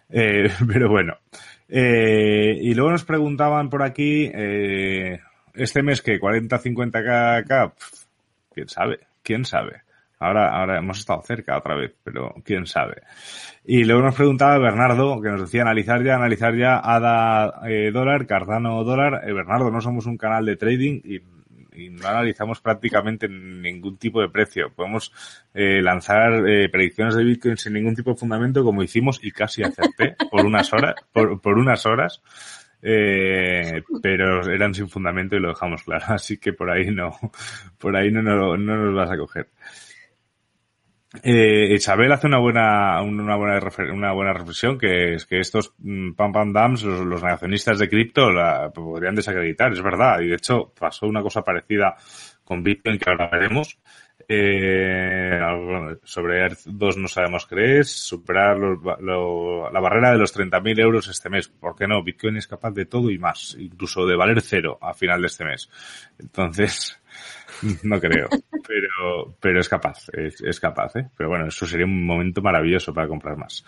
Eh, 0.10 0.48
pero 0.68 0.90
bueno. 0.90 1.18
Eh, 1.68 2.58
y 2.62 2.74
luego 2.74 2.92
nos 2.92 3.04
preguntaban 3.04 3.70
por 3.70 3.84
aquí, 3.84 4.32
eh, 4.34 5.20
este 5.54 5.84
mes 5.84 6.02
que 6.02 6.18
40, 6.18 6.58
50 6.58 7.04
k, 7.04 7.74
quién 8.54 8.70
sabe, 8.70 9.00
quién 9.22 9.44
sabe. 9.44 9.82
Ahora, 10.20 10.50
ahora 10.50 10.80
hemos 10.80 11.00
estado 11.00 11.22
cerca 11.22 11.58
otra 11.58 11.76
vez, 11.76 11.94
pero 12.04 12.34
quién 12.44 12.66
sabe. 12.66 13.04
Y 13.64 13.84
luego 13.84 14.02
nos 14.02 14.16
preguntaba 14.16 14.58
Bernardo, 14.58 15.22
que 15.22 15.30
nos 15.30 15.42
decía 15.42 15.62
analizar 15.62 16.04
ya, 16.04 16.16
analizar 16.16 16.56
ya 16.56 16.80
ADA 16.80 17.62
eh, 17.70 17.92
dólar, 17.92 18.26
Cardano 18.26 18.84
dólar. 18.84 19.28
Eh, 19.28 19.34
Bernardo, 19.34 19.70
no 19.70 19.80
somos 19.80 20.08
un 20.08 20.18
canal 20.18 20.46
de 20.46 20.56
trading 20.56 21.02
y, 21.04 21.22
y, 21.74 21.90
no 21.92 22.08
analizamos 22.08 22.62
prácticamente 22.62 23.30
ningún 23.30 23.98
tipo 23.98 24.20
de 24.20 24.30
precio. 24.30 24.72
Podemos 24.74 25.12
eh, 25.54 25.82
lanzar 25.84 26.48
eh, 26.48 26.68
predicciones 26.70 27.16
de 27.16 27.24
Bitcoin 27.24 27.58
sin 27.58 27.74
ningún 27.74 27.96
tipo 27.96 28.12
de 28.12 28.18
fundamento, 28.18 28.64
como 28.64 28.82
hicimos 28.82 29.20
y 29.22 29.32
casi 29.32 29.62
acerté 29.62 30.16
por 30.32 30.46
unas 30.46 30.74
horas, 30.74 30.96
por, 31.14 31.40
por 31.40 31.60
unas 31.60 31.86
horas. 31.86 32.24
Eh, 32.82 33.84
pero 34.02 34.50
eran 34.52 34.74
sin 34.74 34.88
fundamento 34.88 35.36
y 35.36 35.40
lo 35.40 35.50
dejamos 35.50 35.84
claro, 35.84 36.06
así 36.10 36.38
que 36.38 36.54
por 36.54 36.70
ahí 36.70 36.92
no, 36.92 37.12
por 37.78 37.96
ahí 37.96 38.12
no, 38.12 38.22
no, 38.22 38.56
no 38.58 38.78
nos 38.78 38.96
vas 38.96 39.12
a 39.12 39.18
coger. 39.18 39.50
Eh, 41.24 41.74
Isabel 41.74 42.12
hace 42.12 42.28
una 42.28 42.40
buena, 42.40 43.02
una 43.02 43.36
buena, 43.36 43.60
una 43.92 44.14
buena 44.14 44.34
reflexión 44.34 44.78
que 44.78 45.16
es 45.16 45.26
que 45.26 45.40
estos 45.40 45.74
mm, 45.80 46.14
pam 46.14 46.32
pam 46.32 46.54
dams, 46.54 46.84
los, 46.84 47.06
los 47.06 47.24
negacionistas 47.24 47.80
de 47.80 47.90
cripto, 47.90 48.32
la 48.32 48.70
podrían 48.72 49.16
desacreditar, 49.16 49.72
es 49.72 49.82
verdad. 49.82 50.20
Y 50.22 50.28
de 50.28 50.36
hecho 50.36 50.74
pasó 50.78 51.08
una 51.08 51.22
cosa 51.22 51.44
parecida 51.44 51.96
con 52.44 52.64
Bitcoin 52.64 52.98
que 52.98 53.10
ahora 53.10 53.30
veremos. 53.32 53.78
Eh, 54.30 55.40
sobre 56.04 56.40
ERC 56.42 56.60
2 56.66 56.98
no 56.98 57.08
sabemos 57.08 57.46
qué 57.46 57.80
es, 57.80 57.90
superar 57.90 58.58
la 58.60 59.80
barrera 59.80 60.12
de 60.12 60.18
los 60.18 60.36
30.000 60.36 60.80
euros 60.82 61.08
este 61.08 61.30
mes. 61.30 61.48
¿Por 61.48 61.76
qué 61.76 61.88
no? 61.88 62.04
Bitcoin 62.04 62.36
es 62.36 62.48
capaz 62.48 62.72
de 62.72 62.86
todo 62.86 63.10
y 63.10 63.18
más, 63.18 63.56
incluso 63.58 64.06
de 64.06 64.18
valer 64.18 64.42
cero 64.42 64.78
a 64.82 64.94
final 64.94 65.22
de 65.22 65.28
este 65.28 65.46
mes. 65.46 65.70
Entonces, 66.20 67.00
No 67.84 68.00
creo, 68.00 68.28
pero, 68.68 69.36
pero 69.40 69.60
es 69.60 69.70
capaz, 69.70 70.08
es, 70.14 70.42
es, 70.42 70.60
capaz, 70.60 70.96
¿eh? 70.96 71.08
Pero 71.16 71.30
bueno, 71.30 71.48
eso 71.48 71.66
sería 71.66 71.86
un 71.86 72.06
momento 72.06 72.42
maravilloso 72.42 72.94
para 72.94 73.08
comprar 73.08 73.38
más. 73.38 73.64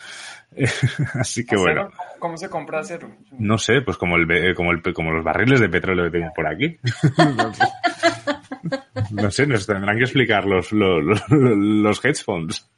Así 1.13 1.45
que 1.45 1.55
bueno. 1.55 1.91
¿Cómo 2.19 2.37
se 2.37 2.49
compra 2.49 2.79
acero? 2.79 3.09
No 3.37 3.57
sé, 3.57 3.81
pues 3.81 3.97
como 3.97 4.17
el, 4.17 4.55
como 4.55 4.71
el, 4.71 4.81
como 4.93 5.11
los 5.11 5.23
barriles 5.23 5.59
de 5.59 5.69
petróleo 5.69 6.05
que 6.05 6.19
tengo 6.19 6.31
por 6.35 6.47
aquí. 6.47 6.77
no 9.11 9.31
sé, 9.31 9.47
nos 9.47 9.65
tendrán 9.65 9.97
que 9.97 10.03
explicar 10.03 10.45
los, 10.45 10.71
los, 10.71 11.29
los 11.29 12.05
hedge 12.05 12.23
funds 12.23 12.69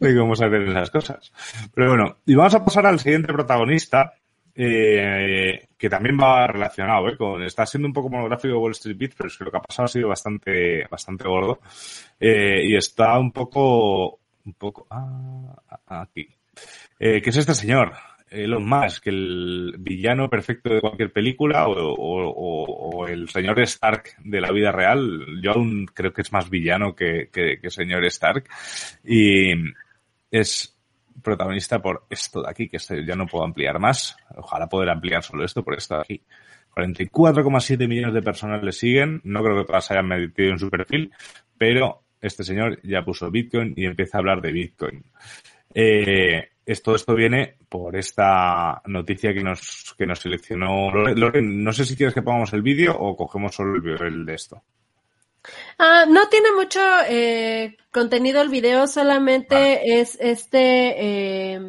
de 0.00 0.16
cómo 0.16 0.34
se 0.34 0.44
hacen 0.44 0.68
esas 0.68 0.90
cosas. 0.90 1.32
Pero 1.74 1.90
bueno, 1.90 2.16
y 2.26 2.34
vamos 2.34 2.54
a 2.54 2.64
pasar 2.64 2.86
al 2.86 2.98
siguiente 2.98 3.32
protagonista, 3.32 4.14
eh, 4.62 5.68
que 5.78 5.88
también 5.88 6.18
va 6.20 6.46
relacionado, 6.46 7.08
¿eh? 7.08 7.16
Con, 7.16 7.42
está 7.42 7.64
siendo 7.64 7.88
un 7.88 7.94
poco 7.94 8.10
monográfico 8.10 8.58
Wall 8.58 8.72
Street 8.72 8.98
Beat, 8.98 9.12
pero 9.16 9.28
es 9.28 9.38
que 9.38 9.44
lo 9.44 9.50
que 9.50 9.56
ha 9.56 9.62
pasado 9.62 9.86
ha 9.86 9.88
sido 9.88 10.08
bastante, 10.08 10.86
bastante 10.90 11.26
gordo. 11.26 11.60
Eh, 12.18 12.66
y 12.66 12.76
está 12.76 13.18
un 13.18 13.32
poco, 13.32 14.20
un 14.44 14.52
poco, 14.58 14.86
ah, 14.90 15.56
aquí. 15.86 16.28
Eh, 16.98 17.22
¿Qué 17.22 17.30
es 17.30 17.36
este 17.38 17.54
señor? 17.54 17.94
Elon 18.28 18.68
Musk, 18.68 19.06
el 19.06 19.76
villano 19.78 20.28
perfecto 20.28 20.74
de 20.74 20.80
cualquier 20.82 21.10
película 21.10 21.66
o, 21.66 21.72
o, 21.72 22.28
o, 22.28 22.98
o, 22.98 23.06
el 23.08 23.30
señor 23.30 23.58
Stark 23.60 24.16
de 24.22 24.42
la 24.42 24.52
vida 24.52 24.70
real. 24.72 25.40
Yo 25.42 25.52
aún 25.52 25.86
creo 25.86 26.12
que 26.12 26.20
es 26.20 26.32
más 26.32 26.50
villano 26.50 26.94
que, 26.94 27.30
que, 27.32 27.58
que 27.60 27.70
señor 27.70 28.04
Stark. 28.04 28.44
Y 29.04 29.52
es 30.30 30.79
protagonista 31.22 31.80
por 31.80 32.06
esto 32.10 32.42
de 32.42 32.50
aquí, 32.50 32.68
que 32.68 32.76
este 32.78 33.04
ya 33.04 33.14
no 33.14 33.26
puedo 33.26 33.44
ampliar 33.44 33.78
más. 33.78 34.16
Ojalá 34.36 34.68
poder 34.68 34.90
ampliar 34.90 35.22
solo 35.22 35.44
esto 35.44 35.62
por 35.62 35.74
esto 35.74 35.96
de 35.96 36.00
aquí. 36.00 36.22
44,7 36.74 37.88
millones 37.88 38.14
de 38.14 38.22
personas 38.22 38.62
le 38.62 38.72
siguen. 38.72 39.20
No 39.24 39.42
creo 39.42 39.58
que 39.58 39.66
todas 39.66 39.90
hayan 39.90 40.08
metido 40.08 40.50
en 40.50 40.58
su 40.58 40.70
perfil, 40.70 41.12
pero 41.58 42.02
este 42.20 42.44
señor 42.44 42.80
ya 42.82 43.02
puso 43.02 43.30
Bitcoin 43.30 43.74
y 43.76 43.86
empieza 43.86 44.18
a 44.18 44.20
hablar 44.20 44.40
de 44.40 44.52
Bitcoin. 44.52 45.04
Eh, 45.74 46.50
esto, 46.64 46.94
esto 46.94 47.14
viene 47.14 47.56
por 47.68 47.96
esta 47.96 48.80
noticia 48.86 49.32
que 49.32 49.42
nos, 49.42 49.94
que 49.96 50.06
nos 50.06 50.20
seleccionó 50.20 50.90
Loren. 50.92 51.64
No 51.64 51.72
sé 51.72 51.84
si 51.84 51.96
quieres 51.96 52.14
que 52.14 52.22
pongamos 52.22 52.52
el 52.52 52.62
vídeo 52.62 52.96
o 52.96 53.16
cogemos 53.16 53.54
solo 53.54 53.76
el, 53.76 54.06
el 54.06 54.26
de 54.26 54.34
esto. 54.34 54.62
Ah, 55.78 56.04
no 56.08 56.28
tiene 56.28 56.52
mucho 56.52 56.80
eh, 57.08 57.76
contenido 57.90 58.42
el 58.42 58.48
video, 58.48 58.86
solamente 58.86 59.54
vale. 59.54 60.00
es 60.00 60.18
este, 60.20 60.94
eh, 60.98 61.60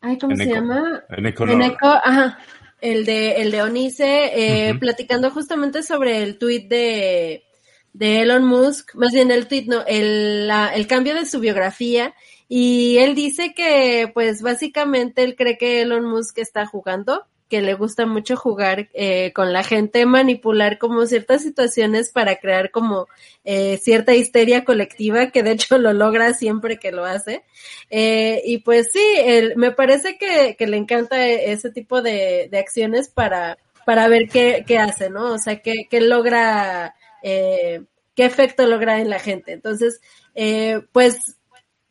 ay, 0.00 0.18
¿cómo 0.18 0.32
Eneco. 0.32 0.48
se 0.50 0.54
llama? 0.56 1.04
Eneco, 1.10 1.46
Eneco, 1.46 1.86
ajá, 1.86 2.38
el 2.80 3.04
de, 3.04 3.32
el 3.42 3.50
de 3.50 3.62
Onice, 3.62 4.04
eh, 4.34 4.72
uh 4.72 4.74
-huh. 4.74 4.78
platicando 4.78 5.30
justamente 5.30 5.82
sobre 5.82 6.22
el 6.22 6.38
tweet 6.38 6.66
de, 6.68 7.44
de 7.92 8.20
Elon 8.22 8.44
Musk, 8.44 8.94
más 8.94 9.12
bien 9.12 9.30
el 9.30 9.46
tweet, 9.46 9.66
no, 9.66 9.84
el, 9.86 10.46
la, 10.46 10.68
el 10.74 10.86
cambio 10.86 11.14
de 11.14 11.26
su 11.26 11.40
biografía, 11.40 12.14
y 12.48 12.96
él 12.98 13.14
dice 13.14 13.52
que, 13.54 14.10
pues, 14.14 14.42
básicamente 14.42 15.22
él 15.24 15.36
cree 15.36 15.58
que 15.58 15.82
Elon 15.82 16.04
Musk 16.06 16.38
está 16.38 16.66
jugando, 16.66 17.26
que 17.50 17.60
le 17.60 17.74
gusta 17.74 18.06
mucho 18.06 18.36
jugar 18.36 18.88
eh, 18.94 19.32
con 19.34 19.52
la 19.52 19.64
gente, 19.64 20.06
manipular 20.06 20.78
como 20.78 21.04
ciertas 21.04 21.42
situaciones 21.42 22.10
para 22.12 22.36
crear 22.36 22.70
como 22.70 23.08
eh, 23.44 23.76
cierta 23.78 24.14
histeria 24.14 24.64
colectiva, 24.64 25.30
que 25.32 25.42
de 25.42 25.52
hecho 25.52 25.76
lo 25.78 25.92
logra 25.92 26.32
siempre 26.32 26.78
que 26.78 26.92
lo 26.92 27.04
hace. 27.04 27.44
Eh, 27.90 28.40
y 28.46 28.58
pues 28.58 28.92
sí, 28.92 29.04
él, 29.18 29.54
me 29.56 29.72
parece 29.72 30.16
que, 30.16 30.54
que, 30.56 30.66
le 30.68 30.76
encanta 30.76 31.26
ese 31.26 31.70
tipo 31.70 32.00
de, 32.00 32.48
de 32.50 32.58
acciones 32.58 33.08
para, 33.08 33.58
para 33.84 34.06
ver 34.06 34.28
qué, 34.28 34.64
qué, 34.66 34.78
hace, 34.78 35.10
¿no? 35.10 35.32
O 35.32 35.38
sea, 35.38 35.60
qué, 35.60 35.88
qué 35.90 36.00
logra, 36.00 36.94
eh, 37.24 37.82
qué 38.14 38.24
efecto 38.26 38.64
logra 38.66 39.00
en 39.00 39.10
la 39.10 39.18
gente. 39.18 39.52
Entonces, 39.52 40.00
eh, 40.36 40.82
pues 40.92 41.36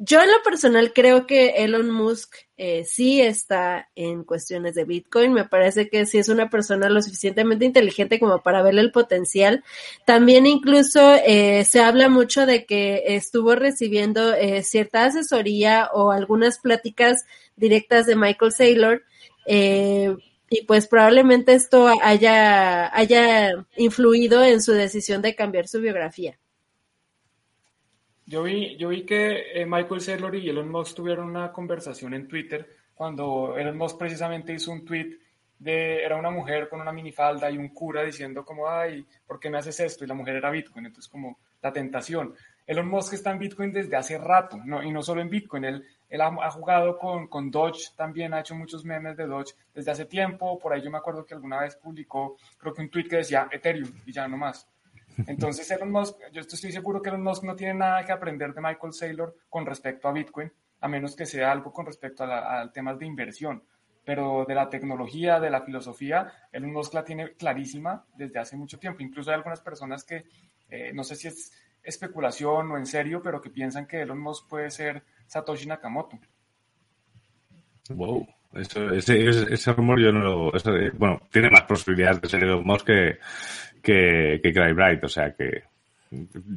yo 0.01 0.21
en 0.21 0.31
lo 0.31 0.41
personal 0.45 0.93
creo 0.93 1.27
que 1.27 1.49
Elon 1.57 1.91
Musk 1.91 2.33
eh, 2.55 2.85
sí 2.85 3.19
está 3.19 3.89
en 3.95 4.23
cuestiones 4.23 4.73
de 4.73 4.85
Bitcoin. 4.85 5.33
Me 5.33 5.43
parece 5.43 5.89
que 5.89 6.05
sí 6.05 6.17
es 6.17 6.29
una 6.29 6.49
persona 6.49 6.89
lo 6.89 7.01
suficientemente 7.01 7.65
inteligente 7.65 8.17
como 8.17 8.41
para 8.41 8.61
ver 8.63 8.79
el 8.79 8.93
potencial. 8.93 9.61
También 10.05 10.47
incluso 10.47 11.15
eh, 11.25 11.65
se 11.65 11.81
habla 11.81 12.07
mucho 12.07 12.45
de 12.45 12.65
que 12.65 13.03
estuvo 13.07 13.55
recibiendo 13.55 14.33
eh, 14.33 14.63
cierta 14.63 15.03
asesoría 15.03 15.89
o 15.93 16.11
algunas 16.11 16.59
pláticas 16.59 17.25
directas 17.57 18.05
de 18.05 18.15
Michael 18.15 18.53
Saylor. 18.53 19.03
Eh, 19.47 20.15
y 20.49 20.61
pues 20.63 20.87
probablemente 20.87 21.53
esto 21.53 21.89
haya, 22.01 22.95
haya 22.95 23.65
influido 23.75 24.45
en 24.45 24.61
su 24.61 24.71
decisión 24.71 25.21
de 25.21 25.35
cambiar 25.35 25.67
su 25.67 25.81
biografía. 25.81 26.39
Yo 28.29 28.43
vi, 28.43 28.77
yo 28.77 28.89
vi 28.89 29.07
que 29.07 29.59
eh, 29.59 29.65
Michael 29.65 30.01
Saylor 30.01 30.35
y 30.35 30.47
Elon 30.47 30.69
Musk 30.69 30.95
tuvieron 30.95 31.27
una 31.27 31.51
conversación 31.51 32.13
en 32.13 32.27
Twitter 32.27 32.69
cuando 32.93 33.57
Elon 33.57 33.75
Musk 33.75 33.97
precisamente 33.97 34.53
hizo 34.53 34.71
un 34.71 34.85
tweet 34.85 35.17
de, 35.57 36.03
era 36.03 36.15
una 36.15 36.29
mujer 36.29 36.69
con 36.69 36.79
una 36.79 36.91
minifalda 36.91 37.49
y 37.49 37.57
un 37.57 37.69
cura 37.69 38.03
diciendo 38.03 38.45
como, 38.45 38.69
ay, 38.69 39.03
¿por 39.25 39.39
qué 39.39 39.49
me 39.49 39.57
haces 39.57 39.79
esto? 39.79 40.03
Y 40.03 40.07
la 40.07 40.13
mujer 40.13 40.35
era 40.35 40.51
Bitcoin, 40.51 40.85
entonces 40.85 41.11
como 41.11 41.39
la 41.59 41.73
tentación. 41.73 42.35
Elon 42.67 42.87
Musk 42.87 43.13
está 43.13 43.31
en 43.31 43.39
Bitcoin 43.39 43.71
desde 43.71 43.95
hace 43.95 44.19
rato, 44.19 44.59
no, 44.63 44.83
y 44.83 44.91
no 44.91 45.01
solo 45.01 45.21
en 45.21 45.29
Bitcoin, 45.31 45.65
él, 45.65 45.83
él 46.07 46.21
ha, 46.21 46.51
jugado 46.51 46.99
con, 46.99 47.27
con 47.29 47.49
Doge, 47.49 47.95
también 47.95 48.35
ha 48.35 48.41
hecho 48.41 48.53
muchos 48.53 48.85
memes 48.85 49.17
de 49.17 49.25
Doge 49.25 49.55
desde 49.73 49.89
hace 49.89 50.05
tiempo, 50.05 50.59
por 50.59 50.71
ahí 50.71 50.83
yo 50.83 50.91
me 50.91 50.99
acuerdo 50.99 51.25
que 51.25 51.33
alguna 51.33 51.61
vez 51.61 51.75
publicó, 51.77 52.37
creo 52.59 52.75
que 52.75 52.83
un 52.83 52.91
tweet 52.91 53.07
que 53.07 53.15
decía 53.15 53.49
Ethereum 53.51 53.91
y 54.05 54.11
ya 54.11 54.27
no 54.27 54.37
más. 54.37 54.69
Entonces, 55.27 55.69
Elon 55.71 55.91
Musk, 55.91 56.17
yo 56.31 56.41
estoy 56.41 56.71
seguro 56.71 57.01
que 57.01 57.09
Elon 57.09 57.23
Musk 57.23 57.43
no 57.43 57.55
tiene 57.55 57.73
nada 57.73 58.05
que 58.05 58.11
aprender 58.11 58.53
de 58.53 58.61
Michael 58.61 58.93
Saylor 58.93 59.35
con 59.49 59.65
respecto 59.65 60.07
a 60.07 60.11
Bitcoin, 60.11 60.51
a 60.81 60.87
menos 60.87 61.15
que 61.15 61.25
sea 61.25 61.51
algo 61.51 61.71
con 61.73 61.85
respecto 61.85 62.23
a, 62.23 62.71
temas 62.71 62.99
de 62.99 63.05
inversión. 63.05 63.63
Pero 64.05 64.45
de 64.47 64.55
la 64.55 64.69
tecnología, 64.69 65.39
de 65.39 65.49
la 65.49 65.61
filosofía, 65.61 66.31
Elon 66.51 66.71
Musk 66.71 66.93
la 66.93 67.03
tiene 67.03 67.33
clarísima 67.33 68.05
desde 68.15 68.39
hace 68.39 68.55
mucho 68.55 68.79
tiempo. 68.79 69.03
Incluso 69.03 69.29
hay 69.29 69.35
algunas 69.35 69.61
personas 69.61 70.03
que, 70.03 70.25
eh, 70.69 70.91
no 70.93 71.03
sé 71.03 71.15
si 71.15 71.27
es 71.27 71.51
especulación 71.83 72.71
o 72.71 72.77
en 72.77 72.85
serio, 72.85 73.21
pero 73.21 73.41
que 73.41 73.49
piensan 73.49 73.85
que 73.85 74.01
Elon 74.01 74.19
Musk 74.19 74.47
puede 74.47 74.71
ser 74.71 75.03
Satoshi 75.27 75.67
Nakamoto. 75.67 76.19
Wow. 77.89 78.27
Eso, 78.53 78.91
ese, 78.91 79.73
rumor 79.73 79.99
yo 79.99 80.11
no 80.11 80.21
lo... 80.21 80.51
bueno, 80.97 81.21
tiene 81.31 81.51
más 81.51 81.63
posibilidades 81.63 82.19
de 82.19 82.29
ser 82.29 82.43
Elon 82.43 82.65
Musk 82.65 82.87
que, 82.87 83.19
que, 83.81 84.39
que 84.41 84.53
Cry 84.53 84.73
Bright, 84.73 85.03
o 85.03 85.09
sea 85.09 85.33
que 85.33 85.63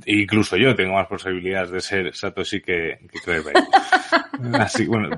incluso 0.07 0.57
yo 0.57 0.75
tengo 0.75 0.95
más 0.95 1.07
posibilidades 1.07 1.71
de 1.71 1.81
ser 1.81 2.15
Satoshi 2.15 2.61
que, 2.61 2.99
que 3.11 3.21
Cry 3.21 3.41
Bright. 3.41 4.55
Así, 4.61 4.87
bueno, 4.87 5.11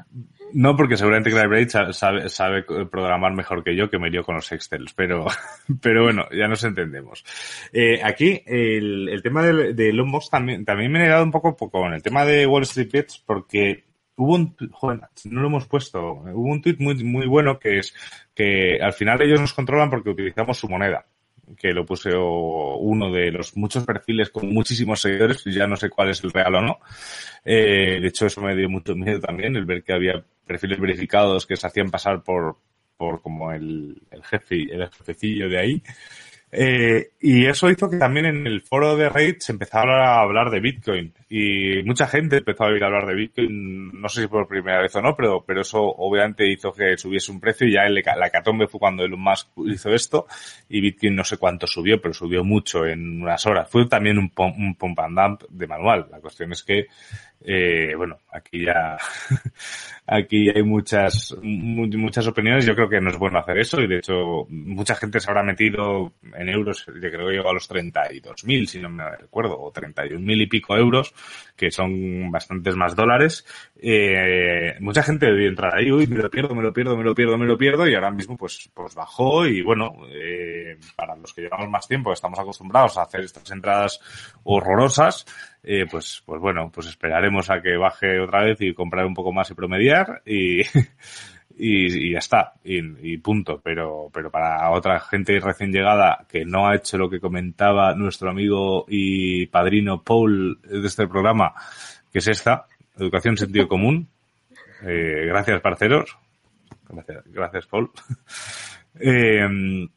no 0.52 0.76
porque 0.76 0.96
seguramente 0.96 1.30
Cry 1.30 1.46
Bright 1.46 1.70
sabe, 1.70 2.28
sabe, 2.28 2.62
programar 2.62 3.32
mejor 3.32 3.62
que 3.62 3.76
yo, 3.76 3.88
que 3.88 3.98
me 3.98 4.10
dio 4.10 4.24
con 4.24 4.36
los 4.36 4.50
Excels, 4.52 4.92
pero, 4.94 5.26
pero 5.80 6.04
bueno, 6.04 6.26
ya 6.30 6.48
nos 6.48 6.64
entendemos. 6.64 7.24
Eh, 7.72 8.00
aquí, 8.02 8.42
el, 8.46 9.08
el 9.08 9.22
tema 9.22 9.42
de, 9.42 9.74
de 9.74 9.88
Elon 9.90 10.08
Musk 10.08 10.30
también, 10.30 10.64
también 10.64 10.90
me 10.90 11.04
he 11.04 11.08
dado 11.08 11.24
un 11.24 11.32
poco, 11.32 11.56
poco 11.56 11.80
con 11.80 11.94
el 11.94 12.02
tema 12.02 12.24
de 12.24 12.46
Wall 12.46 12.62
Street 12.64 12.90
Bets, 12.92 13.22
porque 13.24 13.84
hubo 14.16 14.34
un, 14.34 14.56
joder, 14.72 15.00
no 15.24 15.40
lo 15.40 15.48
hemos 15.48 15.66
puesto, 15.66 16.00
hubo 16.00 16.50
un 16.50 16.62
tweet 16.62 16.76
muy, 16.78 17.02
muy 17.02 17.26
bueno 17.26 17.58
que 17.58 17.78
es 17.78 17.94
que 18.34 18.78
al 18.80 18.92
final 18.92 19.22
ellos 19.22 19.40
nos 19.40 19.54
controlan 19.54 19.90
porque 19.90 20.10
utilizamos 20.10 20.58
su 20.58 20.68
moneda 20.68 21.04
que 21.56 21.72
lo 21.72 21.84
puse 21.84 22.14
uno 22.14 23.10
de 23.10 23.30
los 23.30 23.56
muchos 23.56 23.84
perfiles 23.84 24.30
con 24.30 24.52
muchísimos 24.52 25.00
seguidores, 25.00 25.44
ya 25.44 25.66
no 25.66 25.76
sé 25.76 25.90
cuál 25.90 26.10
es 26.10 26.22
el 26.24 26.32
real 26.32 26.54
o 26.56 26.62
no. 26.62 26.78
Eh, 27.44 27.98
de 28.00 28.08
hecho, 28.08 28.26
eso 28.26 28.40
me 28.40 28.54
dio 28.54 28.68
mucho 28.68 28.94
miedo 28.94 29.20
también, 29.20 29.56
el 29.56 29.64
ver 29.64 29.82
que 29.82 29.92
había 29.92 30.24
perfiles 30.46 30.80
verificados 30.80 31.46
que 31.46 31.56
se 31.56 31.66
hacían 31.66 31.90
pasar 31.90 32.22
por, 32.22 32.56
por 32.96 33.20
como 33.22 33.52
el, 33.52 34.02
el 34.10 34.22
jefe, 34.24 34.62
el 34.70 34.88
jefecillo 34.90 35.48
de 35.48 35.58
ahí. 35.58 35.82
Eh, 36.56 37.10
y 37.20 37.46
eso 37.46 37.68
hizo 37.68 37.90
que 37.90 37.96
también 37.96 38.26
en 38.26 38.46
el 38.46 38.62
foro 38.62 38.96
de 38.96 39.08
Reddit 39.08 39.40
se 39.40 39.50
empezara 39.50 40.14
a 40.14 40.20
hablar 40.20 40.50
de 40.50 40.60
Bitcoin. 40.60 41.12
Y 41.28 41.82
mucha 41.82 42.06
gente 42.06 42.36
empezó 42.36 42.62
a 42.62 42.68
oír 42.68 42.84
hablar 42.84 43.06
de 43.06 43.14
Bitcoin, 43.16 44.00
no 44.00 44.08
sé 44.08 44.22
si 44.22 44.26
por 44.28 44.46
primera 44.46 44.80
vez 44.80 44.94
o 44.94 45.02
no, 45.02 45.16
pero, 45.16 45.44
pero 45.44 45.62
eso 45.62 45.82
obviamente 45.82 46.46
hizo 46.46 46.72
que 46.72 46.96
subiese 46.96 47.32
un 47.32 47.40
precio 47.40 47.66
y 47.66 47.72
ya 47.72 47.86
el, 47.86 47.94
la 47.94 48.30
catombe 48.30 48.68
fue 48.68 48.78
cuando 48.78 49.04
Elon 49.04 49.20
Musk 49.20 49.48
hizo 49.66 49.92
esto 49.92 50.26
y 50.68 50.80
Bitcoin 50.80 51.16
no 51.16 51.24
sé 51.24 51.38
cuánto 51.38 51.66
subió, 51.66 52.00
pero 52.00 52.14
subió 52.14 52.44
mucho 52.44 52.86
en 52.86 53.22
unas 53.22 53.44
horas. 53.46 53.68
Fue 53.68 53.88
también 53.88 54.18
un, 54.18 54.30
un 54.36 54.76
pump 54.76 55.00
and 55.00 55.18
dump 55.18 55.42
de 55.48 55.66
manual. 55.66 56.06
La 56.08 56.20
cuestión 56.20 56.52
es 56.52 56.62
que 56.62 56.86
eh, 57.46 57.94
bueno, 57.94 58.20
aquí 58.32 58.64
ya, 58.64 58.96
aquí 60.06 60.48
hay 60.48 60.62
muchas, 60.62 61.36
muchas 61.42 62.26
opiniones. 62.26 62.64
Yo 62.64 62.74
creo 62.74 62.88
que 62.88 63.02
no 63.02 63.10
es 63.10 63.18
bueno 63.18 63.38
hacer 63.38 63.58
eso 63.58 63.82
y 63.82 63.86
de 63.86 63.98
hecho 63.98 64.46
mucha 64.48 64.94
gente 64.94 65.20
se 65.20 65.30
habrá 65.30 65.42
metido 65.42 66.14
en 66.34 66.48
euros, 66.48 66.86
yo 66.86 67.10
creo 67.10 67.26
que 67.26 67.34
llegó 67.34 67.50
a 67.50 67.52
los 67.52 67.70
32.000, 67.70 68.66
si 68.66 68.80
no 68.80 68.88
me 68.88 69.04
recuerdo, 69.16 69.60
o 69.60 69.70
31.000 69.70 70.42
y 70.42 70.46
pico 70.46 70.74
euros, 70.74 71.14
que 71.54 71.70
son 71.70 72.30
bastantes 72.30 72.74
más 72.76 72.96
dólares. 72.96 73.44
Eh, 73.76 74.76
mucha 74.80 75.02
gente 75.02 75.26
debió 75.26 75.48
entrar 75.48 75.76
ahí, 75.76 75.92
uy, 75.92 76.06
me 76.06 76.16
lo 76.16 76.30
pierdo, 76.30 76.54
me 76.54 76.62
lo 76.62 76.72
pierdo, 76.72 76.96
me 76.96 77.04
lo 77.04 77.14
pierdo, 77.14 77.36
me 77.36 77.46
lo 77.46 77.58
pierdo 77.58 77.86
y 77.86 77.94
ahora 77.94 78.10
mismo 78.10 78.38
pues, 78.38 78.70
pues 78.72 78.94
bajó 78.94 79.46
y 79.46 79.60
bueno, 79.60 79.94
eh, 80.10 80.78
para 80.96 81.14
los 81.14 81.34
que 81.34 81.42
llevamos 81.42 81.68
más 81.68 81.86
tiempo, 81.86 82.10
estamos 82.10 82.38
acostumbrados 82.38 82.96
a 82.96 83.02
hacer 83.02 83.20
estas 83.20 83.50
entradas 83.50 84.00
horrorosas, 84.44 85.26
eh, 85.64 85.86
pues, 85.90 86.22
pues 86.26 86.40
bueno, 86.40 86.70
pues 86.72 86.88
esperaremos 86.88 87.50
a 87.50 87.60
que 87.62 87.76
baje 87.76 88.20
otra 88.20 88.44
vez 88.44 88.60
y 88.60 88.74
comprar 88.74 89.06
un 89.06 89.14
poco 89.14 89.32
más 89.32 89.50
y 89.50 89.54
promediar 89.54 90.22
y, 90.26 90.60
y, 91.56 92.12
ya 92.12 92.18
está, 92.18 92.52
y, 92.62 93.16
punto. 93.18 93.60
Pero, 93.64 94.10
pero 94.12 94.30
para 94.30 94.70
otra 94.70 95.00
gente 95.00 95.40
recién 95.40 95.72
llegada 95.72 96.26
que 96.28 96.44
no 96.44 96.68
ha 96.68 96.76
hecho 96.76 96.98
lo 96.98 97.08
que 97.08 97.20
comentaba 97.20 97.94
nuestro 97.94 98.30
amigo 98.30 98.84
y 98.88 99.46
padrino 99.46 100.02
Paul 100.02 100.60
de 100.62 100.86
este 100.86 101.08
programa, 101.08 101.54
que 102.12 102.18
es 102.18 102.28
esta, 102.28 102.66
educación 102.98 103.36
sentido 103.36 103.66
común. 103.66 104.08
Eh, 104.82 105.24
gracias, 105.26 105.62
parceros. 105.62 106.18
Gracias, 106.88 107.24
gracias 107.26 107.66
Paul. 107.66 107.90
eh, 109.00 109.88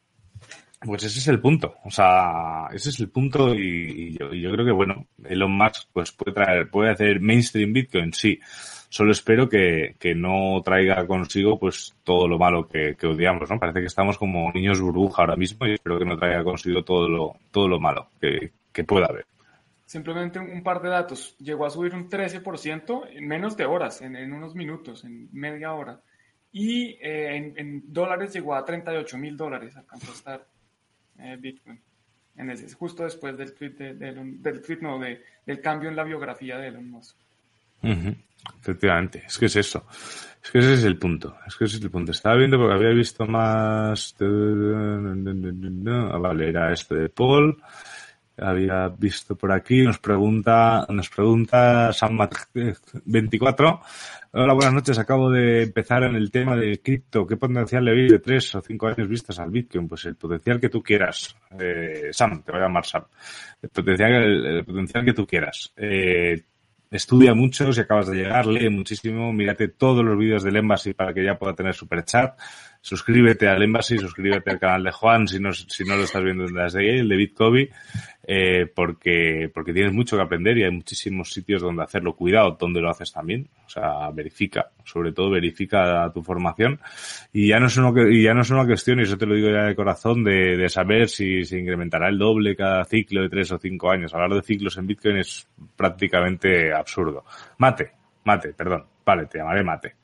pues 0.80 1.04
ese 1.04 1.20
es 1.20 1.28
el 1.28 1.40
punto, 1.40 1.76
o 1.84 1.90
sea, 1.90 2.68
ese 2.72 2.90
es 2.90 3.00
el 3.00 3.10
punto 3.10 3.54
y, 3.56 4.16
yo, 4.18 4.52
creo 4.52 4.66
que 4.66 4.72
bueno, 4.72 5.08
Elon 5.26 5.52
Musk 5.52 5.90
pues 5.92 6.12
puede 6.12 6.34
traer, 6.34 6.70
puede 6.70 6.92
hacer 6.92 7.20
mainstream 7.20 7.74
Bitcoin, 7.74 8.14
sí. 8.14 8.40
Solo 8.90 9.12
espero 9.12 9.50
que, 9.50 9.96
que 10.00 10.16
no 10.16 10.62
traiga 10.64 11.06
consigo 11.06 11.60
pues 11.60 11.96
todo 12.04 12.28
lo 12.28 12.38
malo 12.38 12.68
que, 12.68 12.96
odiamos, 13.06 13.50
¿no? 13.50 13.60
Parece 13.60 13.82
que 13.82 13.88
estamos 13.88 14.18
como 14.18 14.52
niños 14.54 14.80
burbuja 14.80 15.24
ahora 15.24 15.36
mismo 15.36 15.66
y 15.66 15.74
espero 15.74 16.00
que 16.00 16.06
no 16.06 16.18
traiga 16.18 16.44
consigo 16.44 16.84
todo 16.84 17.10
lo, 17.10 17.36
todo 17.52 17.68
lo 17.68 17.80
malo 17.80 18.12
que, 18.22 18.54
que 18.72 18.84
pueda 18.86 19.08
haber. 19.08 19.26
Simplemente 19.84 20.40
un 20.40 20.64
par 20.64 20.82
de 20.82 20.90
datos. 20.90 21.36
Llegó 21.40 21.66
a 21.66 21.70
subir 21.70 21.96
un 21.96 22.10
13% 22.10 23.08
en 23.12 23.28
menos 23.28 23.58
de 23.58 23.66
horas, 23.66 24.02
en, 24.02 24.32
unos 24.32 24.54
minutos, 24.54 25.04
en 25.04 25.28
media 25.32 25.74
hora. 25.74 26.02
Y 26.52 26.98
eh, 27.02 27.36
en, 27.36 27.54
en, 27.58 27.84
dólares 27.92 28.34
llegó 28.34 28.56
a 28.56 28.64
38 28.64 29.18
mil 29.18 29.36
dólares, 29.36 29.76
alcanzó 29.76 30.12
a 30.12 30.16
estar 30.16 30.48
eh, 31.20 31.38
Bitcoin. 31.40 31.80
En 32.36 32.50
ese, 32.52 32.72
justo 32.74 33.04
después 33.04 33.38
del 33.38 33.54
tweet, 33.54 33.72
de, 33.72 33.94
del 33.94 34.62
tweet 34.62 34.80
no, 34.82 35.00
de, 35.00 35.24
del 35.46 35.60
cambio 35.60 35.90
en 35.90 35.96
la 35.96 36.04
biografía 36.04 36.58
de 36.58 36.68
Elon 36.68 36.90
Musk. 36.90 37.16
Efectivamente, 38.62 39.24
es 39.26 39.38
que 39.38 39.48
es 39.48 39.56
eso. 39.56 39.86
Es 40.44 40.52
que 40.52 40.60
ese 40.60 40.74
es 40.74 40.84
el 40.84 40.98
punto. 40.98 41.38
Es 41.46 41.56
que 41.56 41.66
ese 41.66 41.78
es 41.78 41.84
el 41.84 41.92
punto. 41.92 42.12
Estaba 42.12 42.38
viendo 42.38 42.58
porque 42.58 42.76
había 42.76 42.90
visto 42.90 43.26
más. 43.26 44.16
Ah, 44.22 46.18
vale, 46.18 46.50
era 46.50 46.72
este 46.72 46.96
de 46.96 47.10
Paul. 47.10 47.62
Había 48.38 48.88
visto 48.90 49.36
por 49.36 49.52
aquí. 49.52 49.82
Nos 49.82 49.98
pregunta, 50.00 50.86
nos 50.90 51.10
pregunta 51.10 51.90
Sam24 51.90 53.80
Hola, 54.32 54.54
buenas 54.54 54.74
noches. 54.74 55.00
Acabo 55.00 55.32
de 55.32 55.64
empezar 55.64 56.04
en 56.04 56.16
el 56.16 56.30
tema 56.30 56.56
de 56.56 56.80
cripto. 56.80 57.26
¿Qué 57.26 57.38
potencial 57.38 57.84
le 57.84 57.96
veis 57.96 58.12
de 58.12 58.20
tres 58.20 58.54
o 58.54 58.62
cinco 58.62 58.88
años 58.88 59.08
vistas 59.08 59.40
al 59.40 59.50
Bitcoin? 59.50 59.88
Pues 59.88 60.06
el 60.06 60.16
potencial 60.16 60.60
que 60.60 60.70
tú 60.70 60.84
quieras. 60.84 61.36
Eh, 61.60 62.10
Sam, 62.12 62.44
te 62.44 62.52
voy 62.52 62.62
a 62.62 62.66
llamar 62.66 62.86
Sam. 62.86 63.06
El 63.62 63.70
potencial, 63.70 64.14
el, 64.14 64.64
potencial 64.64 65.04
que 65.04 65.14
tú 65.14 65.26
quieras. 65.26 65.74
Eh, 65.76 66.44
estudia 66.92 67.34
mucho 67.34 67.74
si 67.74 67.82
acabas 67.82 68.08
de 68.08 68.18
llegar, 68.18 68.46
lee 68.46 68.70
muchísimo, 68.70 69.34
mírate 69.34 69.70
todos 69.70 70.06
los 70.06 70.18
vídeos 70.18 70.44
del 70.44 70.58
Embassy 70.58 70.94
para 70.94 71.14
que 71.14 71.24
ya 71.24 71.38
pueda 71.40 71.56
tener 71.56 71.74
super 71.74 72.06
chat 72.06 72.38
suscríbete 72.88 73.50
al 73.50 73.62
Embassy, 73.62 73.98
suscríbete 73.98 74.50
al 74.50 74.60
canal 74.60 74.84
de 74.84 74.92
Juan 74.92 75.28
si 75.28 75.40
no, 75.40 75.52
si 75.52 75.84
no 75.84 75.98
lo 75.98 76.04
estás 76.04 76.24
viendo 76.24 76.46
desde 76.46 76.80
ahí, 76.80 77.00
el 77.00 77.10
de 77.10 77.16
Bitcoin, 77.18 77.70
eh, 78.28 78.70
porque, 78.76 79.50
porque 79.54 79.74
tienes 79.74 79.94
mucho 79.94 80.18
que 80.18 80.24
aprender 80.24 80.58
y 80.58 80.64
hay 80.64 80.72
muchísimos 80.72 81.32
sitios 81.32 81.62
donde 81.62 81.84
hacerlo. 81.84 82.14
Cuidado 82.14 82.58
donde 82.60 82.82
lo 82.82 82.90
haces 82.90 83.12
también. 83.12 83.48
O 83.66 83.70
sea, 83.70 84.12
verifica, 84.12 84.70
sobre 84.84 85.14
todo 85.14 85.32
verifica 85.32 86.12
tu 86.14 86.22
formación. 86.22 86.80
Y 87.32 87.48
ya 87.48 87.60
no 87.60 87.68
es 87.68 87.78
una, 87.78 87.92
y 88.12 88.24
ya 88.24 88.34
no 88.34 88.42
es 88.42 88.50
una 88.50 88.66
cuestión, 88.66 89.00
y 89.00 89.04
eso 89.04 89.18
te 89.18 89.26
lo 89.26 89.36
digo 89.36 89.50
ya 89.50 89.64
de 89.64 89.76
corazón, 89.76 90.24
de, 90.24 90.58
de 90.58 90.70
saber 90.70 91.08
si 91.08 91.46
se 91.46 91.58
incrementará 91.58 92.10
el 92.10 92.18
doble 92.18 92.56
cada 92.56 92.84
ciclo 92.84 93.22
de 93.22 93.30
tres 93.30 93.52
o 93.52 93.58
cinco 93.58 93.90
años. 93.90 94.14
Hablar 94.14 94.34
de 94.34 94.42
ciclos 94.42 94.78
en 94.78 94.88
Bitcoin 94.88 95.18
es 95.18 95.48
prácticamente 95.76 96.74
absurdo. 96.74 97.24
Mate, 97.58 97.92
Mate, 98.28 98.54
perdón. 98.54 98.86
Vale, 99.06 99.26
te 99.28 99.38
llamaré 99.38 99.64
Mate. 99.64 99.96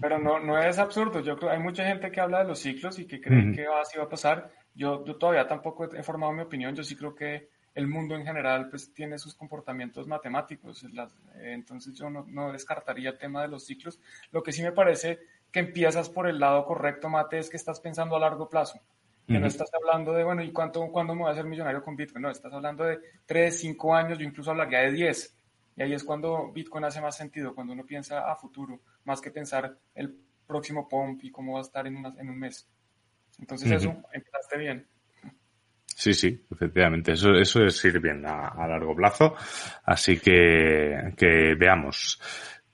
Pero 0.00 0.18
no, 0.20 0.38
no 0.38 0.58
es 0.58 0.78
absurdo. 0.78 1.20
Yo 1.20 1.36
creo 1.36 1.50
hay 1.50 1.58
mucha 1.58 1.84
gente 1.84 2.10
que 2.12 2.20
habla 2.20 2.42
de 2.42 2.48
los 2.48 2.60
ciclos 2.60 3.00
y 3.00 3.06
que 3.06 3.20
cree 3.20 3.52
que 3.52 3.66
así 3.66 3.98
va 3.98 4.04
a 4.04 4.08
pasar. 4.08 4.48
Yo, 4.76 5.04
yo 5.04 5.16
todavía 5.16 5.46
tampoco 5.48 5.84
he 5.92 6.02
formado 6.02 6.32
mi 6.32 6.42
opinión. 6.42 6.74
Yo 6.74 6.84
sí 6.84 6.94
creo 6.94 7.14
que 7.14 7.48
el 7.76 7.88
mundo 7.88 8.14
en 8.14 8.24
general 8.24 8.68
pues 8.70 8.92
tiene 8.94 9.18
sus 9.18 9.34
comportamientos 9.34 10.06
matemáticos. 10.06 10.84
entonces 11.34 11.94
yo 11.94 12.08
no, 12.08 12.24
no, 12.26 12.52
descartaría 12.52 13.10
el 13.10 13.18
tema 13.18 13.42
de 13.42 13.48
los 13.48 13.66
ciclos. 13.66 14.00
Lo 14.30 14.42
que 14.42 14.52
sí 14.52 14.62
me 14.62 14.72
parece 14.72 15.18
que 15.52 15.60
empiezas 15.60 16.08
por 16.08 16.26
el 16.26 16.38
lado 16.38 16.64
correcto, 16.64 17.08
Mate, 17.08 17.38
es 17.38 17.50
que 17.50 17.56
estás 17.58 17.80
pensando 17.80 18.16
a 18.16 18.20
largo 18.20 18.48
plazo. 18.48 18.80
Que 19.26 19.40
no 19.40 19.48
estás 19.48 19.68
hablando 19.74 20.12
de, 20.12 20.22
bueno, 20.22 20.42
¿y 20.44 20.52
cuánto, 20.52 20.86
cuándo 20.92 21.12
me 21.12 21.22
voy 21.22 21.30
a 21.30 21.32
hacer 21.32 21.46
millonario 21.46 21.82
con 21.82 21.96
Bitcoin? 21.96 22.22
No, 22.22 22.30
estás 22.30 22.52
hablando 22.52 22.84
de 22.84 23.00
3, 23.26 23.58
5 23.58 23.94
años, 23.94 24.18
yo 24.18 24.24
incluso 24.24 24.52
hablaría 24.52 24.82
de 24.82 24.92
10. 24.92 25.36
Y 25.76 25.82
ahí 25.82 25.92
es 25.92 26.04
cuando 26.04 26.52
Bitcoin 26.52 26.84
hace 26.84 27.00
más 27.00 27.16
sentido, 27.16 27.52
cuando 27.52 27.72
uno 27.72 27.84
piensa 27.84 28.30
a 28.30 28.36
futuro, 28.36 28.80
más 29.04 29.20
que 29.20 29.32
pensar 29.32 29.76
el 29.96 30.16
próximo 30.46 30.88
pump 30.88 31.24
y 31.24 31.32
cómo 31.32 31.54
va 31.54 31.58
a 31.58 31.62
estar 31.62 31.88
en, 31.88 31.96
en 31.96 32.30
un 32.30 32.38
mes. 32.38 32.68
Entonces 33.38 33.70
eso, 33.70 33.96
empezaste 34.12 34.58
bien. 34.58 34.86
Sí, 35.86 36.12
sí, 36.12 36.44
efectivamente. 36.50 37.12
Eso, 37.12 37.34
eso 37.34 37.64
es 37.64 37.82
ir 37.84 38.00
bien 38.00 38.24
a, 38.26 38.66
largo 38.68 38.94
plazo. 38.94 39.34
Así 39.84 40.18
que, 40.18 41.14
que 41.16 41.54
veamos. 41.58 42.20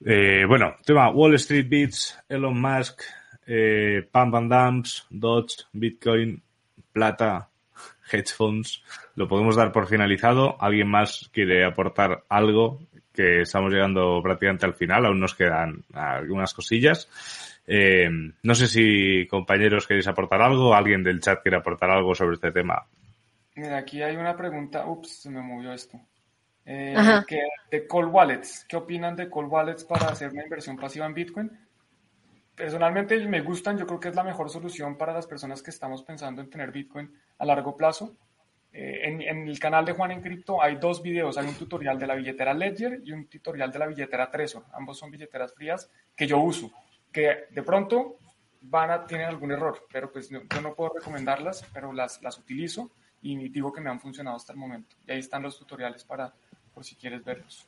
Eh, 0.05 0.45
bueno, 0.47 0.75
tema 0.85 1.11
Wall 1.11 1.35
Street 1.35 1.69
Beats, 1.69 2.19
Elon 2.29 2.61
Musk, 2.61 3.03
eh, 3.47 4.09
Pump 4.11 4.35
and 4.35 4.53
Dumps, 4.53 5.07
Dodge, 5.09 5.67
Bitcoin, 5.73 6.43
plata, 6.93 7.49
hedge 8.11 8.33
funds. 8.35 8.83
Lo 9.15 9.29
podemos 9.29 9.57
dar 9.57 9.71
por 9.71 9.87
finalizado. 9.87 10.61
¿Alguien 10.61 10.89
más 10.89 11.31
quiere 11.33 11.65
aportar 11.65 12.25
algo? 12.29 12.81
Que 13.13 13.43
estamos 13.43 13.73
llegando 13.73 14.21
prácticamente 14.23 14.67
al 14.67 14.75
final. 14.75 15.07
Aún 15.07 15.21
nos 15.21 15.35
quedan 15.35 15.85
algunas 15.93 16.55
cosillas. 16.55 17.09
Eh, 17.75 18.07
no 18.43 18.55
sé 18.55 18.67
si 18.67 19.27
compañeros 19.27 19.87
queréis 19.87 20.07
aportar 20.07 20.43
algo, 20.43 20.75
alguien 20.75 21.03
del 21.03 21.21
chat 21.21 21.41
quiere 21.41 21.57
aportar 21.57 21.89
algo 21.89 22.15
sobre 22.15 22.35
este 22.35 22.53
tema. 22.53 22.87
Mira, 23.55 23.79
aquí 23.79 24.03
hay 24.03 24.15
una 24.15 24.37
pregunta. 24.37 24.87
Ups, 24.87 25.23
se 25.23 25.31
me 25.31 25.41
movió 25.41 25.73
esto. 25.73 25.99
Eh, 26.67 26.95
que, 27.27 27.41
de 27.71 27.87
Cold 27.87 28.13
Wallets. 28.13 28.67
¿Qué 28.69 28.77
opinan 28.77 29.17
de 29.17 29.31
Cold 29.31 29.51
Wallets 29.51 29.85
para 29.85 30.09
hacer 30.09 30.31
una 30.33 30.43
inversión 30.43 30.77
pasiva 30.77 31.07
en 31.07 31.15
Bitcoin? 31.15 31.51
Personalmente 32.55 33.17
me 33.27 33.41
gustan, 33.41 33.79
yo 33.79 33.87
creo 33.87 33.99
que 33.99 34.09
es 34.09 34.15
la 34.15 34.23
mejor 34.23 34.51
solución 34.51 34.99
para 34.99 35.15
las 35.15 35.27
personas 35.27 35.63
que 35.63 35.71
estamos 35.71 36.03
pensando 36.03 36.43
en 36.43 36.51
tener 36.51 36.73
Bitcoin 36.73 37.11
a 37.39 37.47
largo 37.47 37.75
plazo. 37.75 38.15
Eh, 38.71 39.01
en, 39.05 39.23
en, 39.23 39.49
el 39.49 39.59
canal 39.59 39.87
de 39.87 39.93
Juan 39.93 40.11
en 40.11 40.21
Cripto 40.21 40.63
hay 40.63 40.77
dos 40.77 41.03
videos, 41.03 41.39
hay 41.39 41.47
un 41.47 41.55
tutorial 41.55 41.99
de 41.99 42.07
la 42.07 42.17
billetera 42.17 42.53
Ledger 42.53 43.01
y 43.03 43.13
un 43.13 43.29
tutorial 43.29 43.73
de 43.73 43.79
la 43.79 43.87
billetera 43.87 44.31
Trezor. 44.31 44.67
Ambos 44.75 44.99
son 44.99 45.11
billeteras 45.11 45.55
frías 45.55 45.91
que 46.15 46.27
yo 46.27 46.39
uso, 46.39 46.71
que 47.13 47.47
de 47.51 47.63
pronto 47.63 48.17
van 48.63 48.91
a 48.91 49.05
tener 49.07 49.27
algún 49.27 49.53
error, 49.53 49.87
pero 49.93 50.11
pues 50.11 50.29
yo 50.31 50.61
no 50.61 50.75
puedo 50.75 50.93
recomendarlas, 50.95 51.65
pero 51.73 51.93
las, 51.93 52.23
las 52.23 52.39
utilizo 52.39 52.91
y 53.21 53.49
digo 53.49 53.73
que 53.73 53.81
me 53.81 53.91
han 53.91 54.01
funcionado 54.01 54.37
hasta 54.37 54.53
el 54.53 54.59
momento. 54.59 54.97
Y 55.07 55.13
ahí 55.13 55.19
están 55.19 55.43
los 55.43 55.59
tutoriales 55.59 56.05
para, 56.05 56.33
por 56.75 56.85
si 56.85 56.97
quieres 56.97 57.25
verlos. 57.25 57.67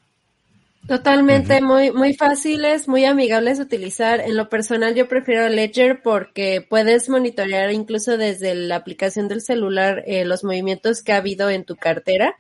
Totalmente, 0.87 1.63
muy, 1.63 1.93
muy 1.93 2.13
fáciles, 2.13 2.89
muy 2.89 3.07
amigables 3.07 3.57
de 3.57 3.65
utilizar. 3.65 4.21
En 4.21 4.37
lo 4.37 4.51
personal 4.51 4.95
yo 4.95 5.09
prefiero 5.09 5.49
Ledger 5.49 6.03
porque 6.03 6.65
puedes 6.69 7.09
monitorear 7.09 7.73
incluso 7.73 8.19
desde 8.19 8.55
la 8.55 8.77
aplicación 8.77 9.27
del 9.27 9.41
celular 9.41 10.03
eh, 10.07 10.27
los 10.27 10.45
movimientos 10.45 11.03
que 11.03 11.13
ha 11.13 11.19
habido 11.19 11.49
en 11.49 11.65
tu 11.65 11.77
cartera. 11.77 12.37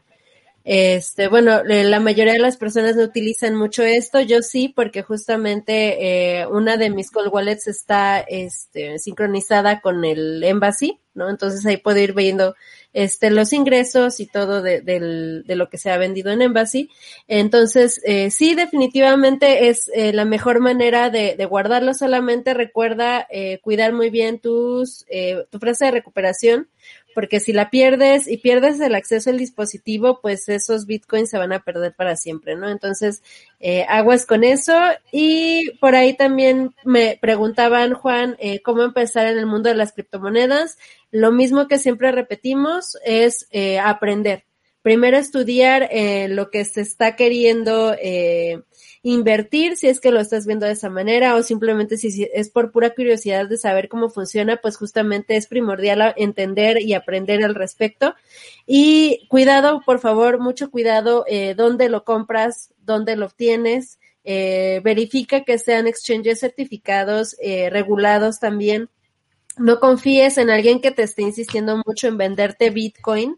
Este, 0.64 1.28
bueno, 1.28 1.62
la 1.62 2.00
mayoría 2.00 2.32
de 2.32 2.38
las 2.38 2.56
personas 2.56 2.96
no 2.96 3.02
utilizan 3.02 3.54
mucho 3.54 3.82
esto, 3.82 4.20
yo 4.22 4.40
sí, 4.40 4.72
porque 4.74 5.02
justamente 5.02 6.40
eh, 6.40 6.46
una 6.46 6.78
de 6.78 6.88
mis 6.88 7.10
call 7.10 7.28
wallets 7.28 7.68
está 7.68 8.20
este, 8.20 8.98
sincronizada 8.98 9.82
con 9.82 10.06
el 10.06 10.42
Embassy, 10.42 11.00
¿no? 11.12 11.28
Entonces 11.28 11.64
ahí 11.66 11.76
puedo 11.76 11.98
ir 11.98 12.14
viendo 12.14 12.54
este, 12.94 13.30
los 13.30 13.52
ingresos 13.52 14.20
y 14.20 14.26
todo 14.26 14.62
de, 14.62 14.80
de 14.80 15.56
lo 15.56 15.68
que 15.68 15.78
se 15.78 15.90
ha 15.90 15.98
vendido 15.98 16.30
en 16.30 16.42
Embassy. 16.42 16.90
Entonces, 17.26 18.00
eh, 18.04 18.30
sí, 18.30 18.54
definitivamente 18.54 19.68
es 19.68 19.90
eh, 19.94 20.12
la 20.12 20.24
mejor 20.24 20.60
manera 20.60 21.10
de, 21.10 21.34
de, 21.36 21.44
guardarlo. 21.44 21.92
Solamente 21.92 22.54
recuerda 22.54 23.26
eh, 23.30 23.58
cuidar 23.62 23.92
muy 23.92 24.10
bien 24.10 24.38
tus, 24.38 25.04
eh, 25.08 25.44
tu 25.50 25.58
frase 25.58 25.86
de 25.86 25.90
recuperación, 25.90 26.68
porque 27.14 27.40
si 27.40 27.52
la 27.52 27.70
pierdes 27.70 28.28
y 28.28 28.38
pierdes 28.38 28.80
el 28.80 28.94
acceso 28.94 29.30
al 29.30 29.38
dispositivo, 29.38 30.20
pues 30.20 30.48
esos 30.48 30.86
bitcoins 30.86 31.30
se 31.30 31.38
van 31.38 31.52
a 31.52 31.60
perder 31.60 31.94
para 31.94 32.16
siempre, 32.16 32.56
¿no? 32.56 32.68
Entonces, 32.68 33.22
eh, 33.60 33.86
aguas 33.88 34.26
con 34.26 34.44
eso. 34.44 34.74
Y 35.12 35.70
por 35.80 35.94
ahí 35.94 36.14
también 36.14 36.74
me 36.84 37.18
preguntaban, 37.20 37.94
Juan, 37.94 38.36
eh, 38.38 38.60
cómo 38.62 38.82
empezar 38.82 39.26
en 39.26 39.38
el 39.38 39.46
mundo 39.46 39.68
de 39.68 39.76
las 39.76 39.92
criptomonedas. 39.92 40.78
Lo 41.10 41.30
mismo 41.30 41.68
que 41.68 41.78
siempre 41.78 42.12
repetimos 42.12 42.98
es 43.04 43.46
eh, 43.50 43.78
aprender. 43.78 44.44
Primero 44.84 45.16
estudiar 45.16 45.88
eh, 45.90 46.28
lo 46.28 46.50
que 46.50 46.62
se 46.66 46.82
está 46.82 47.16
queriendo 47.16 47.96
eh, 47.98 48.64
invertir, 49.04 49.76
si 49.76 49.86
es 49.86 50.00
que 50.00 50.10
lo 50.10 50.18
estás 50.18 50.46
viendo 50.46 50.64
de 50.64 50.72
esa 50.72 50.88
manera, 50.88 51.36
o 51.36 51.42
simplemente 51.42 51.98
si 51.98 52.26
es 52.32 52.48
por 52.48 52.72
pura 52.72 52.94
curiosidad 52.94 53.46
de 53.46 53.58
saber 53.58 53.90
cómo 53.90 54.08
funciona, 54.08 54.56
pues 54.56 54.78
justamente 54.78 55.36
es 55.36 55.46
primordial 55.46 56.14
entender 56.16 56.80
y 56.80 56.94
aprender 56.94 57.44
al 57.44 57.54
respecto. 57.54 58.14
Y 58.66 59.26
cuidado, 59.28 59.82
por 59.84 60.00
favor, 60.00 60.40
mucho 60.40 60.70
cuidado, 60.70 61.26
eh, 61.28 61.54
dónde 61.54 61.90
lo 61.90 62.02
compras, 62.02 62.72
dónde 62.78 63.14
lo 63.14 63.26
obtienes, 63.26 63.98
eh, 64.24 64.80
verifica 64.82 65.44
que 65.44 65.58
sean 65.58 65.86
exchanges 65.86 66.40
certificados, 66.40 67.36
eh, 67.40 67.68
regulados 67.68 68.40
también. 68.40 68.88
No 69.58 69.80
confíes 69.80 70.38
en 70.38 70.48
alguien 70.48 70.80
que 70.80 70.92
te 70.92 71.02
esté 71.02 71.20
insistiendo 71.20 71.82
mucho 71.84 72.08
en 72.08 72.16
venderte 72.16 72.70
Bitcoin 72.70 73.36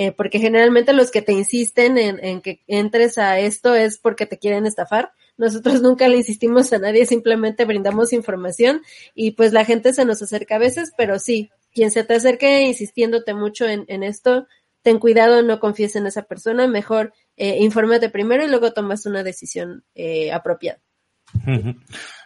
eh, 0.00 0.12
porque 0.12 0.38
generalmente 0.38 0.92
los 0.92 1.10
que 1.10 1.22
te 1.22 1.32
insisten 1.32 1.98
en, 1.98 2.40
que 2.40 2.60
entres 2.68 3.18
a 3.18 3.40
esto 3.40 3.74
es 3.74 3.98
porque 3.98 4.26
te 4.26 4.38
quieren 4.38 4.64
estafar. 4.64 5.10
Nosotros 5.36 5.82
nunca 5.82 6.06
le 6.06 6.18
insistimos 6.18 6.72
a 6.72 6.78
nadie, 6.78 7.04
simplemente 7.04 7.64
brindamos 7.64 8.12
información 8.12 8.82
y 9.12 9.32
pues 9.32 9.52
la 9.52 9.64
gente 9.64 9.92
se 9.92 10.04
nos 10.04 10.22
acerca 10.22 10.54
a 10.54 10.60
veces, 10.60 10.92
pero 10.96 11.18
sí, 11.18 11.50
quien 11.74 11.90
se 11.90 12.04
te 12.04 12.14
acerque 12.14 12.62
insistiéndote 12.62 13.34
mucho 13.34 13.66
en, 13.66 13.86
en 13.88 14.04
esto, 14.04 14.46
ten 14.82 15.00
cuidado, 15.00 15.42
no 15.42 15.58
confíes 15.58 15.96
en 15.96 16.06
esa 16.06 16.22
persona, 16.22 16.68
mejor 16.68 17.12
eh, 17.36 17.56
infórmate 17.58 18.08
primero 18.08 18.44
y 18.44 18.48
luego 18.48 18.72
tomas 18.72 19.04
una 19.04 19.24
decisión 19.24 19.82
eh, 19.96 20.30
apropiada. 20.30 20.78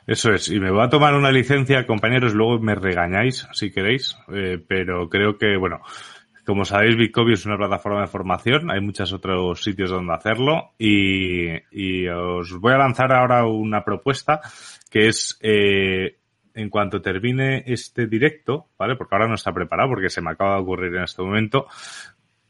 Eso 0.06 0.34
es, 0.34 0.48
y 0.50 0.60
me 0.60 0.70
voy 0.70 0.84
a 0.84 0.90
tomar 0.90 1.14
una 1.14 1.32
licencia, 1.32 1.86
compañeros, 1.86 2.34
luego 2.34 2.58
me 2.58 2.74
regañáis 2.74 3.48
si 3.52 3.70
queréis, 3.70 4.14
eh, 4.30 4.62
pero 4.68 5.08
creo 5.08 5.38
que, 5.38 5.56
bueno, 5.56 5.80
como 6.44 6.64
sabéis, 6.64 6.96
Bitcoin 6.96 7.32
es 7.32 7.46
una 7.46 7.56
plataforma 7.56 8.00
de 8.00 8.06
formación, 8.08 8.70
hay 8.70 8.80
muchos 8.80 9.12
otros 9.12 9.62
sitios 9.62 9.90
donde 9.90 10.12
hacerlo 10.12 10.72
y, 10.78 11.52
y 11.70 12.08
os 12.08 12.58
voy 12.58 12.72
a 12.72 12.78
lanzar 12.78 13.12
ahora 13.12 13.46
una 13.46 13.84
propuesta 13.84 14.40
que 14.90 15.08
es 15.08 15.38
eh, 15.40 16.16
en 16.54 16.68
cuanto 16.68 17.00
termine 17.00 17.62
este 17.66 18.06
directo, 18.06 18.68
¿vale? 18.78 18.96
Porque 18.96 19.14
ahora 19.14 19.28
no 19.28 19.34
está 19.34 19.52
preparado 19.52 19.90
porque 19.90 20.10
se 20.10 20.20
me 20.20 20.30
acaba 20.30 20.56
de 20.56 20.62
ocurrir 20.62 20.94
en 20.94 21.04
este 21.04 21.22
momento. 21.22 21.66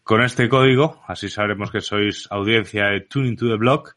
Con 0.03 0.23
este 0.23 0.49
código, 0.49 1.01
así 1.07 1.29
sabremos 1.29 1.71
que 1.71 1.81
sois 1.81 2.27
audiencia 2.31 2.87
de 2.87 3.03
Tuning 3.03 3.37
to 3.37 3.49
the 3.49 3.57
Block, 3.57 3.97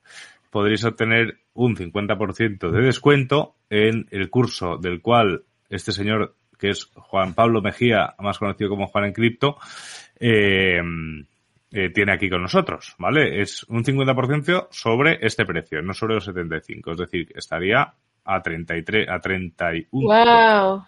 podréis 0.51 0.83
obtener 0.85 1.39
un 1.53 1.75
50% 1.75 2.69
de 2.69 2.81
descuento 2.81 3.55
en 3.69 4.07
el 4.11 4.29
curso 4.29 4.77
del 4.77 5.01
cual 5.01 5.43
este 5.69 5.91
señor 5.91 6.35
que 6.57 6.69
es 6.69 6.85
Juan 6.93 7.33
Pablo 7.33 7.61
Mejía, 7.61 8.15
más 8.19 8.39
conocido 8.39 8.69
como 8.69 8.87
Juan 8.87 9.05
en 9.05 9.13
Cripto, 9.13 9.57
eh, 10.19 10.81
eh, 11.71 11.89
tiene 11.89 12.13
aquí 12.13 12.29
con 12.29 12.41
nosotros, 12.41 12.95
¿vale? 12.97 13.41
Es 13.41 13.63
un 13.65 13.83
50% 13.83 14.67
sobre 14.71 15.19
este 15.21 15.45
precio, 15.45 15.81
no 15.81 15.93
sobre 15.93 16.15
los 16.15 16.25
75, 16.25 16.91
es 16.91 16.97
decir, 16.97 17.33
estaría 17.35 17.93
a 18.23 18.41
33, 18.41 19.09
a 19.09 19.19
31, 19.19 20.07
wow. 20.07 20.85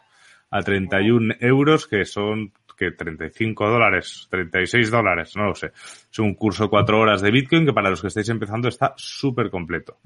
a 0.49 0.61
31 0.63 1.35
euros, 1.39 1.87
que 1.87 2.05
son 2.05 2.53
que 2.77 2.91
35 2.91 3.69
dólares, 3.69 4.27
36 4.29 4.91
dólares, 4.91 5.35
no 5.35 5.45
lo 5.45 5.55
sé. 5.55 5.71
Es 5.73 6.19
un 6.19 6.35
curso 6.35 6.65
de 6.65 6.69
cuatro 6.69 6.99
horas 6.99 7.21
de 7.21 7.31
Bitcoin 7.31 7.65
que 7.65 7.73
para 7.73 7.89
los 7.89 8.01
que 8.01 8.07
estáis 8.07 8.29
empezando 8.29 8.67
está 8.67 8.93
súper 8.95 9.49
completo. 9.49 9.97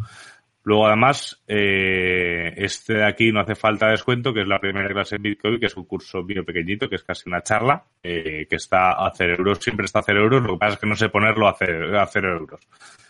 Luego, 0.63 0.85
además, 0.85 1.41
eh, 1.47 2.53
este 2.55 2.93
de 2.93 3.05
aquí 3.05 3.31
no 3.31 3.39
hace 3.39 3.55
falta 3.55 3.89
descuento, 3.89 4.31
que 4.31 4.41
es 4.41 4.47
la 4.47 4.59
primera 4.59 4.87
clase 4.89 5.15
en 5.15 5.23
Bitcoin, 5.23 5.59
que 5.59 5.65
es 5.65 5.75
un 5.75 5.85
curso 5.85 6.23
bien 6.23 6.45
pequeñito, 6.45 6.87
que 6.87 6.95
es 6.95 7.03
casi 7.03 7.27
una 7.27 7.41
charla, 7.41 7.83
eh, 8.03 8.45
que 8.47 8.57
está 8.57 8.91
a 8.91 9.11
cero 9.15 9.35
euros, 9.39 9.57
siempre 9.59 9.85
está 9.85 9.99
a 9.99 10.03
cero 10.03 10.21
euros, 10.21 10.43
lo 10.43 10.53
que 10.53 10.59
pasa 10.59 10.73
es 10.73 10.79
que 10.79 10.87
no 10.87 10.95
sé 10.95 11.09
ponerlo 11.09 11.47
a 11.47 11.55
cero, 11.57 11.99
a 11.99 12.05
cero 12.05 12.37
euros. 12.37 12.61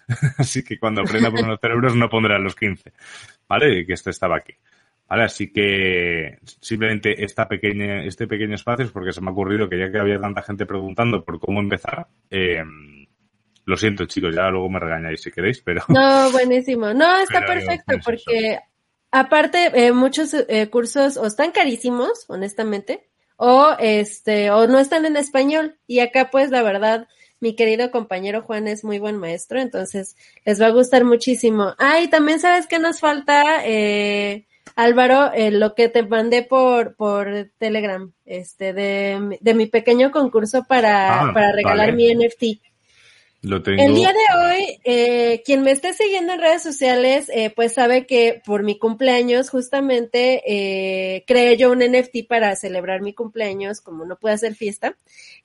así 0.38 0.64
que 0.64 0.80
cuando 0.80 1.02
aprenda 1.02 1.30
poner 1.30 1.52
a 1.52 1.58
cero 1.60 1.76
euros 1.76 1.96
no 1.96 2.10
pondré 2.10 2.36
a 2.36 2.40
los 2.40 2.56
15, 2.56 2.94
¿vale? 3.50 3.86
Que 3.86 3.94
este 3.94 4.12
estaba 4.12 4.38
aquí. 4.38 4.54
¿Vale? 5.10 5.24
Así 5.24 5.52
que 5.52 6.40
simplemente 6.62 7.22
esta 7.22 7.50
pequeña, 7.50 8.06
este 8.06 8.28
pequeño 8.28 8.56
espacio 8.56 8.86
es 8.86 8.92
porque 8.92 9.12
se 9.12 9.20
me 9.20 9.28
ha 9.28 9.34
ocurrido 9.34 9.68
que 9.68 9.78
ya 9.78 9.92
que 9.92 10.00
había 10.00 10.22
tanta 10.22 10.42
gente 10.42 10.66
preguntando 10.66 11.26
por 11.26 11.38
cómo 11.38 11.60
empezar, 11.60 12.08
eh, 12.30 12.64
Lo 13.72 13.78
siento, 13.78 14.04
chicos, 14.04 14.36
ya 14.36 14.50
luego 14.50 14.70
me 14.70 14.82
regañáis 14.82 15.22
si 15.22 15.32
queréis, 15.32 15.62
pero... 15.62 15.82
No, 15.88 16.30
buenísimo. 16.32 16.94
No, 16.94 17.20
está 17.20 17.46
perfecto 17.46 17.96
porque 18.04 18.60
aparte 19.12 19.72
eh, 19.74 19.94
muchos 19.94 20.34
eh, 20.34 20.68
cursos 20.70 21.16
o 21.16 21.26
están 21.26 21.52
carísimos, 21.52 22.26
honestamente, 22.28 23.08
o 23.38 23.70
este 23.80 24.52
o 24.52 24.68
no 24.68 24.78
están 24.78 25.06
en 25.06 25.16
español 25.16 25.78
y 25.88 26.00
acá 26.00 26.30
pues 26.30 26.52
la 26.52 26.64
verdad 26.64 27.08
mi 27.40 27.56
querido 27.56 27.92
compañero 27.92 28.42
Juan 28.42 28.68
es 28.68 28.84
muy 28.84 29.00
buen 29.00 29.16
maestro, 29.16 29.62
entonces 29.62 30.18
les 30.44 30.62
va 30.62 30.66
a 30.66 30.72
gustar 30.72 31.06
muchísimo. 31.06 31.74
Ah, 31.80 32.02
y 32.02 32.10
también 32.10 32.42
sabes 32.42 32.68
que 32.68 32.78
nos 32.78 33.00
falta, 33.00 33.66
eh, 33.66 34.48
Álvaro, 34.76 35.32
eh, 35.34 35.50
lo 35.52 35.76
que 35.76 35.88
te 35.88 36.04
mandé 36.04 36.44
por, 36.44 36.96
por 36.98 37.50
Telegram, 37.58 38.12
este, 38.26 38.74
de, 38.74 39.38
de 39.40 39.54
mi 39.54 39.68
pequeño 39.68 40.12
concurso 40.12 40.66
para, 40.66 41.22
Ah, 41.22 41.34
para 41.34 41.54
regalar 41.54 41.92
vale. 41.92 41.94
mi 41.94 42.14
NFT. 42.14 42.71
Lo 43.44 43.64
tengo... 43.64 43.82
El 43.82 43.96
día 43.96 44.14
de 44.14 44.40
hoy, 44.40 44.80
eh, 44.84 45.42
quien 45.44 45.64
me 45.64 45.72
esté 45.72 45.94
siguiendo 45.94 46.34
en 46.34 46.42
redes 46.42 46.62
sociales, 46.62 47.28
eh, 47.34 47.50
pues 47.50 47.74
sabe 47.74 48.06
que 48.06 48.40
por 48.46 48.62
mi 48.62 48.78
cumpleaños, 48.78 49.50
justamente, 49.50 50.44
eh, 50.46 51.24
creé 51.26 51.58
yo 51.58 51.72
un 51.72 51.80
NFT 51.80 52.28
para 52.28 52.56
celebrar 52.56 53.02
mi 53.02 53.14
cumpleaños, 53.14 53.82
como 53.82 54.06
no 54.06 54.18
puede 54.18 54.36
hacer 54.36 54.54
fiesta. 54.54 54.96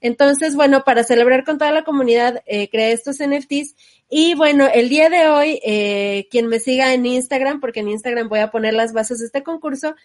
Entonces, 0.03 0.57
bueno, 0.57 0.85
para 0.85 1.05
celebrar 1.05 1.45
con 1.45 1.57
toda 1.57 1.73
la 1.73 1.85
comunidad, 1.85 2.43
eh, 2.45 2.69
creé 2.69 2.93
estos 2.93 3.19
NFTs. 3.21 3.75
Y 4.09 4.35
bueno, 4.35 4.69
el 4.73 4.89
día 4.89 5.09
de 5.09 5.27
hoy, 5.27 5.59
eh, 5.65 6.29
quien 6.31 6.47
me 6.47 6.61
siga 6.61 6.95
en 6.95 7.07
Instagram, 7.07 7.61
porque 7.61 7.81
en 7.81 7.89
Instagram 7.89 8.29
voy 8.29 8.39
a 8.39 8.53
poner 8.53 8.75
las 8.75 8.93
bases 8.93 9.19
de 9.19 9.27
este 9.27 9.43
concurso, 9.43 9.97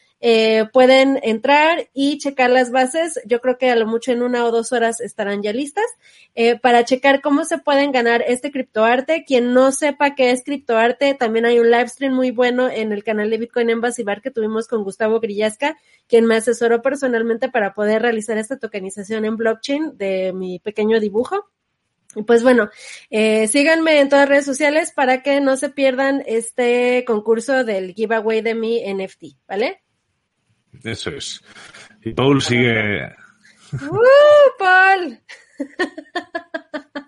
pueden 0.73 1.19
entrar 1.21 1.89
y 1.93 2.17
checar 2.17 2.49
las 2.49 2.71
bases. 2.71 3.19
Yo 3.27 3.41
creo 3.41 3.59
que 3.59 3.69
a 3.69 3.75
lo 3.75 3.85
mucho 3.85 4.11
en 4.11 4.23
una 4.23 4.45
o 4.45 4.51
dos 4.51 4.71
horas 4.71 5.01
estarán 5.01 5.43
ya 5.43 5.53
listas 5.53 5.85
para 6.61 6.83
checar 6.83 7.21
cómo 7.21 7.45
se 7.45 7.59
pueden 7.81 7.93
ganar 7.93 8.23
este 8.27 8.51
criptoarte. 8.51 9.23
Quien 9.25 9.55
no 9.55 9.71
sepa 9.71 10.13
qué 10.13 10.29
es 10.29 10.43
criptoarte, 10.43 11.15
también 11.15 11.47
hay 11.47 11.57
un 11.57 11.71
live 11.71 11.87
stream 11.87 12.13
muy 12.13 12.29
bueno 12.29 12.69
en 12.69 12.91
el 12.91 13.03
canal 13.03 13.31
de 13.31 13.39
Bitcoin 13.39 13.71
Embassy 13.71 14.03
Bar 14.03 14.21
que 14.21 14.29
tuvimos 14.29 14.67
con 14.67 14.83
Gustavo 14.83 15.19
Grillasca, 15.19 15.79
quien 16.07 16.27
me 16.27 16.35
asesoró 16.35 16.83
personalmente 16.83 17.49
para 17.49 17.73
poder 17.73 18.03
realizar 18.03 18.37
esta 18.37 18.59
tokenización 18.59 19.25
en 19.25 19.35
blockchain 19.35 19.97
de 19.97 20.31
mi 20.31 20.59
pequeño 20.59 20.99
dibujo. 20.99 21.49
Y 22.15 22.21
pues 22.21 22.43
bueno, 22.43 22.69
eh, 23.09 23.47
síganme 23.47 23.99
en 23.99 24.09
todas 24.09 24.25
las 24.25 24.29
redes 24.29 24.45
sociales 24.45 24.91
para 24.95 25.23
que 25.23 25.41
no 25.41 25.57
se 25.57 25.69
pierdan 25.69 26.21
este 26.27 27.03
concurso 27.07 27.63
del 27.63 27.95
giveaway 27.95 28.41
de 28.41 28.53
mi 28.53 28.83
NFT, 28.93 29.37
¿vale? 29.47 29.81
Eso 30.83 31.09
es. 31.09 31.41
Y 32.03 32.13
Paul 32.13 32.43
sigue... 32.43 33.07
¡Uh, 33.73 34.59
Paul! 34.59 35.19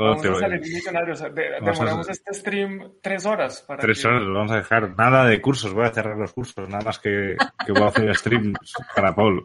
todo 0.00 0.14
Vamos 0.14 0.36
a 0.36 0.40
salir 0.40 0.60
millonarios. 0.62 1.22
A- 1.22 1.28
demoramos 1.28 2.08
este 2.08 2.32
stream 2.34 2.92
tres 3.02 3.26
horas. 3.26 3.62
Para 3.66 3.80
Tres 3.82 4.00
que- 4.00 4.08
horas, 4.08 4.22
lo 4.22 4.32
vamos 4.34 4.52
a 4.52 4.56
dejar. 4.56 4.96
Nada 4.96 5.26
de 5.26 5.40
cursos, 5.40 5.72
voy 5.74 5.84
a 5.86 5.90
cerrar 5.92 6.16
los 6.16 6.32
cursos, 6.32 6.68
nada 6.68 6.82
más 6.84 6.98
que, 6.98 7.36
que 7.66 7.72
voy 7.72 7.82
a 7.82 7.86
hacer 7.88 8.16
streams 8.16 8.58
para 8.96 9.14
Paul. 9.14 9.44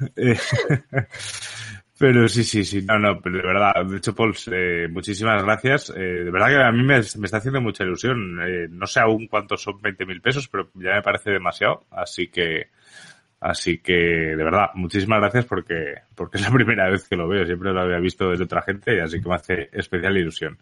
Pero 1.98 2.28
sí, 2.28 2.44
sí, 2.44 2.64
sí, 2.64 2.82
no, 2.82 2.96
no, 2.96 3.20
pero 3.20 3.38
de 3.38 3.42
verdad, 3.42 3.84
de 3.84 3.96
hecho, 3.96 4.14
Paul, 4.14 4.32
eh, 4.52 4.86
muchísimas 4.88 5.42
gracias. 5.42 5.90
Eh, 5.90 5.98
de 6.00 6.30
verdad 6.30 6.46
que 6.48 6.62
a 6.62 6.70
mí 6.70 6.84
me, 6.84 6.94
me 6.94 7.00
está 7.24 7.38
haciendo 7.38 7.60
mucha 7.60 7.82
ilusión. 7.82 8.38
Eh, 8.40 8.68
no 8.70 8.86
sé 8.86 9.00
aún 9.00 9.26
cuántos 9.26 9.62
son 9.62 9.80
20 9.82 10.06
mil 10.06 10.20
pesos, 10.20 10.46
pero 10.48 10.70
ya 10.74 10.94
me 10.94 11.02
parece 11.02 11.32
demasiado. 11.32 11.86
Así 11.90 12.28
que, 12.28 12.68
así 13.40 13.78
que, 13.78 13.92
de 13.92 14.44
verdad, 14.44 14.70
muchísimas 14.74 15.20
gracias 15.20 15.44
porque, 15.46 15.94
porque 16.14 16.38
es 16.38 16.44
la 16.44 16.50
primera 16.54 16.88
vez 16.88 17.08
que 17.08 17.16
lo 17.16 17.28
veo. 17.28 17.44
Siempre 17.46 17.72
lo 17.72 17.80
había 17.80 17.98
visto 17.98 18.30
desde 18.30 18.44
otra 18.44 18.62
gente 18.62 18.96
y 18.96 19.00
así 19.00 19.20
que 19.20 19.28
me 19.28 19.34
hace 19.34 19.68
especial 19.72 20.16
ilusión. 20.16 20.58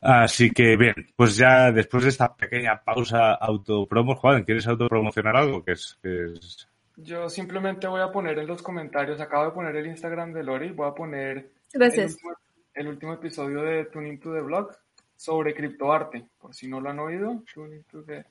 Así 0.00 0.50
que 0.50 0.76
bien, 0.76 0.94
pues 1.16 1.36
ya 1.36 1.72
después 1.72 2.04
de 2.04 2.10
esta 2.10 2.34
pequeña 2.34 2.80
pausa 2.84 3.34
autopromo, 3.34 4.14
Juan, 4.14 4.44
¿quieres 4.44 4.66
autopromocionar 4.68 5.36
algo? 5.36 5.64
Que 5.64 5.72
es, 5.72 5.98
que 6.00 6.24
es... 6.26 6.68
Yo 6.96 7.28
simplemente 7.28 7.88
voy 7.88 8.00
a 8.00 8.10
poner 8.10 8.38
en 8.38 8.46
los 8.46 8.62
comentarios, 8.62 9.20
acabo 9.20 9.46
de 9.46 9.50
poner 9.52 9.74
el 9.76 9.86
Instagram 9.86 10.32
de 10.32 10.44
Lori, 10.44 10.70
voy 10.70 10.88
a 10.88 10.94
poner 10.94 11.36
el 11.38 11.50
Gracias. 11.72 12.14
último, 12.14 12.32
el 12.74 12.88
último 12.88 13.14
episodio 13.14 13.62
de 13.62 13.84
Tuning 13.86 14.20
to 14.20 14.32
the 14.32 14.40
Blog 14.40 14.70
sobre 15.16 15.52
criptoarte, 15.52 16.26
por 16.40 16.54
si 16.54 16.68
no 16.68 16.80
lo 16.80 16.90
han 16.90 17.00
oído, 17.00 17.42
Tuning 17.52 17.82
to 17.84 18.04
the 18.04 18.24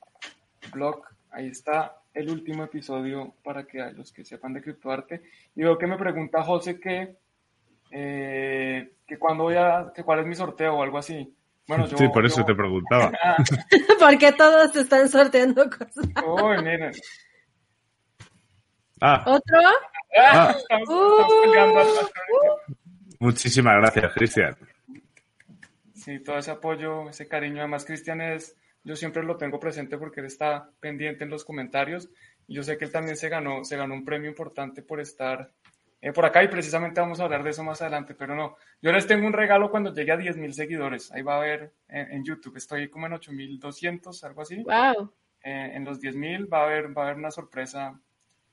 Blog, 0.72 1.02
ahí 1.30 1.48
está 1.48 1.97
el 2.14 2.30
último 2.30 2.64
episodio 2.64 3.34
para 3.44 3.64
que 3.66 3.80
a 3.80 3.90
los 3.92 4.12
que 4.12 4.24
sepan 4.24 4.52
de 4.54 4.62
criptoarte. 4.62 5.22
Y 5.54 5.62
veo 5.62 5.78
que 5.78 5.86
me 5.86 5.96
pregunta 5.98 6.42
José 6.42 6.80
que, 6.80 7.16
eh, 7.90 8.90
que 9.06 9.18
cuándo 9.18 9.44
voy 9.44 9.56
a, 9.56 9.92
que 9.94 10.02
cuál 10.04 10.20
es 10.20 10.26
mi 10.26 10.34
sorteo 10.34 10.76
o 10.76 10.82
algo 10.82 10.98
así. 10.98 11.34
Bueno, 11.66 11.86
yo, 11.86 11.98
sí, 11.98 12.08
por 12.08 12.24
eso 12.24 12.38
yo- 12.38 12.44
te 12.46 12.54
preguntaba. 12.54 13.12
Ah, 13.22 13.36
Porque 14.00 14.32
todos 14.32 14.74
están 14.74 15.08
sorteando 15.08 15.68
cosas. 15.68 16.06
uy, 16.26 16.56
miren. 16.62 16.92
Ah, 19.00 19.22
¿Otro? 19.26 19.58
Ah, 20.18 20.54
estamos, 20.58 20.88
estamos 20.88 21.34
peleando 21.42 21.80
al- 21.80 21.86
al- 21.86 22.76
muchísimas 23.20 23.76
gracias, 23.76 24.12
Cristian. 24.14 24.56
Sí, 25.94 26.18
todo 26.20 26.38
ese 26.38 26.50
apoyo, 26.50 27.08
ese 27.10 27.28
cariño. 27.28 27.58
Además, 27.58 27.84
Cristian 27.84 28.20
es, 28.22 28.56
yo 28.88 28.96
siempre 28.96 29.22
lo 29.22 29.36
tengo 29.36 29.60
presente 29.60 29.98
porque 29.98 30.20
él 30.20 30.26
está 30.26 30.70
pendiente 30.80 31.22
en 31.22 31.28
los 31.28 31.44
comentarios. 31.44 32.08
Y 32.46 32.54
yo 32.54 32.62
sé 32.62 32.78
que 32.78 32.86
él 32.86 32.90
también 32.90 33.18
se 33.18 33.28
ganó, 33.28 33.62
se 33.62 33.76
ganó 33.76 33.92
un 33.92 34.02
premio 34.02 34.30
importante 34.30 34.80
por 34.80 34.98
estar 34.98 35.52
eh, 36.00 36.10
por 36.10 36.24
acá 36.24 36.42
y 36.42 36.48
precisamente 36.48 36.98
vamos 36.98 37.20
a 37.20 37.24
hablar 37.24 37.42
de 37.42 37.50
eso 37.50 37.62
más 37.62 37.82
adelante. 37.82 38.14
Pero 38.14 38.34
no, 38.34 38.56
yo 38.80 38.90
les 38.90 39.06
tengo 39.06 39.26
un 39.26 39.34
regalo 39.34 39.70
cuando 39.70 39.92
llegue 39.92 40.12
a 40.12 40.16
10.000 40.16 40.52
seguidores. 40.52 41.12
Ahí 41.12 41.20
va 41.20 41.36
a 41.36 41.40
ver 41.40 41.70
en, 41.86 42.12
en 42.12 42.24
YouTube. 42.24 42.56
Estoy 42.56 42.88
como 42.88 43.06
en 43.06 43.12
8.200, 43.12 44.24
algo 44.24 44.40
así. 44.40 44.62
Wow. 44.62 45.12
Eh, 45.44 45.72
en 45.74 45.84
los 45.84 46.00
10.000 46.00 46.50
va 46.50 46.62
a 46.62 46.64
haber, 46.64 46.96
va 46.96 47.02
a 47.02 47.04
haber 47.08 47.18
una 47.18 47.30
sorpresa 47.30 48.00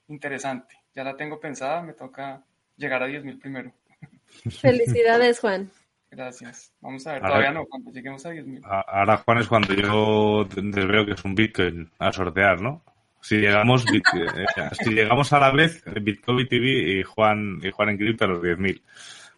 interesante. 0.08 0.76
Ya 0.94 1.02
la 1.02 1.16
tengo 1.16 1.40
pensada, 1.40 1.80
me 1.80 1.94
toca 1.94 2.44
llegar 2.76 3.02
a 3.02 3.08
10.000 3.08 3.40
primero. 3.40 3.72
Felicidades, 4.60 5.40
Juan. 5.40 5.70
Gracias. 6.16 6.72
Vamos 6.80 7.06
a 7.06 7.12
ver, 7.12 7.22
todavía 7.22 7.50
no, 7.52 7.66
cuando 7.66 7.90
lleguemos 7.90 8.24
a 8.24 8.30
10.000. 8.32 8.62
A- 8.64 8.80
Ahora, 9.00 9.18
Juan, 9.18 9.38
es 9.38 9.48
cuando 9.48 9.74
yo 9.74 10.48
les 10.56 10.86
veo 10.88 11.04
que 11.04 11.12
es 11.12 11.24
un 11.24 11.34
Bitcoin 11.34 11.90
a 11.98 12.10
sortear, 12.10 12.60
¿no? 12.62 12.82
Si 13.20 13.36
llegamos, 13.36 13.84
eh, 13.94 14.46
si 14.72 14.94
llegamos 14.94 15.30
a 15.34 15.40
la 15.40 15.50
vez, 15.50 15.84
Bitcoin 16.00 16.48
TV 16.48 16.68
y 17.00 17.02
Juan, 17.02 17.60
y 17.62 17.70
Juan 17.70 17.90
en 17.90 17.98
cripto 17.98 18.24
a 18.24 18.28
los 18.28 18.40
10.000. 18.42 18.80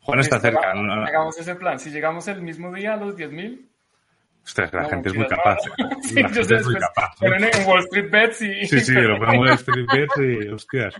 Juan 0.02 0.20
está 0.20 0.38
cerca. 0.38 0.70
Hagamos 0.72 1.36
ese 1.38 1.54
plan. 1.56 1.78
Si 1.80 1.90
llegamos 1.90 2.28
el 2.28 2.42
mismo 2.42 2.72
día 2.72 2.94
a 2.94 2.96
los 2.96 3.16
10.000, 3.16 3.67
Ostras, 4.48 4.72
la 4.72 4.82
no, 4.82 4.88
gente 4.88 5.08
es 5.10 5.14
muy 5.14 5.26
capaz. 5.26 5.58
no. 5.78 5.86
¿eh? 5.90 5.96
Sí, 6.02 6.14
La 6.14 6.28
yo 6.28 6.34
gente 6.34 6.40
es 6.40 6.64
muy 6.64 6.74
después 6.74 6.76
capaz. 6.94 7.14
ponen 7.20 7.44
en 7.44 7.68
Wall 7.68 7.80
Street 7.80 8.10
Bets 8.10 8.42
y... 8.42 8.66
Sí, 8.66 8.80
sí, 8.80 8.92
lo 8.94 9.18
ponemos 9.18 9.46
en 9.48 9.54
Street 9.54 9.86
Bets 9.92 10.18
y, 10.18 10.48
hostias. 10.48 10.94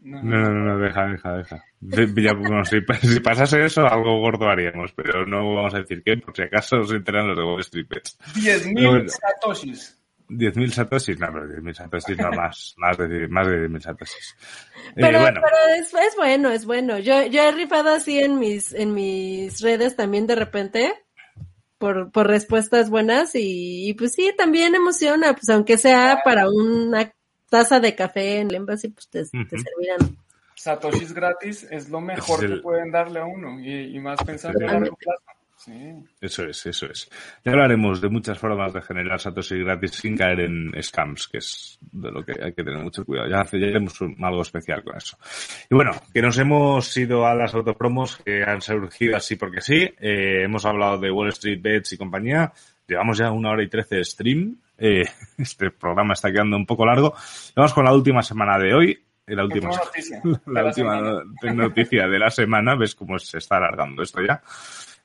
No, 0.00 0.22
No, 0.22 0.50
no, 0.50 0.78
deja, 0.78 1.06
deja, 1.06 1.32
deja. 1.38 1.64
De- 1.80 2.22
ya, 2.22 2.32
bueno, 2.34 2.62
si, 2.66 2.80
si 3.08 3.20
pasase 3.20 3.64
eso, 3.64 3.86
algo 3.86 4.20
gordo 4.20 4.46
haríamos, 4.50 4.92
pero 4.92 5.24
no 5.26 5.54
vamos 5.54 5.74
a 5.74 5.78
decir 5.78 6.02
qué, 6.04 6.18
por 6.18 6.36
si 6.36 6.42
acaso 6.42 6.84
se 6.84 6.96
enteran 6.96 7.28
los 7.28 7.36
de 7.38 7.44
Wall 7.44 7.60
Street 7.60 7.86
Bets. 7.88 8.18
10.000 8.34 8.82
No, 8.82 8.98
no. 8.98 9.08
satoshis. 9.08 9.98
10.000 10.28 10.70
satoshis, 10.70 11.18
no, 11.18 11.28
pero 11.32 11.46
10.000 11.46 11.74
satoshis 11.74 12.18
no 12.18 12.30
más, 12.30 12.74
más 12.78 12.96
de, 12.98 13.28
más 13.28 13.46
de 13.46 13.68
10.000 13.68 13.80
satoshis. 13.80 14.36
Eh, 14.88 14.92
Pero, 14.96 15.20
bueno, 15.20 15.40
pero 15.42 15.56
es, 15.80 15.92
es 15.94 16.16
bueno, 16.16 16.50
es 16.50 16.64
bueno. 16.66 16.98
Yo, 16.98 17.26
yo 17.26 17.42
he 17.48 17.52
rifado 17.52 17.94
así 17.94 18.18
en 18.18 18.38
mis, 18.38 18.72
en 18.74 18.92
mis 18.94 19.60
redes 19.62 19.96
también 19.96 20.26
de 20.26 20.34
repente 20.36 20.92
por, 21.82 22.12
por 22.12 22.28
respuestas 22.28 22.90
buenas 22.90 23.34
y, 23.34 23.88
y 23.88 23.94
pues 23.94 24.12
sí, 24.12 24.32
también 24.38 24.76
emociona, 24.76 25.32
pues 25.34 25.48
aunque 25.48 25.78
sea 25.78 26.20
para 26.24 26.48
una 26.48 27.12
taza 27.50 27.80
de 27.80 27.96
café 27.96 28.38
en 28.38 28.50
el 28.50 28.54
embassy, 28.54 28.88
pues 28.90 29.08
te, 29.08 29.24
te 29.24 29.36
Ujú. 29.36 29.64
servirán. 29.64 30.16
Satoshis 30.54 31.12
gratis 31.12 31.66
es 31.72 31.88
lo 31.88 32.00
mejor 32.00 32.38
Es 32.38 32.44
el- 32.44 32.56
que 32.56 32.62
pueden 32.62 32.92
darle 32.92 33.18
a 33.18 33.24
uno 33.24 33.58
y, 33.58 33.96
y 33.96 33.98
más 33.98 34.22
pensando 34.22 34.64
a 34.64 34.72
largo 34.74 34.96
plazo. 34.96 35.22
Sí. 35.64 35.72
eso 36.20 36.44
es, 36.44 36.66
eso 36.66 36.86
es. 36.86 37.08
Ya 37.44 37.52
hablaremos 37.52 38.00
de 38.00 38.08
muchas 38.08 38.36
formas 38.38 38.72
de 38.72 38.82
generar 38.82 39.20
satoshis 39.20 39.64
gratis 39.64 39.92
sin 39.92 40.16
caer 40.16 40.40
en 40.40 40.72
scams, 40.82 41.28
que 41.28 41.38
es 41.38 41.78
de 41.80 42.10
lo 42.10 42.24
que 42.24 42.32
hay 42.42 42.52
que 42.52 42.64
tener 42.64 42.82
mucho 42.82 43.04
cuidado. 43.04 43.28
Ya, 43.28 43.44
ya 43.44 43.66
haremos 43.68 44.00
un- 44.00 44.16
algo 44.24 44.42
especial 44.42 44.82
con 44.82 44.96
eso. 44.96 45.16
Y 45.70 45.74
bueno, 45.74 45.92
que 46.12 46.20
nos 46.20 46.36
hemos 46.38 46.96
ido 46.96 47.26
a 47.26 47.34
las 47.34 47.54
autopromos 47.54 48.16
que 48.16 48.42
han 48.42 48.60
surgido 48.60 49.16
así 49.16 49.36
porque 49.36 49.60
sí. 49.60 49.82
Eh, 50.00 50.42
hemos 50.44 50.64
hablado 50.64 50.98
de 50.98 51.10
Wall 51.12 51.28
Street 51.28 51.60
Bets 51.62 51.92
y 51.92 51.96
compañía. 51.98 52.52
Llevamos 52.88 53.18
ya 53.18 53.30
una 53.30 53.50
hora 53.50 53.62
y 53.62 53.68
trece 53.68 53.96
de 53.96 54.04
stream. 54.04 54.56
Eh, 54.78 55.04
este 55.38 55.70
programa 55.70 56.14
está 56.14 56.32
quedando 56.32 56.56
un 56.56 56.66
poco 56.66 56.84
largo. 56.84 57.14
Vamos 57.54 57.72
con 57.72 57.84
la 57.84 57.92
última 57.94 58.22
semana 58.22 58.58
de 58.58 58.74
hoy. 58.74 58.90
Eh, 59.24 59.36
La 59.36 59.44
última, 59.44 59.68
noticia. 59.68 60.20
la 60.46 60.64
última 60.64 60.72
semana. 60.72 61.54
noticia 61.54 62.08
de 62.08 62.18
la 62.18 62.30
semana. 62.30 62.74
¿Ves 62.74 62.96
cómo 62.96 63.16
se 63.20 63.38
está 63.38 63.58
alargando 63.58 64.02
esto 64.02 64.20
ya? 64.20 64.42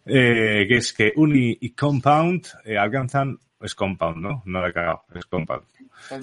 Eh, 0.10 0.66
que 0.68 0.76
es 0.78 0.94
que 0.94 1.14
Uni 1.16 1.58
y 1.62 1.72
Compound 1.72 2.46
eh, 2.66 2.78
alcanzan, 2.78 3.38
es 3.62 3.76
Compound, 3.76 4.18
¿no? 4.18 4.44
No 4.46 4.62
lo 4.62 4.68
he 4.68 4.74
cagado, 4.74 5.04
es 5.16 5.26
Compound. 5.26 5.64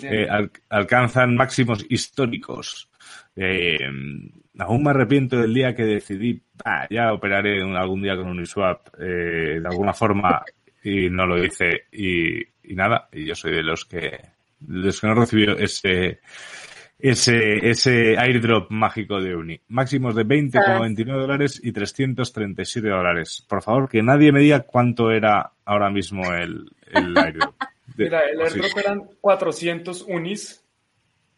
Eh, 0.02 0.26
al- 0.28 0.50
alcanzan 0.70 1.34
máximos 1.34 1.84
históricos. 1.88 2.88
Eh, 3.36 3.78
aún 4.58 4.82
me 4.84 4.90
arrepiento 4.90 5.36
del 5.38 5.52
día 5.52 5.74
que 5.74 5.82
decidí, 5.84 6.40
ah, 6.64 6.86
ya 6.88 7.12
operaré 7.12 7.60
algún 7.62 8.02
día 8.02 8.16
con 8.16 8.28
Uniswap 8.28 8.88
eh, 9.00 9.58
de 9.60 9.68
alguna 9.68 9.92
forma 9.92 10.42
y 10.82 11.10
no 11.10 11.26
lo 11.26 11.42
hice 11.42 11.84
y, 11.92 12.38
y 12.40 12.74
nada, 12.74 13.08
y 13.12 13.24
yo 13.26 13.34
soy 13.34 13.52
de 13.52 13.62
los 13.64 13.84
que, 13.84 13.98
de 14.60 14.86
los 14.86 15.00
que 15.00 15.06
no 15.08 15.14
recibió 15.14 15.58
ese, 15.58 16.20
ese, 16.98 17.68
ese 17.68 18.16
airdrop 18.16 18.70
mágico 18.70 19.20
de 19.20 19.34
Uni. 19.36 19.60
Máximos 19.68 20.14
de 20.14 20.24
20,29 20.24 21.20
dólares 21.20 21.60
y 21.62 21.72
337 21.72 22.88
dólares. 22.88 23.44
Por 23.48 23.62
favor, 23.62 23.88
que 23.88 24.02
nadie 24.02 24.32
me 24.32 24.40
diga 24.40 24.60
cuánto 24.60 25.10
era 25.10 25.52
ahora 25.64 25.90
mismo 25.90 26.32
el, 26.32 26.70
el 26.92 27.16
airdrop. 27.18 27.54
Mira, 27.96 28.20
el 28.20 28.40
airdrop 28.40 28.78
eran 28.78 29.02
400 29.20 30.02
unis. 30.08 30.62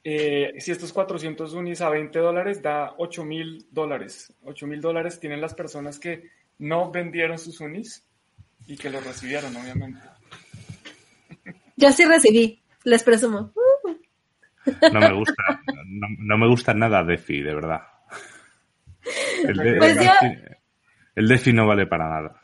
Eh, 0.04 0.54
si 0.60 0.70
estos 0.70 0.92
400 0.92 1.52
unis 1.54 1.80
a 1.80 1.90
20 1.90 2.16
dólares 2.18 2.62
da 2.62 2.94
8 2.98 3.24
mil 3.24 3.66
dólares. 3.70 4.32
8 4.44 4.66
mil 4.66 4.80
dólares 4.80 5.18
tienen 5.18 5.40
las 5.40 5.54
personas 5.54 5.98
que 5.98 6.30
no 6.58 6.90
vendieron 6.92 7.38
sus 7.38 7.60
unis 7.60 8.06
y 8.66 8.76
que 8.76 8.90
los 8.90 9.04
recibieron, 9.04 9.54
obviamente. 9.56 10.00
Yo 11.76 11.90
sí 11.92 12.04
recibí, 12.04 12.62
les 12.84 13.02
presumo. 13.02 13.52
No 14.92 15.00
me 15.00 15.12
gusta, 15.12 15.42
no, 15.86 16.06
no 16.18 16.38
me 16.38 16.48
gusta 16.48 16.74
nada 16.74 17.04
DeFi, 17.04 17.42
de 17.42 17.54
verdad. 17.54 17.82
El, 19.44 19.56
de- 19.56 19.76
Pues 19.76 19.94
yo- 19.96 20.10
el 21.14 21.28
DeFi 21.28 21.52
no 21.52 21.66
vale 21.66 21.86
para 21.86 22.08
nada. 22.08 22.40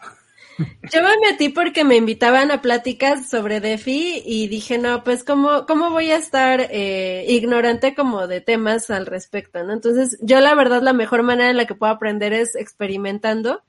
Yo 0.92 1.02
me 1.02 1.30
metí 1.30 1.48
porque 1.48 1.82
me 1.82 1.96
invitaban 1.96 2.50
a 2.50 2.60
pláticas 2.60 3.28
sobre 3.28 3.60
DeFi 3.60 4.22
y 4.24 4.48
dije, 4.48 4.78
no, 4.78 5.02
pues 5.02 5.24
cómo, 5.24 5.64
cómo 5.66 5.90
voy 5.90 6.10
a 6.10 6.16
estar 6.16 6.68
eh, 6.70 7.24
ignorante 7.28 7.94
como 7.94 8.26
de 8.26 8.40
temas 8.42 8.90
al 8.90 9.06
respecto, 9.06 9.64
¿no? 9.64 9.72
Entonces, 9.72 10.18
yo 10.20 10.40
la 10.40 10.54
verdad 10.54 10.82
la 10.82 10.92
mejor 10.92 11.22
manera 11.22 11.50
en 11.50 11.56
la 11.56 11.64
que 11.66 11.74
puedo 11.74 11.90
aprender 11.92 12.32
es 12.34 12.54
experimentando. 12.54 13.62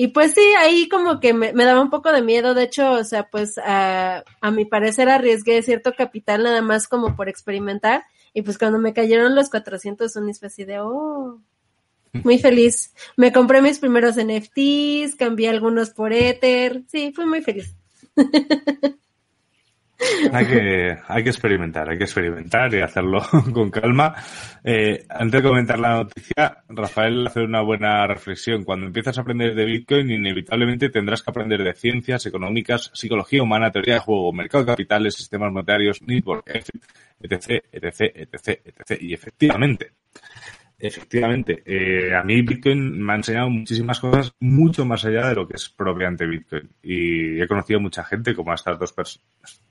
Y 0.00 0.08
pues 0.08 0.32
sí, 0.32 0.40
ahí 0.58 0.88
como 0.88 1.20
que 1.20 1.34
me, 1.34 1.52
me 1.52 1.66
daba 1.66 1.82
un 1.82 1.90
poco 1.90 2.10
de 2.10 2.22
miedo, 2.22 2.54
de 2.54 2.62
hecho, 2.62 2.92
o 2.92 3.04
sea, 3.04 3.28
pues 3.28 3.58
a, 3.58 4.24
a 4.40 4.50
mi 4.50 4.64
parecer 4.64 5.10
arriesgué 5.10 5.62
cierto 5.62 5.92
capital 5.94 6.44
nada 6.44 6.62
más 6.62 6.88
como 6.88 7.14
por 7.16 7.28
experimentar. 7.28 8.04
Y 8.32 8.40
pues 8.40 8.56
cuando 8.56 8.78
me 8.78 8.94
cayeron 8.94 9.34
los 9.34 9.50
400 9.50 10.16
unis 10.16 10.38
fue 10.38 10.48
así 10.48 10.64
de, 10.64 10.80
oh, 10.80 11.38
muy 12.14 12.38
feliz. 12.38 12.94
Me 13.18 13.30
compré 13.30 13.60
mis 13.60 13.78
primeros 13.78 14.16
NFTs, 14.16 15.16
cambié 15.16 15.50
algunos 15.50 15.90
por 15.90 16.14
Ether. 16.14 16.82
Sí, 16.88 17.12
fui 17.14 17.26
muy 17.26 17.42
feliz. 17.42 17.76
Hay 20.32 20.46
que, 20.46 21.28
experimentar, 21.28 21.88
hay 21.90 21.98
que 21.98 22.04
experimentar 22.04 22.72
y 22.74 22.80
hacerlo 22.80 23.20
con 23.52 23.70
calma. 23.70 24.14
Eh, 24.64 25.04
antes 25.08 25.42
de 25.42 25.48
comentar 25.48 25.78
la 25.78 25.96
noticia, 25.96 26.62
Rafael 26.68 27.26
hace 27.26 27.40
una 27.40 27.60
buena 27.60 28.06
reflexión. 28.06 28.64
Cuando 28.64 28.86
empiezas 28.86 29.18
a 29.18 29.20
aprender 29.20 29.54
de 29.54 29.64
Bitcoin, 29.64 30.10
inevitablemente 30.10 30.88
tendrás 30.88 31.22
que 31.22 31.30
aprender 31.30 31.62
de 31.62 31.74
ciencias 31.74 32.24
económicas, 32.26 32.90
psicología 32.94 33.42
humana, 33.42 33.70
teoría 33.70 33.94
de 33.94 34.00
juego, 34.00 34.32
mercado 34.32 34.64
de 34.64 34.72
capitales, 34.72 35.14
sistemas 35.14 35.52
monetarios, 35.52 36.00
network, 36.02 36.48
etc, 36.48 37.62
etc, 37.72 38.12
etc, 38.14 38.60
etc. 38.64 39.02
Y 39.02 39.12
efectivamente, 39.12 39.92
Efectivamente, 40.82 41.62
eh, 41.66 42.14
a 42.14 42.22
mí 42.22 42.40
Bitcoin 42.40 43.04
me 43.04 43.12
ha 43.12 43.16
enseñado 43.16 43.50
muchísimas 43.50 44.00
cosas 44.00 44.34
mucho 44.40 44.86
más 44.86 45.04
allá 45.04 45.28
de 45.28 45.34
lo 45.34 45.46
que 45.46 45.56
es 45.56 45.68
propiamente 45.68 46.26
Bitcoin. 46.26 46.70
Y 46.82 47.38
he 47.38 47.46
conocido 47.46 47.80
mucha 47.80 48.02
gente 48.02 48.34
como 48.34 48.50
a 48.50 48.54
estas 48.54 48.78
dos 48.78 48.90
personas. 48.94 49.62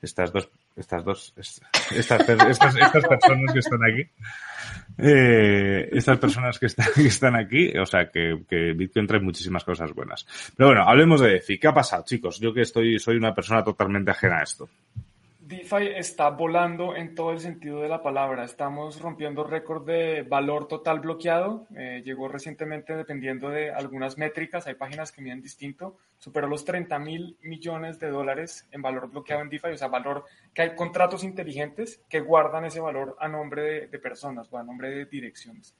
Estas 0.00 0.32
dos, 0.32 0.48
estas 0.76 1.04
dos, 1.04 1.34
estas, 1.36 1.60
estas, 1.90 2.28
estas, 2.28 3.06
personas 3.06 3.52
que 3.52 3.58
están 3.58 3.80
aquí. 3.84 4.08
Eh, 4.98 5.88
estas 5.92 6.18
personas 6.18 6.58
que 6.58 6.66
están, 6.66 6.86
que 6.94 7.06
están 7.06 7.36
aquí, 7.36 7.76
o 7.76 7.86
sea 7.86 8.08
que, 8.08 8.44
que 8.48 8.72
Bitcoin 8.74 9.06
trae 9.06 9.20
muchísimas 9.20 9.64
cosas 9.64 9.92
buenas. 9.92 10.26
Pero 10.56 10.68
bueno, 10.68 10.84
hablemos 10.84 11.20
de 11.20 11.30
DeFi. 11.30 11.58
¿Qué 11.58 11.68
ha 11.68 11.74
pasado, 11.74 12.04
chicos? 12.04 12.38
Yo 12.38 12.54
que 12.54 12.62
estoy, 12.62 12.98
soy 12.98 13.16
una 13.16 13.34
persona 13.34 13.64
totalmente 13.64 14.10
ajena 14.10 14.38
a 14.38 14.42
esto. 14.42 14.68
DeFi 15.48 15.92
está 15.96 16.28
volando 16.28 16.94
en 16.94 17.14
todo 17.14 17.32
el 17.32 17.40
sentido 17.40 17.80
de 17.80 17.88
la 17.88 18.02
palabra. 18.02 18.44
Estamos 18.44 19.00
rompiendo 19.00 19.44
récord 19.44 19.86
de 19.86 20.20
valor 20.20 20.68
total 20.68 21.00
bloqueado. 21.00 21.66
Eh, 21.74 22.02
llegó 22.04 22.28
recientemente, 22.28 22.94
dependiendo 22.94 23.48
de 23.48 23.70
algunas 23.70 24.18
métricas, 24.18 24.66
hay 24.66 24.74
páginas 24.74 25.10
que 25.10 25.22
miden 25.22 25.40
distinto, 25.40 25.96
superó 26.18 26.48
los 26.48 26.66
30 26.66 26.98
mil 26.98 27.38
millones 27.40 27.98
de 27.98 28.10
dólares 28.10 28.68
en 28.72 28.82
valor 28.82 29.08
bloqueado 29.10 29.40
en 29.40 29.48
DeFi, 29.48 29.68
o 29.68 29.78
sea, 29.78 29.88
valor 29.88 30.26
que 30.52 30.60
hay 30.60 30.74
contratos 30.74 31.24
inteligentes 31.24 32.02
que 32.10 32.20
guardan 32.20 32.66
ese 32.66 32.80
valor 32.80 33.16
a 33.18 33.26
nombre 33.26 33.62
de, 33.62 33.86
de 33.86 33.98
personas 33.98 34.52
o 34.52 34.58
a 34.58 34.62
nombre 34.62 34.90
de 34.90 35.06
direcciones. 35.06 35.74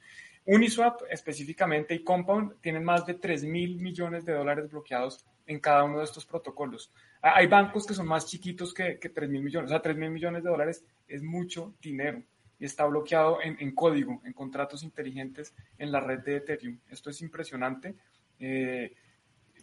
Uniswap 0.46 1.02
específicamente 1.10 1.94
y 1.94 2.02
Compound 2.02 2.58
tienen 2.62 2.84
más 2.84 3.04
de 3.04 3.12
3 3.12 3.44
mil 3.44 3.76
millones 3.76 4.24
de 4.24 4.32
dólares 4.32 4.70
bloqueados 4.70 5.26
en 5.46 5.60
cada 5.60 5.84
uno 5.84 5.98
de 5.98 6.04
estos 6.04 6.24
protocolos. 6.24 6.90
Ah, 7.22 7.34
Hay 7.36 7.46
bancos 7.46 7.86
que 7.86 7.94
son 7.94 8.06
más 8.06 8.26
chiquitos 8.26 8.72
que, 8.72 8.98
que 8.98 9.08
3 9.08 9.28
mil 9.28 9.42
millones, 9.42 9.70
o 9.70 9.72
sea, 9.72 9.82
3 9.82 9.96
mil 9.96 10.10
millones 10.10 10.42
de 10.42 10.50
dólares 10.50 10.84
es 11.06 11.22
mucho 11.22 11.74
dinero 11.80 12.22
y 12.58 12.64
está 12.64 12.84
bloqueado 12.86 13.40
en, 13.42 13.56
en, 13.60 13.74
código, 13.74 14.20
en 14.24 14.32
contratos 14.32 14.82
inteligentes 14.82 15.54
en 15.78 15.92
la 15.92 16.00
red 16.00 16.20
de 16.20 16.36
Ethereum. 16.36 16.78
Esto 16.88 17.10
es 17.10 17.20
impresionante. 17.22 17.94
Eh, 18.38 18.92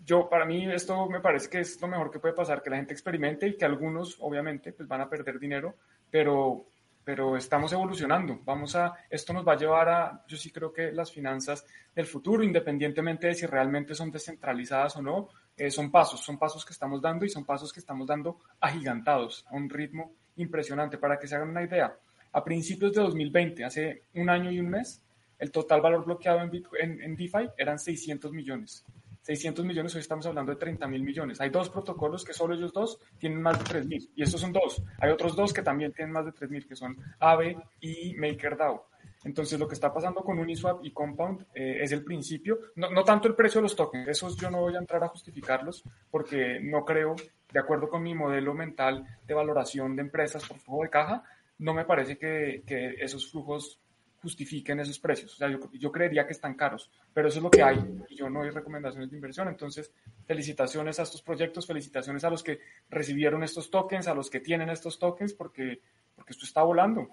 yo, 0.03 0.29
para 0.29 0.45
mí, 0.45 0.71
esto 0.71 1.07
me 1.09 1.19
parece 1.19 1.49
que 1.49 1.59
es 1.59 1.79
lo 1.81 1.87
mejor 1.87 2.11
que 2.11 2.19
puede 2.19 2.33
pasar, 2.33 2.61
que 2.61 2.69
la 2.69 2.77
gente 2.77 2.93
experimente 2.93 3.47
y 3.47 3.57
que 3.57 3.65
algunos, 3.65 4.17
obviamente, 4.19 4.71
pues 4.71 4.87
van 4.87 5.01
a 5.01 5.09
perder 5.09 5.39
dinero, 5.39 5.75
pero, 6.09 6.67
pero 7.03 7.35
estamos 7.35 7.73
evolucionando. 7.73 8.39
Vamos 8.43 8.75
a, 8.75 8.93
esto 9.09 9.33
nos 9.33 9.47
va 9.47 9.53
a 9.53 9.57
llevar 9.57 9.89
a, 9.89 10.23
yo 10.27 10.37
sí 10.37 10.51
creo 10.51 10.71
que 10.71 10.91
las 10.91 11.11
finanzas 11.11 11.65
del 11.93 12.05
futuro, 12.05 12.43
independientemente 12.43 13.27
de 13.27 13.33
si 13.33 13.45
realmente 13.45 13.95
son 13.95 14.11
descentralizadas 14.11 14.95
o 14.97 15.01
no, 15.01 15.29
eh, 15.57 15.71
son 15.71 15.91
pasos, 15.91 16.19
son 16.19 16.37
pasos 16.37 16.65
que 16.65 16.73
estamos 16.73 17.01
dando 17.01 17.25
y 17.25 17.29
son 17.29 17.45
pasos 17.45 17.71
que 17.71 17.79
estamos 17.79 18.07
dando 18.07 18.39
agigantados 18.59 19.45
a 19.49 19.55
un 19.55 19.69
ritmo 19.69 20.11
impresionante. 20.37 20.97
Para 20.97 21.17
que 21.17 21.27
se 21.27 21.35
hagan 21.35 21.49
una 21.49 21.63
idea, 21.63 21.97
a 22.31 22.43
principios 22.43 22.93
de 22.93 23.01
2020, 23.01 23.63
hace 23.63 24.03
un 24.15 24.29
año 24.29 24.51
y 24.51 24.59
un 24.59 24.69
mes, 24.69 25.01
el 25.39 25.51
total 25.51 25.81
valor 25.81 26.05
bloqueado 26.05 26.41
en, 26.41 26.49
Bitcoin, 26.49 26.81
en, 26.81 27.01
en 27.01 27.15
DeFi 27.15 27.49
eran 27.57 27.79
600 27.79 28.31
millones. 28.31 28.85
600 29.25 29.65
millones, 29.65 29.95
hoy 29.95 30.01
estamos 30.01 30.23
hablando 30.27 30.51
de 30.51 30.59
30 30.59 30.87
mil 30.87 31.01
millones. 31.01 31.41
Hay 31.41 31.49
dos 31.49 31.69
protocolos 31.69 32.23
que 32.23 32.31
solo 32.31 32.53
ellos 32.53 32.71
dos 32.71 32.99
tienen 33.17 33.41
más 33.41 33.57
de 33.57 33.65
3 33.65 33.87
mil. 33.87 34.11
Y 34.15 34.21
estos 34.21 34.39
son 34.39 34.53
dos. 34.53 34.83
Hay 34.99 35.09
otros 35.09 35.35
dos 35.35 35.51
que 35.51 35.63
también 35.63 35.91
tienen 35.93 36.13
más 36.13 36.25
de 36.25 36.31
3 36.31 36.51
mil, 36.51 36.67
que 36.67 36.75
son 36.75 36.95
Aave 37.19 37.57
y 37.79 38.13
MakerDAO. 38.13 38.85
Entonces, 39.25 39.59
lo 39.59 39.67
que 39.67 39.73
está 39.73 39.91
pasando 39.91 40.23
con 40.23 40.39
Uniswap 40.39 40.85
y 40.85 40.91
Compound 40.91 41.47
eh, 41.53 41.79
es 41.81 41.91
el 41.91 42.03
principio, 42.03 42.59
no, 42.75 42.91
no, 42.91 43.03
tanto 43.03 43.27
el 43.27 43.35
precio 43.35 43.59
de 43.59 43.63
los 43.63 43.75
tokens, 43.75 44.07
esos 44.07 44.37
yo 44.37 44.49
no 44.51 44.61
voy 44.61 44.75
a 44.75 44.79
entrar 44.79 45.03
a 45.03 45.07
justificarlos 45.09 45.83
porque 46.11 46.59
no 46.61 46.85
creo, 46.85 47.15
de 47.51 47.59
acuerdo 47.59 47.89
con 47.89 48.03
mi 48.03 48.13
modelo 48.13 48.53
mental 48.53 49.05
de 49.25 49.33
valoración 49.33 49.95
de 49.95 50.03
empresas 50.03 50.47
por 50.47 50.59
flujo 50.59 50.83
de 50.83 50.89
caja, 50.89 51.23
no 51.57 51.73
me 51.73 51.85
parece 51.85 52.17
que, 52.17 52.63
que 52.67 52.95
esos 52.99 53.31
flujos 53.31 53.79
justifiquen 54.21 54.79
esos 54.79 54.99
precios. 54.99 55.33
O 55.33 55.37
sea, 55.37 55.49
yo, 55.49 55.59
yo, 55.73 55.91
creería 55.91 56.25
que 56.25 56.33
están 56.33 56.55
caros, 56.55 56.91
pero 57.13 57.27
eso 57.27 57.37
es 57.37 57.43
lo 57.43 57.51
que 57.51 57.61
hay 57.61 57.77
y 58.09 58.15
yo 58.15 58.29
no 58.29 58.39
doy 58.39 58.49
recomendaciones 58.49 59.09
de 59.09 59.15
inversión. 59.15 59.47
Entonces, 59.47 59.91
felicitaciones 60.25 60.99
a 60.99 61.03
estos 61.03 61.21
proyectos, 61.21 61.67
felicitaciones 61.67 62.23
a 62.23 62.29
los 62.29 62.43
que 62.43 62.59
recibieron 62.89 63.43
estos 63.43 63.69
tokens, 63.69 64.07
a 64.07 64.15
los 64.15 64.29
que 64.29 64.39
tienen 64.39 64.69
estos 64.69 64.97
tokens, 64.97 65.33
porque, 65.33 65.81
porque 66.15 66.33
esto 66.33 66.45
está 66.45 66.63
volando. 66.63 67.07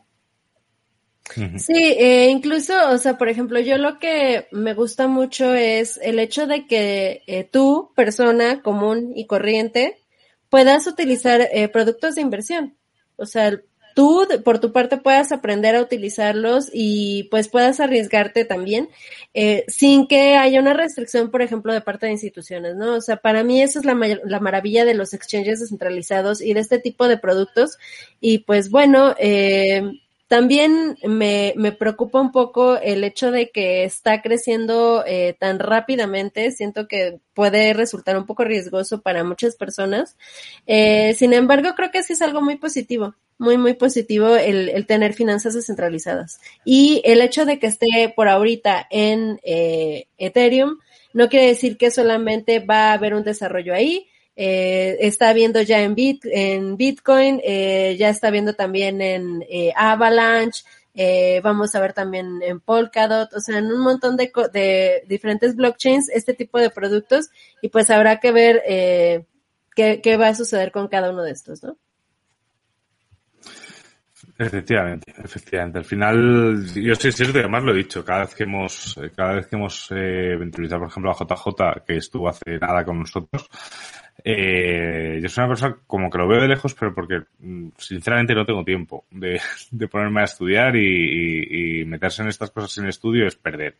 Sí, 1.58 1.94
eh, 1.98 2.28
incluso, 2.30 2.74
o 2.90 2.98
sea, 2.98 3.18
por 3.18 3.28
ejemplo, 3.28 3.58
yo 3.60 3.78
lo 3.78 3.98
que 3.98 4.46
me 4.50 4.74
gusta 4.74 5.06
mucho 5.06 5.54
es 5.54 5.98
el 6.02 6.18
hecho 6.18 6.46
de 6.46 6.66
que 6.66 7.22
eh, 7.26 7.44
tú, 7.44 7.90
persona 7.94 8.62
común 8.62 9.12
y 9.14 9.26
corriente, 9.26 9.98
puedas 10.50 10.86
utilizar 10.86 11.40
eh, 11.40 11.68
productos 11.68 12.14
de 12.14 12.20
inversión. 12.20 12.76
O 13.16 13.26
sea, 13.26 13.58
tú 13.94 14.26
por 14.44 14.58
tu 14.58 14.72
parte 14.72 14.96
puedas 14.96 15.32
aprender 15.32 15.74
a 15.74 15.82
utilizarlos 15.82 16.70
y 16.72 17.24
pues 17.30 17.48
puedas 17.48 17.80
arriesgarte 17.80 18.44
también 18.44 18.88
eh, 19.34 19.64
sin 19.68 20.06
que 20.06 20.36
haya 20.36 20.60
una 20.60 20.74
restricción, 20.74 21.30
por 21.30 21.42
ejemplo, 21.42 21.72
de 21.72 21.80
parte 21.80 22.06
de 22.06 22.12
instituciones, 22.12 22.76
¿no? 22.76 22.94
O 22.94 23.00
sea, 23.00 23.16
para 23.16 23.44
mí 23.44 23.62
eso 23.62 23.78
es 23.78 23.84
la, 23.84 23.94
la 24.24 24.40
maravilla 24.40 24.84
de 24.84 24.94
los 24.94 25.14
exchanges 25.14 25.60
descentralizados 25.60 26.40
y 26.40 26.54
de 26.54 26.60
este 26.60 26.78
tipo 26.78 27.08
de 27.08 27.18
productos. 27.18 27.78
Y 28.20 28.38
pues 28.38 28.70
bueno, 28.70 29.14
eh, 29.18 29.82
también 30.32 30.96
me, 31.04 31.52
me, 31.58 31.72
preocupa 31.72 32.18
un 32.18 32.32
poco 32.32 32.78
el 32.78 33.04
hecho 33.04 33.30
de 33.30 33.50
que 33.50 33.84
está 33.84 34.22
creciendo 34.22 35.04
eh, 35.06 35.36
tan 35.38 35.58
rápidamente. 35.58 36.50
Siento 36.52 36.88
que 36.88 37.18
puede 37.34 37.74
resultar 37.74 38.16
un 38.16 38.24
poco 38.24 38.42
riesgoso 38.42 39.02
para 39.02 39.24
muchas 39.24 39.56
personas. 39.56 40.16
Eh, 40.66 41.12
sin 41.18 41.34
embargo, 41.34 41.74
creo 41.76 41.90
que 41.90 42.02
sí 42.02 42.14
es 42.14 42.22
algo 42.22 42.40
muy 42.40 42.56
positivo, 42.56 43.14
muy, 43.36 43.58
muy 43.58 43.74
positivo 43.74 44.34
el, 44.34 44.70
el, 44.70 44.86
tener 44.86 45.12
finanzas 45.12 45.52
descentralizadas. 45.52 46.40
Y 46.64 47.02
el 47.04 47.20
hecho 47.20 47.44
de 47.44 47.58
que 47.58 47.66
esté 47.66 48.10
por 48.16 48.28
ahorita 48.28 48.86
en 48.88 49.38
eh, 49.42 50.06
Ethereum 50.16 50.78
no 51.12 51.28
quiere 51.28 51.48
decir 51.48 51.76
que 51.76 51.90
solamente 51.90 52.60
va 52.60 52.88
a 52.88 52.92
haber 52.94 53.12
un 53.12 53.22
desarrollo 53.22 53.74
ahí. 53.74 54.06
Eh, 54.34 54.96
está 55.00 55.32
viendo 55.32 55.60
ya 55.60 55.82
en, 55.82 55.94
Bit, 55.94 56.24
en 56.24 56.76
Bitcoin, 56.76 57.40
eh, 57.44 57.96
ya 57.98 58.08
está 58.08 58.30
viendo 58.30 58.54
también 58.54 59.02
en 59.02 59.44
eh, 59.48 59.72
Avalanche, 59.76 60.64
eh, 60.94 61.40
vamos 61.42 61.74
a 61.74 61.80
ver 61.80 61.92
también 61.92 62.40
en 62.42 62.60
Polkadot, 62.60 63.32
o 63.34 63.40
sea, 63.40 63.58
en 63.58 63.66
un 63.66 63.80
montón 63.80 64.16
de, 64.16 64.32
de 64.52 65.04
diferentes 65.06 65.54
blockchains 65.54 66.08
este 66.10 66.34
tipo 66.34 66.58
de 66.58 66.70
productos 66.70 67.30
y 67.60 67.68
pues 67.68 67.90
habrá 67.90 68.20
que 68.20 68.32
ver 68.32 68.62
qué, 69.74 70.00
qué 70.02 70.16
va 70.16 70.28
a 70.28 70.34
suceder 70.34 70.72
con 70.72 70.88
cada 70.88 71.10
uno 71.10 71.22
de 71.22 71.32
estos, 71.32 71.62
¿no? 71.62 71.76
Efectivamente, 74.38 75.12
efectivamente. 75.22 75.78
Al 75.78 75.84
final, 75.84 76.64
yo 76.74 76.94
sí 76.94 77.12
cierto, 77.12 77.38
además 77.38 77.62
lo 77.62 77.72
he 77.72 77.76
dicho, 77.76 78.04
cada 78.04 78.20
vez 78.20 78.34
que 78.34 78.44
hemos, 78.44 78.98
cada 79.14 79.34
vez 79.34 79.46
que 79.46 79.56
hemos 79.56 79.90
eh, 79.90 80.36
venturizado, 80.38 80.80
por 80.80 80.90
ejemplo, 80.90 81.10
a 81.10 81.14
JJ, 81.14 81.84
que 81.86 81.96
estuvo 81.96 82.28
hace 82.28 82.58
nada 82.58 82.84
con 82.84 82.98
nosotros, 82.98 83.48
eh, 84.24 85.22
soy 85.26 85.44
una 85.44 85.54
cosa 85.54 85.76
como 85.86 86.10
que 86.10 86.18
lo 86.18 86.28
veo 86.28 86.40
de 86.40 86.48
lejos, 86.48 86.74
pero 86.74 86.94
porque 86.94 87.22
mm, 87.40 87.68
sinceramente 87.76 88.34
no 88.34 88.44
tengo 88.44 88.64
tiempo 88.64 89.06
de, 89.10 89.40
de 89.70 89.88
ponerme 89.88 90.20
a 90.20 90.24
estudiar 90.24 90.76
y, 90.76 91.80
y, 91.80 91.84
meterse 91.84 92.22
en 92.22 92.28
estas 92.28 92.50
cosas 92.50 92.72
sin 92.72 92.86
estudio 92.86 93.26
es 93.26 93.36
perder. 93.36 93.78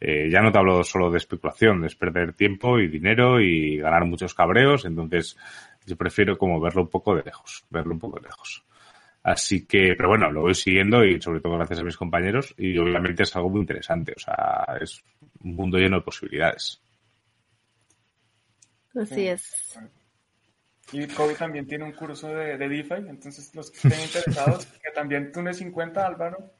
Eh, 0.00 0.28
ya 0.30 0.40
no 0.40 0.52
te 0.52 0.58
hablo 0.58 0.82
solo 0.84 1.10
de 1.10 1.18
especulación, 1.18 1.84
es 1.84 1.96
perder 1.96 2.32
tiempo 2.32 2.78
y 2.78 2.88
dinero 2.88 3.40
y 3.40 3.78
ganar 3.78 4.04
muchos 4.04 4.32
cabreos, 4.32 4.84
entonces 4.84 5.36
yo 5.86 5.96
prefiero 5.96 6.38
como 6.38 6.60
verlo 6.60 6.82
un 6.82 6.88
poco 6.88 7.16
de 7.16 7.24
lejos, 7.24 7.64
verlo 7.70 7.94
un 7.94 7.98
poco 7.98 8.20
de 8.20 8.26
lejos. 8.26 8.64
Así 9.22 9.66
que, 9.66 9.94
pero 9.96 10.08
bueno, 10.08 10.30
lo 10.30 10.42
voy 10.42 10.54
siguiendo 10.54 11.04
y 11.04 11.20
sobre 11.20 11.40
todo 11.40 11.56
gracias 11.56 11.80
a 11.80 11.84
mis 11.84 11.96
compañeros 11.96 12.54
y 12.56 12.78
obviamente 12.78 13.24
es 13.24 13.36
algo 13.36 13.50
muy 13.50 13.60
interesante, 13.60 14.14
o 14.16 14.20
sea, 14.20 14.64
es 14.80 15.02
un 15.42 15.56
mundo 15.56 15.78
lleno 15.78 15.96
de 15.96 16.02
posibilidades. 16.02 16.80
Así 18.98 19.28
es. 19.28 19.78
Y 20.92 21.06
Kobe 21.06 21.34
también 21.34 21.66
tiene 21.66 21.84
un 21.84 21.92
curso 21.92 22.28
de, 22.28 22.56
de 22.56 22.68
DeFi, 22.68 23.08
entonces 23.08 23.54
los 23.54 23.70
que 23.70 23.88
estén 23.88 24.00
interesados, 24.00 24.66
que 24.82 24.90
también 24.94 25.30
Tune 25.32 25.52
50, 25.52 26.06
Álvaro. 26.06 26.52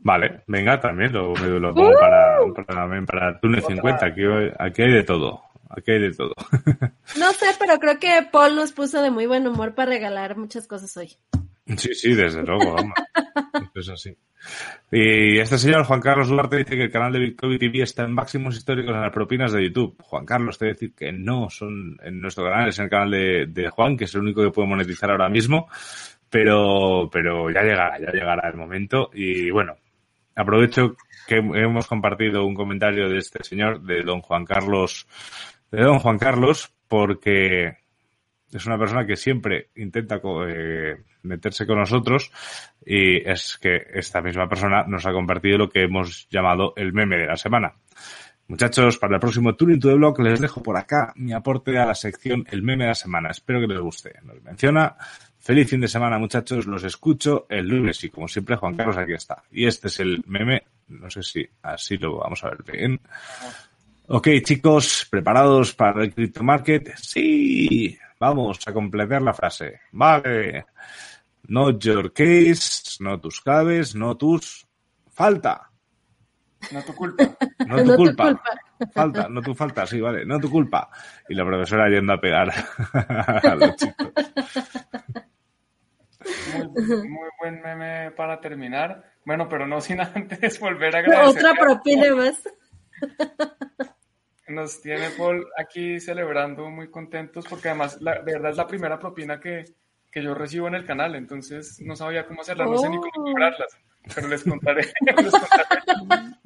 Vale, 0.00 0.42
venga, 0.46 0.78
también 0.78 1.12
lo, 1.12 1.34
lo 1.34 1.74
pongo 1.74 1.92
para, 1.98 2.38
para, 2.64 3.04
para 3.04 3.40
Tune 3.40 3.60
50, 3.60 4.06
aquí, 4.06 4.22
aquí 4.58 4.82
hay 4.82 4.92
de 4.92 5.02
todo. 5.02 5.42
Aquí 5.70 5.90
hay 5.92 6.00
de 6.00 6.14
todo. 6.14 6.34
No 7.18 7.32
sé, 7.32 7.46
pero 7.58 7.78
creo 7.78 7.98
que 7.98 8.28
Paul 8.30 8.54
nos 8.54 8.72
puso 8.72 9.02
de 9.02 9.10
muy 9.10 9.26
buen 9.26 9.46
humor 9.46 9.74
para 9.74 9.90
regalar 9.90 10.36
muchas 10.36 10.66
cosas 10.66 10.94
hoy. 10.98 11.16
Sí, 11.76 11.94
sí, 11.94 12.14
desde 12.14 12.42
luego, 12.42 12.74
vamos. 12.74 12.94
es 13.74 13.88
así. 13.88 14.16
Y 14.90 15.38
este 15.38 15.58
señor, 15.58 15.84
Juan 15.84 16.00
Carlos 16.00 16.28
Duarte, 16.28 16.56
dice 16.56 16.76
que 16.76 16.84
el 16.84 16.90
canal 16.90 17.12
de 17.12 17.18
Bitcoin 17.18 17.58
TV 17.58 17.82
está 17.82 18.04
en 18.04 18.12
máximos 18.12 18.56
históricos 18.56 18.94
en 18.94 19.02
las 19.02 19.12
propinas 19.12 19.52
de 19.52 19.64
YouTube. 19.64 19.96
Juan 20.00 20.24
Carlos, 20.24 20.56
te 20.56 20.64
voy 20.64 20.70
a 20.70 20.74
decir 20.74 20.94
que 20.94 21.12
no 21.12 21.50
son 21.50 21.98
en 22.02 22.20
nuestro 22.20 22.44
canal, 22.44 22.68
es 22.68 22.78
en 22.78 22.84
el 22.84 22.90
canal 22.90 23.10
de, 23.10 23.46
de, 23.46 23.68
Juan, 23.68 23.96
que 23.96 24.04
es 24.04 24.14
el 24.14 24.22
único 24.22 24.42
que 24.42 24.50
puede 24.50 24.68
monetizar 24.68 25.10
ahora 25.10 25.28
mismo. 25.28 25.68
Pero, 26.30 27.08
pero 27.12 27.50
ya 27.50 27.62
llegará, 27.62 27.98
ya 27.98 28.12
llegará 28.12 28.48
el 28.48 28.56
momento. 28.56 29.10
Y 29.12 29.50
bueno, 29.50 29.76
aprovecho 30.34 30.96
que 31.26 31.36
hemos 31.36 31.86
compartido 31.86 32.46
un 32.46 32.54
comentario 32.54 33.08
de 33.08 33.18
este 33.18 33.44
señor, 33.44 33.82
de 33.82 34.02
don 34.02 34.22
Juan 34.22 34.44
Carlos, 34.44 35.06
de 35.70 35.82
don 35.82 35.98
Juan 35.98 36.18
Carlos, 36.18 36.72
porque 36.86 37.76
es 38.52 38.66
una 38.66 38.78
persona 38.78 39.06
que 39.06 39.16
siempre 39.16 39.68
intenta 39.76 40.20
eh, 40.48 40.96
meterse 41.22 41.66
con 41.66 41.78
nosotros 41.78 42.32
y 42.84 43.28
es 43.28 43.58
que 43.60 43.86
esta 43.92 44.20
misma 44.20 44.48
persona 44.48 44.84
nos 44.84 45.06
ha 45.06 45.12
compartido 45.12 45.58
lo 45.58 45.68
que 45.68 45.82
hemos 45.82 46.28
llamado 46.30 46.72
el 46.76 46.92
meme 46.92 47.18
de 47.18 47.26
la 47.26 47.36
semana. 47.36 47.74
Muchachos, 48.48 48.96
para 48.96 49.16
el 49.16 49.20
próximo 49.20 49.54
Turing 49.54 49.78
to 49.78 49.88
the 49.88 49.94
Blog 49.94 50.20
les 50.20 50.40
dejo 50.40 50.62
por 50.62 50.78
acá 50.78 51.12
mi 51.16 51.34
aporte 51.34 51.76
a 51.78 51.84
la 51.84 51.94
sección 51.94 52.46
El 52.50 52.62
meme 52.62 52.84
de 52.84 52.88
la 52.88 52.94
semana. 52.94 53.30
Espero 53.30 53.60
que 53.60 53.66
les 53.66 53.78
guste. 53.78 54.14
Nos 54.22 54.42
menciona. 54.42 54.96
Feliz 55.38 55.68
fin 55.68 55.82
de 55.82 55.88
semana, 55.88 56.18
muchachos. 56.18 56.66
Los 56.66 56.82
escucho 56.82 57.46
el 57.50 57.68
lunes 57.68 58.02
y 58.04 58.08
como 58.08 58.26
siempre, 58.26 58.56
Juan 58.56 58.74
Carlos 58.74 58.96
aquí 58.96 59.12
está. 59.12 59.42
Y 59.52 59.66
este 59.66 59.88
es 59.88 60.00
el 60.00 60.24
meme. 60.26 60.62
No 60.88 61.10
sé 61.10 61.22
si 61.22 61.46
así 61.62 61.98
lo 61.98 62.16
vamos 62.16 62.42
a 62.42 62.48
ver 62.48 62.64
bien. 62.72 62.98
Ok, 64.06 64.28
chicos, 64.42 65.06
¿preparados 65.10 65.74
para 65.74 66.02
el 66.02 66.14
Crypto 66.14 66.42
Market? 66.42 66.96
Sí. 66.96 67.98
Vamos 68.18 68.58
a 68.66 68.72
completar 68.72 69.22
la 69.22 69.32
frase. 69.32 69.80
Vale. 69.92 70.66
Not 71.48 71.80
your 71.80 72.12
case, 72.12 72.98
no 73.00 73.18
tus 73.20 73.40
cabes, 73.40 73.94
no 73.94 74.16
tus 74.16 74.66
falta. 75.10 75.70
No 76.72 76.82
tu 76.82 76.94
culpa. 76.94 77.24
No 77.66 77.76
tu, 77.76 77.84
no 77.86 77.96
culpa. 77.96 78.24
tu 78.24 78.36
culpa. 78.36 78.42
Falta, 78.92 79.28
no 79.28 79.42
tu 79.42 79.54
falta, 79.54 79.86
sí, 79.86 80.00
vale, 80.00 80.24
no 80.24 80.38
tu 80.38 80.50
culpa. 80.50 80.90
Y 81.28 81.34
la 81.34 81.44
profesora 81.44 81.88
yendo 81.88 82.12
a 82.12 82.20
pegar 82.20 82.50
a 82.92 83.54
los 83.54 83.76
chicos. 83.76 84.12
Muy, 86.54 87.08
muy, 87.08 87.28
buen 87.40 87.62
meme 87.62 88.10
para 88.10 88.40
terminar. 88.40 89.12
Bueno, 89.24 89.48
pero 89.48 89.66
no 89.66 89.80
sin 89.80 90.00
antes 90.00 90.58
volver 90.60 90.96
a 90.96 90.98
agradecer. 90.98 91.46
Otra 91.46 91.54
propina 91.54 92.14
más. 92.14 92.42
Nos 94.48 94.80
tiene 94.80 95.10
Paul 95.10 95.46
aquí 95.56 96.00
celebrando, 96.00 96.70
muy 96.70 96.90
contentos, 96.90 97.46
porque 97.48 97.68
además, 97.68 97.98
la, 98.00 98.22
de 98.22 98.32
verdad, 98.32 98.50
es 98.52 98.56
la 98.56 98.66
primera 98.66 98.98
propina 98.98 99.38
que, 99.38 99.64
que 100.10 100.22
yo 100.22 100.34
recibo 100.34 100.68
en 100.68 100.74
el 100.74 100.86
canal, 100.86 101.14
entonces 101.14 101.80
no 101.80 101.94
sabía 101.94 102.26
cómo 102.26 102.40
hacerla, 102.40 102.64
no 102.64 102.78
sé 102.78 102.88
ni 102.88 102.96
cómo 102.96 103.26
cobrarlas, 103.26 103.78
pero 104.14 104.28
les 104.28 104.42
contaré. 104.44 104.82
les 105.16 105.30
contaré. 105.30 106.37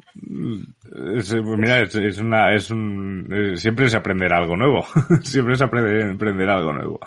Es, 1.17 1.35
mira, 1.35 1.81
es, 1.81 2.19
una, 2.19 2.55
es 2.55 2.71
un, 2.71 3.55
siempre 3.57 3.87
es 3.87 3.95
aprender 3.95 4.33
algo 4.33 4.57
nuevo. 4.57 4.85
siempre 5.23 5.55
es 5.55 5.63
aprender 5.63 6.49
algo 6.49 6.73
nuevo. 6.73 7.01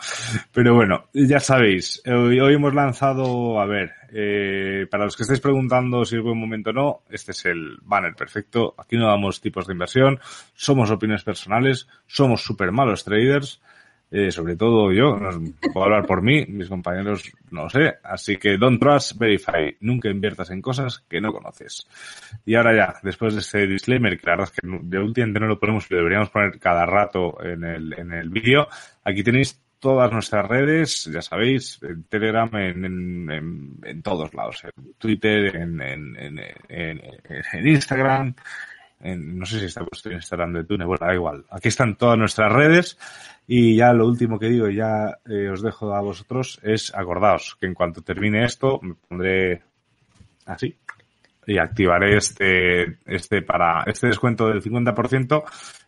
Pero 0.51 0.75
bueno, 0.75 1.05
ya 1.13 1.39
sabéis, 1.39 2.01
hoy, 2.05 2.39
hoy 2.39 2.55
hemos 2.55 2.73
lanzado, 2.73 3.59
a 3.59 3.65
ver, 3.65 3.91
eh, 4.13 4.87
para 4.89 5.05
los 5.05 5.15
que 5.15 5.23
estáis 5.23 5.41
preguntando 5.41 6.05
si 6.05 6.15
es 6.15 6.23
buen 6.23 6.39
momento 6.39 6.69
o 6.69 6.73
no, 6.73 7.01
este 7.09 7.31
es 7.31 7.45
el 7.45 7.77
banner 7.81 8.15
perfecto. 8.15 8.75
Aquí 8.77 8.97
no 8.97 9.07
damos 9.07 9.41
tipos 9.41 9.67
de 9.67 9.73
inversión, 9.73 10.19
somos 10.53 10.91
opiniones 10.91 11.23
personales, 11.23 11.87
somos 12.07 12.43
super 12.43 12.71
malos 12.71 13.03
traders. 13.03 13.61
Eh, 14.17 14.31
sobre 14.31 14.55
todo 14.55 14.93
yo, 14.93 15.17
no 15.17 15.29
puedo 15.73 15.83
hablar 15.83 16.05
por 16.05 16.21
mí, 16.21 16.45
mis 16.47 16.69
compañeros 16.69 17.33
no 17.51 17.69
sé, 17.69 17.95
así 18.01 18.37
que 18.37 18.57
don't 18.57 18.79
trust, 18.79 19.17
verify, 19.17 19.75
nunca 19.81 20.07
inviertas 20.07 20.51
en 20.51 20.61
cosas 20.61 20.99
que 20.99 21.19
no 21.19 21.33
conoces. 21.33 21.85
Y 22.45 22.55
ahora 22.55 22.73
ya, 22.73 22.95
después 23.03 23.33
de 23.33 23.41
este 23.41 23.67
disclaimer, 23.67 24.17
que 24.17 24.25
la 24.25 24.37
verdad 24.37 24.53
es 24.53 24.61
que 24.61 24.65
de 24.83 24.99
últimamente 24.99 25.41
no 25.41 25.47
lo 25.47 25.59
ponemos, 25.59 25.85
pero 25.89 25.99
deberíamos 25.99 26.29
poner 26.29 26.57
cada 26.59 26.85
rato 26.85 27.43
en 27.43 27.65
el, 27.65 27.91
en 27.91 28.13
el 28.13 28.29
vídeo, 28.29 28.69
aquí 29.03 29.21
tenéis 29.21 29.61
todas 29.81 30.09
nuestras 30.09 30.47
redes, 30.47 31.09
ya 31.13 31.21
sabéis, 31.21 31.77
en 31.83 32.03
Telegram, 32.05 32.49
en, 32.55 32.85
en, 32.85 33.29
en, 33.29 33.79
en 33.83 34.01
todos 34.01 34.33
lados, 34.33 34.63
en 34.63 34.93
Twitter, 34.93 35.57
en, 35.57 35.81
en 35.81 37.67
Instagram, 37.67 38.33
no 39.15 39.45
sé 39.45 39.59
si 39.59 39.65
está 39.65 39.85
puesto 39.85 40.09
en 40.09 40.15
Instagram 40.15 40.53
de 40.53 40.63
Tune, 40.63 40.85
bueno, 40.85 41.05
da 41.05 41.13
igual. 41.13 41.45
Aquí 41.49 41.67
están 41.67 41.95
todas 41.95 42.17
nuestras 42.17 42.51
redes 42.51 42.97
y 43.47 43.75
ya 43.75 43.93
lo 43.93 44.07
último 44.07 44.39
que 44.39 44.49
digo, 44.49 44.69
ya 44.69 45.19
eh, 45.29 45.49
os 45.49 45.61
dejo 45.61 45.93
a 45.93 46.01
vosotros, 46.01 46.59
es 46.63 46.93
acordaos 46.95 47.55
que 47.59 47.67
en 47.67 47.75
cuanto 47.75 48.01
termine 48.01 48.43
esto 48.43 48.79
me 48.81 48.95
pondré 48.95 49.61
así 50.45 50.75
y 51.45 51.59
activaré 51.59 52.17
este, 52.17 52.97
este 53.05 53.41
para, 53.43 53.83
este 53.83 54.07
descuento 54.07 54.47
del 54.47 54.63
50% 54.63 55.43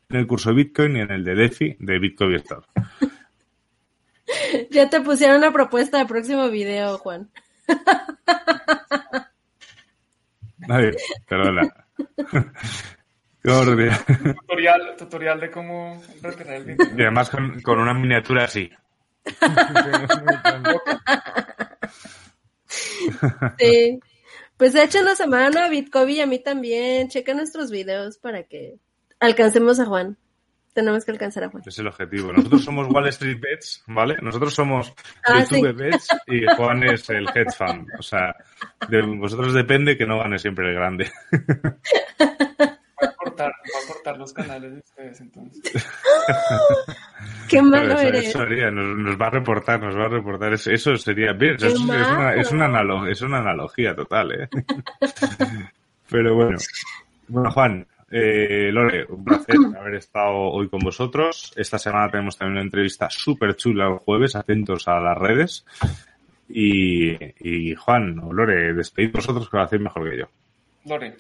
en 0.09 0.17
el 0.17 0.27
curso 0.27 0.49
de 0.49 0.55
Bitcoin 0.55 0.97
y 0.97 0.99
en 1.01 1.11
el 1.11 1.23
de 1.23 1.35
DeFi 1.35 1.77
de 1.79 1.99
Bitcoin 1.99 2.31
Virtual. 2.31 2.61
Ya 4.71 4.89
te 4.89 4.99
pusieron 4.99 5.37
una 5.37 5.53
propuesta 5.53 5.97
de 5.97 6.05
próximo 6.05 6.49
video, 6.49 6.97
Juan. 6.97 7.29
Ay, 10.69 10.91
perdona. 11.27 11.73
tutorial, 13.47 14.95
tutorial 14.97 15.39
de 15.39 15.51
cómo 15.51 16.01
retirar 16.21 16.55
el 16.55 16.65
Bitcoin. 16.65 16.99
Y 16.99 17.01
además 17.01 17.29
con, 17.29 17.61
con 17.61 17.79
una 17.79 17.93
miniatura 17.93 18.45
así. 18.45 18.69
sí. 23.59 23.99
Pues 24.57 24.73
de 24.73 24.83
hecho 24.83 25.01
la 25.03 25.15
semana 25.15 25.65
a 25.65 25.69
Bitcoin 25.69 26.09
y 26.09 26.21
a 26.21 26.25
mí 26.25 26.39
también. 26.39 27.09
Checa 27.09 27.33
nuestros 27.33 27.71
videos 27.71 28.17
para 28.17 28.43
que 28.43 28.75
alcancemos 29.19 29.79
a 29.79 29.85
Juan. 29.85 30.17
Tenemos 30.73 31.05
que 31.05 31.11
alcanzar 31.11 31.43
a 31.43 31.49
Juan. 31.49 31.63
Es 31.65 31.79
el 31.79 31.87
objetivo. 31.87 32.31
Nosotros 32.31 32.63
somos 32.63 32.87
Wall 32.89 33.07
Street 33.07 33.39
Bets, 33.39 33.83
¿vale? 33.87 34.17
Nosotros 34.21 34.53
somos 34.53 34.93
Ah, 35.25 35.39
YouTube 35.39 35.69
sí. 35.69 35.73
Bets 35.73 36.07
y 36.27 36.45
Juan 36.55 36.83
es 36.83 37.09
el 37.09 37.27
hedge 37.33 37.55
fund. 37.57 37.87
O 37.97 38.03
sea, 38.03 38.35
de 38.87 39.01
vosotros 39.01 39.53
depende 39.53 39.97
que 39.97 40.05
no 40.05 40.19
gane 40.19 40.37
siempre 40.37 40.69
el 40.69 40.75
grande. 40.75 41.11
Voy 43.37 43.45
a 43.45 43.53
cortar, 43.53 43.53
voy 43.63 43.83
a 43.83 43.93
cortar 43.93 44.17
los 44.17 44.33
canales 44.33 44.71
de 44.73 44.79
ustedes 44.79 45.21
entonces. 45.21 45.87
Qué 47.49 47.61
malo 47.61 47.93
Eso- 47.93 48.07
eres. 48.07 48.25
eso 48.27 48.41
haría, 48.41 48.69
nos, 48.71 48.97
nos 48.97 49.19
va 49.19 49.27
a 49.27 49.29
reportar, 49.31 49.79
nos 49.81 49.95
va 49.95 50.05
a 50.05 50.09
reportar. 50.09 50.53
Es- 50.53 50.67
Eso 50.67 50.95
sería 50.97 51.33
bien. 51.33 51.55
Eso 51.55 51.67
es, 51.67 51.73
es 51.73 51.79
una, 51.79 52.35
es, 52.35 52.51
una 52.51 53.09
es 53.09 53.21
una 53.21 53.37
analogía 53.39 53.95
total, 53.95 54.31
¿eh? 54.33 54.49
Pero 56.09 56.35
bueno. 56.35 56.57
Bueno, 57.29 57.51
Juan, 57.51 57.85
eh, 58.11 58.69
Lore, 58.71 59.05
un 59.09 59.23
placer 59.23 59.55
haber 59.79 59.95
estado 59.95 60.33
hoy 60.35 60.67
con 60.69 60.79
vosotros. 60.79 61.53
Esta 61.55 61.77
semana 61.79 62.09
tenemos 62.09 62.37
también 62.37 62.53
una 62.57 62.61
entrevista 62.63 63.09
súper 63.09 63.55
chula 63.55 63.87
el 63.87 63.97
jueves. 63.99 64.35
Atentos 64.35 64.87
a 64.87 64.99
las 64.99 65.17
redes. 65.17 65.65
Y, 66.49 67.11
y 67.39 67.75
Juan 67.75 68.19
o 68.19 68.31
Lore, 68.31 68.73
despedid 68.73 69.11
vosotros 69.11 69.49
que 69.49 69.57
lo 69.57 69.63
hacéis 69.63 69.81
mejor 69.81 70.09
que 70.09 70.17
yo. 70.17 70.25
Lore. 70.85 71.15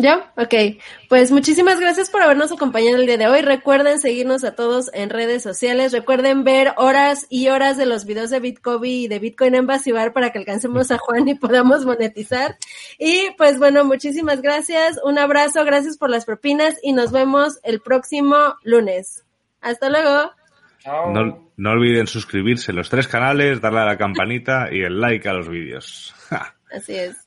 ¿Yo? 0.00 0.22
Ok. 0.36 0.80
Pues 1.10 1.30
muchísimas 1.30 1.78
gracias 1.78 2.08
por 2.08 2.22
habernos 2.22 2.50
acompañado 2.50 2.96
el 2.96 3.06
día 3.06 3.18
de 3.18 3.26
hoy. 3.26 3.42
Recuerden 3.42 3.98
seguirnos 3.98 4.44
a 4.44 4.54
todos 4.54 4.90
en 4.94 5.10
redes 5.10 5.42
sociales. 5.42 5.92
Recuerden 5.92 6.42
ver 6.42 6.72
horas 6.78 7.26
y 7.28 7.48
horas 7.48 7.76
de 7.76 7.84
los 7.84 8.06
videos 8.06 8.30
de 8.30 8.40
Bitcoin 8.40 8.84
y 8.84 9.08
de 9.08 9.18
Bitcoin 9.18 9.54
Embassy 9.54 9.92
Bar 9.92 10.14
para 10.14 10.30
que 10.30 10.38
alcancemos 10.38 10.90
a 10.90 10.96
Juan 10.96 11.28
y 11.28 11.34
podamos 11.34 11.84
monetizar. 11.84 12.56
Y 12.98 13.30
pues 13.36 13.58
bueno, 13.58 13.84
muchísimas 13.84 14.40
gracias. 14.40 14.98
Un 15.04 15.18
abrazo. 15.18 15.66
Gracias 15.66 15.98
por 15.98 16.08
las 16.08 16.24
propinas 16.24 16.78
y 16.82 16.94
nos 16.94 17.12
vemos 17.12 17.58
el 17.62 17.80
próximo 17.80 18.54
lunes. 18.62 19.26
Hasta 19.60 19.90
luego. 19.90 20.32
Chao. 20.78 21.12
No, 21.12 21.50
no 21.58 21.70
olviden 21.72 22.06
suscribirse 22.06 22.72
en 22.72 22.78
los 22.78 22.88
tres 22.88 23.06
canales, 23.06 23.60
darle 23.60 23.80
a 23.80 23.84
la 23.84 23.98
campanita 23.98 24.68
y 24.72 24.80
el 24.80 24.98
like 24.98 25.28
a 25.28 25.34
los 25.34 25.46
vídeos. 25.50 26.14
Así 26.72 26.94
es. 26.96 27.26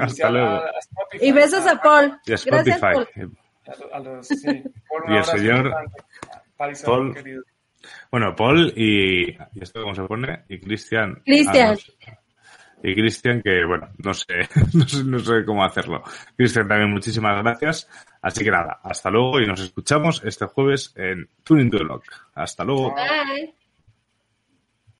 Hasta 0.00 0.30
luego. 0.30 0.48
a. 0.48 0.70
Y 1.20 1.32
besos 1.32 1.66
a 1.66 1.80
Paul. 1.80 2.18
Y 2.26 2.32
a 2.32 2.34
Spotify. 2.34 2.78
Gracias, 2.80 2.80
Paul. 2.80 3.08
A 3.66 3.76
lo- 3.78 3.94
a 3.94 3.98
los- 4.16 4.26
sí, 4.28 4.62
por 4.88 5.04
un 5.04 5.12
Y 5.12 5.16
el 5.18 5.24
señor 5.24 5.74
Paul. 6.84 7.14
querido. 7.14 7.42
Bueno, 8.10 8.34
Paul 8.36 8.72
y, 8.76 9.30
y 9.30 9.38
esto 9.62 9.80
cómo 9.82 9.94
se 9.94 10.02
pone, 10.02 10.44
y 10.48 10.58
Cristian. 10.60 11.22
Cristian. 11.24 11.72
Ah, 11.72 11.76
sé. 11.76 12.18
Y 12.82 12.94
Cristian, 12.94 13.42
que 13.42 13.64
bueno, 13.66 13.90
no 13.98 14.12
sé, 14.14 14.48
no 14.74 14.86
sé, 14.88 15.04
no 15.04 15.18
sé 15.18 15.44
cómo 15.44 15.64
hacerlo. 15.64 16.02
Cristian, 16.36 16.66
también 16.66 16.90
muchísimas 16.90 17.42
gracias. 17.42 17.88
Así 18.22 18.42
que 18.44 18.50
nada, 18.50 18.80
hasta 18.82 19.10
luego 19.10 19.40
y 19.40 19.46
nos 19.46 19.60
escuchamos 19.60 20.22
este 20.24 20.46
jueves 20.46 20.92
en 20.96 21.28
Tuning 21.44 21.70
to 21.70 21.78
the 21.78 21.84
Lock. 21.84 22.04
Hasta 22.34 22.64
luego. 22.64 22.94
Bye. 22.94 23.54